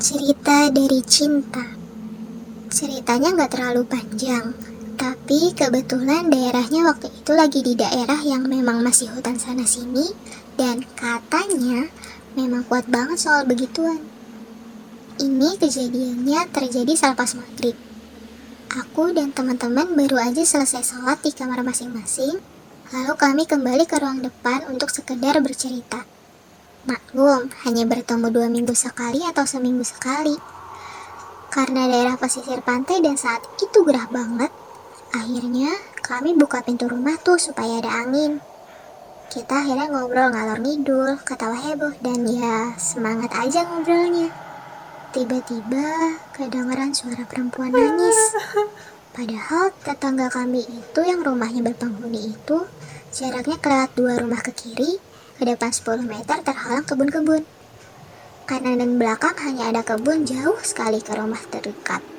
Cerita 0.00 0.70
dari 0.70 1.00
cinta. 1.04 1.64
Ceritanya 2.70 3.34
nggak 3.34 3.52
terlalu 3.56 3.82
panjang, 3.88 4.54
tapi 4.96 5.52
kebetulan 5.52 6.32
daerahnya 6.32 6.88
waktu 6.88 7.12
itu 7.12 7.32
lagi 7.36 7.60
di 7.60 7.76
daerah 7.76 8.18
yang 8.24 8.48
memang 8.48 8.80
masih 8.80 9.12
hutan 9.12 9.36
sana 9.36 9.68
sini, 9.68 10.08
dan 10.56 10.82
katanya 10.96 11.86
memang 12.32 12.64
kuat 12.64 12.88
banget 12.88 13.20
soal 13.20 13.44
begituan. 13.44 14.00
Ini 15.16 15.56
kejadiannya 15.60 16.48
terjadi 16.52 16.92
selepas 16.92 17.36
maghrib. 17.36 17.76
Aku 18.72 19.12
dan 19.16 19.32
teman-teman 19.32 19.96
baru 19.96 20.20
aja 20.20 20.44
selesai 20.44 20.84
sholat 20.84 21.24
di 21.24 21.32
kamar 21.32 21.64
masing-masing, 21.64 22.36
lalu 22.92 23.14
kami 23.16 23.48
kembali 23.48 23.88
ke 23.88 23.96
ruang 23.96 24.20
depan 24.20 24.68
untuk 24.68 24.92
sekedar 24.92 25.40
bercerita. 25.40 26.04
Maklum, 26.84 27.48
hanya 27.64 27.88
bertemu 27.88 28.28
dua 28.28 28.48
minggu 28.52 28.76
sekali 28.76 29.24
atau 29.24 29.48
seminggu 29.48 29.82
sekali. 29.82 30.36
Karena 31.48 31.88
daerah 31.88 32.20
pesisir 32.20 32.60
pantai 32.60 33.00
dan 33.00 33.16
saat 33.16 33.40
itu 33.58 33.80
gerah 33.82 34.06
banget, 34.12 34.52
akhirnya 35.16 35.72
kami 36.04 36.36
buka 36.36 36.60
pintu 36.60 36.86
rumah 36.86 37.16
tuh 37.20 37.40
supaya 37.40 37.80
ada 37.80 38.04
angin. 38.04 38.38
Kita 39.26 39.64
akhirnya 39.64 39.90
ngobrol 39.90 40.30
ngalor 40.30 40.60
ngidul, 40.62 41.18
ketawa 41.24 41.58
heboh, 41.58 41.92
dan 42.04 42.22
ya 42.28 42.76
semangat 42.78 43.34
aja 43.34 43.66
ngobrolnya. 43.66 44.30
Tiba-tiba 45.10 46.16
kedengeran 46.36 46.92
suara 46.92 47.24
perempuan 47.24 47.72
nangis. 47.72 48.36
Padahal 49.16 49.72
tetangga 49.80 50.28
kami 50.28 50.60
itu 50.60 51.00
yang 51.00 51.24
rumahnya 51.24 51.64
berpenghuni 51.64 52.36
itu 52.36 52.68
jaraknya 53.16 53.56
kelewat 53.56 53.90
dua 53.96 54.20
rumah 54.20 54.44
ke 54.44 54.52
kiri, 54.52 55.00
ke 55.40 55.42
depan 55.48 55.72
10 55.72 56.04
meter 56.04 56.36
terhalang 56.44 56.84
kebun-kebun. 56.84 57.42
Kanan 58.44 58.78
dan 58.78 59.00
belakang 59.00 59.34
hanya 59.42 59.72
ada 59.72 59.82
kebun 59.82 60.22
jauh 60.28 60.60
sekali 60.62 61.00
ke 61.00 61.16
rumah 61.16 61.40
terdekat. 61.48 62.15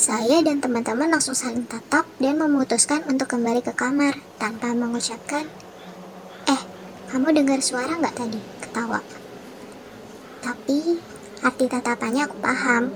Saya 0.00 0.40
dan 0.40 0.64
teman-teman 0.64 1.12
langsung 1.12 1.36
saling 1.36 1.68
tatap 1.68 2.08
dan 2.16 2.40
memutuskan 2.40 3.04
untuk 3.04 3.36
kembali 3.36 3.60
ke 3.60 3.76
kamar 3.76 4.16
tanpa 4.40 4.72
mengucapkan, 4.72 5.44
Eh, 6.48 6.62
kamu 7.12 7.36
dengar 7.36 7.60
suara 7.60 8.00
nggak 8.00 8.16
tadi? 8.16 8.40
Ketawa. 8.64 9.04
Tapi, 10.40 10.96
arti 11.44 11.64
tatapannya 11.68 12.24
aku 12.24 12.36
paham. 12.40 12.88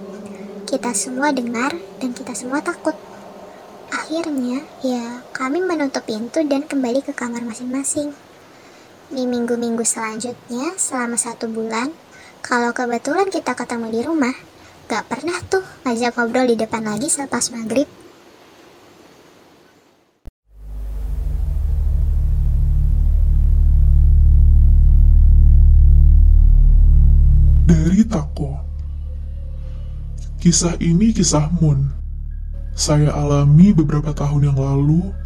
Kita 0.65 0.97
semua 0.97 1.29
dengar 1.29 1.77
dan 2.01 2.17
kita 2.17 2.33
semua 2.33 2.65
takut. 2.65 2.97
Akhirnya, 3.93 4.65
ya 4.81 5.21
kami 5.37 5.61
menutup 5.61 6.09
pintu 6.09 6.41
dan 6.49 6.65
kembali 6.65 7.05
ke 7.05 7.13
kamar 7.13 7.45
masing-masing. 7.45 8.17
Di 9.13 9.29
minggu-minggu 9.29 9.85
selanjutnya, 9.85 10.73
selama 10.81 11.21
satu 11.21 11.53
bulan, 11.53 11.93
kalau 12.41 12.73
kebetulan 12.73 13.29
kita 13.29 13.53
ketemu 13.53 13.93
di 13.93 14.01
rumah, 14.01 14.54
gak 14.85 15.09
pernah 15.09 15.41
tuh 15.49 15.65
ngajak 15.89 16.13
ngobrol 16.13 16.45
di 16.45 16.57
depan 16.61 16.85
lagi 16.85 17.09
selepas 17.09 17.49
maghrib. 17.57 17.89
Dari 27.65 28.05
Tako 28.05 28.61
Kisah 30.45 30.77
ini 30.77 31.17
kisah 31.17 31.49
Moon. 31.57 31.89
Saya 32.77 33.17
alami 33.17 33.73
beberapa 33.73 34.13
tahun 34.13 34.53
yang 34.53 34.59
lalu 34.61 35.17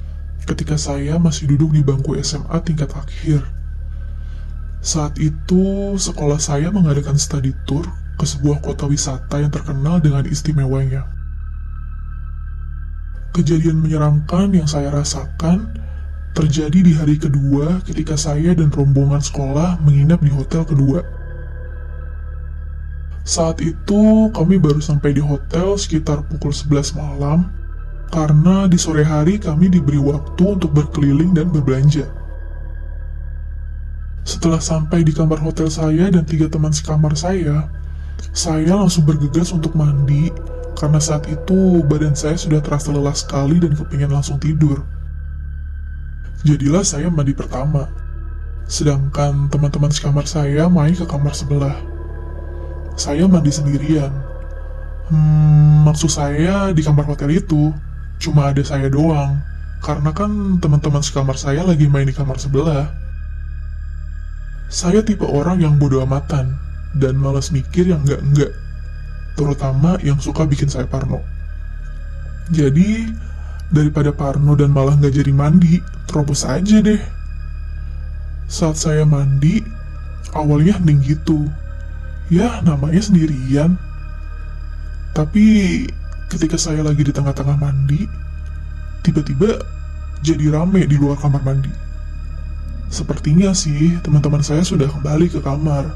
ketika 0.46 0.78
saya 0.78 1.18
masih 1.18 1.50
duduk 1.50 1.74
di 1.74 1.82
bangku 1.82 2.14
SMA 2.22 2.54
tingkat 2.62 2.94
akhir. 2.94 3.42
Saat 4.78 5.18
itu, 5.18 5.98
sekolah 5.98 6.38
saya 6.38 6.70
mengadakan 6.70 7.18
study 7.18 7.50
tour 7.66 7.82
ke 8.18 8.26
sebuah 8.26 8.58
kota 8.58 8.90
wisata 8.90 9.38
yang 9.38 9.54
terkenal 9.54 10.02
dengan 10.02 10.26
istimewanya. 10.26 11.06
Kejadian 13.30 13.78
menyeramkan 13.78 14.50
yang 14.50 14.66
saya 14.66 14.90
rasakan 14.90 15.70
terjadi 16.34 16.78
di 16.82 16.92
hari 16.98 17.16
kedua 17.16 17.78
ketika 17.86 18.18
saya 18.18 18.52
dan 18.58 18.74
rombongan 18.74 19.22
sekolah 19.22 19.78
menginap 19.86 20.18
di 20.18 20.34
hotel 20.34 20.66
kedua. 20.66 21.06
Saat 23.22 23.62
itu 23.62 24.32
kami 24.34 24.58
baru 24.58 24.82
sampai 24.82 25.14
di 25.14 25.22
hotel 25.22 25.78
sekitar 25.78 26.26
pukul 26.26 26.50
11 26.50 26.98
malam 26.98 27.46
karena 28.08 28.64
di 28.66 28.80
sore 28.80 29.04
hari 29.04 29.36
kami 29.36 29.68
diberi 29.68 30.00
waktu 30.00 30.58
untuk 30.58 30.72
berkeliling 30.72 31.36
dan 31.36 31.52
berbelanja. 31.52 32.08
Setelah 34.24 34.60
sampai 34.60 35.04
di 35.04 35.12
kamar 35.12 35.40
hotel 35.40 35.68
saya 35.68 36.08
dan 36.08 36.24
tiga 36.24 36.48
teman 36.48 36.72
sekamar 36.72 37.16
saya, 37.16 37.68
saya 38.38 38.78
langsung 38.78 39.02
bergegas 39.02 39.50
untuk 39.50 39.74
mandi 39.74 40.30
karena 40.78 41.02
saat 41.02 41.26
itu 41.26 41.82
badan 41.90 42.14
saya 42.14 42.38
sudah 42.38 42.62
terasa 42.62 42.94
lelah 42.94 43.16
sekali 43.16 43.58
dan 43.58 43.74
kepingin 43.74 44.14
langsung 44.14 44.38
tidur. 44.38 44.86
Jadilah 46.46 46.86
saya 46.86 47.10
mandi 47.10 47.34
pertama. 47.34 47.90
Sedangkan 48.70 49.50
teman-teman 49.50 49.90
sekamar 49.90 50.30
saya 50.30 50.70
main 50.70 50.94
ke 50.94 51.02
kamar 51.02 51.34
sebelah. 51.34 51.74
Saya 52.94 53.26
mandi 53.26 53.50
sendirian. 53.50 54.14
Hmm, 55.10 55.82
maksud 55.82 56.12
saya 56.12 56.70
di 56.70 56.84
kamar 56.84 57.10
hotel 57.10 57.42
itu 57.42 57.74
cuma 58.22 58.54
ada 58.54 58.62
saya 58.62 58.86
doang. 58.86 59.34
Karena 59.82 60.14
kan 60.14 60.62
teman-teman 60.62 61.02
sekamar 61.02 61.34
saya 61.34 61.66
lagi 61.66 61.90
main 61.90 62.06
di 62.06 62.14
kamar 62.14 62.38
sebelah. 62.38 62.86
Saya 64.70 65.02
tipe 65.02 65.26
orang 65.26 65.58
yang 65.58 65.74
bodoh 65.74 66.06
amatan 66.06 66.67
dan 66.96 67.18
malas 67.20 67.52
mikir 67.52 67.88
yang 67.88 68.00
enggak-enggak. 68.06 68.52
Terutama 69.36 70.00
yang 70.00 70.16
suka 70.18 70.48
bikin 70.48 70.70
saya 70.70 70.88
parno. 70.88 71.20
Jadi, 72.48 73.12
daripada 73.68 74.08
parno 74.14 74.56
dan 74.56 74.72
malah 74.72 74.96
nggak 74.96 75.14
jadi 75.20 75.32
mandi, 75.32 75.84
terobos 76.08 76.48
aja 76.48 76.80
deh. 76.80 77.00
Saat 78.48 78.80
saya 78.80 79.04
mandi, 79.04 79.60
awalnya 80.32 80.80
hening 80.80 81.04
gitu. 81.04 81.44
Ya, 82.32 82.64
namanya 82.64 83.04
sendirian. 83.04 83.76
Tapi, 85.12 85.84
ketika 86.32 86.56
saya 86.56 86.80
lagi 86.80 87.04
di 87.04 87.12
tengah-tengah 87.12 87.56
mandi, 87.60 88.08
tiba-tiba 89.04 89.60
jadi 90.24 90.50
rame 90.50 90.88
di 90.88 90.96
luar 90.98 91.20
kamar 91.20 91.44
mandi. 91.44 91.70
Sepertinya 92.88 93.52
sih 93.52 94.00
teman-teman 94.00 94.40
saya 94.40 94.64
sudah 94.64 94.88
kembali 94.88 95.28
ke 95.28 95.40
kamar. 95.44 95.92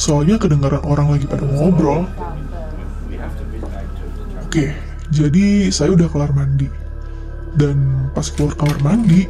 Soalnya 0.00 0.40
kedengaran 0.40 0.80
orang 0.88 1.12
lagi 1.12 1.28
pada 1.28 1.44
ngobrol. 1.44 2.08
Oke, 4.48 4.72
jadi 5.12 5.68
saya 5.68 5.92
udah 5.92 6.08
kelar 6.08 6.32
mandi. 6.32 6.72
Dan 7.52 8.08
pas 8.16 8.32
keluar 8.32 8.56
kamar 8.56 8.78
mandi, 8.80 9.28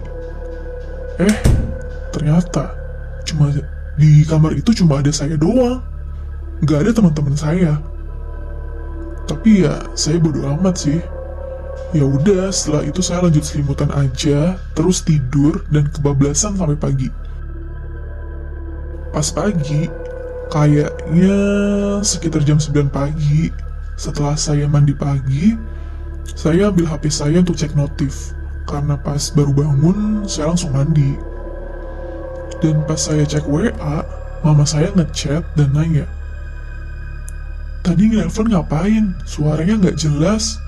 eh 1.19 1.37
ternyata 2.15 2.71
cuma 3.27 3.51
di 3.99 4.23
kamar 4.29 4.55
itu 4.55 4.71
cuma 4.79 5.03
ada 5.03 5.11
saya 5.11 5.35
doang. 5.35 5.83
Nggak 6.63 6.79
ada 6.87 6.91
teman-teman 6.95 7.35
saya. 7.35 7.73
Tapi 9.27 9.67
ya 9.67 9.75
saya 9.99 10.23
bodo 10.23 10.47
amat 10.55 10.87
sih. 10.87 11.01
Ya 11.91 12.07
udah, 12.07 12.55
setelah 12.55 12.87
itu 12.87 13.03
saya 13.03 13.27
lanjut 13.27 13.43
selimutan 13.43 13.91
aja, 13.91 14.55
terus 14.79 15.03
tidur 15.03 15.67
dan 15.75 15.91
kebablasan 15.91 16.55
sampai 16.55 16.79
pagi. 16.79 17.11
Pas 19.11 19.27
pagi, 19.35 19.91
kayaknya 20.51 21.37
sekitar 22.03 22.43
jam 22.43 22.59
9 22.59 22.91
pagi, 22.91 23.55
setelah 23.95 24.35
saya 24.35 24.67
mandi 24.67 24.93
pagi, 24.93 25.55
saya 26.35 26.69
ambil 26.69 26.91
HP 26.91 27.09
saya 27.09 27.39
untuk 27.39 27.57
cek 27.57 27.79
notif. 27.79 28.35
Karena 28.67 28.99
pas 28.99 29.31
baru 29.35 29.55
bangun, 29.55 30.27
saya 30.27 30.51
langsung 30.51 30.75
mandi. 30.75 31.15
Dan 32.61 32.83
pas 32.85 32.99
saya 32.99 33.25
cek 33.25 33.47
WA, 33.47 34.05
mama 34.45 34.67
saya 34.67 34.93
ngechat 34.93 35.43
dan 35.57 35.71
nanya, 35.73 36.07
Tadi 37.81 38.13
nelfon 38.13 38.53
ngapain? 38.53 39.17
Suaranya 39.25 39.81
nggak 39.81 39.97
jelas. 39.97 40.61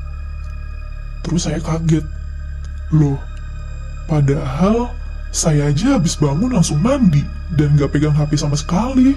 Terus 1.23 1.45
saya 1.45 1.61
kaget. 1.61 2.05
Loh, 2.93 3.21
padahal 4.09 4.93
saya 5.33 5.69
aja 5.73 5.97
habis 5.97 6.17
bangun 6.17 6.53
langsung 6.53 6.81
mandi 6.81 7.25
dan 7.57 7.73
gak 7.77 7.97
pegang 7.97 8.17
HP 8.17 8.37
sama 8.37 8.57
sekali. 8.57 9.17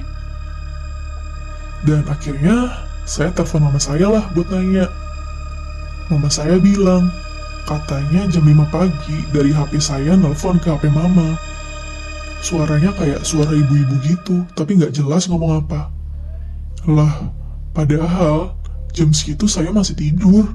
Dan 1.83 2.07
akhirnya 2.07 2.87
saya 3.03 3.35
telepon 3.35 3.67
mama 3.67 3.81
saya 3.81 4.07
lah 4.07 4.25
buat 4.31 4.47
nanya. 4.53 4.87
Mama 6.07 6.29
saya 6.29 6.61
bilang, 6.61 7.09
katanya 7.65 8.29
jam 8.29 8.45
5 8.45 8.69
pagi 8.69 9.17
dari 9.33 9.49
HP 9.49 9.81
saya 9.81 10.13
nelfon 10.13 10.61
ke 10.61 10.69
HP 10.69 10.87
mama. 10.93 11.35
Suaranya 12.45 12.93
kayak 12.93 13.25
suara 13.25 13.51
ibu-ibu 13.51 13.95
gitu, 14.05 14.45
tapi 14.53 14.77
nggak 14.77 14.93
jelas 14.93 15.25
ngomong 15.25 15.65
apa. 15.65 15.89
Lah, 16.85 17.33
padahal 17.73 18.53
jam 18.93 19.09
segitu 19.09 19.49
saya 19.49 19.73
masih 19.73 19.97
tidur. 19.97 20.45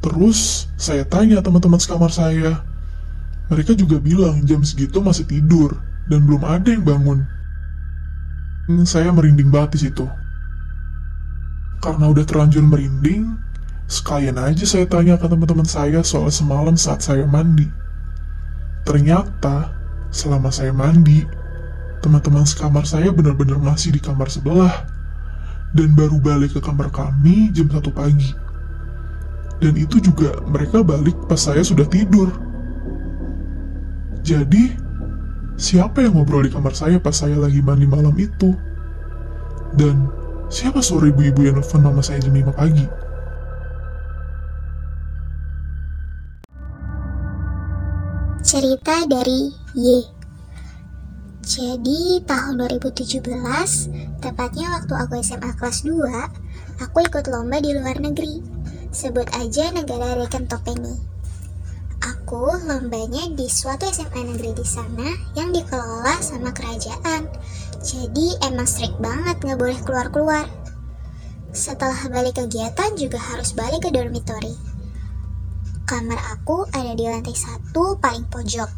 Terus 0.00 0.72
saya 0.80 1.04
tanya 1.04 1.44
teman-teman 1.44 1.76
sekamar 1.76 2.08
saya. 2.08 2.64
Mereka 3.52 3.76
juga 3.78 4.00
bilang 4.00 4.42
jam 4.48 4.64
segitu 4.64 4.98
masih 5.04 5.28
tidur 5.28 5.76
dan 6.08 6.24
belum 6.24 6.42
ada 6.42 6.68
yang 6.72 6.82
bangun. 6.82 7.22
Saya 8.66 9.14
merinding 9.14 9.46
banget 9.46 9.78
di 9.78 9.80
situ. 9.86 10.10
Karena 11.78 12.10
udah 12.10 12.26
terlanjur 12.26 12.66
merinding, 12.66 13.38
sekalian 13.86 14.42
aja 14.42 14.66
saya 14.66 14.90
tanya 14.90 15.14
ke 15.14 15.30
teman-teman 15.30 15.68
saya 15.68 16.02
soal 16.02 16.34
semalam 16.34 16.74
saat 16.74 16.98
saya 16.98 17.22
mandi. 17.30 17.70
Ternyata, 18.82 19.70
selama 20.10 20.50
saya 20.50 20.74
mandi, 20.74 21.22
teman-teman 22.02 22.42
sekamar 22.42 22.82
saya 22.82 23.14
benar-benar 23.14 23.62
masih 23.62 23.94
di 23.94 24.02
kamar 24.02 24.26
sebelah 24.26 24.86
dan 25.74 25.94
baru 25.94 26.18
balik 26.18 26.58
ke 26.58 26.60
kamar 26.62 26.90
kami 26.90 27.54
jam 27.54 27.70
1 27.70 27.86
pagi. 27.94 28.34
Dan 29.62 29.78
itu 29.78 30.02
juga 30.02 30.42
mereka 30.42 30.82
balik 30.82 31.14
pas 31.30 31.38
saya 31.38 31.62
sudah 31.62 31.86
tidur. 31.86 32.34
Jadi, 34.26 34.74
siapa 35.56 36.04
yang 36.04 36.20
ngobrol 36.20 36.44
di 36.44 36.52
kamar 36.52 36.76
saya 36.76 37.00
pas 37.00 37.16
saya 37.16 37.36
lagi 37.40 37.64
mandi 37.64 37.88
malam 37.88 38.12
itu? 38.20 38.52
Dan 39.76 40.08
siapa 40.52 40.84
sore 40.84 41.10
ibu-ibu 41.10 41.48
yang 41.48 41.56
nelfon 41.58 41.82
mama 41.84 42.04
saya 42.04 42.20
jam 42.20 42.32
5 42.32 42.52
pagi? 42.52 42.86
Cerita 48.46 49.02
dari 49.10 49.50
Y. 49.74 50.06
Jadi 51.46 52.22
tahun 52.26 52.62
2017, 52.62 53.22
tepatnya 54.18 54.66
waktu 54.78 54.92
aku 54.98 55.12
SMA 55.22 55.50
kelas 55.58 55.86
2, 55.86 56.82
aku 56.82 56.98
ikut 57.06 57.26
lomba 57.30 57.58
di 57.62 57.70
luar 57.74 57.98
negeri. 58.02 58.42
Sebut 58.90 59.26
aja 59.34 59.70
negara 59.74 60.18
Rekentopeni. 60.18 61.15
Aku 62.26 62.50
lombanya 62.66 63.22
di 63.38 63.46
suatu 63.46 63.86
SMA 63.86 64.26
negeri 64.26 64.50
di 64.50 64.66
sana 64.66 65.14
yang 65.38 65.54
dikelola 65.54 66.18
sama 66.18 66.50
kerajaan. 66.50 67.30
Jadi 67.78 68.34
emang 68.42 68.66
strict 68.66 68.98
banget 68.98 69.38
nggak 69.46 69.54
boleh 69.54 69.78
keluar-keluar. 69.86 70.42
Setelah 71.54 71.94
balik 72.10 72.34
kegiatan 72.34 72.98
juga 72.98 73.22
harus 73.22 73.54
balik 73.54 73.86
ke 73.86 73.94
dormitory. 73.94 74.58
Kamar 75.86 76.18
aku 76.34 76.66
ada 76.74 76.98
di 76.98 77.06
lantai 77.06 77.38
satu 77.38 77.94
paling 78.02 78.26
pojok 78.26 78.74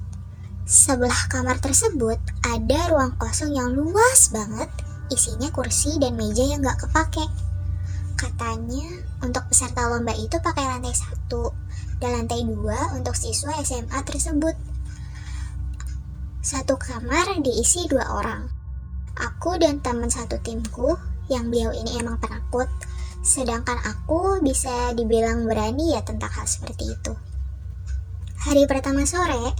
Sebelah 0.68 1.32
kamar 1.32 1.56
tersebut 1.56 2.20
ada 2.44 2.80
ruang 2.92 3.16
kosong 3.16 3.56
yang 3.56 3.72
luas 3.72 4.28
banget, 4.28 4.68
isinya 5.08 5.48
kursi 5.48 5.96
dan 5.96 6.20
meja 6.20 6.44
yang 6.44 6.60
gak 6.60 6.84
kepake. 6.84 7.24
Katanya 8.12 9.08
untuk 9.24 9.48
peserta 9.48 9.88
lomba 9.88 10.12
itu 10.12 10.36
pakai 10.36 10.68
lantai 10.68 10.92
satu 10.92 11.67
dan 11.98 12.22
lantai 12.22 12.46
dua 12.46 12.94
untuk 12.94 13.14
siswa 13.14 13.54
SMA 13.62 13.98
tersebut. 14.06 14.54
Satu 16.42 16.78
kamar 16.78 17.38
diisi 17.42 17.86
dua 17.90 18.08
orang. 18.14 18.48
Aku 19.18 19.58
dan 19.58 19.82
teman 19.82 20.08
satu 20.08 20.38
timku 20.40 20.94
yang 21.26 21.50
beliau 21.50 21.74
ini 21.74 21.98
emang 21.98 22.22
penakut, 22.22 22.70
sedangkan 23.20 23.76
aku 23.82 24.38
bisa 24.40 24.94
dibilang 24.94 25.44
berani 25.44 25.92
ya 25.92 26.00
tentang 26.06 26.30
hal 26.30 26.46
seperti 26.46 26.94
itu. 26.94 27.12
Hari 28.46 28.70
pertama 28.70 29.02
sore, 29.02 29.52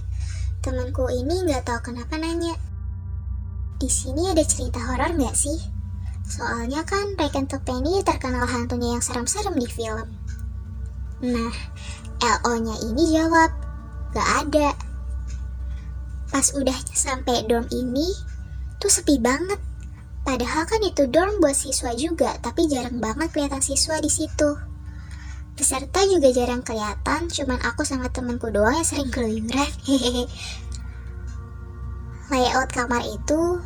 Temanku 0.59 1.07
ini 1.07 1.47
nggak 1.47 1.71
tahu 1.71 1.79
kenapa 1.79 2.19
nanya. 2.19 2.51
Di 3.79 3.87
sini 3.87 4.27
ada 4.27 4.43
cerita 4.43 4.83
horor 4.83 5.15
nggak 5.15 5.31
sih? 5.31 5.55
Soalnya 6.27 6.83
kan 6.83 7.15
Reken 7.15 7.47
Topeni 7.47 8.03
terkenal 8.03 8.43
hantunya 8.43 8.99
yang 8.99 9.03
serem-serem 9.03 9.55
di 9.55 9.63
film. 9.71 10.19
Nah, 11.23 11.51
LO-nya 12.19 12.75
ini 12.83 13.03
jawab, 13.15 13.51
gak 14.11 14.29
ada. 14.45 14.75
Pas 16.29 16.47
udah 16.53 16.75
sampai 16.91 17.47
dorm 17.47 17.65
ini, 17.71 18.11
tuh 18.77 18.91
sepi 18.91 19.17
banget. 19.17 19.57
Padahal 20.27 20.67
kan 20.67 20.83
itu 20.83 21.07
dorm 21.09 21.41
buat 21.41 21.55
siswa 21.55 21.95
juga, 21.95 22.37
tapi 22.43 22.69
jarang 22.69 23.01
banget 23.01 23.33
kelihatan 23.33 23.63
siswa 23.63 23.97
di 23.97 24.11
situ. 24.11 24.59
Peserta 25.57 26.05
juga 26.07 26.31
jarang 26.31 26.63
kelihatan, 26.63 27.27
cuman 27.27 27.59
aku 27.65 27.83
sama 27.83 28.07
temenku 28.07 28.47
doang 28.47 28.79
yang 28.79 28.87
sering 28.87 29.11
keluyuran. 29.11 29.71
Layout 32.31 32.69
kamar 32.69 33.03
itu 33.03 33.57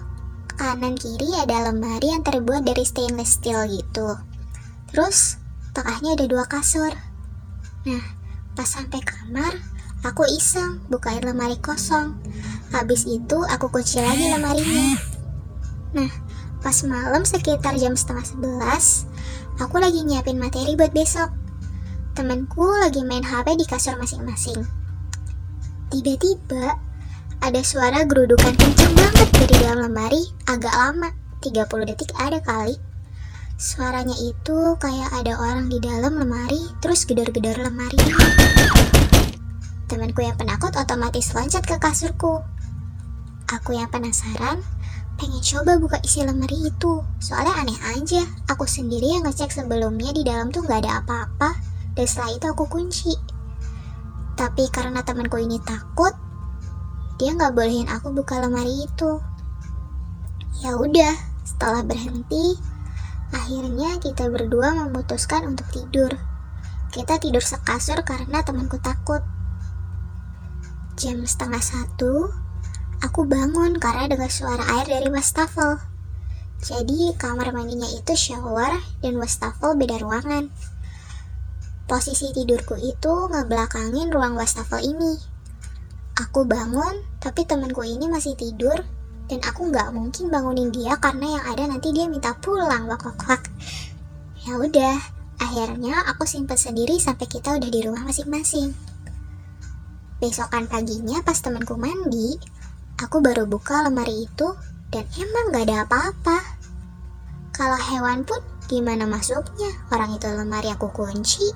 kanan 0.56 0.96
kiri 0.96 1.36
ada 1.36 1.70
lemari 1.70 2.16
yang 2.16 2.24
terbuat 2.24 2.64
dari 2.64 2.88
stainless 2.88 3.38
steel 3.38 3.66
gitu. 3.68 4.18
Terus 4.94 5.38
tengahnya 5.76 6.16
ada 6.16 6.26
dua 6.30 6.46
kasur. 6.48 6.94
Nah, 7.84 8.04
pas 8.54 8.70
sampai 8.70 9.02
kamar, 9.02 9.54
aku 10.06 10.26
iseng 10.30 10.82
bukain 10.90 11.26
lemari 11.26 11.58
kosong. 11.58 12.18
Habis 12.74 13.06
itu 13.10 13.38
aku 13.50 13.70
kunci 13.70 14.02
lagi 14.02 14.30
lemarinya. 14.30 14.98
Nah, 15.94 16.12
pas 16.62 16.78
malam 16.86 17.26
sekitar 17.26 17.78
jam 17.78 17.98
setengah 17.98 18.26
sebelas, 18.26 19.06
aku 19.58 19.78
lagi 19.82 20.02
nyiapin 20.06 20.38
materi 20.38 20.78
buat 20.78 20.94
besok. 20.94 21.30
Temanku 22.14 22.66
lagi 22.78 23.02
main 23.02 23.26
HP 23.26 23.58
di 23.58 23.66
kasur 23.66 23.98
masing-masing. 23.98 24.62
Tiba-tiba 25.90 26.78
ada 27.42 27.62
suara 27.66 28.06
gerudukan 28.06 28.54
kencang 28.54 28.94
banget 28.94 29.30
dari 29.34 29.56
dalam 29.62 29.90
lemari, 29.90 30.22
agak 30.46 30.74
lama, 30.74 31.10
30 31.42 31.90
detik 31.90 32.14
ada 32.18 32.38
kali. 32.40 32.78
Suaranya 33.54 34.18
itu 34.18 34.74
kayak 34.82 35.14
ada 35.14 35.38
orang 35.38 35.70
di 35.70 35.78
dalam 35.78 36.18
lemari, 36.18 36.62
terus 36.82 37.06
gedor-gedor 37.06 37.54
lemari. 37.62 38.02
Temanku 39.86 40.26
yang 40.26 40.34
penakut 40.34 40.74
otomatis 40.74 41.30
loncat 41.38 41.62
ke 41.62 41.78
kasurku. 41.78 42.42
Aku 43.54 43.78
yang 43.78 43.94
penasaran, 43.94 44.66
pengen 45.22 45.42
coba 45.46 45.78
buka 45.78 46.02
isi 46.02 46.26
lemari 46.26 46.66
itu. 46.66 47.06
Soalnya 47.22 47.54
aneh 47.62 47.78
aja, 47.94 48.26
aku 48.50 48.66
sendiri 48.66 49.14
yang 49.14 49.24
ngecek 49.30 49.54
sebelumnya 49.54 50.10
di 50.10 50.26
dalam 50.26 50.50
tuh 50.50 50.66
gak 50.66 50.82
ada 50.82 51.06
apa-apa 51.06 51.54
dan 51.94 52.06
setelah 52.10 52.34
itu 52.34 52.46
aku 52.50 52.66
kunci. 52.66 53.14
Tapi 54.34 54.66
karena 54.74 55.06
temanku 55.06 55.38
ini 55.38 55.62
takut, 55.62 56.18
dia 57.22 57.38
nggak 57.38 57.54
bolehin 57.54 57.86
aku 57.86 58.10
buka 58.10 58.42
lemari 58.42 58.90
itu. 58.90 59.22
Ya 60.66 60.74
udah, 60.74 61.14
setelah 61.46 61.86
berhenti, 61.86 62.58
akhirnya 63.34 63.98
kita 63.98 64.30
berdua 64.30 64.78
memutuskan 64.78 65.50
untuk 65.50 65.66
tidur. 65.74 66.14
Kita 66.94 67.18
tidur 67.18 67.42
sekasur 67.42 68.06
karena 68.06 68.46
temanku 68.46 68.78
takut. 68.78 69.26
Jam 70.94 71.26
setengah 71.26 71.60
satu, 71.60 72.30
aku 73.02 73.26
bangun 73.26 73.82
karena 73.82 74.06
dengar 74.06 74.30
suara 74.30 74.62
air 74.78 74.86
dari 74.86 75.10
wastafel. 75.10 75.82
Jadi 76.64 77.12
kamar 77.20 77.52
mandinya 77.52 77.90
itu 77.90 78.16
shower 78.16 78.72
dan 79.02 79.20
wastafel 79.20 79.76
beda 79.76 80.00
ruangan. 80.00 80.48
Posisi 81.90 82.32
tidurku 82.32 82.80
itu 82.80 83.28
ngebelakangin 83.28 84.08
ruang 84.14 84.40
wastafel 84.40 84.80
ini. 84.80 85.20
Aku 86.14 86.46
bangun, 86.46 87.02
tapi 87.18 87.44
temanku 87.44 87.84
ini 87.84 88.06
masih 88.08 88.38
tidur, 88.38 88.80
dan 89.34 89.42
aku 89.50 89.74
nggak 89.74 89.90
mungkin 89.98 90.30
bangunin 90.30 90.70
dia 90.70 90.94
karena 91.02 91.42
yang 91.42 91.46
ada 91.50 91.66
nanti 91.66 91.90
dia 91.90 92.06
minta 92.06 92.38
pulang, 92.38 92.86
wak 92.86 93.02
wak 93.02 93.18
wak. 93.26 93.42
Ya 94.46 94.62
udah, 94.62 95.02
akhirnya 95.42 96.06
aku 96.06 96.30
simpen 96.30 96.54
sendiri 96.54 97.02
sampai 97.02 97.26
kita 97.26 97.58
udah 97.58 97.66
di 97.66 97.82
rumah 97.82 98.06
masing-masing. 98.06 98.78
Besokan 100.22 100.70
paginya 100.70 101.26
pas 101.26 101.42
temanku 101.42 101.74
mandi, 101.82 102.38
aku 103.02 103.26
baru 103.26 103.50
buka 103.50 103.82
lemari 103.90 104.30
itu 104.30 104.54
dan 104.94 105.10
emang 105.18 105.50
gak 105.50 105.66
ada 105.66 105.90
apa-apa. 105.90 106.38
Kalau 107.58 107.82
hewan 107.90 108.22
pun 108.22 108.38
gimana 108.70 109.10
masuknya? 109.10 109.74
Orang 109.90 110.14
itu 110.14 110.30
lemari 110.30 110.70
aku 110.70 110.94
kunci. 110.94 111.50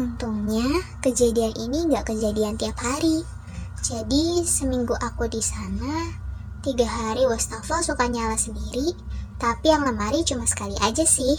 Untungnya 0.00 0.64
kejadian 1.04 1.52
ini 1.60 1.92
nggak 1.92 2.08
kejadian 2.08 2.56
tiap 2.56 2.80
hari. 2.80 3.20
Jadi 3.84 4.48
seminggu 4.48 4.96
aku 4.96 5.28
di 5.28 5.44
sana, 5.44 6.27
tiga 6.62 6.86
hari 6.86 7.24
wastafel 7.26 7.80
suka 7.82 8.06
nyala 8.10 8.34
sendiri, 8.34 8.94
tapi 9.38 9.70
yang 9.70 9.86
lemari 9.86 10.26
cuma 10.26 10.44
sekali 10.44 10.74
aja 10.82 11.06
sih. 11.06 11.38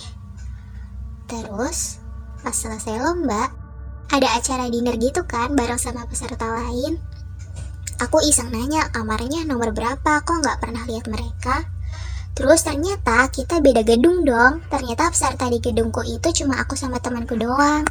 Terus 1.29 1.99
pas 2.39 2.55
selesai 2.55 2.97
lomba, 3.03 3.51
ada 4.09 4.27
acara 4.33 4.71
dinner 4.71 4.97
gitu 4.97 5.21
kan 5.27 5.53
bareng 5.53 5.77
sama 5.77 6.07
peserta 6.07 6.47
lain. 6.47 6.97
Aku 7.99 8.23
iseng 8.23 8.49
nanya 8.49 8.87
kamarnya 8.95 9.43
nomor 9.43 9.75
berapa, 9.75 10.23
kok 10.23 10.37
nggak 10.39 10.63
pernah 10.63 10.87
lihat 10.87 11.05
mereka. 11.11 11.67
Terus 12.31 12.63
ternyata 12.63 13.27
kita 13.27 13.59
beda 13.59 13.83
gedung 13.83 14.23
dong. 14.23 14.63
Ternyata 14.71 15.11
peserta 15.11 15.51
di 15.51 15.59
gedungku 15.59 15.99
itu 16.07 16.31
cuma 16.43 16.63
aku 16.63 16.79
sama 16.79 17.03
temanku 17.03 17.35
doang. 17.35 17.83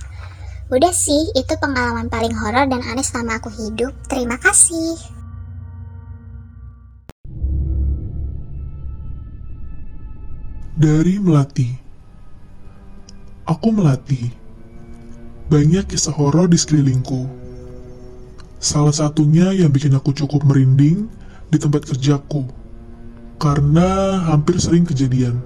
Udah 0.73 0.93
sih, 0.93 1.29
itu 1.37 1.53
pengalaman 1.61 2.09
paling 2.09 2.33
horor 2.33 2.65
dan 2.69 2.81
aneh 2.81 3.05
selama 3.05 3.37
aku 3.37 3.53
hidup. 3.53 3.93
Terima 4.09 4.41
kasih. 4.41 5.18
Dari 10.79 11.19
Melati 11.19 11.67
Aku 13.51 13.75
Melati 13.75 14.31
Banyak 15.51 15.91
kisah 15.91 16.15
horor 16.15 16.47
di 16.47 16.55
sekelilingku. 16.55 17.27
Salah 18.63 18.95
satunya 18.95 19.51
yang 19.59 19.75
bikin 19.75 19.99
aku 19.99 20.15
cukup 20.15 20.47
merinding 20.47 21.11
di 21.51 21.59
tempat 21.59 21.83
kerjaku. 21.83 22.47
Karena 23.43 24.23
hampir 24.31 24.63
sering 24.63 24.87
kejadian. 24.87 25.43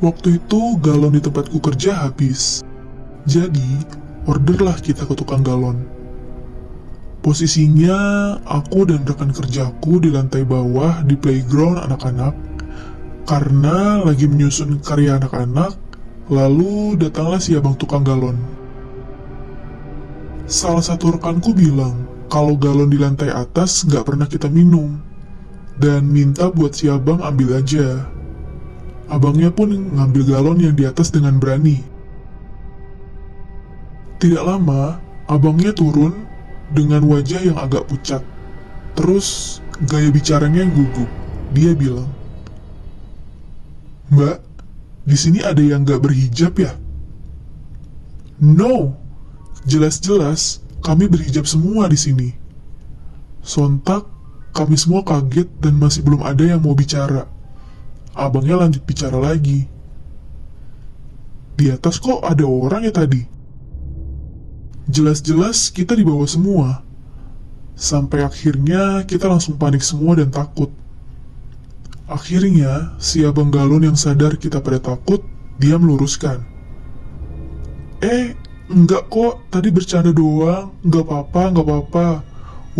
Waktu 0.00 0.40
itu 0.40 0.80
galon 0.80 1.12
di 1.12 1.20
tempatku 1.20 1.60
kerja 1.60 2.08
habis. 2.08 2.64
Jadi, 3.28 3.84
orderlah 4.24 4.80
kita 4.80 5.04
ke 5.04 5.12
tukang 5.12 5.44
galon. 5.44 5.84
Posisinya, 7.20 8.00
aku 8.48 8.88
dan 8.88 9.04
rekan 9.04 9.36
kerjaku 9.36 10.00
di 10.00 10.16
lantai 10.16 10.48
bawah 10.48 11.04
di 11.04 11.12
playground 11.12 11.84
anak-anak 11.84 12.47
karena 13.28 14.00
lagi 14.00 14.24
menyusun 14.24 14.80
karya 14.80 15.20
anak-anak, 15.20 15.76
lalu 16.32 16.96
datanglah 16.96 17.36
si 17.36 17.52
abang 17.52 17.76
tukang 17.76 18.00
galon. 18.00 18.40
Salah 20.48 20.80
satu 20.80 21.12
rekanku 21.12 21.52
bilang 21.52 22.08
kalau 22.32 22.56
galon 22.56 22.88
di 22.88 22.96
lantai 22.96 23.28
atas 23.28 23.84
nggak 23.84 24.08
pernah 24.08 24.24
kita 24.24 24.48
minum, 24.48 24.96
dan 25.76 26.08
minta 26.08 26.48
buat 26.48 26.72
si 26.72 26.88
abang 26.88 27.20
ambil 27.20 27.60
aja. 27.60 28.08
Abangnya 29.12 29.52
pun 29.52 29.76
ngambil 29.76 30.24
galon 30.24 30.58
yang 30.64 30.72
di 30.72 30.88
atas 30.88 31.12
dengan 31.12 31.36
berani. 31.36 31.84
Tidak 34.24 34.40
lama, 34.40 34.96
abangnya 35.28 35.76
turun 35.76 36.16
dengan 36.72 37.04
wajah 37.04 37.44
yang 37.44 37.60
agak 37.60 37.84
pucat. 37.92 38.24
Terus 38.96 39.60
gaya 39.84 40.08
bicaranya 40.08 40.64
yang 40.64 40.72
gugup. 40.72 41.08
Dia 41.52 41.72
bilang, 41.72 42.17
Mbak, 44.08 44.38
di 45.04 45.16
sini 45.16 45.44
ada 45.44 45.60
yang 45.60 45.84
gak 45.84 46.00
berhijab 46.00 46.56
ya? 46.56 46.72
No, 48.40 48.96
jelas-jelas 49.68 50.62
kami 50.80 51.10
berhijab 51.10 51.44
semua 51.44 51.90
di 51.90 51.98
sini. 51.98 52.28
Sontak, 53.44 54.08
kami 54.56 54.78
semua 54.80 55.04
kaget 55.04 55.48
dan 55.60 55.76
masih 55.76 56.06
belum 56.06 56.24
ada 56.24 56.44
yang 56.44 56.64
mau 56.64 56.72
bicara. 56.72 57.28
Abangnya 58.16 58.58
lanjut 58.58 58.82
bicara 58.82 59.18
lagi. 59.18 59.68
Di 61.58 61.74
atas 61.74 61.98
kok 61.98 62.22
ada 62.22 62.46
orang 62.46 62.86
ya 62.86 62.94
tadi? 62.94 63.22
Jelas-jelas 64.88 65.68
kita 65.74 65.92
dibawa 65.92 66.24
semua. 66.24 66.80
Sampai 67.78 68.24
akhirnya 68.24 69.04
kita 69.04 69.28
langsung 69.28 69.60
panik 69.60 69.84
semua 69.84 70.16
dan 70.16 70.32
takut. 70.32 70.72
Akhirnya, 72.08 72.96
si 72.96 73.20
abang 73.20 73.52
galon 73.52 73.84
yang 73.84 73.92
sadar 73.92 74.40
kita 74.40 74.64
pada 74.64 74.80
takut, 74.80 75.20
dia 75.60 75.76
meluruskan. 75.76 76.40
Eh, 78.00 78.32
enggak 78.72 79.12
kok, 79.12 79.44
tadi 79.52 79.68
bercanda 79.68 80.08
doang, 80.08 80.72
enggak 80.80 81.04
apa-apa, 81.04 81.42
enggak 81.52 81.66
apa-apa. 81.68 82.08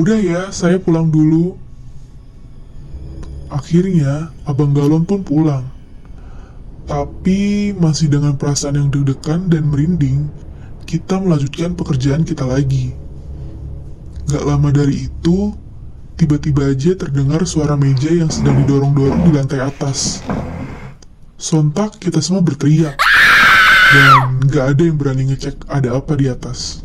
Udah 0.01 0.17
ya, 0.17 0.43
saya 0.49 0.81
pulang 0.81 1.13
dulu. 1.13 1.61
Akhirnya, 3.53 4.33
abang 4.49 4.73
galon 4.73 5.05
pun 5.05 5.21
pulang. 5.21 5.69
Tapi 6.89 7.77
masih 7.77 8.09
dengan 8.09 8.33
perasaan 8.41 8.81
yang 8.81 8.89
deg-degan 8.89 9.53
dan 9.53 9.69
merinding, 9.69 10.33
kita 10.89 11.21
melanjutkan 11.21 11.77
pekerjaan 11.77 12.25
kita 12.25 12.49
lagi. 12.49 12.97
Gak 14.33 14.41
lama 14.41 14.73
dari 14.73 15.05
itu, 15.05 15.53
tiba-tiba 16.19 16.75
aja 16.75 16.99
terdengar 16.99 17.47
suara 17.47 17.79
meja 17.79 18.11
yang 18.11 18.27
sedang 18.27 18.59
didorong-dorong 18.67 19.31
di 19.31 19.31
lantai 19.31 19.63
atas. 19.63 20.27
Sontak 21.39 22.03
kita 22.03 22.19
semua 22.19 22.43
berteriak, 22.43 22.99
dan 23.95 24.43
gak 24.51 24.75
ada 24.75 24.83
yang 24.83 24.99
berani 24.99 25.31
ngecek 25.31 25.71
ada 25.71 25.95
apa 25.95 26.19
di 26.19 26.27
atas. 26.27 26.83